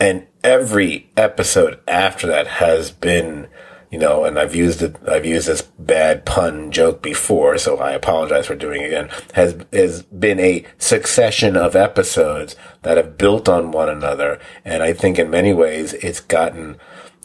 and 0.00 0.26
every 0.42 1.10
episode 1.16 1.78
after 1.86 2.26
that 2.26 2.46
has 2.46 2.90
been 2.90 3.46
you 3.90 3.98
know, 3.98 4.24
and 4.24 4.38
I've 4.38 4.54
used 4.54 4.82
it, 4.82 4.94
I've 5.08 5.26
used 5.26 5.48
this 5.48 5.62
bad 5.62 6.24
pun 6.24 6.70
joke 6.70 7.02
before, 7.02 7.58
so 7.58 7.78
I 7.78 7.90
apologize 7.90 8.46
for 8.46 8.54
doing 8.54 8.82
it 8.82 8.86
again, 8.86 9.10
has, 9.34 9.66
has 9.72 10.04
been 10.04 10.38
a 10.38 10.64
succession 10.78 11.56
of 11.56 11.74
episodes 11.74 12.54
that 12.82 12.96
have 12.96 13.18
built 13.18 13.48
on 13.48 13.72
one 13.72 13.88
another. 13.88 14.38
And 14.64 14.84
I 14.84 14.92
think 14.92 15.18
in 15.18 15.28
many 15.28 15.52
ways 15.52 15.94
it's 15.94 16.20
gotten, 16.20 16.76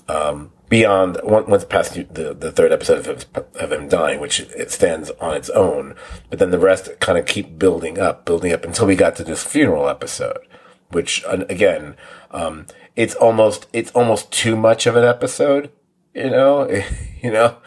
um, 0.09 0.53
beyond 0.69 1.19
once 1.23 1.65
past 1.65 1.93
the, 1.93 2.33
the 2.33 2.51
third 2.51 2.71
episode 2.71 3.07
of, 3.07 3.25
of 3.55 3.71
him 3.71 3.87
dying, 3.87 4.19
which 4.19 4.39
it 4.39 4.71
stands 4.71 5.11
on 5.21 5.35
its 5.35 5.49
own, 5.51 5.95
but 6.29 6.39
then 6.39 6.51
the 6.51 6.59
rest 6.59 6.89
kind 6.99 7.17
of 7.17 7.25
keep 7.25 7.59
building 7.59 7.99
up, 7.99 8.25
building 8.25 8.51
up 8.51 8.63
until 8.65 8.87
we 8.87 8.95
got 8.95 9.15
to 9.15 9.23
this 9.23 9.43
funeral 9.43 9.87
episode, 9.87 10.39
which 10.89 11.23
again, 11.27 11.95
um, 12.31 12.65
it's 12.95 13.15
almost 13.15 13.67
it's 13.73 13.91
almost 13.91 14.31
too 14.31 14.55
much 14.55 14.87
of 14.87 14.95
an 14.95 15.03
episode, 15.03 15.71
you 16.13 16.29
know, 16.29 16.69
you 17.21 17.31
know, 17.31 17.57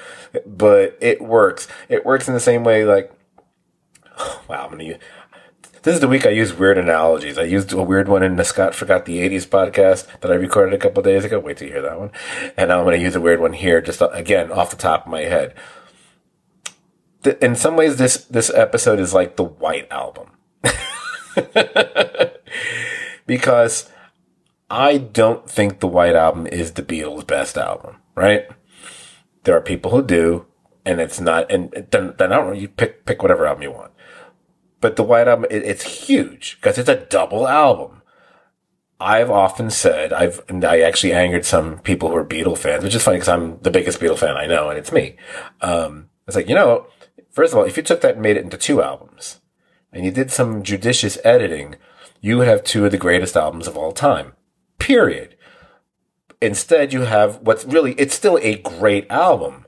but 0.46 0.96
it 1.00 1.20
works. 1.20 1.68
It 1.88 2.04
works 2.04 2.28
in 2.28 2.34
the 2.34 2.40
same 2.40 2.64
way. 2.64 2.84
Like, 2.84 3.12
wow, 4.48 4.64
I'm 4.64 4.70
gonna. 4.70 4.84
Use, 4.84 4.98
this 5.82 5.94
is 5.94 6.00
the 6.00 6.08
week 6.08 6.26
I 6.26 6.30
use 6.30 6.54
weird 6.54 6.78
analogies. 6.78 7.38
I 7.38 7.42
used 7.42 7.72
a 7.72 7.82
weird 7.82 8.08
one 8.08 8.22
in 8.22 8.36
the 8.36 8.44
Scot 8.44 8.74
Forgot 8.74 9.04
the 9.04 9.18
80s 9.18 9.46
podcast 9.46 10.20
that 10.20 10.30
I 10.30 10.34
recorded 10.34 10.74
a 10.74 10.78
couple 10.78 11.02
days 11.02 11.24
ago. 11.24 11.38
Wait 11.38 11.56
to 11.58 11.66
hear 11.66 11.82
that 11.82 11.98
one. 11.98 12.10
And 12.56 12.68
now 12.68 12.78
I'm 12.78 12.84
going 12.84 12.98
to 12.98 13.02
use 13.02 13.14
a 13.14 13.20
weird 13.20 13.40
one 13.40 13.52
here, 13.52 13.80
just 13.80 14.02
again, 14.12 14.50
off 14.50 14.70
the 14.70 14.76
top 14.76 15.06
of 15.06 15.12
my 15.12 15.22
head. 15.22 15.54
In 17.40 17.56
some 17.56 17.76
ways, 17.76 17.96
this, 17.96 18.24
this 18.24 18.50
episode 18.50 19.00
is 19.00 19.14
like 19.14 19.36
the 19.36 19.44
White 19.44 19.88
Album. 19.90 20.30
because 23.26 23.90
I 24.70 24.98
don't 24.98 25.48
think 25.48 25.80
the 25.80 25.86
White 25.86 26.14
Album 26.14 26.46
is 26.46 26.72
the 26.72 26.82
Beatles' 26.82 27.26
best 27.26 27.56
album, 27.56 27.96
right? 28.14 28.48
There 29.44 29.56
are 29.56 29.60
people 29.60 29.90
who 29.92 30.02
do, 30.02 30.46
and 30.84 31.00
it's 31.00 31.20
not, 31.20 31.50
and 31.50 31.70
then, 31.90 32.14
then 32.18 32.32
I 32.32 32.36
don't 32.36 32.46
know, 32.48 32.52
you 32.52 32.68
pick, 32.68 33.04
pick 33.04 33.22
whatever 33.22 33.46
album 33.46 33.62
you 33.62 33.72
want. 33.72 33.92
But 34.80 34.96
the 34.96 35.02
White 35.02 35.28
Album, 35.28 35.46
it, 35.50 35.64
it's 35.64 36.06
huge 36.06 36.56
because 36.60 36.78
it's 36.78 36.88
a 36.88 37.04
double 37.06 37.48
album. 37.48 38.02
I've 39.00 39.30
often 39.30 39.70
said, 39.70 40.12
I've, 40.12 40.40
I 40.50 40.80
actually 40.80 41.12
angered 41.12 41.44
some 41.44 41.78
people 41.80 42.08
who 42.08 42.16
are 42.16 42.24
Beatle 42.24 42.58
fans, 42.58 42.82
which 42.82 42.94
is 42.94 43.02
funny 43.02 43.18
because 43.18 43.28
I'm 43.28 43.60
the 43.60 43.70
biggest 43.70 44.00
Beatle 44.00 44.18
fan 44.18 44.36
I 44.36 44.46
know, 44.46 44.70
and 44.70 44.78
it's 44.78 44.90
me. 44.90 45.16
Um, 45.60 46.10
it's 46.26 46.36
like, 46.36 46.48
you 46.48 46.54
know, 46.54 46.86
first 47.30 47.52
of 47.52 47.58
all, 47.58 47.64
if 47.64 47.76
you 47.76 47.82
took 47.82 48.00
that 48.00 48.14
and 48.14 48.22
made 48.22 48.36
it 48.36 48.44
into 48.44 48.58
two 48.58 48.82
albums, 48.82 49.40
and 49.92 50.04
you 50.04 50.10
did 50.10 50.32
some 50.32 50.64
judicious 50.64 51.16
editing, 51.24 51.76
you 52.20 52.38
would 52.38 52.48
have 52.48 52.64
two 52.64 52.84
of 52.84 52.90
the 52.90 52.98
greatest 52.98 53.36
albums 53.36 53.68
of 53.68 53.76
all 53.76 53.92
time 53.92 54.32
period. 54.78 55.36
Instead, 56.40 56.92
you 56.92 57.02
have 57.02 57.40
what's 57.42 57.64
really, 57.64 57.92
it's 57.92 58.14
still 58.14 58.38
a 58.42 58.58
great 58.58 59.08
album, 59.10 59.64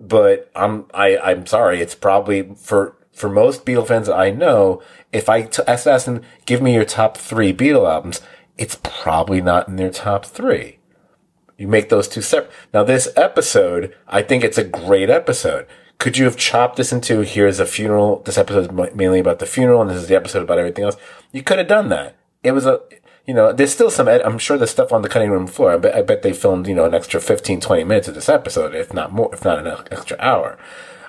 but 0.00 0.50
I'm, 0.54 0.86
I, 0.92 1.16
I'm 1.18 1.46
sorry. 1.46 1.80
It's 1.80 1.94
probably 1.94 2.54
for, 2.56 2.96
for 3.18 3.28
most 3.28 3.66
Beatle 3.66 3.86
fans 3.86 4.08
I 4.08 4.30
know, 4.30 4.82
if 5.12 5.28
I 5.28 5.42
t- 5.42 5.62
ask 5.66 5.84
them, 6.04 6.22
give 6.46 6.62
me 6.62 6.74
your 6.74 6.84
top 6.84 7.16
three 7.16 7.52
Beatle 7.52 7.90
albums, 7.90 8.20
it's 8.56 8.78
probably 8.82 9.40
not 9.40 9.68
in 9.68 9.76
their 9.76 9.90
top 9.90 10.24
three. 10.24 10.78
You 11.56 11.66
make 11.66 11.88
those 11.88 12.06
two 12.06 12.22
separate. 12.22 12.52
Now, 12.72 12.84
this 12.84 13.08
episode, 13.16 13.94
I 14.06 14.22
think 14.22 14.44
it's 14.44 14.58
a 14.58 14.64
great 14.64 15.10
episode. 15.10 15.66
Could 15.98 16.16
you 16.16 16.24
have 16.26 16.36
chopped 16.36 16.76
this 16.76 16.92
into 16.92 17.22
here's 17.22 17.58
a 17.58 17.66
funeral? 17.66 18.22
This 18.24 18.38
episode 18.38 18.70
is 18.70 18.94
mainly 18.94 19.18
about 19.18 19.40
the 19.40 19.46
funeral, 19.46 19.80
and 19.80 19.90
this 19.90 20.00
is 20.00 20.06
the 20.06 20.14
episode 20.14 20.44
about 20.44 20.58
everything 20.58 20.84
else. 20.84 20.96
You 21.32 21.42
could 21.42 21.58
have 21.58 21.66
done 21.66 21.88
that. 21.88 22.16
It 22.44 22.52
was 22.52 22.66
a 22.66 22.80
You 23.26 23.34
know, 23.34 23.52
there's 23.52 23.72
still 23.72 23.90
some, 23.90 24.06
ed- 24.06 24.22
I'm 24.22 24.38
sure 24.38 24.56
there's 24.56 24.70
stuff 24.70 24.92
on 24.92 25.02
the 25.02 25.08
cutting 25.08 25.30
room 25.30 25.48
floor. 25.48 25.72
I 25.72 25.76
bet, 25.78 25.96
I 25.96 26.02
bet 26.02 26.22
they 26.22 26.32
filmed, 26.32 26.68
you 26.68 26.74
know, 26.76 26.84
an 26.84 26.94
extra 26.94 27.20
15, 27.20 27.60
20 27.60 27.84
minutes 27.84 28.06
of 28.06 28.14
this 28.14 28.28
episode, 28.28 28.76
if 28.76 28.94
not 28.94 29.12
more, 29.12 29.34
if 29.34 29.44
not 29.44 29.66
an 29.66 29.84
extra 29.90 30.16
hour. 30.20 30.56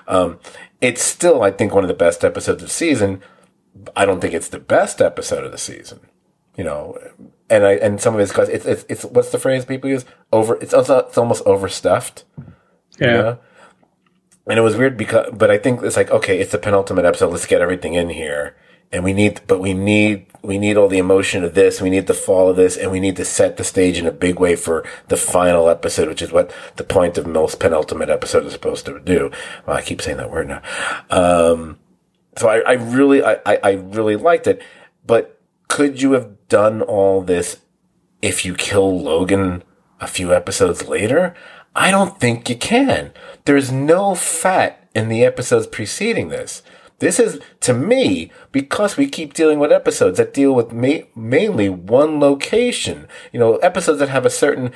Um, 0.08 0.40
it's 0.80 1.02
still, 1.02 1.42
I 1.42 1.50
think, 1.50 1.74
one 1.74 1.84
of 1.84 1.88
the 1.88 1.94
best 1.94 2.24
episodes 2.24 2.62
of 2.62 2.68
the 2.68 2.74
season. 2.74 3.22
I 3.94 4.04
don't 4.04 4.20
think 4.20 4.34
it's 4.34 4.48
the 4.48 4.58
best 4.58 5.00
episode 5.00 5.44
of 5.44 5.52
the 5.52 5.58
season. 5.58 6.00
You 6.56 6.64
know, 6.64 6.98
and 7.48 7.64
I, 7.64 7.72
and 7.74 8.00
some 8.00 8.14
of 8.14 8.20
it's 8.20 8.32
because 8.32 8.48
it's, 8.48 8.66
it's, 8.66 8.84
it's, 8.88 9.04
what's 9.04 9.30
the 9.30 9.38
phrase 9.38 9.64
people 9.64 9.88
use? 9.88 10.04
Over, 10.32 10.56
it's 10.56 10.74
also, 10.74 10.98
it's 10.98 11.16
almost 11.16 11.44
overstuffed. 11.46 12.24
Yeah. 12.98 13.06
You 13.06 13.22
know? 13.22 13.38
And 14.46 14.58
it 14.58 14.62
was 14.62 14.76
weird 14.76 14.96
because, 14.96 15.30
but 15.32 15.50
I 15.50 15.58
think 15.58 15.82
it's 15.82 15.96
like, 15.96 16.10
okay, 16.10 16.38
it's 16.38 16.52
the 16.52 16.58
penultimate 16.58 17.04
episode. 17.04 17.30
Let's 17.30 17.46
get 17.46 17.60
everything 17.60 17.94
in 17.94 18.10
here. 18.10 18.56
And 18.90 19.04
we 19.04 19.12
need, 19.12 19.40
but 19.46 19.60
we 19.60 19.74
need, 19.74 20.26
we 20.42 20.58
need 20.58 20.76
all 20.76 20.88
the 20.88 20.98
emotion 20.98 21.44
of 21.44 21.54
this. 21.54 21.80
We 21.80 21.90
need 21.90 22.06
the 22.06 22.14
fall 22.14 22.48
of 22.48 22.56
this 22.56 22.76
and 22.76 22.90
we 22.90 23.00
need 23.00 23.16
to 23.16 23.24
set 23.24 23.56
the 23.56 23.64
stage 23.64 23.98
in 23.98 24.06
a 24.06 24.12
big 24.12 24.38
way 24.38 24.56
for 24.56 24.86
the 25.08 25.16
final 25.16 25.68
episode, 25.68 26.08
which 26.08 26.22
is 26.22 26.32
what 26.32 26.52
the 26.76 26.84
point 26.84 27.18
of 27.18 27.26
most 27.26 27.60
penultimate 27.60 28.08
episode 28.08 28.46
is 28.46 28.52
supposed 28.52 28.86
to 28.86 29.00
do. 29.00 29.30
Well, 29.66 29.76
I 29.76 29.82
keep 29.82 30.00
saying 30.00 30.16
that 30.16 30.30
word 30.30 30.48
now. 30.48 30.62
Um, 31.10 31.78
so 32.36 32.48
I, 32.48 32.60
I 32.60 32.72
really, 32.72 33.22
I, 33.22 33.38
I 33.44 33.72
really 33.72 34.16
liked 34.16 34.46
it, 34.46 34.62
but 35.06 35.40
could 35.68 36.00
you 36.00 36.12
have 36.12 36.48
done 36.48 36.82
all 36.82 37.22
this 37.22 37.58
if 38.22 38.44
you 38.44 38.54
kill 38.54 39.00
Logan 39.00 39.62
a 40.00 40.06
few 40.06 40.32
episodes 40.32 40.88
later? 40.88 41.34
I 41.74 41.90
don't 41.90 42.18
think 42.18 42.48
you 42.48 42.56
can. 42.56 43.12
There's 43.44 43.70
no 43.70 44.14
fat 44.14 44.88
in 44.94 45.08
the 45.08 45.24
episodes 45.24 45.66
preceding 45.66 46.28
this. 46.28 46.62
This 47.00 47.18
is, 47.18 47.40
to 47.60 47.74
me, 47.74 48.30
because 48.52 48.96
we 48.96 49.08
keep 49.08 49.34
dealing 49.34 49.58
with 49.58 49.72
episodes 49.72 50.18
that 50.18 50.34
deal 50.34 50.54
with 50.54 50.72
ma- 50.72 51.06
mainly 51.16 51.68
one 51.68 52.20
location. 52.20 53.08
You 53.32 53.40
know, 53.40 53.56
episodes 53.56 53.98
that 53.98 54.10
have 54.10 54.26
a 54.26 54.30
certain, 54.30 54.70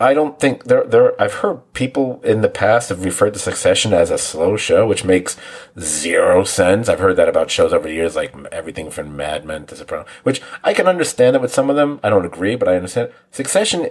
I 0.00 0.14
don't 0.14 0.40
think 0.40 0.64
there, 0.64 0.84
there, 0.84 1.20
I've 1.20 1.34
heard 1.34 1.72
people 1.74 2.20
in 2.24 2.40
the 2.40 2.48
past 2.48 2.88
have 2.88 3.04
referred 3.04 3.34
to 3.34 3.38
Succession 3.38 3.92
as 3.92 4.10
a 4.10 4.18
slow 4.18 4.56
show, 4.56 4.86
which 4.86 5.04
makes 5.04 5.36
zero 5.78 6.44
sense. 6.44 6.88
I've 6.88 6.98
heard 6.98 7.16
that 7.16 7.28
about 7.28 7.50
shows 7.50 7.72
over 7.72 7.88
the 7.88 7.94
years, 7.94 8.16
like 8.16 8.34
everything 8.50 8.90
from 8.90 9.14
Mad 9.16 9.44
Men 9.44 9.66
to 9.66 9.76
Sopranos, 9.76 10.08
which 10.22 10.42
I 10.64 10.72
can 10.72 10.88
understand 10.88 11.36
it 11.36 11.42
with 11.42 11.52
some 11.52 11.68
of 11.68 11.76
them. 11.76 12.00
I 12.02 12.10
don't 12.10 12.26
agree, 12.26 12.56
but 12.56 12.68
I 12.68 12.76
understand. 12.76 13.10
Succession 13.30 13.90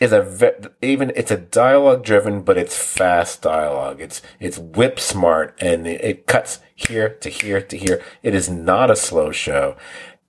is 0.00 0.12
a 0.12 0.22
ve- 0.22 0.68
even 0.82 1.12
it's 1.16 1.30
a 1.30 1.36
dialogue 1.36 2.04
driven, 2.04 2.42
but 2.42 2.58
it's 2.58 2.76
fast 2.76 3.42
dialogue. 3.42 4.00
It's 4.00 4.22
it's 4.40 4.58
whip 4.58 5.00
smart 5.00 5.56
and 5.60 5.86
it, 5.86 6.26
cuts 6.26 6.60
here 6.74 7.08
to 7.08 7.28
here 7.28 7.60
to 7.60 7.76
here. 7.76 8.02
It 8.22 8.34
is 8.34 8.48
not 8.48 8.90
a 8.90 8.96
slow 8.96 9.30
show, 9.32 9.76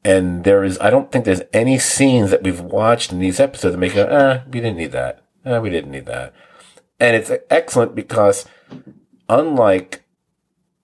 and 0.04 0.44
there 0.44 0.64
is 0.64 0.78
I 0.80 0.90
don't 0.90 1.12
think 1.12 1.26
there's 1.26 1.42
any 1.54 1.80
scenes 1.80 2.32
that 2.32 2.44
we've 2.44 2.62
watched 2.62 3.12
in 3.12 3.20
these 3.20 3.40
episodes 3.40 3.74
that 3.74 3.80
make 3.80 3.96
it. 3.96 4.12
Ah, 4.12 4.44
we 4.46 4.60
didn't 4.60 4.78
need 4.78 4.92
that. 4.92 5.24
Ah, 5.46 5.60
we 5.60 5.70
didn't 5.70 5.92
need 5.92 6.06
that. 6.06 6.34
And 7.00 7.16
it's 7.16 7.32
excellent 7.50 7.96
because 7.96 8.46
unlike 9.30 10.04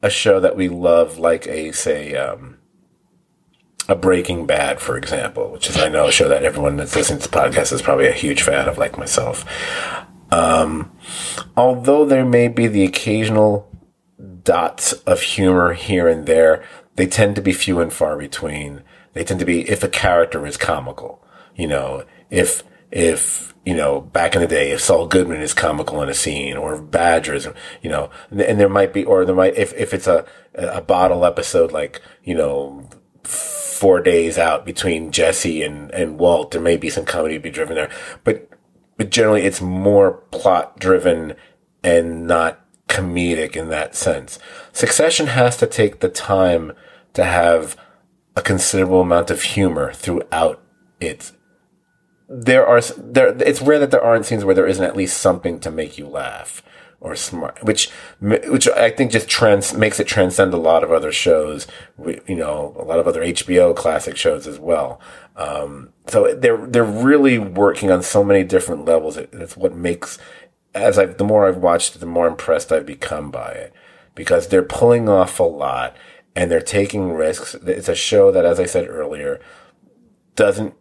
a 0.02 0.10
show 0.10 0.40
that 0.40 0.56
we 0.56 0.68
love, 0.68 1.18
like 1.18 1.48
a 1.48 1.72
say. 1.72 2.16
Um, 2.16 2.53
a 3.88 3.96
Breaking 3.96 4.46
Bad, 4.46 4.80
for 4.80 4.98
example, 4.98 5.52
which 5.52 5.70
is 5.70 5.78
I 5.78 5.90
know 5.90 6.08
a 6.08 6.12
show 6.12 6.30
that 6.30 6.44
everyone 6.44 6.78
that's 6.78 6.96
listening 6.96 7.20
to 7.20 7.30
the 7.30 7.38
podcast 7.38 7.74
is 7.74 7.82
probably 7.82 8.08
a 8.08 8.14
huge 8.14 8.42
fan 8.42 8.68
of, 8.68 8.78
like 8.78 8.98
myself. 8.98 9.46
Um, 10.32 10.92
although 11.56 12.06
there 12.06 12.26
may 12.26 12.48
be 12.48 12.68
the 12.68 12.86
occasional 12.86 13.70
dots 14.44 14.94
of 14.94 15.22
humor 15.22 15.74
here 15.74 16.08
and 16.08 16.26
there, 16.26 16.64
they 16.96 17.08
tend 17.08 17.36
to 17.36 17.42
be 17.42 17.54
few 17.54 17.80
and 17.80 17.92
far 17.92 18.18
between. 18.18 18.82
They 19.14 19.24
tend 19.24 19.40
to 19.42 19.46
be 19.46 19.70
if 19.70 19.84
a 19.84 19.90
character 19.90 20.46
is 20.48 20.58
comical, 20.58 21.24
you 21.56 21.68
know, 21.68 22.04
if 22.30 22.64
if 22.92 23.54
you 23.66 23.76
know 23.76 24.02
back 24.02 24.36
in 24.36 24.42
the 24.42 24.48
day, 24.48 24.72
if 24.72 24.82
Saul 24.82 25.08
Goodman 25.08 25.42
is 25.42 25.54
comical 25.54 26.02
in 26.02 26.10
a 26.10 26.14
scene, 26.14 26.58
or 26.58 26.82
Badgers, 26.82 27.48
you 27.82 27.90
know, 27.90 28.10
and 28.32 28.60
there 28.60 28.70
might 28.70 28.94
be, 28.94 29.04
or 29.04 29.26
there 29.26 29.36
might 29.36 29.56
if 29.56 29.74
if 29.74 29.94
it's 29.94 30.08
a 30.08 30.26
a 30.56 30.82
bottle 30.82 31.26
episode 31.26 31.72
like 31.72 32.02
you 32.24 32.36
know 32.36 32.90
four 33.84 34.00
days 34.00 34.38
out 34.38 34.66
between 34.66 35.12
Jesse 35.12 35.62
and, 35.62 35.92
and 35.92 36.18
Walt. 36.18 36.52
There 36.52 36.62
may 36.62 36.78
be 36.78 36.90
some 36.90 37.04
comedy 37.04 37.34
to 37.34 37.42
be 37.42 37.50
driven 37.50 37.76
there, 37.76 37.90
but, 38.24 38.50
but 38.96 39.10
generally 39.10 39.42
it's 39.42 39.60
more 39.60 40.24
plot 40.32 40.80
driven 40.80 41.34
and 41.84 42.26
not 42.26 42.62
comedic 42.88 43.58
in 43.58 43.68
that 43.72 43.94
sense. 43.94 44.40
Succession 44.72 45.28
has 45.28 45.58
to 45.58 45.68
take 45.68 46.00
the 46.00 46.08
time 46.08 46.72
to 47.12 47.26
have 47.26 47.76
a 48.38 48.42
considerable 48.42 49.02
amount 49.02 49.30
of 49.30 49.42
humor 49.42 49.92
throughout 49.92 50.64
it. 51.02 51.34
There 52.30 52.66
are, 52.66 52.80
there, 52.80 53.36
it's 53.44 53.62
rare 53.62 53.80
that 53.80 53.92
there 53.92 54.02
aren't 54.02 54.26
scenes 54.26 54.46
where 54.46 54.56
there 54.56 54.66
isn't 54.66 54.86
at 54.86 54.96
least 54.96 55.18
something 55.18 55.60
to 55.60 55.70
make 55.70 55.98
you 55.98 56.08
laugh 56.08 56.64
or 57.04 57.18
smart, 57.18 57.62
which 57.64 57.90
which 58.22 58.68
I 58.70 58.90
think 58.90 59.12
just 59.12 59.28
trans 59.28 59.74
makes 59.74 60.00
it 60.00 60.08
transcend 60.08 60.54
a 60.54 60.58
lot 60.58 60.86
of 60.86 60.92
other 60.92 61.12
shows, 61.12 61.68
you 62.00 62.36
know, 62.36 62.74
a 62.80 62.84
lot 62.84 62.98
of 62.98 63.08
other 63.08 63.22
HBO 63.22 63.76
classic 63.76 64.16
shows 64.16 64.48
as 64.48 64.58
well. 64.58 65.02
Um, 65.36 65.90
so 66.08 66.34
they're 66.34 66.66
they're 66.66 66.84
really 66.84 67.38
working 67.38 67.92
on 67.92 68.02
so 68.02 68.24
many 68.24 68.46
different 68.46 68.86
levels. 68.86 69.18
It's 69.18 69.58
what 69.58 69.76
makes 69.76 70.18
as 70.74 70.98
I 70.98 71.06
the 71.08 71.26
more 71.26 71.46
I've 71.46 71.58
watched 71.58 72.00
the 72.00 72.06
more 72.06 72.26
impressed 72.26 72.72
I've 72.72 72.86
become 72.86 73.30
by 73.30 73.52
it 73.52 73.74
because 74.16 74.48
they're 74.48 74.64
pulling 74.64 75.10
off 75.10 75.40
a 75.42 75.44
lot 75.44 75.98
and 76.38 76.50
they're 76.50 76.62
taking 76.62 77.12
risks. 77.12 77.54
It's 77.54 77.90
a 77.90 77.96
show 77.96 78.32
that, 78.32 78.46
as 78.46 78.62
I 78.62 78.66
said 78.66 78.88
earlier, 78.88 79.42
doesn't 80.36 80.74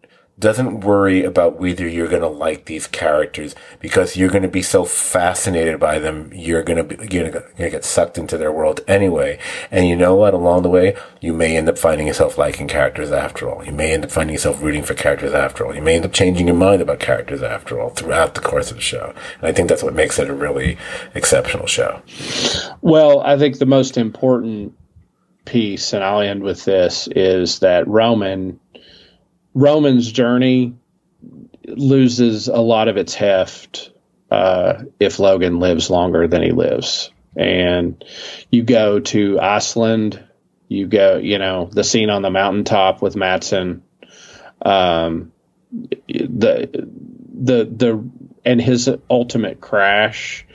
doesn't 0.42 0.80
worry 0.80 1.24
about 1.24 1.60
whether 1.60 1.86
you're 1.88 2.08
going 2.08 2.20
to 2.20 2.28
like 2.28 2.64
these 2.64 2.88
characters 2.88 3.54
because 3.78 4.16
you're 4.16 4.28
going 4.28 4.42
to 4.42 4.48
be 4.48 4.60
so 4.60 4.84
fascinated 4.84 5.78
by 5.78 6.00
them. 6.00 6.30
You're 6.34 6.64
going 6.64 6.76
to 6.76 6.84
be, 6.84 6.96
you're 7.14 7.30
going 7.30 7.44
to 7.56 7.70
get 7.70 7.84
sucked 7.84 8.18
into 8.18 8.36
their 8.36 8.52
world 8.52 8.80
anyway. 8.88 9.38
And 9.70 9.86
you 9.86 9.94
know 9.94 10.16
what? 10.16 10.34
Along 10.34 10.62
the 10.62 10.68
way, 10.68 10.96
you 11.20 11.32
may 11.32 11.56
end 11.56 11.68
up 11.68 11.78
finding 11.78 12.08
yourself 12.08 12.36
liking 12.36 12.66
characters 12.66 13.12
after 13.12 13.48
all. 13.48 13.64
You 13.64 13.70
may 13.70 13.92
end 13.92 14.04
up 14.04 14.10
finding 14.10 14.34
yourself 14.34 14.60
rooting 14.60 14.82
for 14.82 14.94
characters 14.94 15.32
after 15.32 15.64
all. 15.64 15.74
You 15.74 15.80
may 15.80 15.94
end 15.94 16.04
up 16.04 16.12
changing 16.12 16.48
your 16.48 16.56
mind 16.56 16.82
about 16.82 16.98
characters 16.98 17.42
after 17.42 17.80
all 17.80 17.90
throughout 17.90 18.34
the 18.34 18.40
course 18.40 18.70
of 18.70 18.76
the 18.76 18.82
show. 18.82 19.14
And 19.38 19.46
I 19.46 19.52
think 19.52 19.68
that's 19.68 19.84
what 19.84 19.94
makes 19.94 20.18
it 20.18 20.28
a 20.28 20.34
really 20.34 20.76
exceptional 21.14 21.68
show. 21.68 22.02
Well, 22.80 23.20
I 23.20 23.38
think 23.38 23.58
the 23.58 23.66
most 23.66 23.96
important 23.96 24.74
piece, 25.44 25.92
and 25.92 26.02
I'll 26.02 26.20
end 26.20 26.42
with 26.42 26.64
this, 26.64 27.08
is 27.14 27.60
that 27.60 27.86
Roman 27.86 28.58
Roman's 29.54 30.10
journey 30.10 30.74
loses 31.66 32.48
a 32.48 32.56
lot 32.56 32.88
of 32.88 32.96
its 32.96 33.14
heft 33.14 33.90
uh, 34.30 34.84
if 34.98 35.18
Logan 35.18 35.60
lives 35.60 35.90
longer 35.90 36.26
than 36.26 36.42
he 36.42 36.52
lives. 36.52 37.10
And 37.36 38.02
you 38.50 38.62
go 38.62 39.00
to 39.00 39.40
Iceland, 39.40 40.22
you 40.68 40.86
go, 40.86 41.16
you 41.18 41.38
know, 41.38 41.68
the 41.70 41.84
scene 41.84 42.10
on 42.10 42.22
the 42.22 42.30
mountaintop 42.30 43.02
with 43.02 43.16
Matsson, 43.16 43.82
um, 44.62 45.32
the 46.08 46.88
the 47.34 47.64
the 47.64 48.10
and 48.44 48.60
his 48.60 48.90
ultimate 49.08 49.60
crash. 49.60 50.46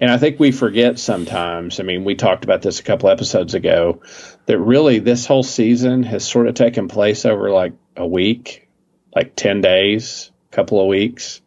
And 0.00 0.10
I 0.10 0.18
think 0.18 0.40
we 0.40 0.50
forget 0.50 0.98
sometimes. 0.98 1.78
I 1.78 1.84
mean, 1.84 2.04
we 2.04 2.16
talked 2.16 2.44
about 2.44 2.62
this 2.62 2.80
a 2.80 2.82
couple 2.82 3.08
episodes 3.08 3.54
ago 3.54 4.02
that 4.46 4.58
really 4.58 4.98
this 4.98 5.24
whole 5.24 5.44
season 5.44 6.02
has 6.02 6.24
sort 6.24 6.48
of 6.48 6.54
taken 6.54 6.88
place 6.88 7.24
over 7.24 7.50
like 7.50 7.72
a 7.96 8.06
week, 8.06 8.68
like 9.14 9.36
10 9.36 9.60
days, 9.60 10.30
a 10.50 10.54
couple 10.54 10.80
of 10.80 10.88
weeks, 10.88 11.40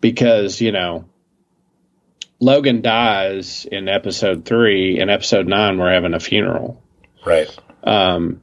because, 0.00 0.60
you 0.60 0.72
know, 0.72 1.04
Logan 2.40 2.82
dies 2.82 3.66
in 3.70 3.88
episode 3.88 4.44
three. 4.44 4.98
In 4.98 5.08
episode 5.08 5.46
nine, 5.46 5.78
we're 5.78 5.92
having 5.92 6.14
a 6.14 6.20
funeral. 6.20 6.82
Right. 7.24 7.48
Um, 7.82 8.42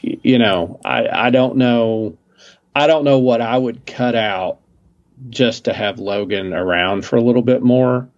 you 0.00 0.38
know, 0.38 0.80
I, 0.84 1.08
I 1.08 1.30
don't 1.30 1.56
know. 1.56 2.16
I 2.74 2.86
don't 2.86 3.04
know 3.04 3.18
what 3.18 3.40
I 3.40 3.56
would 3.56 3.86
cut 3.86 4.14
out 4.14 4.58
just 5.28 5.66
to 5.66 5.72
have 5.72 5.98
Logan 5.98 6.52
around 6.52 7.04
for 7.04 7.16
a 7.16 7.20
little 7.22 7.42
bit 7.42 7.62
more. 7.62 8.08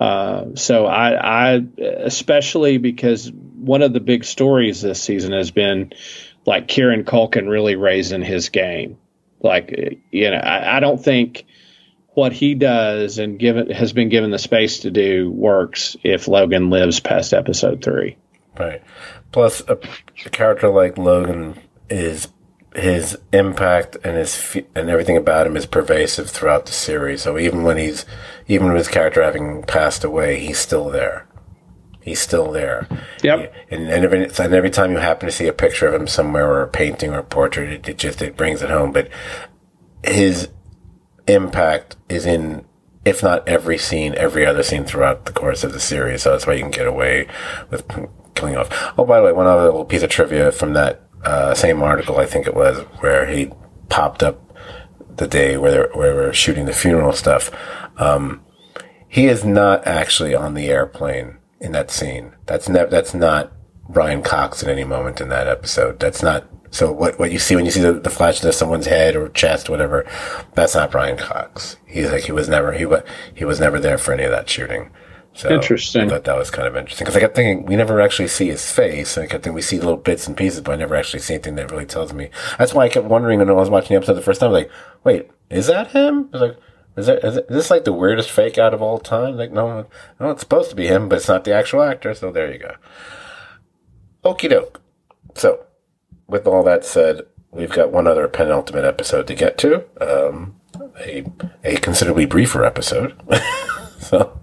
Uh, 0.00 0.54
so 0.54 0.86
I, 0.86 1.54
I, 1.54 1.66
especially 1.78 2.78
because 2.78 3.30
one 3.30 3.82
of 3.82 3.92
the 3.92 4.00
big 4.00 4.24
stories 4.24 4.82
this 4.82 5.00
season 5.00 5.32
has 5.32 5.50
been 5.50 5.92
like 6.46 6.68
Kieran 6.68 7.04
Culkin 7.04 7.48
really 7.48 7.76
raising 7.76 8.22
his 8.22 8.48
game. 8.48 8.98
Like, 9.40 10.00
you 10.10 10.30
know, 10.30 10.36
I, 10.36 10.76
I 10.76 10.80
don't 10.80 11.02
think 11.02 11.44
what 12.14 12.32
he 12.32 12.54
does 12.54 13.18
and 13.18 13.38
given 13.38 13.70
has 13.70 13.92
been 13.92 14.08
given 14.08 14.30
the 14.30 14.38
space 14.38 14.80
to 14.80 14.90
do 14.90 15.30
works 15.30 15.96
if 16.02 16.28
Logan 16.28 16.70
lives 16.70 17.00
past 17.00 17.32
episode 17.32 17.82
three. 17.82 18.16
Right. 18.58 18.82
Plus, 19.32 19.62
a, 19.66 19.78
a 20.26 20.30
character 20.30 20.68
like 20.68 20.98
Logan 20.98 21.58
is 21.88 22.28
his 22.74 23.18
impact 23.32 23.96
and 24.04 24.16
his 24.16 24.56
and 24.74 24.88
everything 24.88 25.16
about 25.16 25.46
him 25.46 25.56
is 25.56 25.66
pervasive 25.66 26.30
throughout 26.30 26.66
the 26.66 26.72
series. 26.72 27.22
So 27.22 27.38
even 27.38 27.62
when 27.62 27.78
he's 27.78 28.04
even 28.46 28.68
with 28.68 28.78
his 28.78 28.88
character 28.88 29.22
having 29.22 29.62
passed 29.62 30.04
away, 30.04 30.40
he's 30.40 30.58
still 30.58 30.88
there. 30.90 31.26
He's 32.02 32.20
still 32.20 32.50
there. 32.50 32.88
Yep. 33.22 33.54
And, 33.70 33.88
and, 33.88 34.04
every, 34.04 34.24
and 34.24 34.54
every 34.54 34.70
time 34.70 34.90
you 34.90 34.98
happen 34.98 35.26
to 35.26 35.32
see 35.32 35.46
a 35.46 35.52
picture 35.52 35.86
of 35.86 35.94
him 35.94 36.08
somewhere 36.08 36.48
or 36.50 36.62
a 36.62 36.68
painting 36.68 37.12
or 37.12 37.20
a 37.20 37.24
portrait, 37.24 37.72
it, 37.72 37.88
it 37.88 37.98
just, 37.98 38.20
it 38.20 38.36
brings 38.36 38.60
it 38.60 38.70
home. 38.70 38.90
But 38.90 39.08
his 40.04 40.48
impact 41.28 41.96
is 42.08 42.26
in, 42.26 42.64
if 43.04 43.22
not 43.22 43.46
every 43.48 43.78
scene, 43.78 44.14
every 44.16 44.44
other 44.44 44.64
scene 44.64 44.84
throughout 44.84 45.26
the 45.26 45.32
course 45.32 45.62
of 45.62 45.72
the 45.72 45.80
series. 45.80 46.22
So 46.22 46.32
that's 46.32 46.46
why 46.46 46.54
you 46.54 46.62
can 46.62 46.72
get 46.72 46.88
away 46.88 47.28
with 47.70 47.88
killing 48.34 48.56
off. 48.56 48.68
Oh, 48.98 49.04
by 49.04 49.20
the 49.20 49.26
way, 49.26 49.32
one 49.32 49.46
other 49.46 49.66
little 49.66 49.84
piece 49.84 50.02
of 50.02 50.10
trivia 50.10 50.50
from 50.50 50.72
that 50.72 51.02
uh, 51.24 51.54
same 51.54 51.82
article, 51.82 52.18
I 52.18 52.26
think 52.26 52.48
it 52.48 52.54
was, 52.54 52.80
where 52.98 53.26
he 53.26 53.50
popped 53.88 54.24
up 54.24 54.40
the 55.16 55.28
day 55.28 55.56
where, 55.56 55.88
where 55.92 56.14
we 56.14 56.20
were 56.20 56.32
shooting 56.32 56.64
the 56.64 56.72
funeral 56.72 57.12
stuff. 57.12 57.50
Um, 57.96 58.44
he 59.06 59.26
is 59.26 59.44
not 59.44 59.86
actually 59.86 60.34
on 60.34 60.54
the 60.54 60.68
airplane 60.68 61.36
in 61.62 61.72
that 61.72 61.90
scene. 61.90 62.34
That's 62.46 62.68
ne- 62.68 62.86
that's 62.86 63.14
not 63.14 63.52
Brian 63.88 64.22
Cox 64.22 64.62
at 64.62 64.68
any 64.68 64.84
moment 64.84 65.20
in 65.20 65.28
that 65.30 65.46
episode. 65.46 66.00
That's 66.00 66.22
not 66.22 66.44
so 66.70 66.90
what 66.90 67.18
what 67.18 67.30
you 67.30 67.38
see 67.38 67.54
when 67.54 67.64
you 67.64 67.70
see 67.70 67.80
the, 67.80 67.92
the 67.92 68.10
flash 68.10 68.42
of 68.42 68.54
someone's 68.54 68.86
head 68.86 69.14
or 69.14 69.28
chest, 69.30 69.70
whatever. 69.70 70.06
That's 70.54 70.74
not 70.74 70.90
Brian 70.90 71.16
Cox. 71.16 71.76
He's 71.86 72.10
like 72.10 72.24
he 72.24 72.32
was 72.32 72.48
never 72.48 72.72
he 72.72 72.84
was 72.84 73.02
he 73.34 73.44
was 73.44 73.60
never 73.60 73.78
there 73.78 73.96
for 73.96 74.12
any 74.12 74.24
of 74.24 74.30
that 74.32 74.50
shooting. 74.50 74.90
So 75.34 75.50
interesting. 75.50 76.02
I 76.02 76.08
thought 76.08 76.24
that 76.24 76.36
was 76.36 76.50
kind 76.50 76.68
of 76.68 76.76
interesting 76.76 77.04
because 77.04 77.16
I 77.16 77.20
kept 77.20 77.34
thinking 77.34 77.64
we 77.64 77.76
never 77.76 78.00
actually 78.00 78.28
see 78.28 78.48
his 78.48 78.70
face, 78.70 79.16
and 79.16 79.24
I 79.24 79.26
kept 79.28 79.44
thinking 79.44 79.54
we 79.54 79.62
see 79.62 79.78
little 79.78 79.96
bits 79.96 80.26
and 80.26 80.36
pieces, 80.36 80.60
but 80.60 80.72
I 80.72 80.76
never 80.76 80.94
actually 80.94 81.20
see 81.20 81.34
anything 81.34 81.54
that 81.54 81.70
really 81.70 81.86
tells 81.86 82.12
me. 82.12 82.28
That's 82.58 82.74
why 82.74 82.84
I 82.84 82.88
kept 82.88 83.06
wondering 83.06 83.38
when 83.38 83.48
I 83.48 83.52
was 83.52 83.70
watching 83.70 83.94
the 83.94 83.96
episode 83.96 84.14
the 84.14 84.22
first 84.22 84.40
time, 84.40 84.52
like, 84.52 84.70
wait, 85.04 85.30
is 85.48 85.68
that 85.68 85.92
him? 85.92 86.28
I 86.34 86.36
was 86.36 86.42
like, 86.42 86.58
is, 86.96 87.06
that, 87.06 87.24
is, 87.24 87.36
it, 87.36 87.46
is 87.48 87.56
this 87.56 87.70
like 87.70 87.84
the 87.84 87.92
weirdest 87.92 88.30
fake 88.30 88.58
out 88.58 88.74
of 88.74 88.82
all 88.82 88.98
time? 88.98 89.36
Like, 89.36 89.52
no, 89.52 89.86
no, 90.20 90.30
it's 90.30 90.42
supposed 90.42 90.70
to 90.70 90.76
be 90.76 90.86
him, 90.86 91.08
but 91.08 91.16
it's 91.16 91.28
not 91.28 91.44
the 91.44 91.54
actual 91.54 91.82
actor. 91.82 92.14
So 92.14 92.30
there 92.30 92.52
you 92.52 92.58
go. 92.58 92.74
Okie 94.24 94.50
doke. 94.50 94.80
So, 95.34 95.64
with 96.26 96.46
all 96.46 96.62
that 96.64 96.84
said, 96.84 97.22
we've 97.50 97.72
got 97.72 97.92
one 97.92 98.06
other 98.06 98.28
penultimate 98.28 98.84
episode 98.84 99.26
to 99.26 99.34
get 99.34 99.58
to. 99.58 99.84
Um, 100.00 100.56
a 101.00 101.24
a 101.64 101.76
considerably 101.76 102.26
briefer 102.26 102.64
episode. 102.64 103.20
so 103.98 104.38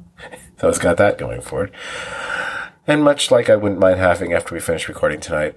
so 0.57 0.69
it's 0.69 0.79
got 0.79 0.97
that 0.97 1.17
going 1.17 1.41
for 1.41 1.65
it. 1.65 1.71
And 2.87 3.03
much 3.03 3.31
like 3.31 3.49
I 3.49 3.55
wouldn't 3.55 3.79
mind 3.79 3.99
having 3.99 4.33
after 4.33 4.53
we 4.53 4.61
finish 4.61 4.89
recording 4.89 5.19
tonight, 5.19 5.55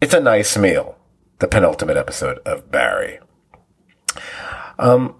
it's 0.00 0.14
a 0.14 0.20
nice 0.20 0.56
meal. 0.56 0.96
The 1.38 1.48
penultimate 1.48 1.96
episode 1.96 2.38
of 2.46 2.70
Barry. 2.70 3.18
Um, 4.78 5.16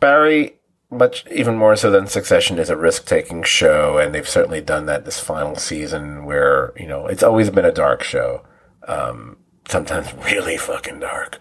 Barry, 0.00 0.56
much 0.90 1.26
even 1.30 1.56
more 1.56 1.76
so 1.76 1.90
than 1.90 2.06
Succession, 2.06 2.58
is 2.58 2.70
a 2.70 2.76
risk-taking 2.76 3.42
show, 3.44 3.98
and 3.98 4.14
they've 4.14 4.28
certainly 4.28 4.60
done 4.60 4.86
that 4.86 5.04
this 5.04 5.20
final 5.20 5.56
season. 5.56 6.24
Where 6.24 6.72
you 6.76 6.86
know 6.86 7.06
it's 7.06 7.22
always 7.22 7.50
been 7.50 7.64
a 7.64 7.72
dark 7.72 8.02
show, 8.02 8.42
um, 8.86 9.38
sometimes 9.68 10.12
really 10.24 10.56
fucking 10.56 11.00
dark. 11.00 11.38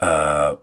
Uh, 0.00 0.56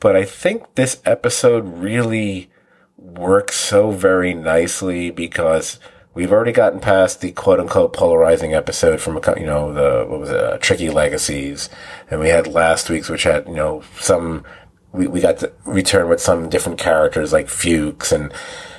but 0.00 0.14
I 0.14 0.24
think 0.24 0.74
this 0.74 1.00
episode 1.04 1.78
really 1.78 2.50
works 2.96 3.56
so 3.56 3.90
very 3.90 4.34
nicely 4.34 5.10
because 5.10 5.78
we've 6.14 6.32
already 6.32 6.52
gotten 6.52 6.80
past 6.80 7.20
the 7.20 7.32
quote 7.32 7.60
unquote 7.60 7.92
polarizing 7.92 8.54
episode 8.54 9.00
from, 9.00 9.16
a, 9.16 9.40
you 9.40 9.46
know, 9.46 9.72
the, 9.72 10.04
what 10.08 10.20
was 10.20 10.30
it, 10.30 10.36
uh, 10.36 10.58
Tricky 10.58 10.90
Legacies. 10.90 11.68
And 12.10 12.20
we 12.20 12.28
had 12.28 12.46
last 12.46 12.90
week's, 12.90 13.08
which 13.08 13.24
had, 13.24 13.46
you 13.46 13.54
know, 13.54 13.82
some, 13.98 14.44
we, 14.92 15.06
we 15.06 15.20
got 15.20 15.38
to 15.38 15.52
return 15.64 16.08
with 16.08 16.20
some 16.20 16.48
different 16.48 16.78
characters 16.78 17.32
like 17.32 17.48
Fuchs 17.48 18.12
and, 18.12 18.32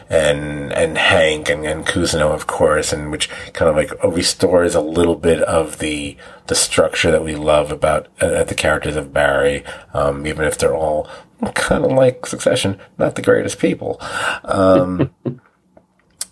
and 0.10 0.74
and 0.74 0.98
Hank 0.98 1.50
and, 1.50 1.66
and 1.66 1.86
Cousineau, 1.86 2.34
of 2.34 2.48
course, 2.48 2.92
and 2.92 3.12
which 3.12 3.30
kind 3.54 3.70
of 3.70 3.76
like 3.76 4.04
restores 4.04 4.74
a 4.74 4.82
little 4.82 5.16
bit 5.16 5.42
of 5.44 5.78
the 5.78 6.18
the 6.48 6.56
structure 6.56 7.12
that 7.12 7.24
we 7.24 7.36
love 7.36 7.72
about 7.72 8.08
uh, 8.20 8.44
the 8.44 8.56
characters 8.56 8.96
of 8.96 9.14
Barry, 9.14 9.64
um, 9.94 10.26
even 10.26 10.46
if 10.46 10.58
they're 10.58 10.76
all 10.76 11.08
kind 11.54 11.86
of 11.86 11.92
like 11.92 12.26
Succession, 12.26 12.80
not 12.98 13.16
the 13.16 13.22
greatest 13.22 13.60
people. 13.60 13.98
Um, 14.44 15.12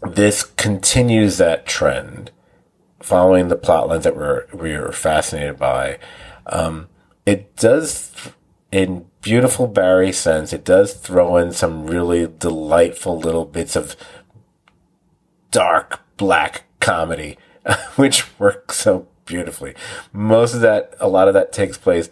this 0.10 0.44
continues 0.44 1.38
that 1.38 1.68
trend, 1.68 2.32
following 3.00 3.48
the 3.48 3.56
plot 3.56 3.90
lines 3.90 4.06
that 4.06 4.16
we're 4.16 4.48
we 4.54 4.72
are 4.72 4.92
fascinated 4.92 5.58
by. 5.58 6.00
Um, 6.48 6.88
it 7.28 7.56
does 7.58 8.32
in 8.72 9.06
beautiful 9.28 9.68
Barry 9.68 10.14
sense, 10.14 10.54
it 10.54 10.64
does 10.64 10.94
throw 10.94 11.36
in 11.36 11.52
some 11.52 11.86
really 11.86 12.28
delightful 12.40 13.20
little 13.20 13.44
bits 13.44 13.76
of 13.76 13.98
dark 15.52 16.00
black 16.16 16.64
comedy, 16.80 17.38
which 17.98 18.40
works 18.40 18.78
so 18.78 19.06
beautifully. 19.26 19.76
Most 20.14 20.54
of 20.54 20.62
that, 20.62 20.96
a 21.02 21.10
lot 21.10 21.28
of 21.28 21.34
that 21.34 21.52
takes 21.52 21.78
place 21.78 22.08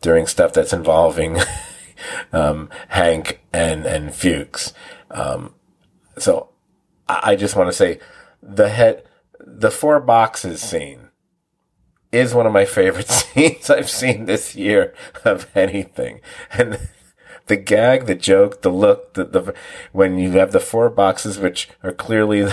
during 0.00 0.28
stuff 0.28 0.52
that's 0.52 0.72
involving 0.72 1.38
um, 2.32 2.70
Hank 2.90 3.40
and 3.52 3.84
and 3.84 4.14
Fuchs. 4.14 4.72
Um, 5.10 5.54
so 6.18 6.50
I, 7.08 7.32
I 7.32 7.36
just 7.36 7.56
want 7.56 7.68
to 7.68 7.76
say 7.76 7.98
the 8.40 8.68
head, 8.68 9.02
the 9.40 9.72
four 9.72 9.98
boxes 9.98 10.60
scene 10.60 10.99
is 12.12 12.34
one 12.34 12.46
of 12.46 12.52
my 12.52 12.64
favorite 12.64 13.08
scenes 13.10 13.70
I've 13.70 13.90
seen 13.90 14.24
this 14.24 14.54
year 14.54 14.94
of 15.24 15.46
anything. 15.54 16.20
And 16.52 16.88
the 17.46 17.56
gag, 17.56 18.06
the 18.06 18.14
joke, 18.14 18.62
the 18.62 18.70
look, 18.70 19.14
the, 19.14 19.24
the 19.24 19.54
when 19.92 20.18
you 20.18 20.32
have 20.32 20.52
the 20.52 20.60
four 20.60 20.88
boxes, 20.88 21.38
which 21.38 21.68
are 21.82 21.92
clearly 21.92 22.42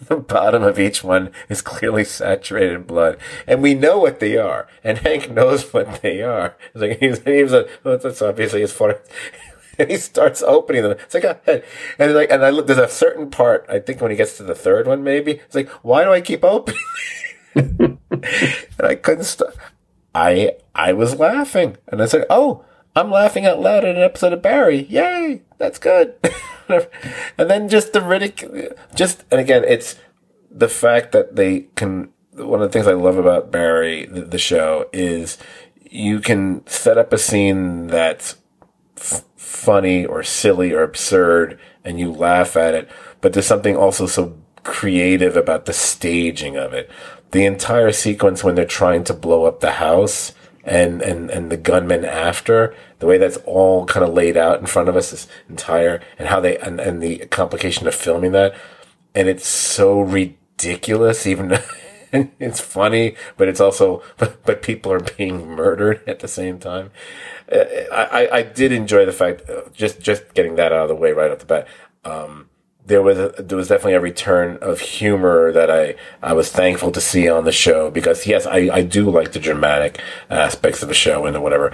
the 0.00 0.16
bottom 0.16 0.62
of 0.62 0.78
each 0.78 1.02
one 1.02 1.30
is 1.48 1.62
clearly 1.62 2.04
saturated 2.04 2.74
in 2.74 2.82
blood, 2.82 3.18
and 3.46 3.62
we 3.62 3.74
know 3.74 3.98
what 3.98 4.20
they 4.20 4.36
are, 4.36 4.66
and 4.84 4.98
Hank 4.98 5.30
knows 5.30 5.72
what 5.72 6.02
they 6.02 6.22
are. 6.22 6.56
It's 6.74 6.82
like 6.82 6.98
he's, 6.98 7.22
he's 7.24 7.52
like, 7.52 7.68
that's 7.82 8.22
obviously 8.22 8.60
his 8.60 8.72
four. 8.72 9.00
And 9.78 9.90
he 9.90 9.96
starts 9.96 10.42
opening 10.42 10.82
them. 10.82 10.92
It's 10.92 11.14
like, 11.14 11.24
oh, 11.24 11.60
and 11.98 12.14
like, 12.14 12.30
and 12.30 12.44
I 12.44 12.50
look. 12.50 12.66
There's 12.66 12.78
a 12.78 12.88
certain 12.88 13.30
part. 13.30 13.66
I 13.68 13.78
think 13.78 14.00
when 14.00 14.10
he 14.10 14.16
gets 14.16 14.36
to 14.38 14.42
the 14.42 14.54
third 14.54 14.86
one, 14.86 15.04
maybe 15.04 15.32
it's 15.32 15.54
like, 15.54 15.68
why 15.84 16.04
do 16.04 16.12
I 16.12 16.20
keep 16.20 16.42
opening? 16.42 17.98
and 18.78 18.86
I 18.86 18.94
couldn't 18.94 19.24
stop. 19.24 19.54
I 20.14 20.52
I 20.74 20.92
was 20.92 21.18
laughing, 21.18 21.76
and 21.88 22.02
I 22.02 22.06
said, 22.06 22.26
"Oh, 22.30 22.64
I'm 22.96 23.10
laughing 23.10 23.46
out 23.46 23.60
loud 23.60 23.84
at 23.84 23.96
an 23.96 24.02
episode 24.02 24.32
of 24.32 24.42
Barry. 24.42 24.84
Yay, 24.84 25.42
that's 25.58 25.78
good." 25.78 26.14
and 26.68 27.50
then 27.50 27.68
just 27.68 27.92
the 27.92 28.00
ridicule, 28.00 28.70
just 28.94 29.24
and 29.30 29.40
again, 29.40 29.64
it's 29.64 29.96
the 30.50 30.68
fact 30.68 31.12
that 31.12 31.36
they 31.36 31.66
can. 31.76 32.10
One 32.32 32.62
of 32.62 32.68
the 32.68 32.72
things 32.72 32.86
I 32.86 32.92
love 32.92 33.18
about 33.18 33.50
Barry, 33.50 34.06
the, 34.06 34.20
the 34.20 34.38
show, 34.38 34.88
is 34.92 35.38
you 35.90 36.20
can 36.20 36.64
set 36.68 36.96
up 36.96 37.12
a 37.12 37.18
scene 37.18 37.88
that's 37.88 38.36
f- 38.96 39.24
funny 39.36 40.06
or 40.06 40.22
silly 40.22 40.72
or 40.72 40.82
absurd, 40.82 41.58
and 41.84 41.98
you 41.98 42.12
laugh 42.12 42.56
at 42.56 42.74
it. 42.74 42.88
But 43.20 43.32
there's 43.32 43.46
something 43.46 43.76
also 43.76 44.06
so 44.06 44.36
creative 44.62 45.36
about 45.36 45.64
the 45.64 45.72
staging 45.72 46.56
of 46.56 46.72
it 46.72 46.90
the 47.30 47.44
entire 47.44 47.92
sequence 47.92 48.42
when 48.42 48.54
they're 48.54 48.64
trying 48.64 49.04
to 49.04 49.14
blow 49.14 49.44
up 49.44 49.60
the 49.60 49.72
house 49.72 50.32
and, 50.64 51.00
and, 51.02 51.30
and 51.30 51.50
the 51.50 51.56
gunmen 51.56 52.04
after, 52.04 52.74
the 52.98 53.06
way 53.06 53.18
that's 53.18 53.38
all 53.38 53.86
kind 53.86 54.04
of 54.04 54.12
laid 54.12 54.36
out 54.36 54.60
in 54.60 54.66
front 54.66 54.88
of 54.88 54.96
us, 54.96 55.10
this 55.10 55.28
entire, 55.48 56.00
and 56.18 56.28
how 56.28 56.40
they, 56.40 56.58
and, 56.58 56.78
and 56.80 57.02
the 57.02 57.18
complication 57.26 57.86
of 57.86 57.94
filming 57.94 58.32
that. 58.32 58.54
And 59.14 59.28
it's 59.28 59.46
so 59.46 60.00
ridiculous, 60.00 61.26
even, 61.26 61.58
it's 62.12 62.60
funny, 62.60 63.16
but 63.36 63.48
it's 63.48 63.60
also, 63.60 64.02
but, 64.18 64.44
but 64.44 64.62
people 64.62 64.92
are 64.92 65.00
being 65.00 65.48
murdered 65.48 66.02
at 66.06 66.20
the 66.20 66.28
same 66.28 66.58
time. 66.58 66.90
Uh, 67.50 67.64
I, 67.92 68.04
I, 68.04 68.36
I 68.38 68.42
did 68.42 68.72
enjoy 68.72 69.06
the 69.06 69.12
fact, 69.12 69.48
uh, 69.48 69.62
just, 69.72 70.00
just 70.00 70.34
getting 70.34 70.56
that 70.56 70.72
out 70.72 70.82
of 70.82 70.88
the 70.88 70.94
way 70.94 71.12
right 71.12 71.30
off 71.30 71.38
the 71.38 71.46
bat. 71.46 71.68
Um, 72.04 72.50
there 72.88 73.02
was 73.02 73.18
a, 73.18 73.34
there 73.38 73.58
was 73.58 73.68
definitely 73.68 73.94
a 73.94 74.00
return 74.00 74.58
of 74.62 74.80
humor 74.80 75.52
that 75.52 75.70
I, 75.70 75.94
I 76.22 76.32
was 76.32 76.50
thankful 76.50 76.90
to 76.92 77.00
see 77.00 77.28
on 77.28 77.44
the 77.44 77.52
show 77.52 77.90
because 77.90 78.26
yes 78.26 78.46
I, 78.46 78.68
I 78.72 78.82
do 78.82 79.10
like 79.10 79.32
the 79.32 79.38
dramatic 79.38 80.00
aspects 80.30 80.82
of 80.82 80.88
the 80.88 80.94
show 80.94 81.26
and 81.26 81.40
whatever 81.42 81.72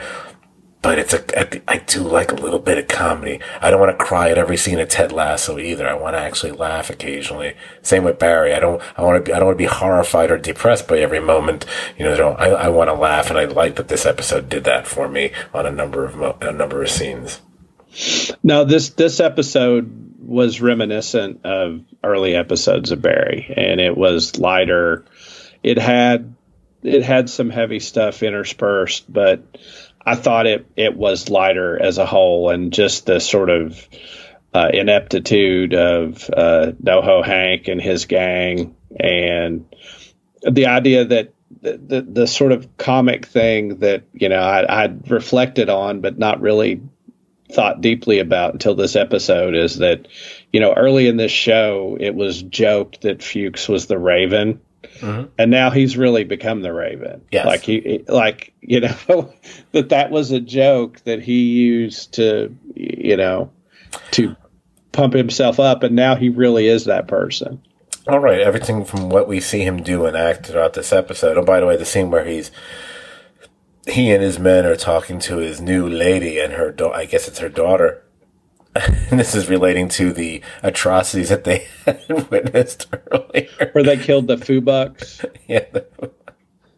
but 0.82 0.98
it's 0.98 1.14
a 1.14 1.70
I 1.70 1.78
do 1.78 2.00
like 2.00 2.30
a 2.30 2.34
little 2.34 2.58
bit 2.58 2.76
of 2.76 2.88
comedy. 2.88 3.40
I 3.62 3.70
don't 3.70 3.80
want 3.80 3.98
to 3.98 4.04
cry 4.04 4.28
at 4.28 4.36
every 4.36 4.58
scene 4.58 4.78
of 4.78 4.90
Ted 4.90 5.12
Lasso 5.12 5.58
either. 5.58 5.88
I 5.88 5.94
want 5.94 6.14
to 6.14 6.20
actually 6.20 6.52
laugh 6.52 6.90
occasionally. 6.90 7.56
Same 7.80 8.04
with 8.04 8.18
Barry. 8.18 8.52
I 8.52 8.60
don't 8.60 8.82
I 8.94 9.00
want 9.00 9.24
to 9.24 9.26
be 9.26 9.32
I 9.32 9.38
don't 9.38 9.46
want 9.46 9.56
to 9.56 9.64
be 9.64 9.68
horrified 9.72 10.30
or 10.30 10.36
depressed 10.36 10.86
by 10.86 10.98
every 10.98 11.20
moment 11.20 11.64
you 11.96 12.04
know 12.04 12.32
I, 12.32 12.50
I 12.50 12.68
want 12.68 12.90
to 12.90 12.94
laugh 12.94 13.30
and 13.30 13.38
I 13.38 13.46
like 13.46 13.76
that 13.76 13.88
this 13.88 14.04
episode 14.04 14.50
did 14.50 14.64
that 14.64 14.86
for 14.86 15.08
me 15.08 15.32
on 15.54 15.64
a 15.64 15.70
number 15.70 16.04
of 16.04 16.20
a 16.42 16.52
number 16.52 16.82
of 16.82 16.90
scenes. 16.90 17.40
Now 18.42 18.64
this 18.64 18.90
this 18.90 19.20
episode 19.20 20.03
was 20.26 20.60
reminiscent 20.60 21.44
of 21.44 21.84
early 22.02 22.34
episodes 22.34 22.90
of 22.90 23.02
Barry, 23.02 23.52
and 23.56 23.80
it 23.80 23.96
was 23.96 24.38
lighter. 24.38 25.04
It 25.62 25.78
had 25.78 26.34
it 26.82 27.02
had 27.02 27.30
some 27.30 27.50
heavy 27.50 27.80
stuff 27.80 28.22
interspersed, 28.22 29.10
but 29.10 29.42
I 30.04 30.14
thought 30.14 30.46
it 30.46 30.66
it 30.76 30.96
was 30.96 31.30
lighter 31.30 31.80
as 31.80 31.98
a 31.98 32.06
whole, 32.06 32.50
and 32.50 32.72
just 32.72 33.06
the 33.06 33.20
sort 33.20 33.50
of 33.50 33.88
uh, 34.52 34.70
ineptitude 34.72 35.74
of 35.74 36.30
uh, 36.30 36.72
NoHo 36.82 37.24
Hank 37.24 37.68
and 37.68 37.80
his 37.80 38.06
gang, 38.06 38.76
and 38.98 39.66
the 40.42 40.66
idea 40.66 41.04
that 41.06 41.32
the, 41.62 41.76
the, 41.78 42.02
the 42.02 42.26
sort 42.26 42.52
of 42.52 42.76
comic 42.76 43.26
thing 43.26 43.78
that 43.78 44.04
you 44.12 44.28
know 44.28 44.40
I, 44.40 44.84
I'd 44.84 45.10
reflected 45.10 45.68
on, 45.68 46.00
but 46.00 46.18
not 46.18 46.40
really 46.40 46.80
thought 47.54 47.80
deeply 47.80 48.18
about 48.18 48.52
until 48.52 48.74
this 48.74 48.96
episode 48.96 49.54
is 49.54 49.78
that 49.78 50.08
you 50.52 50.60
know 50.60 50.72
early 50.72 51.06
in 51.06 51.16
this 51.16 51.32
show 51.32 51.96
it 52.00 52.14
was 52.14 52.42
joked 52.42 53.02
that 53.02 53.22
Fuchs 53.22 53.68
was 53.68 53.86
the 53.86 53.98
Raven. 53.98 54.60
Mm-hmm. 54.98 55.28
And 55.38 55.50
now 55.50 55.70
he's 55.70 55.96
really 55.96 56.24
become 56.24 56.62
the 56.62 56.72
Raven. 56.72 57.22
Yes. 57.32 57.46
Like 57.46 57.62
he, 57.62 58.04
like 58.06 58.52
you 58.60 58.80
know, 58.80 59.32
that 59.72 59.88
that 59.88 60.10
was 60.10 60.30
a 60.30 60.40
joke 60.40 61.00
that 61.04 61.22
he 61.22 61.42
used 61.42 62.14
to, 62.14 62.54
you 62.74 63.16
know, 63.16 63.50
to 64.12 64.36
pump 64.92 65.14
himself 65.14 65.58
up, 65.60 65.82
and 65.82 65.96
now 65.96 66.14
he 66.14 66.28
really 66.28 66.68
is 66.68 66.84
that 66.84 67.08
person. 67.08 67.60
All 68.06 68.20
right, 68.20 68.40
everything 68.40 68.84
from 68.84 69.08
what 69.08 69.28
we 69.28 69.40
see 69.40 69.60
him 69.60 69.82
do 69.82 70.04
and 70.04 70.16
act 70.16 70.46
throughout 70.46 70.74
this 70.74 70.92
episode. 70.92 71.38
Oh, 71.38 71.44
by 71.44 71.60
the 71.60 71.66
way, 71.66 71.76
the 71.76 71.86
scene 71.86 72.10
where 72.10 72.24
he's 72.24 72.50
he 73.86 74.10
and 74.12 74.22
his 74.22 74.38
men 74.38 74.64
are 74.64 74.76
talking 74.76 75.18
to 75.20 75.38
his 75.38 75.60
new 75.60 75.88
lady 75.88 76.38
and 76.38 76.54
her 76.54 76.70
daughter. 76.70 76.96
I 76.96 77.04
guess 77.04 77.28
it's 77.28 77.38
her 77.38 77.48
daughter. 77.48 78.02
and 79.10 79.20
this 79.20 79.34
is 79.34 79.48
relating 79.48 79.88
to 79.88 80.12
the 80.12 80.42
atrocities 80.62 81.28
that 81.28 81.44
they 81.44 81.66
had 81.84 82.30
witnessed 82.30 82.88
earlier, 83.12 83.70
where 83.72 83.84
they 83.84 83.96
killed 83.96 84.26
the 84.26 84.36
foo 84.36 84.60
Fubucks. 84.60 85.24
yeah, 85.46 85.66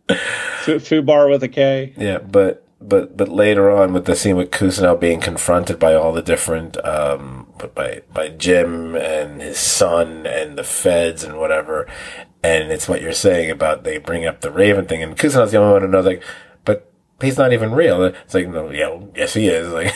Fubar 0.09 1.31
with 1.31 1.43
a 1.43 1.49
K. 1.49 1.95
Yeah, 1.97 2.19
but 2.19 2.67
but 2.81 3.17
but 3.17 3.31
later 3.31 3.71
on 3.71 3.95
with 3.95 4.05
the 4.05 4.15
scene 4.15 4.37
with 4.37 4.51
Cousineau 4.51 5.01
being 5.01 5.21
confronted 5.21 5.79
by 5.79 5.95
all 5.95 6.13
the 6.13 6.21
different 6.21 6.77
um 6.85 7.51
by 7.75 8.03
by 8.13 8.29
Jim 8.29 8.95
and 8.95 9.41
his 9.41 9.59
son 9.59 10.27
and 10.27 10.59
the 10.59 10.65
feds 10.65 11.25
and 11.25 11.39
whatever, 11.39 11.87
and 12.43 12.71
it's 12.71 12.89
what 12.89 13.01
you're 13.01 13.13
saying 13.13 13.51
about 13.51 13.85
they 13.85 13.97
bring 13.97 14.27
up 14.27 14.43
the 14.43 14.51
Raven 14.51 14.85
thing 14.85 15.03
and 15.03 15.17
Cousineau's 15.17 15.53
the 15.53 15.59
only 15.59 15.73
one 15.73 15.83
who 15.83 15.89
knows 15.89 16.05
like, 16.05 16.23
he's 17.21 17.39
not 17.39 17.53
even 17.53 17.73
real. 17.73 18.03
It's 18.05 18.35
like 18.35 18.49
no, 18.49 18.71
yeah, 18.71 18.99
yes 19.15 19.35
he 19.35 19.49
is. 19.49 19.73
Like 19.73 19.93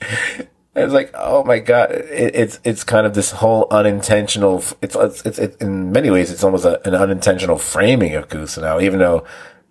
it's 0.74 0.92
like 0.92 1.10
oh 1.14 1.44
my 1.44 1.58
god, 1.58 1.92
it, 1.92 2.34
it's 2.34 2.60
it's 2.64 2.84
kind 2.84 3.06
of 3.06 3.14
this 3.14 3.32
whole 3.32 3.66
unintentional. 3.70 4.58
It's 4.82 4.96
it's, 4.96 5.26
it's, 5.26 5.38
it's 5.38 5.56
in 5.56 5.92
many 5.92 6.10
ways 6.10 6.30
it's 6.30 6.44
almost 6.44 6.64
a, 6.64 6.86
an 6.86 6.94
unintentional 6.94 7.58
framing 7.58 8.14
of 8.14 8.28
Cousineau, 8.28 8.82
even 8.82 8.98
though 8.98 9.24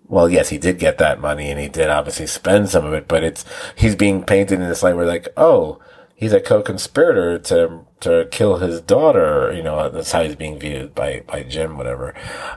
well, 0.07 0.29
yes, 0.29 0.49
he 0.49 0.57
did 0.57 0.79
get 0.79 0.97
that 0.99 1.19
money 1.19 1.49
and 1.49 1.59
he 1.59 1.67
did 1.67 1.89
obviously 1.89 2.27
spend 2.27 2.69
some 2.69 2.85
of 2.85 2.93
it, 2.93 3.07
but 3.07 3.23
it's, 3.23 3.43
he's 3.75 3.95
being 3.95 4.23
painted 4.23 4.59
in 4.59 4.67
this 4.67 4.83
light 4.83 4.95
where 4.95 5.05
like, 5.05 5.27
oh, 5.35 5.79
he's 6.13 6.33
a 6.33 6.39
co-conspirator 6.39 7.39
to, 7.39 7.79
to 8.01 8.27
kill 8.31 8.57
his 8.57 8.81
daughter. 8.81 9.51
You 9.53 9.63
know, 9.63 9.89
that's 9.89 10.11
how 10.11 10.23
he's 10.23 10.35
being 10.35 10.59
viewed 10.59 10.93
by, 10.93 11.23
by 11.25 11.43
Jim, 11.43 11.77
whatever. 11.77 12.13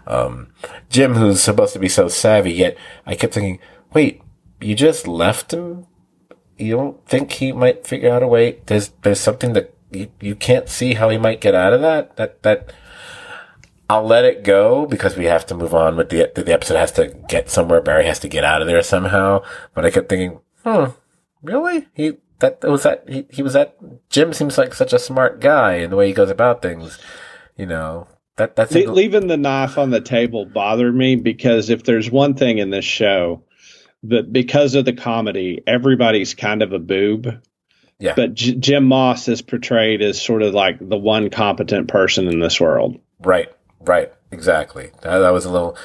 Um, 0.07 0.49
Jim, 0.91 1.15
who's 1.15 1.41
supposed 1.41 1.73
to 1.73 1.79
be 1.79 1.89
so 1.89 2.09
savvy, 2.09 2.53
yet 2.53 2.77
I 3.07 3.15
kept 3.15 3.35
thinking, 3.35 3.61
wait, 3.93 4.23
you 4.61 4.75
just 4.75 5.07
left 5.07 5.53
him? 5.53 5.87
You 6.57 6.77
don't 6.77 7.07
think 7.07 7.33
he 7.33 7.53
might 7.53 7.87
figure 7.87 8.11
out 8.11 8.23
a 8.23 8.29
way? 8.29 8.61
There's, 8.67 8.91
there's 9.03 9.21
something 9.21 9.53
that 9.53 9.75
you, 9.91 10.11
you 10.21 10.35
can't 10.35 10.69
see 10.69 10.95
how 10.95 11.09
he 11.09 11.19
might 11.19 11.41
get 11.41 11.55
out 11.55 11.73
of 11.73 11.81
that? 11.81 12.17
That, 12.17 12.43
that, 12.43 12.73
I'll 13.91 14.07
let 14.07 14.25
it 14.25 14.45
go 14.45 14.87
because 14.87 15.17
we 15.17 15.25
have 15.27 15.47
to 15.47 15.55
move 15.55 15.75
on 15.75 15.97
with 15.97 16.11
the 16.11 16.31
the 16.35 16.53
episode 16.53 16.77
has 16.77 16.93
to 16.93 17.09
get 17.29 17.49
somewhere. 17.49 17.81
Barry 17.81 18.05
has 18.05 18.19
to 18.19 18.29
get 18.29 18.45
out 18.45 18.61
of 18.61 18.69
there 18.69 18.83
somehow. 18.83 19.43
But 19.75 19.87
I 19.87 19.91
kept 19.91 20.11
thinking, 20.11 20.41
hmm, 20.63 20.91
really? 21.43 21.89
He 21.95 22.19
that 22.41 22.63
was 22.63 22.83
that 22.83 23.09
he, 23.09 23.27
he 23.31 23.43
was 23.43 23.55
that 23.55 23.79
Jim 24.11 24.35
seems 24.35 24.59
like 24.59 24.75
such 24.75 24.93
a 24.93 24.99
smart 24.99 25.41
guy 25.41 25.77
in 25.77 25.91
the 25.91 25.97
way 25.97 26.09
he 26.09 26.13
goes 26.13 26.29
about 26.29 26.61
things. 26.61 26.99
You 27.57 27.65
know 27.65 28.09
that 28.37 28.57
that's 28.57 28.73
Le- 28.73 28.93
leaving 28.93 29.27
the 29.27 29.39
knife 29.39 29.79
on 29.79 29.91
the 29.91 30.03
table 30.03 30.45
bothered 30.45 30.95
me 30.95 31.17
because 31.17 31.71
if 31.71 31.85
there's 31.85 32.11
one 32.11 32.35
thing 32.35 32.59
in 32.59 32.69
this 32.69 32.85
show 32.85 33.43
that 34.05 34.33
because 34.33 34.75
of 34.75 34.85
the 34.85 34.93
comedy, 34.93 35.63
everybody's 35.67 36.35
kind 36.35 36.63
of 36.63 36.73
a 36.73 36.79
boob. 36.79 37.43
Yeah. 37.99 38.15
But 38.15 38.35
J- 38.35 38.55
Jim 38.55 38.85
Moss 38.85 39.27
is 39.29 39.43
portrayed 39.43 40.03
as 40.03 40.21
sort 40.23 40.43
of 40.43 40.55
like 40.55 40.77
the 40.81 40.97
one 40.97 41.31
competent 41.31 41.89
person 41.89 42.29
in 42.29 42.39
this 42.39 42.61
world. 42.61 43.01
Right. 43.21 43.49
Right. 43.81 44.13
Exactly. 44.31 44.91
That, 45.03 45.19
that 45.19 45.31
was 45.31 45.45
a 45.45 45.51
little. 45.51 45.77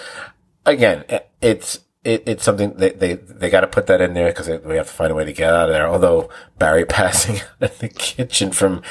Again, 0.66 1.04
it's 1.42 1.80
it, 2.04 2.24
it's 2.26 2.44
something 2.44 2.74
they 2.74 2.92
they 2.92 3.14
they 3.14 3.50
got 3.50 3.62
to 3.62 3.68
put 3.68 3.88
that 3.88 4.02
in 4.02 4.14
there 4.14 4.30
because 4.30 4.48
we 4.64 4.76
have 4.76 4.88
to 4.88 4.94
find 4.94 5.12
a 5.12 5.16
way 5.16 5.26
to 5.26 5.34
get 5.34 5.54
out 5.54 5.70
of 5.70 5.74
there. 5.74 5.88
Although 5.88 6.30
Barry 6.58 6.86
passing 6.90 7.38
out 7.38 7.72
in 7.72 7.72
the 7.80 7.90
kitchen 7.90 8.52
from 8.52 8.82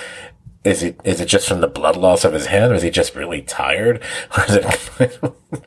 is 0.64 0.82
it 0.82 1.00
is 1.04 1.20
it 1.20 1.26
just 1.26 1.48
from 1.48 1.60
the 1.60 1.66
blood 1.66 1.96
loss 1.96 2.24
of 2.24 2.32
his 2.32 2.46
hand, 2.46 2.72
or 2.72 2.76
is 2.76 2.82
he 2.82 2.90
just 2.90 3.14
really 3.14 3.42
tired, 3.42 4.02
or, 4.38 4.44
it, 5.00 5.18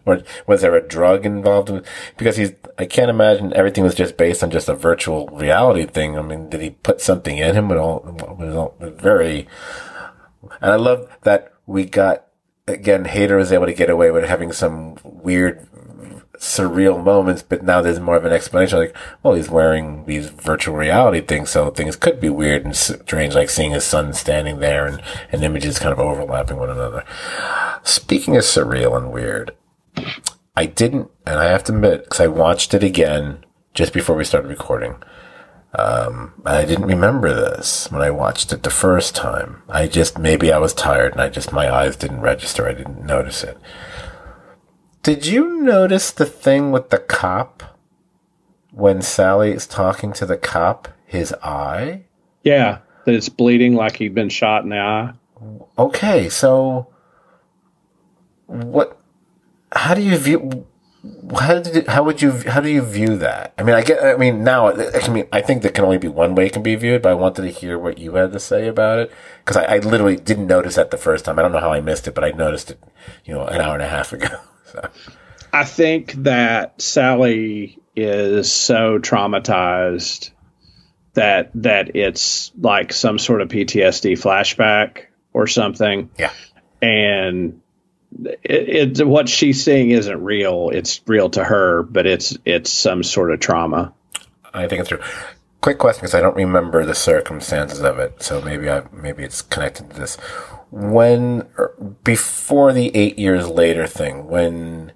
or 0.06 0.24
was 0.48 0.62
there 0.62 0.76
a 0.76 0.88
drug 0.88 1.26
involved? 1.26 1.70
In, 1.70 1.84
because 2.18 2.38
he's 2.38 2.54
I 2.78 2.86
can't 2.86 3.10
imagine 3.10 3.54
everything 3.54 3.84
was 3.84 3.96
just 3.96 4.18
based 4.18 4.44
on 4.44 4.52
just 4.52 4.70
a 4.70 4.76
virtual 4.76 5.28
reality 5.28 5.86
thing. 5.86 6.18
I 6.18 6.22
mean, 6.22 6.50
did 6.50 6.62
he 6.62 6.72
put 6.72 7.02
something 7.02 7.38
in 7.38 7.56
him? 7.56 7.70
With 7.70 7.78
all, 7.78 8.00
with 8.38 8.56
all 8.56 8.76
very, 8.80 9.48
and 10.62 10.72
I 10.72 10.76
love 10.76 11.10
that 11.24 11.54
we 11.66 11.86
got 11.86 12.26
again, 12.68 13.06
Hader 13.06 13.38
was 13.38 13.52
able 13.52 13.66
to 13.66 13.74
get 13.74 13.90
away 13.90 14.12
with 14.12 14.26
having 14.26 14.52
some 14.52 14.98
weird, 15.04 15.68
surreal 16.40 17.04
moments, 17.04 17.42
but 17.42 17.64
now 17.64 17.82
there's 17.82 18.00
more 18.00 18.16
of 18.16 18.26
an 18.26 18.34
explanation. 18.34 18.80
Like, 18.80 18.96
well, 19.24 19.34
he's 19.34 19.50
wearing 19.50 20.06
these 20.06 20.30
virtual 20.30 20.76
reality 20.76 21.22
things, 21.22 21.50
so 21.50 21.70
things 21.70 21.96
could 21.96 22.20
be 22.20 22.30
weird 22.30 22.66
and 22.66 22.76
strange, 22.76 23.36
like 23.36 23.50
seeing 23.50 23.72
his 23.72 23.84
son 23.84 24.14
standing 24.14 24.60
there 24.60 24.86
and, 24.86 25.02
and 25.32 25.44
images 25.44 25.80
kind 25.80 25.94
of 25.94 26.00
overlapping 26.00 26.58
one 26.58 26.70
another. 26.70 27.04
Speaking 27.84 28.36
of 28.36 28.44
surreal 28.44 28.98
and 28.98 29.12
weird, 29.12 29.52
I 30.56 30.66
didn't, 30.66 31.10
and 31.26 31.40
I 31.40 31.46
have 31.46 31.64
to 31.66 31.74
admit, 31.74 32.04
because 32.04 32.22
I 32.22 32.28
watched 32.28 32.74
it 32.74 32.84
again 32.84 33.44
just 33.74 33.94
before 33.94 34.16
we 34.16 34.24
started 34.24 34.48
recording. 34.48 34.96
Um, 35.78 36.42
I 36.46 36.64
didn't 36.64 36.86
remember 36.86 37.34
this 37.34 37.92
when 37.92 38.02
I 38.02 38.10
watched 38.10 38.54
it 38.54 38.64
the 38.64 38.70
first 38.70 39.14
time. 39.14 39.62
I 39.68 39.88
just, 39.88 40.18
maybe 40.18 40.52
I 40.52 40.58
was 40.58 40.74
tired 40.74 41.12
and 41.12 41.20
I 41.20 41.28
just, 41.28 41.52
my 41.52 41.70
eyes 41.70 41.98
didn't 41.98 42.22
register. 42.22 42.66
I 42.66 42.74
didn't 42.74 43.06
notice 43.06 43.44
it. 43.44 43.58
Did 45.06 45.28
you 45.28 45.62
notice 45.62 46.10
the 46.10 46.26
thing 46.26 46.72
with 46.72 46.90
the 46.90 46.98
cop 46.98 47.78
when 48.72 49.04
Sally 49.04 49.52
is 49.52 49.68
talking 49.68 50.12
to 50.14 50.26
the 50.26 50.36
cop, 50.36 50.88
his 51.06 51.32
eye? 51.44 52.06
Yeah, 52.42 52.80
that 53.06 53.14
it's 53.14 53.30
bleeding 53.30 53.76
like 53.76 53.98
he'd 53.98 54.16
been 54.16 54.30
shot 54.30 54.64
in 54.64 54.70
the 54.70 54.80
eye. 54.80 55.14
Okay, 55.78 56.28
so 56.28 56.88
what, 58.48 59.00
how 59.74 59.94
do 59.94 60.02
you 60.02 60.18
view, 60.18 60.66
how 61.38 61.60
did 61.60 61.86
how 61.86 62.02
would 62.02 62.24
you 62.24 62.32
how 62.32 62.60
do 62.60 62.70
you 62.70 62.82
view 62.82 63.16
that? 63.18 63.54
I 63.60 63.62
mean, 63.62 63.76
I 63.76 63.84
get. 63.84 64.04
I 64.04 64.18
mean, 64.18 64.44
now 64.44 64.72
I 64.72 65.08
mean, 65.10 65.28
I 65.32 65.40
think 65.40 65.62
there 65.62 65.70
can 65.70 65.86
only 65.86 66.00
be 66.00 66.08
one 66.08 66.34
way 66.34 66.48
it 66.48 66.54
can 66.54 66.64
be 66.64 66.74
viewed. 66.74 67.04
But 67.04 67.12
I 67.12 67.14
wanted 67.14 67.44
to 67.44 67.50
hear 67.50 67.78
what 67.78 68.00
you 68.00 68.16
had 68.16 68.32
to 68.32 68.40
say 68.40 68.68
about 68.68 68.98
it 68.98 69.12
because 69.44 69.56
I, 69.56 69.76
I, 69.76 69.78
literally 69.78 70.16
didn't 70.16 70.48
notice 70.48 70.78
that 70.78 70.90
the 70.90 70.98
first 70.98 71.26
time. 71.26 71.38
I 71.38 71.44
don't 71.44 71.52
know 71.52 71.60
how 71.60 71.72
I 71.72 71.80
missed 71.80 72.08
it, 72.08 72.16
but 72.16 72.24
I 72.24 72.32
noticed 72.32 72.72
it, 72.72 72.84
you 73.24 73.36
know, 73.36 73.46
an 73.46 73.62
hour 73.62 73.76
and 73.76 73.84
a 73.84 73.88
half 73.88 74.12
ago. 74.12 74.40
I 75.54 75.64
think 75.64 76.14
that 76.24 76.82
Sally 76.82 77.80
is 77.96 78.52
so 78.52 79.00
traumatized 79.00 80.32
that 81.14 81.52
that 81.56 81.96
it's 81.96 82.52
like 82.60 82.92
some 82.92 83.18
sort 83.18 83.42
of 83.42 83.48
PTSD 83.48 84.14
flashback 84.14 85.06
or 85.34 85.48
something. 85.48 86.10
Yeah, 86.18 86.32
and 86.82 87.62
it, 88.44 89.00
it, 89.00 89.08
what 89.08 89.28
she's 89.28 89.64
seeing 89.64 89.92
isn't 89.92 90.24
real. 90.24 90.70
It's 90.72 91.02
real 91.08 91.30
to 91.32 91.44
her, 91.44 91.84
but 91.84 92.06
it's 92.06 92.38
it's 92.46 92.72
some 92.72 93.04
sort 93.04 93.32
of 93.32 93.40
trauma. 93.40 93.94
I 94.54 94.68
think 94.68 94.82
it's 94.82 94.90
true. 94.90 95.02
Quick 95.62 95.80
question, 95.80 96.02
because 96.02 96.14
I 96.14 96.22
don't 96.22 96.36
remember 96.36 96.86
the 96.86 96.96
circumstances 96.96 97.82
of 97.82 97.98
it, 97.98 98.22
so 98.22 98.42
maybe 98.42 98.70
I 98.70 98.84
maybe 98.92 99.24
it's 99.24 99.42
connected 99.42 99.90
to 99.90 100.00
this. 100.00 100.18
When 100.76 101.48
er, 101.58 101.74
before 102.04 102.74
the 102.74 102.94
eight 102.94 103.18
years 103.18 103.48
later 103.48 103.88
thing, 103.88 104.28
when 104.28 104.92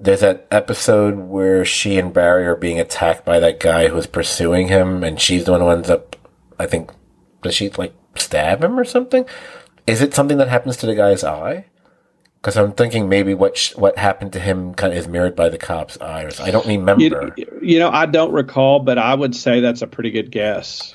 there's 0.00 0.20
that 0.20 0.48
episode 0.50 1.16
where 1.16 1.64
she 1.64 1.98
and 1.98 2.12
Barry 2.12 2.44
are 2.46 2.56
being 2.56 2.80
attacked 2.80 3.24
by 3.24 3.38
that 3.38 3.60
guy 3.60 3.86
who's 3.86 4.08
pursuing 4.08 4.66
him, 4.66 5.04
and 5.04 5.20
she's 5.20 5.44
the 5.44 5.52
one 5.52 5.60
who 5.60 5.68
ends 5.68 5.88
up, 5.88 6.16
I 6.58 6.66
think, 6.66 6.90
does 7.42 7.54
she 7.54 7.70
like 7.70 7.94
stab 8.16 8.64
him 8.64 8.76
or 8.76 8.84
something? 8.84 9.24
Is 9.86 10.02
it 10.02 10.14
something 10.14 10.38
that 10.38 10.48
happens 10.48 10.76
to 10.78 10.86
the 10.86 10.96
guy's 10.96 11.22
eye? 11.22 11.66
Because 12.40 12.56
I'm 12.56 12.72
thinking 12.72 13.08
maybe 13.08 13.34
what 13.34 13.56
sh- 13.56 13.76
what 13.76 13.98
happened 13.98 14.32
to 14.32 14.40
him 14.40 14.74
kind 14.74 14.92
of 14.92 14.98
is 14.98 15.06
mirrored 15.06 15.36
by 15.36 15.48
the 15.48 15.58
cop's 15.58 15.96
eyes. 16.00 16.40
I 16.40 16.50
don't 16.50 16.66
remember. 16.66 17.32
You, 17.36 17.60
you, 17.62 17.78
know, 17.78 17.90
I 17.90 18.06
don't 18.06 18.32
recall, 18.32 18.80
but 18.80 18.98
I 18.98 19.14
would 19.14 19.34
say 19.34 19.60
that's 19.60 19.82
a 19.82 19.86
pretty 19.86 20.10
good 20.10 20.30
guess. 20.30 20.94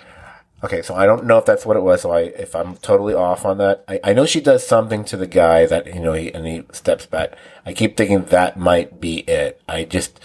Okay, 0.64 0.82
so 0.82 0.96
I 0.96 1.06
don't 1.06 1.26
know 1.26 1.38
if 1.38 1.46
that's 1.46 1.66
what 1.66 1.76
it 1.76 1.84
was. 1.84 2.04
So 2.04 2.12
I, 2.12 2.22
if 2.22 2.56
I'm 2.56 2.78
totally 2.78 3.14
off 3.14 3.46
on 3.46 3.58
that, 3.58 3.84
I, 3.88 4.00
I 4.04 4.14
know 4.14 4.26
she 4.26 4.40
does 4.40 4.66
something 4.66 5.04
to 5.06 5.18
the 5.18 5.28
guy 5.28 5.66
that 5.66 5.94
you 5.94 6.00
know, 6.00 6.14
he, 6.14 6.34
and 6.34 6.48
he 6.48 6.64
steps 6.72 7.06
back. 7.06 7.34
I 7.66 7.74
keep 7.74 7.98
thinking 7.98 8.24
that 8.26 8.58
might 8.58 9.02
be 9.02 9.20
it. 9.30 9.62
I 9.68 9.84
just, 9.84 10.22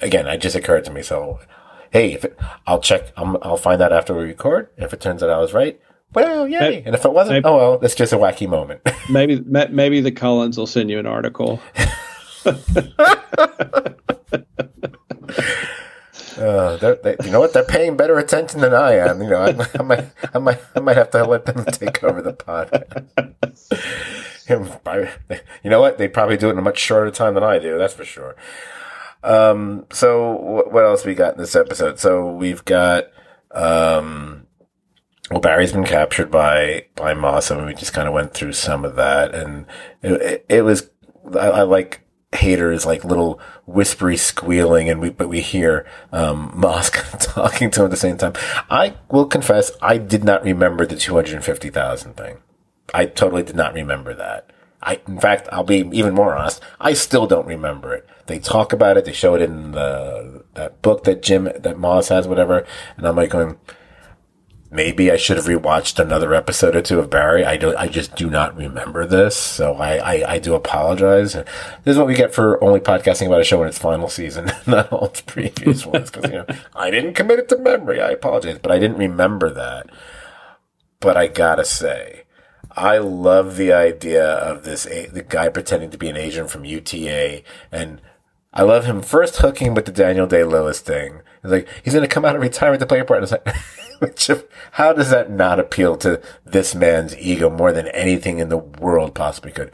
again, 0.00 0.26
it 0.26 0.38
just 0.38 0.56
occurred 0.56 0.86
to 0.86 0.90
me. 0.90 1.02
So, 1.02 1.40
hey, 1.90 2.14
if 2.14 2.24
it, 2.24 2.38
I'll 2.66 2.80
check. 2.80 3.12
i 3.18 3.22
will 3.22 3.58
find 3.58 3.82
out 3.82 3.92
after 3.92 4.14
we 4.14 4.24
record. 4.24 4.70
If 4.78 4.94
it 4.94 5.00
turns 5.02 5.22
out 5.22 5.28
I 5.28 5.38
was 5.38 5.52
right, 5.52 5.78
well, 6.14 6.46
yay! 6.46 6.82
And 6.84 6.94
if 6.94 7.04
it 7.04 7.12
wasn't, 7.12 7.36
maybe- 7.36 7.46
oh 7.46 7.56
well, 7.56 7.80
it's 7.82 7.94
just 7.94 8.12
a 8.12 8.16
wacky 8.16 8.48
moment. 8.48 8.80
Maybe 9.10 9.40
maybe 9.40 10.00
the 10.00 10.12
Collins 10.12 10.58
will 10.58 10.66
send 10.66 10.90
you 10.90 10.98
an 10.98 11.06
article. 11.06 11.60
Uh, 16.38 16.76
they, 17.02 17.16
you 17.24 17.30
know 17.30 17.40
what? 17.40 17.52
They're 17.52 17.64
paying 17.64 17.96
better 17.96 18.18
attention 18.18 18.60
than 18.60 18.74
I 18.74 18.94
am. 18.94 19.22
You 19.22 19.30
know, 19.30 19.42
I, 19.42 19.66
I 19.78 19.82
might, 19.82 20.06
I 20.34 20.38
might, 20.38 20.60
I 20.74 20.80
might 20.80 20.96
have 20.96 21.10
to 21.10 21.24
let 21.24 21.46
them 21.46 21.64
take 21.66 22.02
over 22.02 22.22
the 22.22 22.32
podcast. 22.32 23.08
you 25.64 25.70
know 25.70 25.80
what? 25.80 25.98
They 25.98 26.08
probably 26.08 26.36
do 26.36 26.48
it 26.48 26.52
in 26.52 26.58
a 26.58 26.62
much 26.62 26.78
shorter 26.78 27.10
time 27.10 27.34
than 27.34 27.44
I 27.44 27.58
do. 27.58 27.78
That's 27.78 27.94
for 27.94 28.04
sure. 28.04 28.36
Um, 29.22 29.86
so 29.92 30.32
what, 30.32 30.72
what 30.72 30.84
else 30.84 31.04
we 31.04 31.14
got 31.14 31.34
in 31.34 31.40
this 31.40 31.56
episode? 31.56 31.98
So 31.98 32.32
we've 32.32 32.64
got, 32.64 33.04
um, 33.52 34.46
well, 35.30 35.40
Barry's 35.40 35.72
been 35.72 35.84
captured 35.84 36.30
by, 36.30 36.86
by 36.96 37.14
Moss. 37.14 37.50
and 37.50 37.64
we 37.64 37.74
just 37.74 37.92
kind 37.92 38.08
of 38.08 38.14
went 38.14 38.34
through 38.34 38.52
some 38.54 38.84
of 38.84 38.96
that 38.96 39.34
and 39.34 39.66
it, 40.02 40.12
it, 40.20 40.46
it 40.48 40.62
was, 40.62 40.90
I, 41.34 41.48
I 41.48 41.62
like, 41.62 42.01
Hader's 42.32 42.86
like 42.86 43.04
little 43.04 43.38
whispery 43.66 44.16
squealing 44.16 44.88
and 44.88 45.00
we 45.00 45.10
but 45.10 45.28
we 45.28 45.40
hear 45.40 45.86
um 46.12 46.50
Moss 46.54 46.90
talking 47.20 47.70
to 47.70 47.80
him 47.80 47.84
at 47.86 47.90
the 47.90 47.96
same 47.96 48.16
time. 48.16 48.32
I 48.70 48.94
will 49.10 49.26
confess 49.26 49.70
I 49.82 49.98
did 49.98 50.24
not 50.24 50.42
remember 50.42 50.86
the 50.86 50.96
250,000 50.96 52.16
thing. 52.16 52.38
I 52.94 53.06
totally 53.06 53.42
did 53.42 53.56
not 53.56 53.74
remember 53.74 54.14
that. 54.14 54.50
I 54.82 55.00
in 55.06 55.20
fact 55.20 55.48
I'll 55.52 55.62
be 55.62 55.88
even 55.92 56.14
more 56.14 56.34
honest, 56.34 56.62
I 56.80 56.94
still 56.94 57.26
don't 57.26 57.46
remember 57.46 57.94
it. 57.94 58.08
They 58.26 58.38
talk 58.38 58.72
about 58.72 58.96
it, 58.96 59.04
they 59.04 59.12
show 59.12 59.34
it 59.34 59.42
in 59.42 59.72
the 59.72 60.44
that 60.54 60.80
book 60.80 61.04
that 61.04 61.22
Jim 61.22 61.50
that 61.58 61.78
Moss 61.78 62.08
has 62.08 62.26
whatever 62.26 62.66
and 62.96 63.06
I'm 63.06 63.16
like 63.16 63.30
going 63.30 63.58
maybe 64.72 65.10
I 65.10 65.16
should 65.16 65.36
have 65.36 65.46
rewatched 65.46 65.98
another 65.98 66.32
episode 66.34 66.74
or 66.74 66.80
two 66.80 66.98
of 66.98 67.10
Barry. 67.10 67.44
I 67.44 67.58
don't, 67.58 67.76
I 67.76 67.88
just 67.88 68.16
do 68.16 68.30
not 68.30 68.56
remember 68.56 69.06
this. 69.06 69.36
So 69.36 69.74
I, 69.74 69.96
I, 69.96 70.32
I 70.32 70.38
do 70.38 70.54
apologize. 70.54 71.34
This 71.34 71.44
is 71.84 71.98
what 71.98 72.06
we 72.06 72.14
get 72.14 72.34
for 72.34 72.62
only 72.64 72.80
podcasting 72.80 73.26
about 73.26 73.42
a 73.42 73.44
show 73.44 73.62
in 73.62 73.68
its 73.68 73.78
final 73.78 74.08
season, 74.08 74.50
not 74.66 74.90
all 74.90 75.06
its 75.06 75.20
previous 75.20 75.84
ones. 75.86 76.10
Cause, 76.10 76.24
you 76.24 76.38
know, 76.38 76.46
I 76.74 76.90
didn't 76.90 77.14
commit 77.14 77.38
it 77.38 77.48
to 77.50 77.58
memory. 77.58 78.00
I 78.00 78.10
apologize, 78.10 78.58
but 78.58 78.72
I 78.72 78.78
didn't 78.78 78.96
remember 78.96 79.50
that. 79.50 79.90
But 81.00 81.16
I 81.16 81.26
gotta 81.26 81.64
say, 81.64 82.22
I 82.74 82.96
love 82.98 83.56
the 83.56 83.72
idea 83.72 84.24
of 84.24 84.64
this, 84.64 84.84
the 84.84 85.24
guy 85.28 85.50
pretending 85.50 85.90
to 85.90 85.98
be 85.98 86.08
an 86.08 86.16
agent 86.16 86.48
from 86.48 86.64
UTA 86.64 87.42
and 87.70 88.00
I 88.54 88.62
love 88.62 88.84
him 88.84 89.00
first 89.00 89.38
hooking 89.38 89.72
with 89.72 89.86
the 89.86 89.92
Daniel 89.92 90.26
Day 90.26 90.44
Lewis 90.44 90.80
thing. 90.80 91.22
He's 91.42 91.50
like, 91.50 91.68
he's 91.82 91.94
going 91.94 92.06
to 92.06 92.14
come 92.14 92.24
out 92.24 92.36
of 92.36 92.42
retirement 92.42 92.80
to 92.80 92.86
play 92.86 93.00
a 93.00 93.04
part. 93.04 93.22
And 93.22 93.24
it's 93.24 93.32
like, 93.32 93.56
which, 93.98 94.30
how 94.72 94.92
does 94.92 95.10
that 95.10 95.30
not 95.30 95.60
appeal 95.60 95.96
to 95.98 96.20
this 96.44 96.74
man's 96.74 97.16
ego 97.18 97.50
more 97.50 97.72
than 97.72 97.88
anything 97.88 98.38
in 98.38 98.48
the 98.48 98.58
world 98.58 99.14
possibly 99.14 99.52
could? 99.52 99.70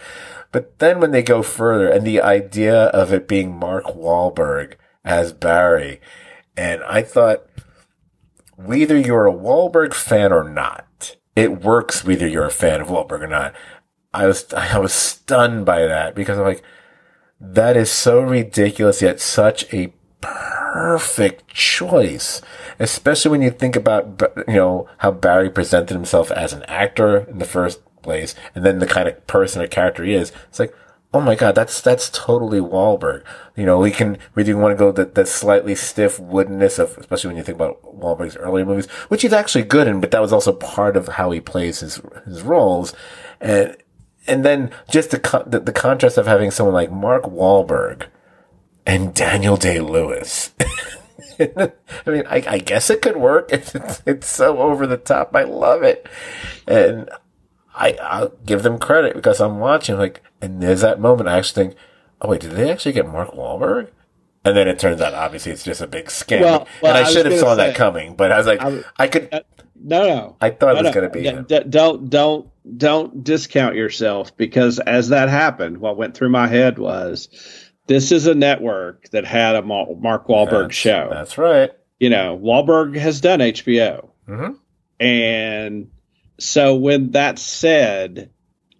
But 0.52 0.78
then 0.78 1.00
when 1.00 1.10
they 1.10 1.22
go 1.22 1.42
further 1.42 1.88
and 1.88 2.06
the 2.06 2.22
idea 2.22 2.84
of 2.86 3.12
it 3.12 3.28
being 3.28 3.56
Mark 3.56 3.84
Wahlberg 3.84 4.74
as 5.04 5.32
Barry, 5.32 6.00
and 6.56 6.82
I 6.84 7.02
thought, 7.02 7.46
whether 8.56 8.98
you're 8.98 9.26
a 9.26 9.32
Wahlberg 9.32 9.94
fan 9.94 10.32
or 10.32 10.48
not, 10.48 11.16
it 11.36 11.62
works 11.62 12.04
whether 12.04 12.26
you're 12.26 12.46
a 12.46 12.50
fan 12.50 12.80
of 12.80 12.88
Wahlberg 12.88 13.22
or 13.22 13.28
not. 13.28 13.54
I 14.12 14.26
was, 14.26 14.52
I 14.54 14.78
was 14.78 14.94
stunned 14.94 15.66
by 15.66 15.82
that 15.82 16.14
because 16.14 16.38
I'm 16.38 16.44
like, 16.44 16.64
that 17.40 17.76
is 17.76 17.90
so 17.90 18.20
ridiculous 18.20 19.00
yet 19.02 19.20
such 19.20 19.72
a 19.72 19.92
perfect 20.72 21.48
choice. 21.48 22.40
Especially 22.78 23.30
when 23.30 23.42
you 23.42 23.50
think 23.50 23.76
about, 23.76 24.22
you 24.46 24.54
know, 24.54 24.88
how 24.98 25.10
Barry 25.10 25.50
presented 25.50 25.94
himself 25.94 26.30
as 26.30 26.52
an 26.52 26.62
actor 26.64 27.18
in 27.18 27.38
the 27.38 27.44
first 27.44 27.80
place 28.02 28.34
and 28.54 28.64
then 28.64 28.78
the 28.78 28.86
kind 28.86 29.08
of 29.08 29.26
person 29.26 29.62
or 29.62 29.66
character 29.66 30.04
he 30.04 30.14
is. 30.14 30.32
It's 30.48 30.58
like, 30.58 30.74
oh 31.12 31.20
my 31.20 31.34
God, 31.34 31.54
that's, 31.54 31.80
that's 31.80 32.10
totally 32.10 32.60
Wahlberg. 32.60 33.24
You 33.56 33.64
know, 33.64 33.78
we 33.78 33.90
can, 33.90 34.18
we 34.34 34.44
do 34.44 34.56
want 34.56 34.72
to 34.72 34.78
go 34.78 34.92
that, 34.92 35.14
that 35.14 35.28
slightly 35.28 35.74
stiff 35.74 36.18
woodenness 36.18 36.78
of, 36.78 36.96
especially 36.98 37.28
when 37.28 37.36
you 37.38 37.42
think 37.42 37.56
about 37.56 37.82
Wahlberg's 37.82 38.36
earlier 38.36 38.66
movies, 38.66 38.90
which 39.08 39.22
he's 39.22 39.32
actually 39.32 39.64
good 39.64 39.88
in, 39.88 40.00
but 40.00 40.10
that 40.10 40.20
was 40.20 40.32
also 40.32 40.52
part 40.52 40.96
of 40.96 41.08
how 41.08 41.30
he 41.30 41.40
plays 41.40 41.80
his, 41.80 42.00
his 42.26 42.42
roles. 42.42 42.94
And, 43.40 43.76
and 44.26 44.44
then 44.44 44.70
just 44.90 45.10
the, 45.10 45.44
the, 45.46 45.60
the 45.60 45.72
contrast 45.72 46.18
of 46.18 46.26
having 46.26 46.50
someone 46.50 46.74
like 46.74 46.92
Mark 46.92 47.24
Wahlberg 47.24 48.08
and 48.88 49.12
Daniel 49.12 49.56
Day 49.56 49.80
Lewis. 49.80 50.50
I 51.38 51.70
mean, 52.06 52.24
I, 52.26 52.42
I, 52.48 52.58
guess 52.58 52.90
it 52.90 53.02
could 53.02 53.16
work. 53.16 53.50
It's, 53.52 53.74
it's, 53.74 54.02
it's, 54.06 54.26
so 54.26 54.58
over 54.58 54.86
the 54.86 54.96
top. 54.96 55.36
I 55.36 55.44
love 55.44 55.82
it. 55.82 56.08
And 56.66 57.08
I, 57.74 57.92
I'll 58.02 58.30
give 58.44 58.62
them 58.62 58.78
credit 58.78 59.14
because 59.14 59.40
I'm 59.40 59.60
watching 59.60 59.98
like, 59.98 60.22
and 60.40 60.60
there's 60.62 60.80
that 60.80 61.00
moment 61.00 61.28
I 61.28 61.38
actually 61.38 61.66
think, 61.66 61.78
oh 62.22 62.30
wait, 62.30 62.40
did 62.40 62.52
they 62.52 62.70
actually 62.72 62.92
get 62.92 63.06
Mark 63.06 63.32
Wahlberg? 63.32 63.90
And 64.44 64.56
then 64.56 64.66
it 64.66 64.78
turns 64.78 65.00
out 65.00 65.14
obviously 65.14 65.52
it's 65.52 65.64
just 65.64 65.82
a 65.82 65.86
big 65.86 66.06
scam. 66.06 66.40
Well, 66.40 66.66
well, 66.82 66.96
and 66.96 67.04
I, 67.04 67.08
I 67.08 67.12
should 67.12 67.26
have 67.26 67.38
saw 67.38 67.54
say, 67.54 67.68
that 67.68 67.76
coming, 67.76 68.16
but 68.16 68.32
I 68.32 68.38
was 68.38 68.46
like, 68.46 68.62
I, 68.62 68.82
I 68.96 69.06
could. 69.08 69.28
Uh, 69.30 69.40
no, 69.80 70.08
no. 70.08 70.36
I 70.40 70.50
thought 70.50 70.74
no, 70.74 70.80
it 70.80 70.84
was 70.84 70.94
no. 70.94 71.00
going 71.00 71.10
to 71.10 71.10
be. 71.10 71.22
D- 71.22 71.60
d- 71.60 71.68
don't, 71.68 72.08
don't, 72.08 72.48
don't 72.78 73.22
discount 73.22 73.76
yourself 73.76 74.36
because 74.36 74.78
as 74.80 75.10
that 75.10 75.28
happened, 75.28 75.78
what 75.78 75.96
went 75.96 76.16
through 76.16 76.30
my 76.30 76.46
head 76.48 76.78
was 76.78 77.28
this 77.88 78.12
is 78.12 78.26
a 78.26 78.34
network 78.34 79.08
that 79.10 79.24
had 79.24 79.56
a 79.56 79.62
Mark 79.62 80.28
Wahlberg 80.28 80.68
that's, 80.68 80.76
show. 80.76 81.08
That's 81.10 81.36
right. 81.36 81.72
You 81.98 82.10
know, 82.10 82.38
Wahlberg 82.38 82.96
has 82.96 83.20
done 83.20 83.40
HBO. 83.40 84.10
Mm-hmm. 84.28 84.52
And 85.04 85.90
so 86.38 86.76
when 86.76 87.12
that 87.12 87.38
said, 87.38 88.30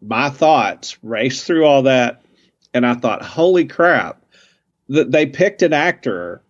my 0.01 0.31
thoughts 0.31 1.03
raced 1.03 1.45
through 1.47 1.65
all 1.65 1.83
that. 1.83 2.23
And 2.75 2.87
I 2.87 2.95
thought, 2.95 3.23
holy 3.23 3.65
crap, 3.65 4.23
that 4.89 5.11
they 5.11 5.27
picked 5.27 5.63
an 5.63 5.73
actor 5.73 6.43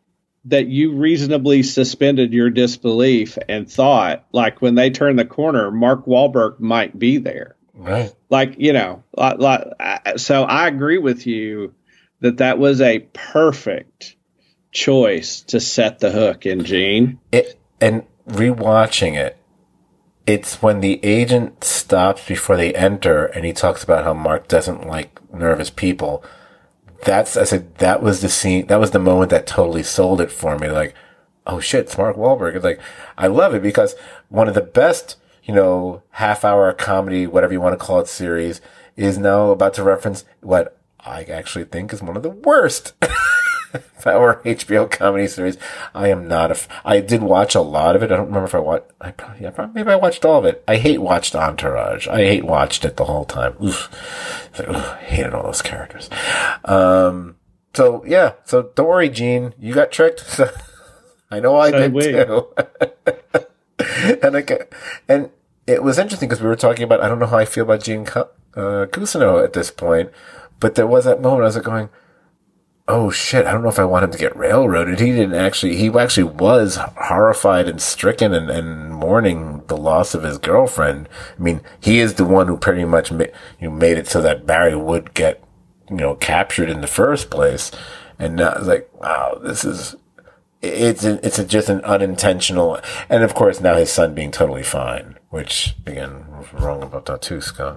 that 0.46 0.66
you 0.66 0.96
reasonably 0.96 1.62
suspended 1.62 2.32
your 2.32 2.50
disbelief 2.50 3.38
and 3.48 3.70
thought, 3.70 4.26
like 4.32 4.60
when 4.60 4.74
they 4.74 4.90
turn 4.90 5.16
the 5.16 5.24
corner, 5.24 5.70
Mark 5.70 6.06
Wahlberg 6.06 6.58
might 6.58 6.98
be 6.98 7.18
there. 7.18 7.56
Right. 7.74 8.12
Like, 8.30 8.56
you 8.58 8.72
know, 8.72 9.04
like, 9.16 9.38
like, 9.38 10.18
so 10.18 10.42
I 10.42 10.66
agree 10.66 10.98
with 10.98 11.26
you 11.26 11.74
that 12.20 12.38
that 12.38 12.58
was 12.58 12.80
a 12.80 13.00
perfect 13.12 14.16
choice 14.72 15.40
to 15.42 15.60
set 15.60 16.00
the 16.00 16.10
hook 16.10 16.46
in 16.46 16.64
Gene. 16.64 17.18
It, 17.32 17.58
and 17.80 18.04
rewatching 18.28 19.16
it, 19.16 19.36
it's 20.26 20.60
when 20.60 20.80
the 20.80 21.02
agent 21.04 21.64
stops 21.64 22.26
before 22.26 22.56
they 22.56 22.74
enter 22.74 23.26
and 23.26 23.44
he 23.44 23.52
talks 23.52 23.82
about 23.82 24.04
how 24.04 24.12
Mark 24.12 24.46
doesn't 24.48 24.86
like 24.86 25.18
nervous 25.32 25.70
people. 25.70 26.22
That's, 27.04 27.36
I 27.36 27.44
said, 27.44 27.76
that 27.76 28.02
was 28.02 28.20
the 28.20 28.28
scene, 28.28 28.66
that 28.66 28.80
was 28.80 28.90
the 28.90 28.98
moment 28.98 29.30
that 29.30 29.46
totally 29.46 29.82
sold 29.82 30.20
it 30.20 30.30
for 30.30 30.58
me. 30.58 30.70
Like, 30.70 30.94
oh 31.46 31.60
shit, 31.60 31.86
it's 31.86 31.96
Mark 31.96 32.16
Wahlberg. 32.16 32.56
It's 32.56 32.64
like, 32.64 32.80
I 33.16 33.28
love 33.28 33.54
it 33.54 33.62
because 33.62 33.94
one 34.28 34.48
of 34.48 34.54
the 34.54 34.60
best, 34.60 35.16
you 35.44 35.54
know, 35.54 36.02
half 36.10 36.44
hour 36.44 36.70
comedy, 36.74 37.26
whatever 37.26 37.52
you 37.52 37.60
want 37.60 37.78
to 37.78 37.84
call 37.84 38.00
it, 38.00 38.08
series 38.08 38.60
is 38.96 39.16
now 39.16 39.50
about 39.50 39.74
to 39.74 39.82
reference 39.82 40.24
what 40.40 40.77
I 41.08 41.22
actually 41.22 41.64
think 41.64 41.92
is 41.92 42.02
one 42.02 42.16
of 42.16 42.22
the 42.22 42.30
worst 42.30 42.94
our 44.06 44.42
HBO 44.42 44.90
comedy 44.90 45.26
series. 45.26 45.58
I 45.94 46.08
am 46.08 46.26
not 46.28 46.50
a. 46.50 46.54
F- 46.54 46.68
I 46.84 47.00
did 47.00 47.22
watch 47.22 47.54
a 47.54 47.60
lot 47.60 47.96
of 47.96 48.02
it. 48.02 48.10
I 48.10 48.16
don't 48.16 48.26
remember 48.26 48.46
if 48.46 48.54
I 48.54 48.58
watched. 48.58 48.90
I 49.00 49.10
probably, 49.10 49.42
yeah, 49.42 49.50
probably, 49.50 49.74
maybe 49.74 49.90
I 49.90 49.96
watched 49.96 50.24
all 50.24 50.38
of 50.38 50.44
it. 50.44 50.62
I 50.66 50.76
hate 50.76 51.00
watched 51.00 51.34
Entourage. 51.34 52.08
I 52.08 52.18
hate 52.18 52.44
watched 52.44 52.84
it 52.84 52.96
the 52.96 53.04
whole 53.04 53.24
time. 53.24 53.54
Oof. 53.62 53.90
Like, 54.58 54.68
oof, 54.68 54.92
hated 55.00 55.34
all 55.34 55.44
those 55.44 55.62
characters. 55.62 56.08
Um. 56.64 57.36
So 57.74 58.04
yeah. 58.06 58.32
So 58.44 58.70
don't 58.74 58.88
worry, 58.88 59.08
Gene. 59.08 59.54
You 59.58 59.74
got 59.74 59.92
tricked. 59.92 60.40
I 61.30 61.40
know 61.40 61.56
I 61.56 61.70
did 61.70 61.92
wait. 61.92 62.12
too. 62.12 62.48
and 64.22 64.36
I 64.36 64.40
get, 64.40 64.72
and 65.06 65.30
it 65.66 65.82
was 65.82 65.98
interesting 65.98 66.28
because 66.28 66.42
we 66.42 66.48
were 66.48 66.56
talking 66.56 66.84
about. 66.84 67.02
I 67.02 67.08
don't 67.08 67.18
know 67.18 67.26
how 67.26 67.38
I 67.38 67.44
feel 67.44 67.64
about 67.64 67.82
Gene 67.82 68.06
uh, 68.06 68.86
Cousineau 68.86 69.44
at 69.44 69.52
this 69.52 69.70
point 69.70 70.10
but 70.60 70.74
there 70.74 70.86
was 70.86 71.04
that 71.04 71.20
moment 71.20 71.42
I 71.42 71.46
was 71.46 71.56
like 71.56 71.64
going, 71.64 71.88
oh 72.88 73.10
shit, 73.10 73.46
I 73.46 73.52
don't 73.52 73.62
know 73.62 73.68
if 73.68 73.78
I 73.78 73.84
want 73.84 74.04
him 74.04 74.10
to 74.12 74.18
get 74.18 74.36
railroaded. 74.36 74.98
He 74.98 75.12
didn't 75.12 75.34
actually, 75.34 75.76
he 75.76 75.88
actually 75.88 76.24
was 76.24 76.76
horrified 76.96 77.68
and 77.68 77.80
stricken 77.80 78.32
and, 78.32 78.50
and 78.50 78.94
mourning 78.94 79.62
the 79.66 79.76
loss 79.76 80.14
of 80.14 80.22
his 80.22 80.38
girlfriend. 80.38 81.08
I 81.38 81.42
mean, 81.42 81.60
he 81.80 82.00
is 82.00 82.14
the 82.14 82.24
one 82.24 82.46
who 82.46 82.56
pretty 82.56 82.86
much 82.86 83.12
ma- 83.12 83.24
you 83.60 83.68
know, 83.68 83.74
made 83.74 83.98
it 83.98 84.08
so 84.08 84.22
that 84.22 84.46
Barry 84.46 84.74
would 84.74 85.12
get, 85.12 85.44
you 85.90 85.96
know, 85.96 86.14
captured 86.14 86.70
in 86.70 86.80
the 86.80 86.86
first 86.86 87.28
place. 87.30 87.70
And 88.18 88.36
now 88.36 88.52
it's 88.52 88.66
like, 88.66 88.90
wow, 88.94 89.38
this 89.42 89.64
is, 89.64 89.94
it's 90.62 91.04
a, 91.04 91.24
it's 91.24 91.38
a, 91.38 91.44
just 91.44 91.68
an 91.68 91.82
unintentional, 91.82 92.80
and 93.08 93.22
of 93.22 93.34
course 93.34 93.60
now 93.60 93.76
his 93.76 93.92
son 93.92 94.14
being 94.14 94.32
totally 94.32 94.64
fine, 94.64 95.16
which 95.30 95.76
again 95.86 96.24
wrong 96.54 96.82
about 96.82 97.06
that 97.06 97.22
too, 97.22 97.40
Scot. 97.40 97.76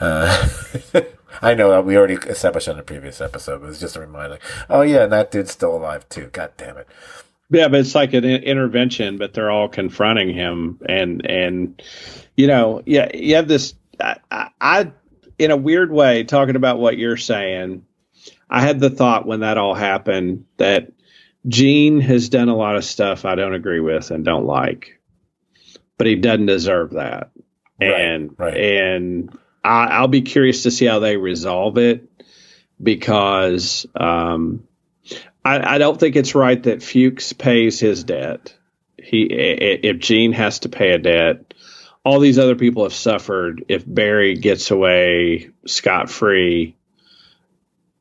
Uh, 0.00 0.48
I 1.42 1.54
know 1.54 1.70
that 1.70 1.84
we 1.84 1.96
already 1.96 2.14
established 2.14 2.68
on 2.68 2.76
the 2.76 2.82
previous 2.82 3.20
episode, 3.20 3.60
but 3.60 3.70
it's 3.70 3.80
just 3.80 3.96
a 3.96 4.00
reminder. 4.00 4.38
oh 4.68 4.82
yeah, 4.82 5.04
and 5.04 5.12
that 5.12 5.30
dude's 5.30 5.50
still 5.50 5.76
alive 5.76 6.08
too. 6.08 6.28
God 6.32 6.52
damn 6.56 6.76
it! 6.76 6.88
Yeah, 7.50 7.68
but 7.68 7.80
it's 7.80 7.94
like 7.94 8.14
an 8.14 8.24
intervention, 8.24 9.18
but 9.18 9.34
they're 9.34 9.50
all 9.50 9.68
confronting 9.68 10.32
him, 10.32 10.78
and 10.88 11.24
and 11.26 11.82
you 12.36 12.46
know, 12.46 12.82
yeah, 12.86 13.08
you 13.14 13.36
have 13.36 13.48
this. 13.48 13.74
I, 14.00 14.50
I 14.60 14.92
in 15.38 15.50
a 15.50 15.56
weird 15.56 15.90
way, 15.90 16.24
talking 16.24 16.56
about 16.56 16.78
what 16.78 16.98
you're 16.98 17.16
saying, 17.16 17.84
I 18.48 18.60
had 18.60 18.80
the 18.80 18.90
thought 18.90 19.26
when 19.26 19.40
that 19.40 19.58
all 19.58 19.74
happened 19.74 20.46
that 20.56 20.92
Gene 21.46 22.00
has 22.00 22.28
done 22.28 22.48
a 22.48 22.56
lot 22.56 22.76
of 22.76 22.84
stuff 22.84 23.24
I 23.24 23.34
don't 23.34 23.54
agree 23.54 23.80
with 23.80 24.10
and 24.10 24.24
don't 24.24 24.46
like, 24.46 25.00
but 25.96 26.06
he 26.06 26.16
doesn't 26.16 26.46
deserve 26.46 26.92
that. 26.92 27.30
Right, 27.80 28.00
and 28.00 28.34
right. 28.38 28.56
and 28.56 29.38
I, 29.62 29.86
I'll 29.86 30.08
be 30.08 30.22
curious 30.22 30.62
to 30.64 30.70
see 30.70 30.86
how 30.86 30.98
they 31.00 31.16
resolve 31.16 31.78
it 31.78 32.08
because 32.82 33.86
um, 33.94 34.64
I, 35.44 35.74
I, 35.74 35.78
don't 35.78 35.98
think 35.98 36.16
it's 36.16 36.34
right 36.34 36.62
that 36.64 36.82
Fuches 36.82 37.32
pays 37.32 37.80
his 37.80 38.04
debt. 38.04 38.54
He 38.96 39.22
if 39.24 39.98
Gene 39.98 40.32
has 40.32 40.60
to 40.60 40.68
pay 40.68 40.92
a 40.92 40.98
debt, 40.98 41.54
all 42.04 42.20
these 42.20 42.38
other 42.38 42.54
people 42.56 42.84
have 42.84 42.94
suffered. 42.94 43.64
If 43.68 43.84
Barry 43.86 44.36
gets 44.36 44.70
away 44.70 45.50
scot 45.66 46.10
free, 46.10 46.76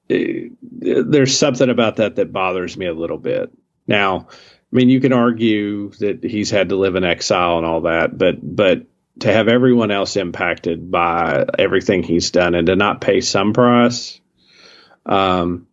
eh, 0.09 0.49
there's 0.61 1.37
something 1.37 1.69
about 1.69 1.97
that 1.97 2.15
that 2.17 2.31
bothers 2.31 2.77
me 2.77 2.85
a 2.85 2.93
little 2.93 3.17
bit. 3.17 3.51
Now, 3.87 4.27
I 4.73 4.75
mean, 4.75 4.89
you 4.89 4.99
can 4.99 5.13
argue 5.13 5.91
that 5.99 6.23
he's 6.23 6.49
had 6.49 6.69
to 6.69 6.75
live 6.75 6.95
in 6.95 7.03
exile 7.03 7.57
and 7.57 7.65
all 7.65 7.81
that, 7.81 8.17
but 8.17 8.37
but 8.41 8.87
to 9.19 9.31
have 9.31 9.47
everyone 9.47 9.91
else 9.91 10.15
impacted 10.17 10.89
by 10.89 11.45
everything 11.59 12.01
he's 12.01 12.31
done 12.31 12.55
and 12.55 12.65
to 12.65 12.75
not 12.75 12.99
pay 12.99 13.21
some 13.21 13.53
price, 13.53 14.19
um, 15.05 15.67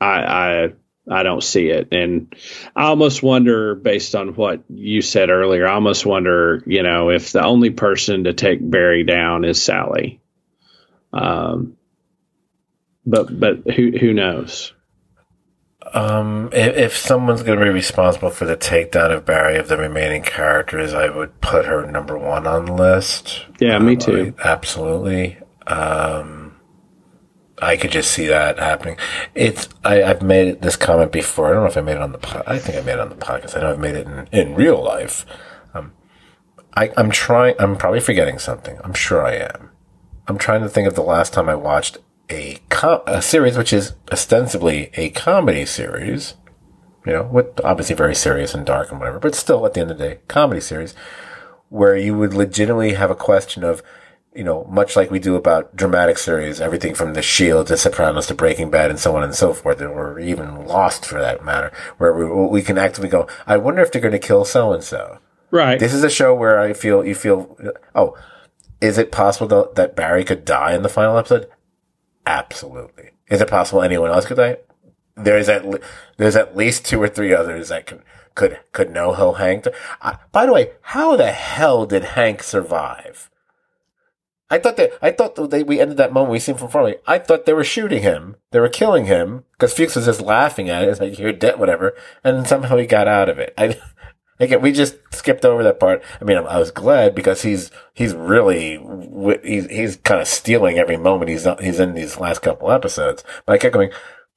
I, 0.00 0.22
I 0.22 0.72
I 1.10 1.22
don't 1.24 1.42
see 1.42 1.68
it, 1.70 1.88
and 1.90 2.32
I 2.76 2.84
almost 2.84 3.24
wonder, 3.24 3.74
based 3.74 4.14
on 4.14 4.36
what 4.36 4.62
you 4.68 5.02
said 5.02 5.28
earlier, 5.28 5.66
I 5.66 5.74
almost 5.74 6.06
wonder, 6.06 6.62
you 6.64 6.84
know, 6.84 7.10
if 7.10 7.32
the 7.32 7.44
only 7.44 7.70
person 7.70 8.24
to 8.24 8.34
take 8.34 8.58
Barry 8.60 9.02
down 9.02 9.44
is 9.44 9.60
Sally. 9.60 10.20
Um, 11.12 11.76
but 13.04 13.36
but 13.36 13.68
who 13.68 13.90
who 13.98 14.12
knows? 14.12 14.72
Um, 15.94 16.50
if, 16.52 16.76
if 16.76 16.96
someone's 16.96 17.42
going 17.42 17.58
to 17.58 17.64
be 17.64 17.70
responsible 17.70 18.30
for 18.30 18.44
the 18.44 18.56
takedown 18.56 19.10
of 19.10 19.24
Barry 19.24 19.56
of 19.56 19.68
the 19.68 19.76
remaining 19.76 20.22
characters, 20.22 20.92
I 20.92 21.08
would 21.08 21.40
put 21.40 21.66
her 21.66 21.86
number 21.90 22.18
one 22.18 22.46
on 22.46 22.66
the 22.66 22.72
list. 22.72 23.46
Yeah, 23.60 23.78
me 23.78 23.96
too. 23.96 24.34
absolutely. 24.42 25.38
Um, 25.66 26.56
I 27.60 27.76
could 27.76 27.90
just 27.90 28.10
see 28.10 28.26
that 28.26 28.58
happening. 28.58 28.98
It's 29.34 29.68
I, 29.84 29.96
have 29.96 30.22
made 30.22 30.60
this 30.60 30.76
comment 30.76 31.12
before. 31.12 31.48
I 31.48 31.52
don't 31.52 31.62
know 31.62 31.68
if 31.68 31.76
I 31.76 31.80
made 31.80 31.96
it 31.96 32.02
on 32.02 32.12
the. 32.12 32.18
Po- 32.18 32.42
I 32.46 32.58
think 32.58 32.76
I 32.76 32.82
made 32.82 32.94
it 32.94 33.00
on 33.00 33.08
the 33.08 33.16
podcast. 33.16 33.56
I 33.56 33.60
know 33.60 33.72
I've 33.72 33.78
made 33.78 33.94
it 33.94 34.06
in, 34.06 34.28
in 34.32 34.54
real 34.54 34.82
life. 34.82 35.24
Um, 35.72 35.92
I, 36.76 36.92
I'm 36.96 37.10
trying. 37.10 37.54
I'm 37.58 37.76
probably 37.76 38.00
forgetting 38.00 38.38
something. 38.38 38.78
I'm 38.84 38.92
sure 38.92 39.24
I 39.24 39.34
am. 39.36 39.70
I'm 40.28 40.36
trying 40.38 40.62
to 40.62 40.68
think 40.68 40.86
of 40.86 40.94
the 40.94 41.02
last 41.02 41.32
time 41.32 41.48
I 41.48 41.54
watched 41.54 41.98
a 42.28 42.58
com- 42.68 43.02
a 43.06 43.22
series 43.22 43.56
which 43.56 43.72
is 43.72 43.94
ostensibly 44.10 44.90
a 44.94 45.10
comedy 45.10 45.64
series, 45.64 46.34
you 47.04 47.12
know, 47.12 47.22
with 47.22 47.60
obviously 47.64 47.94
very 47.94 48.14
serious 48.14 48.54
and 48.54 48.66
dark 48.66 48.90
and 48.90 48.98
whatever, 48.98 49.18
but 49.18 49.34
still 49.34 49.64
at 49.64 49.74
the 49.74 49.80
end 49.80 49.90
of 49.90 49.98
the 49.98 50.08
day, 50.08 50.18
comedy 50.28 50.60
series, 50.60 50.94
where 51.68 51.96
you 51.96 52.16
would 52.16 52.34
legitimately 52.34 52.94
have 52.94 53.10
a 53.10 53.16
question 53.16 53.62
of, 53.64 53.82
you 54.34 54.44
know, 54.44 54.64
much 54.64 54.96
like 54.96 55.10
we 55.10 55.18
do 55.18 55.34
about 55.34 55.74
dramatic 55.74 56.18
series, 56.18 56.60
everything 56.60 56.94
from 56.94 57.14
The 57.14 57.22
Shield 57.22 57.68
to 57.68 57.76
Sopranos 57.76 58.26
to 58.26 58.34
Breaking 58.34 58.70
Bad 58.70 58.90
and 58.90 58.98
so 58.98 59.16
on 59.16 59.22
and 59.22 59.34
so 59.34 59.52
forth, 59.52 59.80
or 59.80 60.18
even 60.18 60.66
Lost 60.66 61.06
for 61.06 61.20
that 61.20 61.44
matter, 61.44 61.72
where 61.98 62.12
we, 62.12 62.26
we 62.48 62.62
can 62.62 62.76
actively 62.76 63.08
go, 63.08 63.26
I 63.46 63.56
wonder 63.56 63.82
if 63.82 63.92
they're 63.92 64.02
going 64.02 64.12
to 64.12 64.18
kill 64.18 64.44
so 64.44 64.72
and 64.72 64.82
so. 64.82 65.18
Right. 65.50 65.78
This 65.78 65.94
is 65.94 66.04
a 66.04 66.10
show 66.10 66.34
where 66.34 66.58
I 66.58 66.72
feel 66.72 67.04
you 67.04 67.14
feel, 67.14 67.56
oh, 67.94 68.16
is 68.80 68.98
it 68.98 69.10
possible 69.10 69.72
that 69.74 69.96
Barry 69.96 70.24
could 70.24 70.44
die 70.44 70.74
in 70.74 70.82
the 70.82 70.88
final 70.88 71.16
episode? 71.16 71.48
Absolutely. 72.26 73.10
Is 73.28 73.40
it 73.40 73.48
possible 73.48 73.82
anyone 73.82 74.10
else 74.10 74.26
could 74.26 74.36
die? 74.36 74.58
There's 75.16 75.48
at 75.48 75.64
le- 75.64 75.80
there's 76.18 76.36
at 76.36 76.56
least 76.56 76.84
two 76.84 77.00
or 77.00 77.08
three 77.08 77.32
others 77.32 77.68
that 77.68 77.86
could 77.86 78.02
could 78.34 78.58
could 78.72 78.90
know 78.90 79.12
how 79.12 79.32
Hank. 79.32 79.66
Uh, 80.02 80.16
by 80.32 80.44
the 80.44 80.52
way, 80.52 80.72
how 80.82 81.16
the 81.16 81.32
hell 81.32 81.86
did 81.86 82.04
Hank 82.04 82.42
survive? 82.42 83.30
I 84.50 84.58
thought 84.58 84.76
that 84.76 84.92
I 85.00 85.10
thought 85.10 85.34
that 85.36 85.66
we 85.66 85.80
ended 85.80 85.96
that 85.96 86.12
moment 86.12 86.32
we 86.32 86.38
seen 86.38 86.56
from 86.56 86.68
far 86.68 86.82
away. 86.82 86.96
I 87.06 87.18
thought 87.18 87.46
they 87.46 87.52
were 87.52 87.64
shooting 87.64 88.02
him, 88.02 88.36
they 88.50 88.60
were 88.60 88.68
killing 88.68 89.06
him 89.06 89.44
because 89.52 89.72
Fuches 89.72 89.96
was 89.96 90.06
just 90.06 90.20
laughing 90.20 90.68
at 90.68 90.82
it. 90.84 90.88
It's 90.88 91.00
like 91.00 91.18
you're 91.18 91.32
dead, 91.32 91.58
whatever, 91.58 91.94
and 92.22 92.46
somehow 92.46 92.76
he 92.76 92.86
got 92.86 93.08
out 93.08 93.28
of 93.28 93.38
it. 93.38 93.54
I 93.56 93.78
Again, 94.38 94.60
we 94.60 94.72
just 94.72 94.96
skipped 95.12 95.44
over 95.44 95.62
that 95.62 95.80
part. 95.80 96.02
I 96.20 96.24
mean, 96.24 96.36
I 96.36 96.58
was 96.58 96.70
glad 96.70 97.14
because 97.14 97.42
he's 97.42 97.70
he's 97.94 98.14
really 98.14 98.78
he's 99.42 99.66
he's 99.66 99.96
kind 99.96 100.20
of 100.20 100.28
stealing 100.28 100.78
every 100.78 100.96
moment 100.96 101.30
he's 101.30 101.46
he's 101.60 101.80
in 101.80 101.94
these 101.94 102.18
last 102.18 102.42
couple 102.42 102.70
episodes. 102.70 103.24
But 103.46 103.54
I 103.54 103.58
kept 103.58 103.74
going. 103.74 103.90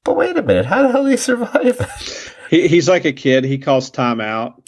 But 0.06 0.16
wait 0.16 0.38
a 0.38 0.42
minute, 0.42 0.66
how 0.66 0.84
the 0.84 0.92
hell 0.92 1.04
did 1.04 1.12
he 1.12 1.18
survive? 1.18 2.36
he, 2.50 2.68
he's 2.70 2.88
like 2.88 3.04
a 3.04 3.12
kid. 3.12 3.44
He 3.44 3.58
calls 3.58 3.90
time 3.90 4.22
out. 4.22 4.62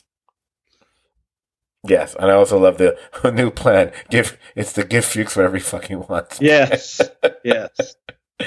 Yes, 1.88 2.16
and 2.20 2.30
I 2.30 2.36
also 2.36 2.60
love 2.60 2.78
the 2.78 2.98
new 3.34 3.50
plan. 3.50 3.92
Give 4.10 4.38
it's 4.56 4.74
the 4.74 4.84
give 4.84 5.06
Fuches 5.06 5.36
whatever 5.36 5.56
he 5.56 5.64
fucking 5.64 6.08
wants. 6.08 6.40
Yes, 6.42 7.02
yes. 7.44 7.96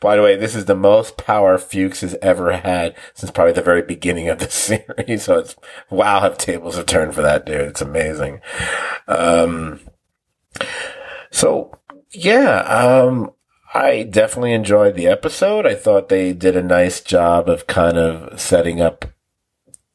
By 0.00 0.16
the 0.16 0.22
way, 0.22 0.36
this 0.36 0.54
is 0.54 0.66
the 0.66 0.76
most 0.76 1.16
power 1.16 1.58
Fuches 1.58 2.00
has 2.02 2.16
ever 2.22 2.52
had 2.52 2.94
since 3.14 3.32
probably 3.32 3.52
the 3.52 3.62
very 3.62 3.82
beginning 3.82 4.28
of 4.28 4.38
the 4.38 4.50
series. 4.50 5.24
So 5.24 5.38
it's 5.38 5.56
wow, 5.90 6.20
have 6.20 6.38
tables 6.38 6.76
have 6.76 6.86
turned 6.86 7.14
for 7.14 7.22
that 7.22 7.44
dude. 7.44 7.62
It's 7.62 7.82
amazing. 7.82 8.40
Um, 9.08 9.80
so 11.30 11.78
yeah, 12.12 12.60
um, 12.60 13.32
I 13.74 14.04
definitely 14.04 14.52
enjoyed 14.52 14.94
the 14.94 15.08
episode. 15.08 15.66
I 15.66 15.74
thought 15.74 16.08
they 16.08 16.32
did 16.32 16.56
a 16.56 16.62
nice 16.62 17.00
job 17.00 17.48
of 17.48 17.66
kind 17.66 17.98
of 17.98 18.40
setting 18.40 18.80
up 18.80 19.04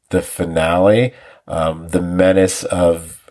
the 0.09 0.21
finale. 0.21 1.13
Um, 1.47 1.89
the 1.89 2.01
menace 2.01 2.63
of 2.63 3.22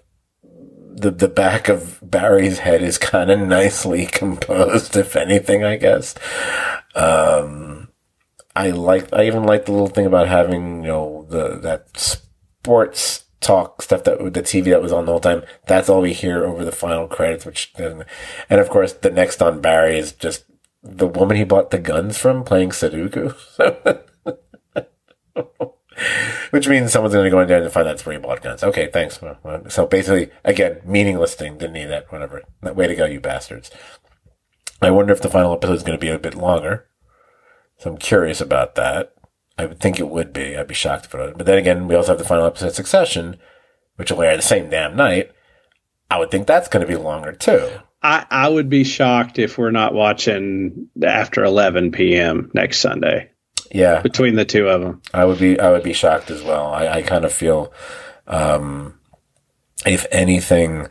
the 0.95 1.11
the 1.11 1.29
back 1.29 1.69
of 1.69 1.99
Barry's 2.03 2.61
head 2.61 2.83
is 2.83 2.99
kind 2.99 3.31
of 3.31 3.41
nicely 3.41 4.07
composed, 4.13 4.97
if 4.97 5.17
anything, 5.17 5.65
I 5.65 5.77
guess. 5.77 6.15
Um, 6.95 7.89
I 8.55 8.71
like. 8.71 9.13
I 9.13 9.27
even 9.27 9.45
like 9.45 9.67
the 9.67 9.73
little 9.73 9.89
thing 9.89 10.07
about 10.07 10.29
having 10.29 10.83
you 10.83 10.89
know 10.89 11.27
the 11.29 11.59
that 11.59 11.99
sports 11.99 13.25
talk 13.41 13.83
stuff 13.83 14.05
that 14.05 14.19
the 14.19 14.43
TV 14.43 14.67
that 14.67 14.83
was 14.83 14.93
on 14.93 15.07
the 15.07 15.13
whole 15.13 15.21
time. 15.21 15.43
That's 15.67 15.89
all 15.89 16.01
we 16.03 16.13
hear 16.13 16.45
over 16.45 16.65
the 16.65 16.73
final 16.73 17.09
credits, 17.09 17.45
which 17.47 17.73
and 17.79 18.05
of 18.51 18.69
course 18.69 18.93
the 18.93 19.11
next 19.11 19.43
on 19.43 19.61
Barry 19.61 19.99
is 19.99 20.13
just 20.13 20.45
the 20.83 21.07
woman 21.07 21.37
he 21.37 21.45
bought 21.45 21.71
the 21.71 21.79
guns 21.79 22.19
from 22.19 22.45
playing 22.45 22.71
Sudoku. 22.71 23.35
Which 26.51 26.69
means 26.69 26.93
someone's 26.93 27.15
going 27.15 27.25
to 27.25 27.31
go 27.31 27.41
in 27.41 27.49
there 27.49 27.63
and 27.63 27.73
find 27.73 27.87
that's 27.87 28.05
where 28.05 28.15
he 28.15 28.21
bought 28.21 28.43
guns. 28.43 28.63
Okay, 28.63 28.89
thanks. 28.93 29.23
Uh, 29.23 29.37
uh, 29.45 29.69
so 29.69 29.87
basically, 29.87 30.31
again, 30.45 30.81
meaningless 30.85 31.35
thing. 31.35 31.59
Didn't 31.59 31.75
need 31.75 31.87
that. 31.87 32.11
Whatever. 32.13 32.43
Way 32.63 32.89
to 32.89 32.95
go, 32.95 33.05
you 33.05 33.21
bastards. 33.21 33.71
I 34.81 34.91
wonder 34.91 35.13
if 35.13 35.23
the 35.23 35.31
final 35.31 35.53
episode 35.53 35.75
is 35.75 35.83
going 35.83 35.99
to 35.99 36.05
be 36.05 36.11
a 36.11 36.19
bit 36.19 36.35
longer. 36.35 36.87
So 37.79 37.91
I'm 37.91 37.99
curious 37.99 38.41
about 38.41 38.75
that. 38.77 39.15
I 39.59 39.67
would 39.67 39.81
think 39.81 39.99
it 39.99 40.09
would 40.09 40.33
be. 40.33 40.57
I'd 40.57 40.69
be 40.69 40.75
shocked 40.75 41.07
if 41.07 41.15
it 41.15 41.19
was. 41.19 41.35
But 41.37 41.47
then 41.47 41.59
again, 41.59 41.89
we 41.89 41.95
also 41.95 42.13
have 42.13 42.19
the 42.19 42.25
final 42.25 42.47
episode 42.47 42.75
Succession, 42.75 43.39
which 43.97 44.11
will 44.11 44.23
air 44.23 44.37
the 44.37 44.43
same 44.43 44.71
damn 44.71 44.97
night. 44.97 45.33
I 46.11 46.19
would 46.19 46.31
think 46.31 46.47
that's 46.47 46.69
going 46.69 46.87
to 46.87 46.93
be 46.93 46.97
longer 46.97 47.33
too. 47.33 47.69
I, 48.03 48.27
I 48.31 48.49
would 48.49 48.69
be 48.69 48.85
shocked 48.85 49.39
if 49.39 49.59
we're 49.59 49.71
not 49.71 49.95
watching 49.95 50.89
after 51.03 51.45
11 51.45 51.93
p.m. 51.93 52.51
next 52.55 52.81
Sunday. 52.81 53.32
Yeah, 53.73 54.03
between 54.03 54.35
the 54.35 54.45
two 54.45 54.69
of 54.69 54.83
them, 54.83 55.01
I 55.15 55.25
would 55.25 55.39
be 55.39 55.59
I 55.59 55.71
would 55.71 55.83
be 55.83 55.95
shocked 55.95 56.31
as 56.31 56.43
well. 56.43 56.67
I, 56.67 56.89
I 56.89 57.03
kind 57.03 57.25
of 57.25 57.33
feel, 57.33 57.73
um, 58.27 58.99
if 59.87 60.07
anything, 60.11 60.89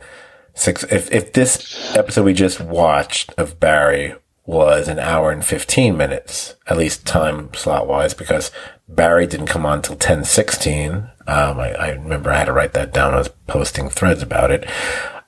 six 0.54 0.82
if 0.84 1.10
if 1.12 1.32
this 1.32 1.94
episode 1.96 2.24
we 2.24 2.34
just 2.34 2.60
watched 2.60 3.32
of 3.38 3.60
Barry 3.60 4.16
was 4.44 4.88
an 4.88 4.98
hour 4.98 5.30
and 5.30 5.44
15 5.44 5.96
minutes, 5.96 6.56
at 6.66 6.76
least 6.76 7.06
time 7.06 7.52
slot 7.54 7.86
wise, 7.86 8.14
because 8.14 8.50
Barry 8.88 9.26
didn't 9.26 9.46
come 9.46 9.64
on 9.64 9.82
till 9.82 9.94
1016. 9.94 10.92
Um, 11.26 11.60
I, 11.60 11.72
I, 11.74 11.90
remember 11.90 12.30
I 12.30 12.38
had 12.38 12.46
to 12.46 12.52
write 12.52 12.72
that 12.72 12.92
down. 12.92 13.14
I 13.14 13.18
was 13.18 13.28
posting 13.46 13.88
threads 13.88 14.22
about 14.22 14.50
it. 14.50 14.68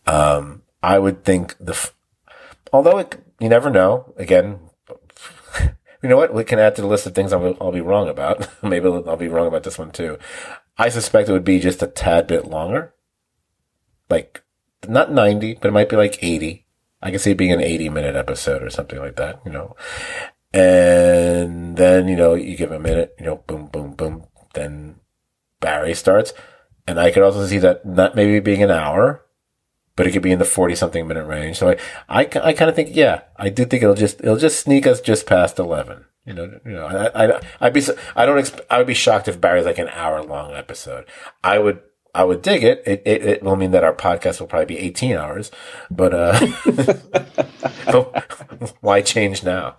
Um, 0.07 0.63
I 0.83 0.99
would 0.99 1.25
think 1.25 1.55
the, 1.61 1.73
f- 1.73 1.95
although 2.73 2.99
it, 2.99 3.25
you 3.39 3.49
never 3.49 3.71
know, 3.71 4.13
again, 4.17 4.59
you 6.05 6.11
know 6.11 6.19
what? 6.19 6.35
We 6.35 6.45
can 6.45 6.59
add 6.59 6.77
to 6.77 6.83
the 6.83 6.87
list 6.87 7.07
of 7.07 7.15
things 7.15 7.33
I'll, 7.33 7.57
I'll 7.63 7.73
be 7.73 7.81
wrong 7.81 8.11
about. 8.11 8.47
Maybe 8.63 8.87
I'll, 8.87 9.17
be 9.17 9.29
wrong 9.29 9.47
about 9.47 9.63
this 9.63 9.79
one 9.79 9.91
too. 9.91 10.19
I 10.77 10.91
suspect 10.91 11.31
it 11.31 11.33
would 11.33 11.45
be 11.45 11.59
just 11.59 11.83
a 11.83 11.87
tad 11.87 12.27
bit 12.27 12.45
longer. 12.45 12.93
Like, 14.11 14.45
not 14.87 15.11
90, 15.11 15.55
but 15.55 15.69
it 15.69 15.73
might 15.73 15.89
be 15.89 15.97
like 15.97 16.23
80. 16.23 16.67
I 17.01 17.11
can 17.11 17.19
see 17.19 17.31
it 17.31 17.39
being 17.39 17.53
an 17.53 17.63
80 17.63 17.89
minute 17.89 18.17
episode 18.17 18.63
or 18.63 18.69
something 18.69 18.99
like 18.99 19.17
that, 19.17 19.41
you 19.47 19.51
know. 19.51 19.77
And 20.53 21.79
then, 21.79 22.07
you 22.07 22.17
know, 22.17 22.35
you 22.35 22.55
give 22.55 22.71
a 22.71 22.79
minute, 22.79 23.15
you 23.19 23.25
know, 23.25 23.37
boom, 23.47 23.69
boom, 23.69 23.95
boom. 23.95 24.27
Then 24.53 24.97
Barry 25.61 25.95
starts. 25.95 26.35
And 26.87 27.01
I 27.01 27.13
could 27.13 27.23
also 27.23 27.47
see 27.47 27.59
that 27.59 27.87
not 27.87 28.15
maybe 28.15 28.41
being 28.41 28.63
an 28.63 28.71
hour, 28.71 29.25
but 29.97 30.07
it 30.07 30.13
could 30.13 30.23
be 30.23 30.33
in 30.33 30.39
the 30.39 30.45
40 30.45 30.75
something 30.75 31.07
minute 31.07 31.27
range. 31.27 31.59
So 31.59 31.71
I, 31.71 31.77
I, 32.09 32.21
I 32.43 32.53
kind 32.53 32.69
of 32.69 32.75
think, 32.75 32.95
yeah, 32.95 33.23
I 33.37 33.49
do 33.49 33.65
think 33.65 33.83
it'll 33.83 33.95
just, 33.95 34.21
it'll 34.21 34.37
just 34.37 34.61
sneak 34.61 34.87
us 34.87 35.01
just 35.01 35.27
past 35.27 35.59
11. 35.59 36.05
You 36.27 36.33
know, 36.33 36.61
you 36.65 36.73
know, 36.73 36.87
I, 36.87 37.27
I, 37.27 37.41
I'd 37.61 37.75
be, 37.75 37.83
I 38.17 38.25
don't, 38.25 38.39
exp- 38.39 38.65
I 38.71 38.79
would 38.79 38.87
be 38.87 38.95
shocked 38.95 39.29
if 39.29 39.41
Barry's 39.41 39.67
like 39.67 39.79
an 39.79 39.89
hour 39.91 40.23
long 40.23 40.55
episode. 40.55 41.05
I 41.43 41.59
would, 41.59 41.81
I 42.15 42.25
would 42.25 42.43
dig 42.43 42.63
it. 42.63 42.83
It, 42.87 43.03
it. 43.05 43.25
it 43.25 43.43
will 43.43 43.57
mean 43.57 43.73
that 43.73 43.85
our 43.85 43.95
podcast 43.95 44.41
will 44.41 44.47
probably 44.47 44.77
be 44.77 44.79
18 44.79 45.17
hours, 45.17 45.51
but, 45.91 46.15
uh, 46.15 46.39
why 48.81 49.03
change 49.03 49.43
now? 49.43 49.77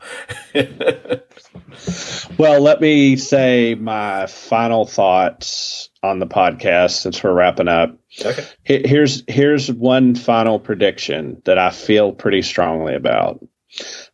well, 2.37 2.61
let 2.61 2.81
me 2.81 3.15
say 3.15 3.75
my 3.75 4.27
final 4.27 4.85
thoughts 4.85 5.89
on 6.03 6.19
the 6.19 6.27
podcast 6.27 7.01
since 7.01 7.23
we're 7.23 7.33
wrapping 7.33 7.67
up. 7.67 7.97
Okay. 8.23 8.45
Here's 8.63 9.23
here's 9.27 9.71
one 9.71 10.15
final 10.15 10.59
prediction 10.59 11.41
that 11.45 11.57
I 11.57 11.71
feel 11.71 12.13
pretty 12.13 12.43
strongly 12.43 12.95
about. 12.95 13.45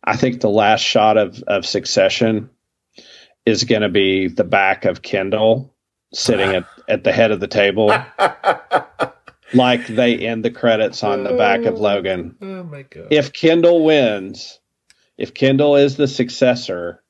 I 0.02 0.16
think 0.16 0.40
the 0.40 0.50
last 0.50 0.80
shot 0.80 1.16
of 1.16 1.42
of 1.44 1.66
Succession 1.66 2.50
is 3.46 3.64
going 3.64 3.82
to 3.82 3.88
be 3.88 4.28
the 4.28 4.44
back 4.44 4.84
of 4.84 5.02
Kendall 5.02 5.71
sitting 6.12 6.54
at, 6.54 6.64
at 6.88 7.04
the 7.04 7.12
head 7.12 7.30
of 7.30 7.40
the 7.40 7.48
table, 7.48 7.94
like 9.54 9.86
they 9.86 10.18
end 10.18 10.44
the 10.44 10.50
credits 10.50 11.02
on 11.02 11.24
the 11.24 11.34
back 11.34 11.60
of 11.64 11.74
oh, 11.74 11.80
Logan. 11.80 12.36
Oh 12.40 12.64
my 12.64 12.82
god! 12.82 13.08
If 13.10 13.32
Kendall 13.32 13.84
wins, 13.84 14.60
if 15.18 15.34
Kendall 15.34 15.76
is 15.76 15.96
the 15.96 16.08
successor, 16.08 17.02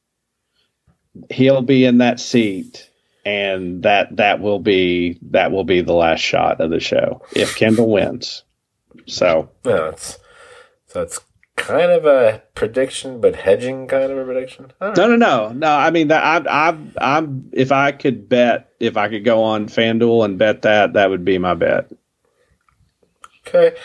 he'll 1.30 1.62
be 1.62 1.84
in 1.84 1.98
that 1.98 2.20
seat 2.20 2.90
and 3.24 3.82
that 3.82 4.16
that 4.16 4.40
will 4.40 4.58
be 4.58 5.18
that 5.22 5.52
will 5.52 5.64
be 5.64 5.80
the 5.80 5.92
last 5.92 6.20
shot 6.20 6.60
of 6.60 6.70
the 6.70 6.80
show 6.80 7.22
if 7.34 7.56
Kendall 7.56 7.90
wins. 7.90 8.42
So 9.06 9.48
yeah, 9.64 9.92
so 10.86 11.02
it's 11.02 11.20
kind 11.62 11.92
of 11.92 12.04
a 12.04 12.42
prediction, 12.54 13.20
but 13.20 13.36
hedging 13.36 13.86
kind 13.86 14.10
of 14.10 14.18
a 14.18 14.24
prediction. 14.24 14.72
No, 14.80 14.92
no, 14.94 15.16
no, 15.16 15.52
no. 15.52 15.70
I 15.70 15.90
mean, 15.90 16.08
that 16.08 16.24
I, 16.24 16.68
I, 16.70 16.76
I'm. 17.00 17.50
If 17.52 17.70
I 17.70 17.92
could 17.92 18.28
bet, 18.28 18.70
if 18.80 18.96
I 18.96 19.08
could 19.08 19.24
go 19.24 19.44
on 19.44 19.66
FanDuel 19.66 20.24
and 20.24 20.38
bet 20.38 20.62
that, 20.62 20.94
that 20.94 21.08
would 21.08 21.24
be 21.24 21.38
my 21.38 21.54
bet. 21.54 21.90
Okay. 23.46 23.76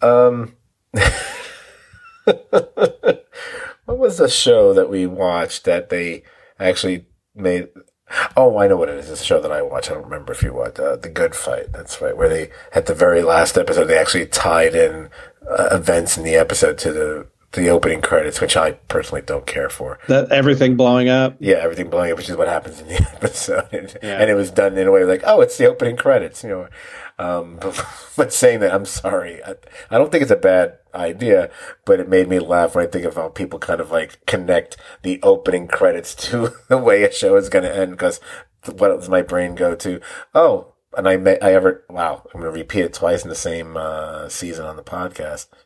Um. 0.00 0.54
what 2.24 3.98
was 3.98 4.18
the 4.18 4.28
show 4.28 4.72
that 4.72 4.88
we 4.88 5.06
watched 5.06 5.64
that 5.64 5.90
they 5.90 6.22
actually 6.58 7.06
made? 7.34 7.68
Oh, 8.36 8.58
I 8.58 8.68
know 8.68 8.76
what 8.76 8.88
it 8.88 8.98
is. 8.98 9.10
It's 9.10 9.22
a 9.22 9.24
show 9.24 9.40
that 9.40 9.50
I 9.50 9.62
watch. 9.62 9.90
I 9.90 9.94
don't 9.94 10.04
remember 10.04 10.32
if 10.32 10.42
you 10.44 10.54
watched 10.54 10.78
uh, 10.78 10.94
The 10.94 11.08
Good 11.08 11.34
Fight. 11.34 11.72
That's 11.72 12.00
right. 12.00 12.16
Where 12.16 12.28
they, 12.28 12.50
at 12.72 12.86
the 12.86 12.94
very 12.94 13.20
last 13.20 13.58
episode, 13.58 13.86
they 13.86 13.98
actually 13.98 14.26
tied 14.26 14.76
in 14.76 15.10
uh, 15.50 15.68
events 15.72 16.16
in 16.16 16.24
the 16.24 16.36
episode 16.36 16.78
to 16.78 16.92
the 16.92 17.26
the 17.52 17.68
opening 17.68 18.02
credits, 18.02 18.40
which 18.40 18.56
I 18.56 18.72
personally 18.72 19.22
don't 19.22 19.46
care 19.46 19.70
for. 19.70 19.98
That 20.08 20.30
everything 20.30 20.76
blowing 20.76 21.08
up. 21.08 21.36
Yeah, 21.40 21.56
everything 21.56 21.88
blowing 21.88 22.12
up, 22.12 22.18
which 22.18 22.28
is 22.28 22.36
what 22.36 22.48
happens 22.48 22.80
in 22.80 22.88
the 22.88 22.94
episode, 23.14 23.98
yeah. 24.02 24.20
and 24.20 24.30
it 24.30 24.34
was 24.34 24.50
done 24.50 24.76
in 24.76 24.86
a 24.86 24.92
way 24.92 25.04
like, 25.04 25.22
oh, 25.24 25.40
it's 25.40 25.56
the 25.56 25.66
opening 25.66 25.96
credits, 25.96 26.42
you 26.44 26.50
know. 26.50 26.68
Um, 27.18 27.56
but, 27.60 27.84
but, 28.16 28.32
saying 28.32 28.60
that, 28.60 28.74
I'm 28.74 28.84
sorry. 28.84 29.42
I, 29.42 29.54
I, 29.90 29.96
don't 29.96 30.12
think 30.12 30.22
it's 30.22 30.30
a 30.30 30.36
bad 30.36 30.78
idea, 30.94 31.50
but 31.86 31.98
it 31.98 32.10
made 32.10 32.28
me 32.28 32.38
laugh 32.38 32.74
when 32.74 32.86
I 32.86 32.90
think 32.90 33.06
of 33.06 33.14
how 33.14 33.28
people 33.28 33.58
kind 33.58 33.80
of 33.80 33.90
like 33.90 34.24
connect 34.26 34.76
the 35.02 35.18
opening 35.22 35.66
credits 35.66 36.14
to 36.26 36.52
the 36.68 36.78
way 36.78 37.04
a 37.04 37.12
show 37.12 37.36
is 37.36 37.48
going 37.48 37.64
to 37.64 37.74
end. 37.74 37.92
Because 37.92 38.20
what 38.70 38.88
does 38.88 39.08
my 39.08 39.22
brain 39.22 39.54
go 39.54 39.74
to? 39.76 40.00
Oh, 40.34 40.74
and 40.96 41.08
I 41.08 41.16
may, 41.16 41.38
I 41.40 41.52
ever, 41.52 41.84
wow, 41.88 42.22
I'm 42.26 42.40
going 42.40 42.52
to 42.52 42.58
repeat 42.58 42.84
it 42.84 42.94
twice 42.94 43.22
in 43.22 43.28
the 43.28 43.34
same, 43.34 43.76
uh, 43.76 44.28
season 44.28 44.66
on 44.66 44.76
the 44.76 44.82
podcast. 44.82 45.48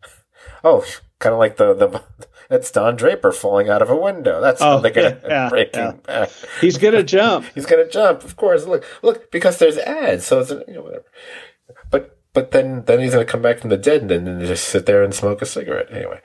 Oh, 0.63 0.85
kind 1.19 1.33
of 1.33 1.39
like 1.39 1.57
the, 1.57 1.73
the, 1.75 2.03
it's 2.51 2.71
Don 2.71 2.97
Draper 2.97 3.33
falling 3.33 3.69
out 3.69 3.83
of 3.83 3.89
a 3.89 3.97
window. 3.97 4.41
That's 4.41 4.61
oh, 4.61 4.81
they're 4.81 4.91
gonna 4.91 5.21
yeah, 5.27 5.49
Breaking 5.49 5.81
yeah. 5.81 5.93
Bad. 5.93 6.33
He's 6.61 6.77
gonna 6.77 7.03
jump. 7.03 7.47
He's 7.55 7.67
gonna 7.67 7.89
jump. 7.89 8.25
Of 8.25 8.37
course. 8.37 8.67
Look, 8.67 8.85
look, 9.03 9.31
because 9.31 9.59
there's 9.59 9.79
ads, 9.79 10.27
so 10.27 10.41
it's 10.41 10.51
you 10.51 10.75
know 10.75 10.83
whatever. 10.83 11.05
But 11.91 12.19
but 12.33 12.51
then 12.51 12.85
then 12.87 13.01
he's 13.01 13.13
gonna 13.13 13.25
come 13.25 13.43
back 13.43 13.61
from 13.61 13.71
the 13.71 13.77
dead 13.77 14.03
and 14.03 14.11
then 14.11 14.41
just 14.47 14.69
sit 14.69 14.87
there 14.87 15.03
and 15.03 15.15
smoke 15.15 15.41
a 15.43 15.47
cigarette 15.47 15.93
anyway. 15.93 16.21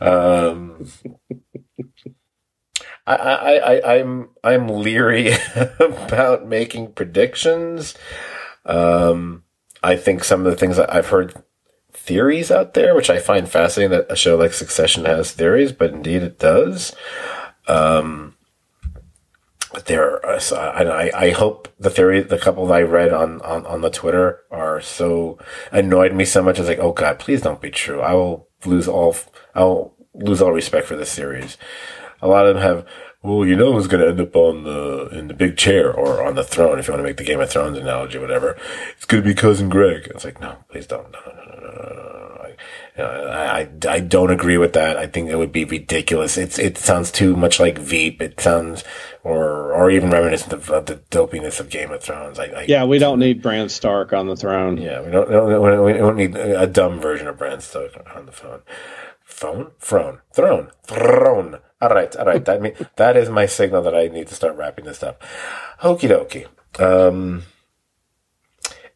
Um, 0.00 0.90
I, 3.14 3.34
I, 3.34 3.54
I, 3.56 3.98
I'm 3.98 4.28
I'm 4.42 4.68
leery 4.68 5.32
about 5.80 6.46
making 6.46 6.92
predictions. 6.92 7.94
Um, 8.64 9.44
I 9.82 9.96
think 9.96 10.24
some 10.24 10.44
of 10.44 10.50
the 10.50 10.56
things 10.56 10.78
I've 10.78 11.08
heard 11.08 11.34
theories 11.92 12.50
out 12.50 12.74
there, 12.74 12.94
which 12.94 13.10
I 13.10 13.18
find 13.18 13.48
fascinating 13.48 13.96
that 13.96 14.10
a 14.10 14.16
show 14.16 14.36
like 14.36 14.52
Succession 14.52 15.04
has 15.04 15.32
theories, 15.32 15.72
but 15.72 15.90
indeed 15.90 16.22
it 16.22 16.38
does. 16.38 16.94
Um, 17.66 18.36
there, 19.86 20.24
are, 20.26 20.40
I, 20.52 21.10
I 21.14 21.30
hope 21.30 21.68
the 21.78 21.90
theory, 21.90 22.22
the 22.22 22.38
couple 22.38 22.66
that 22.66 22.74
I 22.74 22.82
read 22.82 23.12
on, 23.12 23.40
on, 23.42 23.64
on 23.66 23.82
the 23.82 23.90
Twitter 23.90 24.40
are 24.50 24.80
so 24.80 25.38
annoyed 25.70 26.12
me 26.12 26.24
so 26.24 26.42
much. 26.42 26.58
It's 26.58 26.68
like, 26.68 26.80
oh 26.80 26.92
God, 26.92 27.18
please 27.18 27.42
don't 27.42 27.60
be 27.60 27.70
true. 27.70 28.00
I 28.00 28.14
will 28.14 28.48
lose 28.64 28.88
all, 28.88 29.16
I'll 29.54 29.94
lose 30.12 30.42
all 30.42 30.52
respect 30.52 30.86
for 30.86 30.96
this 30.96 31.10
series. 31.12 31.56
A 32.22 32.28
lot 32.28 32.46
of 32.46 32.54
them 32.54 32.62
have, 32.62 32.86
well, 33.22 33.46
you 33.46 33.56
know 33.56 33.72
who's 33.72 33.86
going 33.86 34.02
to 34.02 34.08
end 34.10 34.20
up 34.20 34.34
on 34.36 34.64
the 34.64 35.08
in 35.12 35.28
the 35.28 35.34
big 35.34 35.56
chair 35.56 35.92
or 35.92 36.24
on 36.24 36.34
the 36.34 36.44
throne 36.44 36.78
if 36.78 36.86
you 36.86 36.92
want 36.92 37.00
to 37.00 37.08
make 37.08 37.16
the 37.16 37.24
Game 37.24 37.40
of 37.40 37.50
Thrones 37.50 37.78
analogy, 37.78 38.18
whatever. 38.18 38.56
It's 38.96 39.04
going 39.04 39.22
to 39.22 39.28
be 39.28 39.34
cousin 39.34 39.68
Greg. 39.68 40.10
It's 40.14 40.24
like, 40.24 40.40
no, 40.40 40.56
please 40.70 40.86
don't. 40.86 41.10
No, 41.12 41.18
no, 41.26 41.34
no, 41.34 41.54
no, 41.60 41.72
no, 41.72 41.92
no. 41.92 42.20
I, 42.98 43.60
I, 43.60 43.68
I 43.88 44.00
don't 44.00 44.30
agree 44.30 44.58
with 44.58 44.72
that. 44.74 44.96
I 44.96 45.06
think 45.06 45.30
it 45.30 45.36
would 45.36 45.52
be 45.52 45.64
ridiculous. 45.64 46.36
It's 46.36 46.58
it 46.58 46.76
sounds 46.76 47.10
too 47.10 47.36
much 47.36 47.58
like 47.60 47.78
Veep. 47.78 48.20
It 48.20 48.40
sounds 48.40 48.84
or 49.24 49.72
or 49.72 49.90
even 49.90 50.10
reminiscent 50.10 50.52
of, 50.52 50.70
of 50.70 50.86
the 50.86 50.96
dopiness 51.10 51.60
of 51.60 51.70
Game 51.70 51.90
of 51.90 52.02
Thrones. 52.02 52.38
I, 52.38 52.44
I, 52.46 52.64
yeah, 52.68 52.84
we 52.84 52.98
don't 52.98 53.18
need 53.18 53.42
Bran 53.42 53.68
Stark 53.68 54.12
on 54.12 54.26
the 54.26 54.36
throne. 54.36 54.76
Yeah, 54.76 55.02
we 55.02 55.10
don't, 55.10 55.28
we 55.28 55.34
don't 55.34 55.84
we 55.84 55.92
don't 55.94 56.16
need 56.16 56.36
a 56.36 56.66
dumb 56.66 57.00
version 57.00 57.28
of 57.28 57.38
Bran 57.38 57.60
Stark 57.60 57.92
on 58.14 58.26
the 58.26 58.32
phone. 58.32 58.60
Phone, 59.24 59.70
throne, 59.78 60.20
throne, 60.32 60.70
throne. 60.84 61.58
All 61.80 61.88
right, 61.88 62.14
all 62.16 62.26
right. 62.26 62.44
That 62.44 62.60
mean 62.60 62.74
that 62.96 63.16
is 63.16 63.30
my 63.30 63.46
signal 63.46 63.82
that 63.82 63.94
I 63.94 64.08
need 64.08 64.28
to 64.28 64.34
start 64.34 64.56
wrapping 64.56 64.84
this 64.84 65.02
up. 65.02 65.22
Okie 65.82 66.10
dokie. 66.10 66.46
Um, 66.80 67.44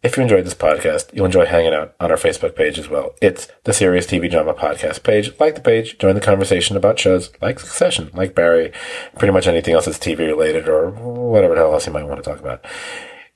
if 0.03 0.19
you 0.19 0.23
enjoyed 0.23 0.45
this 0.45 0.55
podcast, 0.55 1.15
you'll 1.15 1.25
enjoy 1.25 1.47
hanging 1.47 1.73
out 1.73 1.95
on 1.99 2.11
our 2.11 2.19
Facebook 2.19 2.55
page 2.55 2.79
as 2.79 2.91
well. 2.91 3.15
It's 3.23 3.49
the 3.65 3.73
Serious 3.73 4.07
TV 4.07 4.31
Drama 4.31 4.53
Podcast 4.53 5.03
page. 5.03 5.33
Like 5.41 5.55
the 5.55 5.63
page, 5.63 5.97
join 5.97 6.15
the 6.15 6.21
conversation 6.21 6.77
about 6.77 6.99
shows 6.99 7.33
like 7.41 7.59
Succession, 7.59 8.11
like 8.13 8.35
Barry, 8.35 8.71
pretty 9.19 9.33
much 9.33 9.47
anything 9.47 9.73
else 9.73 9.87
that's 9.87 9.99
TV 9.99 10.19
related 10.19 10.69
or 10.69 10.91
whatever 10.91 11.55
the 11.55 11.63
hell 11.63 11.73
else 11.73 11.87
you 11.87 11.93
might 11.95 12.05
want 12.05 12.23
to 12.23 12.31
talk 12.31 12.39
about. 12.39 12.63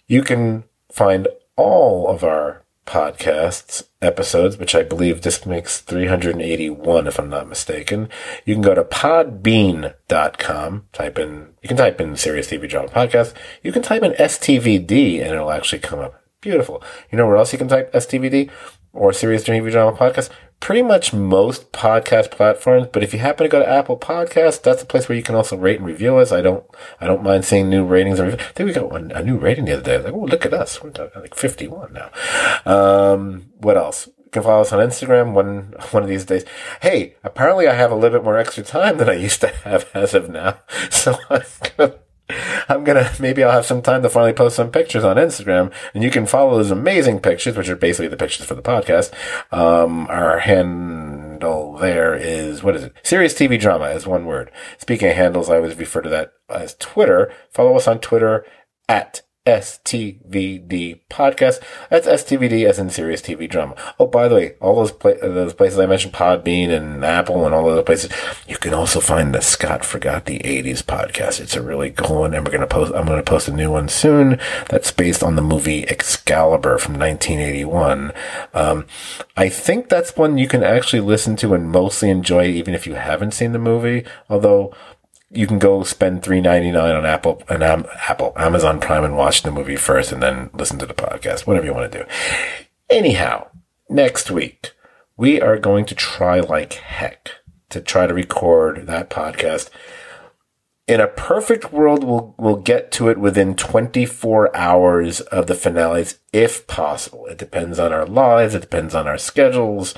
You 0.07 0.23
can 0.23 0.65
find 0.93 1.27
all 1.57 2.07
of 2.07 2.23
our 2.23 2.67
podcasts 2.89 3.87
episodes, 4.01 4.57
which 4.57 4.75
I 4.75 4.83
believe 4.83 5.21
this 5.21 5.45
makes 5.45 5.81
381 5.83 7.07
if 7.07 7.19
I'm 7.19 7.29
not 7.29 7.49
mistaken. 7.49 8.09
You 8.47 8.55
can 8.55 8.63
go 8.63 8.75
to 8.75 8.83
podbean.com, 8.83 9.93
type 10.93 11.19
in, 11.19 11.49
you 11.63 11.69
can 11.69 11.77
type 11.77 12.01
in 12.01 12.17
Serious 12.17 12.49
TV 12.51 12.67
Drama 12.69 12.89
Podcast. 12.89 13.35
You 13.63 13.73
can 13.73 13.83
type 13.83 14.03
in 14.03 14.13
STVD 14.13 15.21
and 15.21 15.35
it'll 15.35 15.51
actually 15.51 15.81
come 15.81 15.99
up. 15.99 16.21
Beautiful. 16.41 16.83
You 17.13 17.19
know 17.19 17.27
where 17.27 17.37
else 17.37 17.53
you 17.53 17.59
can 17.59 17.69
type 17.69 17.93
STVD 17.93 18.51
or 18.95 19.13
Serious 19.13 19.45
TV 19.45 19.71
Drama 19.71 19.97
Podcast? 19.97 20.31
Pretty 20.61 20.83
much 20.83 21.13
most 21.13 21.73
podcast 21.73 22.31
platforms. 22.31 22.89
But 22.93 23.03
if 23.03 23.13
you 23.13 23.21
happen 23.21 23.45
to 23.45 23.49
go 23.49 23.61
to 23.61 23.69
Apple 23.69 23.99
Podcasts, 23.99 24.61
that's 24.63 24.83
a 24.83 24.87
place 24.87 25.09
where 25.09 25.17
you 25.17 25.23
can 25.23 25.35
also 25.35 25.57
rate 25.57 25.79
and 25.79 25.87
review 25.87 26.17
us. 26.17 26.33
I 26.33 26.41
don't, 26.41 26.65
I 27.01 27.07
don't 27.07 27.23
mind 27.23 27.45
seeing 27.45 27.69
new 27.69 27.85
ratings. 27.85 28.21
I 28.21 28.33
think 28.37 28.67
we 28.67 28.73
got 28.73 28.91
one, 28.91 29.11
a 29.13 29.23
new 29.23 29.37
rating 29.37 29.67
the 29.67 29.75
other 29.75 29.83
day. 29.83 29.99
Like, 29.99 30.13
oh, 30.13 30.25
look 30.25 30.45
at 30.45 30.55
us. 30.55 30.83
We're 30.83 30.93
like 31.17 31.35
51 31.35 31.93
now. 31.93 32.11
Um, 32.67 33.51
what 33.59 33.77
else? 33.77 34.09
You 34.29 34.31
can 34.31 34.43
follow 34.43 34.61
us 34.61 34.73
on 34.73 34.87
Instagram 34.87 35.33
one, 35.33 35.75
one 35.91 36.03
of 36.03 36.09
these 36.09 36.25
days. 36.27 36.45
Hey, 36.83 37.17
apparently 37.25 37.67
I 37.67 37.75
have 37.75 37.91
a 37.91 37.95
little 37.95 38.19
bit 38.19 38.25
more 38.25 38.37
extra 38.37 38.63
time 38.63 38.99
than 38.99 39.09
I 39.09 39.15
used 39.15 39.41
to 39.41 39.49
have 39.49 39.89
as 39.95 40.15
of 40.15 40.29
now. 40.29 40.59
So 40.91 41.17
I'm 41.31 41.43
gonna, 41.77 41.95
I'm 42.69 42.85
gonna 42.85 43.11
maybe 43.19 43.43
I'll 43.43 43.53
have 43.53 43.67
some 43.67 43.83
time 43.83 44.03
to 44.03 44.09
finally 44.09 44.33
post 44.33 44.57
some 44.57 44.71
pictures 44.71 45.05
on 45.05 45.17
Instagram, 45.17 45.73
and 45.95 46.03
you 46.03 46.11
can 46.11 46.27
follow 46.27 46.57
those 46.57 46.71
amazing 46.71 47.21
pictures, 47.21 47.57
which 47.57 47.69
are 47.69 47.77
basically 47.77 48.09
the 48.09 48.17
pictures 48.17 48.47
for 48.47 48.55
the 48.55 48.63
podcast. 48.63 49.13
Um, 49.53 50.07
our 50.09 50.41
handle 50.41 51.77
there 51.77 52.15
is 52.15 52.63
what 52.63 52.77
is 52.77 52.85
it? 52.85 52.93
Serious 53.03 53.35
TV 53.35 53.59
drama 53.59 53.87
is 53.87 54.07
one 54.07 54.27
word. 54.27 54.51
Speaking 54.79 55.09
of 55.09 55.17
handles, 55.17 55.49
I 55.49 55.57
always 55.57 55.77
refer 55.77 56.03
to 56.03 56.11
that 56.11 56.33
as 56.49 56.77
Twitter. 56.79 57.33
Follow 57.51 57.77
us 57.77 57.89
on 57.89 58.01
Twitter 58.01 58.45
at 58.89 59.23
STVD 59.49 61.01
podcast. 61.09 61.63
That's 61.89 62.07
STVD 62.07 62.69
as 62.69 62.79
in 62.79 62.91
serious 62.91 63.23
TV 63.23 63.49
drama. 63.49 63.75
Oh, 63.99 64.07
by 64.07 64.29
the 64.29 64.35
way, 64.35 64.55
all 64.61 64.77
those 64.77 64.93
pla- 64.93 65.15
those 65.23 65.55
places 65.55 65.79
I 65.79 65.87
mentioned, 65.87 66.13
Podbean 66.13 66.69
and 66.69 67.03
Apple 67.03 67.47
and 67.47 67.55
all 67.55 67.65
those 67.65 67.85
places, 67.85 68.13
you 68.47 68.59
can 68.59 68.75
also 68.75 69.01
find 69.01 69.35
the 69.35 69.41
Scot 69.41 69.85
Forgot 69.85 70.27
the 70.27 70.41
80s 70.41 70.83
podcast. 70.83 71.41
It's 71.41 71.57
a 71.57 71.63
really 71.63 71.91
cool 71.91 72.21
one, 72.21 72.35
and 72.35 72.45
we're 72.45 72.53
gonna 72.53 72.67
post. 72.67 72.93
I'm 72.95 73.07
gonna 73.07 73.23
post 73.23 73.49
a 73.49 73.53
new 73.53 73.71
one 73.71 73.89
soon. 73.89 74.39
That's 74.69 74.93
based 74.93 75.23
on 75.23 75.37
the 75.37 75.43
movie 75.43 75.89
Excalibur 75.89 76.77
from 76.79 76.99
1981. 76.99 78.13
Um, 78.53 78.87
I 79.37 79.49
think 79.49 79.89
that's 79.89 80.17
one 80.17 80.37
you 80.37 80.49
can 80.49 80.63
actually 80.63 81.01
listen 81.01 81.37
to 81.37 81.55
and 81.55 81.71
mostly 81.71 82.11
enjoy, 82.11 82.47
even 82.47 82.75
if 82.75 82.87
you 82.87 82.95
haven't 82.95 83.33
seen 83.33 83.53
the 83.53 83.59
movie. 83.59 84.05
Although 84.29 84.75
you 85.31 85.47
can 85.47 85.59
go 85.59 85.83
spend 85.83 86.23
three 86.23 86.41
ninety 86.41 86.71
nine 86.71 86.95
on 86.95 87.05
Apple 87.07 87.43
and 87.49 87.63
um, 87.63 87.87
Apple 88.09 88.33
Amazon 88.37 88.81
Prime 88.81 89.05
and 89.05 89.17
watch 89.17 89.43
the 89.43 89.51
movie 89.51 89.77
first, 89.77 90.13
and 90.13 90.23
then 90.23 90.51
listen 90.53 90.79
to 90.79 90.87
the 90.87 90.95
podcast. 90.95 91.47
Whatever 91.47 91.67
you 91.67 91.75
want 91.75 91.93
to 91.93 91.99
do. 91.99 92.05
Anyhow, 92.91 93.49
next 93.89 94.31
week 94.31 94.73
we 95.17 95.41
are 95.41 95.59
going 95.59 95.85
to 95.85 95.95
try 95.95 96.41
like 96.41 96.75
heck 96.75 97.33
to 97.71 97.81
try 97.81 98.07
to 98.07 98.15
record 98.15 98.87
that 98.87 99.11
podcast. 99.11 99.69
In 100.87 101.01
a 101.03 101.07
perfect 101.09 101.71
world, 101.71 102.03
we'll 102.03 102.35
we'll 102.39 102.57
get 102.57 102.91
to 102.93 103.11
it 103.11 103.19
within 103.19 103.55
24 103.55 104.57
hours 104.57 105.21
of 105.21 105.47
the 105.47 105.55
finales, 105.55 106.19
if 106.33 106.67
possible. 106.67 107.27
It 107.27 107.37
depends 107.37 107.79
on 107.79 107.93
our 107.93 108.07
lives. 108.07 108.55
It 108.55 108.63
depends 108.63 108.95
on 108.95 109.07
our 109.07 109.19
schedules. 109.19 109.95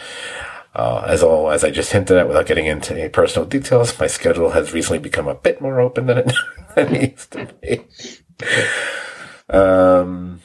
Uh, 0.75 1.05
as 1.07 1.23
all 1.23 1.51
as 1.51 1.65
I 1.65 1.71
just 1.71 1.93
hinted 1.93 2.17
at, 2.17 2.29
without 2.29 2.47
getting 2.47 2.67
into 2.67 2.95
any 2.95 3.09
personal 3.09 3.49
details, 3.49 3.99
my 3.99 4.07
schedule 4.07 4.51
has 4.51 4.73
recently 4.73 5.01
become 5.01 5.27
a 5.27 5.35
bit 5.35 5.61
more 5.61 5.81
open 5.81 6.07
than 6.07 6.19
it, 6.19 6.33
than 6.75 6.95
it 6.95 7.13
used 7.13 7.33
to 7.33 7.53
be. 7.61 7.85
Um, 9.49 10.41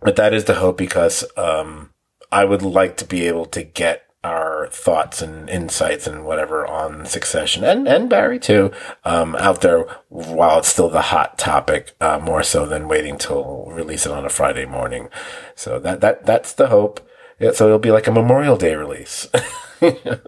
but 0.00 0.16
that 0.16 0.34
is 0.34 0.44
the 0.44 0.54
hope 0.54 0.76
because 0.76 1.24
um, 1.36 1.90
I 2.30 2.44
would 2.44 2.62
like 2.62 2.96
to 2.98 3.06
be 3.06 3.26
able 3.26 3.46
to 3.46 3.62
get 3.62 4.06
our 4.24 4.68
thoughts 4.68 5.20
and 5.20 5.50
insights 5.50 6.06
and 6.06 6.24
whatever 6.24 6.64
on 6.66 7.04
Succession 7.06 7.64
and 7.64 7.88
and 7.88 8.08
Barry 8.08 8.38
too 8.38 8.70
um, 9.04 9.34
out 9.36 9.62
there 9.62 9.84
while 10.08 10.58
it's 10.58 10.68
still 10.68 10.88
the 10.88 11.02
hot 11.02 11.38
topic, 11.38 11.96
uh, 12.00 12.20
more 12.22 12.42
so 12.42 12.64
than 12.66 12.88
waiting 12.88 13.18
till 13.18 13.66
release 13.66 14.06
it 14.06 14.12
on 14.12 14.24
a 14.24 14.30
Friday 14.30 14.64
morning. 14.64 15.08
So 15.54 15.78
that 15.80 16.00
that 16.02 16.24
that's 16.24 16.52
the 16.52 16.68
hope. 16.68 17.00
Yeah, 17.42 17.50
so 17.50 17.66
it'll 17.66 17.80
be 17.80 17.90
like 17.90 18.06
a 18.06 18.12
Memorial 18.12 18.56
Day 18.56 18.76
release. 18.76 19.26
but 19.80 20.22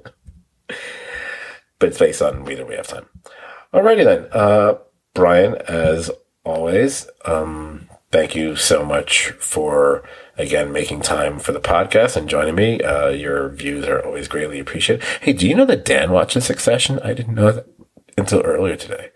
it's 1.81 1.99
based 1.99 2.21
on 2.21 2.51
either 2.51 2.67
we 2.67 2.75
have 2.75 2.89
time. 2.89 3.07
Alrighty 3.73 4.05
then. 4.05 4.27
Uh, 4.33 4.79
Brian, 5.15 5.55
as 5.69 6.11
always, 6.45 7.09
um, 7.25 7.89
thank 8.11 8.35
you 8.35 8.57
so 8.57 8.85
much 8.85 9.29
for 9.39 10.03
again 10.37 10.73
making 10.73 11.03
time 11.03 11.39
for 11.39 11.53
the 11.53 11.61
podcast 11.61 12.17
and 12.17 12.29
joining 12.29 12.57
me. 12.57 12.81
Uh, 12.81 13.11
your 13.11 13.49
views 13.51 13.87
are 13.87 14.05
always 14.05 14.27
greatly 14.27 14.59
appreciated. 14.59 15.05
Hey, 15.21 15.35
do 15.35 15.49
you 15.49 15.55
know 15.55 15.67
that 15.67 15.85
Dan 15.85 16.11
watches 16.11 16.45
Succession? 16.45 16.99
I 17.05 17.15
didn't 17.15 17.37
know 17.37 17.53
that 17.53 17.67
until 18.19 18.41
earlier 18.41 18.75
today. 18.75 19.11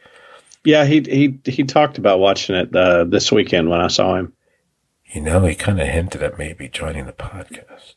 Yeah, 0.64 0.84
he 0.84 1.00
he 1.00 1.40
he 1.50 1.64
talked 1.64 1.98
about 1.98 2.20
watching 2.20 2.54
it 2.54 2.76
uh, 2.76 3.04
this 3.04 3.32
weekend 3.32 3.70
when 3.70 3.80
I 3.80 3.88
saw 3.88 4.14
him. 4.14 4.34
You 5.12 5.22
know, 5.22 5.44
he 5.46 5.54
kind 5.54 5.80
of 5.80 5.88
hinted 5.88 6.22
at 6.22 6.38
maybe 6.38 6.68
joining 6.68 7.06
the 7.06 7.12
podcast. 7.12 7.94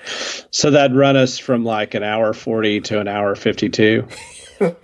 so 0.50 0.70
that'd 0.70 0.96
run 0.96 1.16
us 1.16 1.38
from 1.38 1.64
like 1.64 1.94
an 1.94 2.02
hour 2.02 2.32
40 2.32 2.80
to 2.82 3.00
an 3.00 3.08
hour 3.08 3.34
52. 3.34 4.06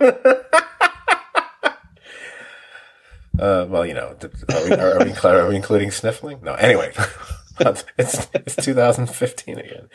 Uh, 3.39 3.65
well, 3.69 3.85
you 3.85 3.95
know, 3.95 4.15
are 4.49 4.63
we, 4.65 4.71
are, 4.73 5.03
we, 5.03 5.11
are 5.23 5.49
we 5.49 5.55
including 5.55 5.89
sniffling? 5.89 6.39
No. 6.43 6.53
Anyway, 6.53 6.93
it's 7.97 8.27
it's 8.35 8.55
2015 8.57 9.57
again. 9.57 9.89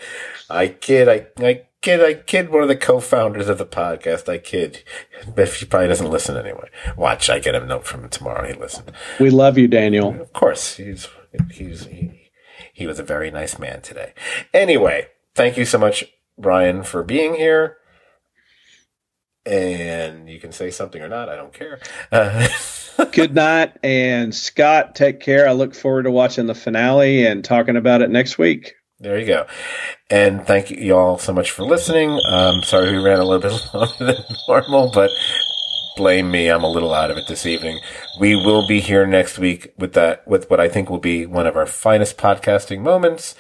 I 0.51 0.67
kid, 0.69 1.09
I 1.09 1.27
I 1.39 1.63
kid, 1.87 2.03
I 2.03 2.15
kid. 2.15 2.51
One 2.51 2.63
of 2.63 2.69
the 2.69 2.75
co-founders 2.75 3.49
of 3.49 3.59
the 3.59 3.65
podcast. 3.67 4.29
I 4.29 4.39
kid, 4.39 4.83
but 5.37 5.49
he 5.49 5.67
probably 5.67 5.87
doesn't 5.87 6.11
listen 6.11 6.37
anyway. 6.37 6.69
Watch, 6.97 7.31
I 7.31 7.39
get 7.39 7.55
a 7.55 7.65
note 7.65 7.87
from 7.87 8.03
him 8.03 8.11
tomorrow. 8.11 8.45
He 8.45 8.55
listened. 8.55 8.91
We 9.21 9.31
love 9.31 9.57
you, 9.57 9.69
Daniel. 9.69 10.21
Of 10.21 10.33
course, 10.33 10.77
he's 10.77 11.07
he's 11.53 11.87
he, 11.87 12.31
he 12.73 12.89
was 12.89 12.99
a 12.99 13.05
very 13.05 13.31
nice 13.31 13.57
man 13.61 13.83
today. 13.83 14.15
Anyway, 14.53 15.07
thank 15.37 15.57
you 15.57 15.65
so 15.65 15.79
much, 15.79 16.05
Brian, 16.37 16.83
for 16.83 17.05
being 17.05 17.35
here. 17.35 17.77
And 19.45 20.29
you 20.29 20.41
can 20.41 20.51
say 20.51 20.73
something 20.73 21.01
or 21.01 21.09
not. 21.09 21.29
I 21.29 21.37
don't 21.37 21.53
care. 21.53 21.79
Uh, 22.11 22.49
Good 23.13 23.33
night. 23.33 23.75
And 23.85 24.35
Scot, 24.35 24.97
take 24.97 25.21
care. 25.21 25.49
I 25.49 25.53
look 25.53 25.73
forward 25.73 26.03
to 26.03 26.11
watching 26.11 26.47
the 26.47 26.55
finale 26.57 27.25
and 27.25 27.45
talking 27.45 27.77
about 27.77 28.03
it 28.03 28.11
next 28.11 28.39
week. 28.39 28.75
There 28.99 29.19
you 29.19 29.27
go. 29.27 29.47
And 30.09 30.47
thank 30.47 30.71
you 30.71 30.97
all 30.97 31.19
so 31.19 31.33
much 31.33 31.51
for 31.51 31.65
listening. 31.65 32.19
Um, 32.31 32.63
sorry 32.63 32.93
we 32.93 33.05
ran 33.05 33.19
a 33.21 33.25
little 33.25 33.51
bit 33.51 33.61
longer 33.75 34.05
than 34.13 34.25
normal, 34.49 34.91
but 34.91 35.11
blame 35.97 36.31
me. 36.31 36.49
I'm 36.49 36.65
a 36.65 36.71
little 36.71 36.95
out 36.95 37.11
of 37.11 37.19
it 37.19 37.29
this 37.29 37.45
evening. 37.45 37.81
We 38.19 38.35
will 38.37 38.67
be 38.67 38.81
here 38.81 39.07
next 39.07 39.39
week 39.39 39.75
with 39.77 39.93
that, 39.93 40.27
with 40.27 40.49
what 40.49 40.61
I 40.61 40.69
think 40.71 40.89
will 40.89 40.99
be 40.99 41.27
one 41.27 41.47
of 41.47 41.57
our 41.57 41.67
finest 41.67 42.17
podcasting 42.17 42.81
moments. 42.81 43.35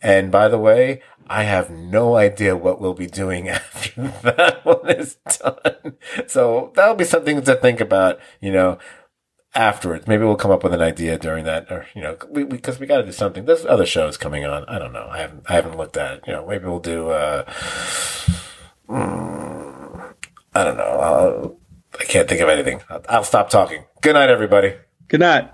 And 0.00 0.30
by 0.30 0.46
the 0.46 0.58
way, 0.58 1.02
I 1.26 1.44
have 1.44 1.68
no 1.68 2.14
idea 2.16 2.56
what 2.56 2.80
we'll 2.80 2.94
be 2.94 3.08
doing 3.08 3.48
after 3.48 4.02
that 4.22 4.64
one 4.64 4.88
is 4.88 5.16
done. 5.40 5.96
So 6.28 6.70
that'll 6.76 6.94
be 6.94 7.04
something 7.04 7.42
to 7.42 7.56
think 7.56 7.80
about, 7.80 8.20
you 8.40 8.52
know, 8.52 8.78
afterwards. 9.54 10.06
Maybe 10.06 10.24
we'll 10.24 10.36
come 10.36 10.50
up 10.50 10.64
with 10.64 10.74
an 10.74 10.80
idea 10.82 11.18
during 11.18 11.44
that, 11.44 11.70
or, 11.70 11.86
you 11.94 12.02
know, 12.02 12.16
because 12.32 12.78
we, 12.78 12.84
we 12.84 12.86
got 12.86 12.98
to 12.98 13.04
do 13.04 13.12
something. 13.12 13.44
There's 13.44 13.66
other 13.66 13.86
shows 13.86 14.16
coming 14.16 14.44
on. 14.44 14.64
I 14.66 14.78
don't 14.78 14.92
know. 14.92 15.08
I 15.10 15.18
haven't, 15.18 15.44
I 15.48 15.54
haven't 15.54 15.76
looked 15.76 15.96
at 15.96 16.18
it. 16.18 16.24
You 16.26 16.32
know, 16.34 16.46
maybe 16.46 16.64
we'll 16.64 16.80
do, 16.80 17.10
uh, 17.10 17.44
mm, 18.88 20.14
I 20.54 20.64
don't 20.64 20.76
know. 20.76 20.82
I'll, 20.82 21.58
I 22.00 22.04
can't 22.04 22.28
think 22.28 22.40
of 22.40 22.48
anything. 22.48 22.80
I'll, 22.88 23.04
I'll 23.08 23.24
stop 23.24 23.50
talking. 23.50 23.84
Good 24.00 24.14
night, 24.14 24.30
everybody. 24.30 24.74
Good 25.08 25.20
night. 25.20 25.50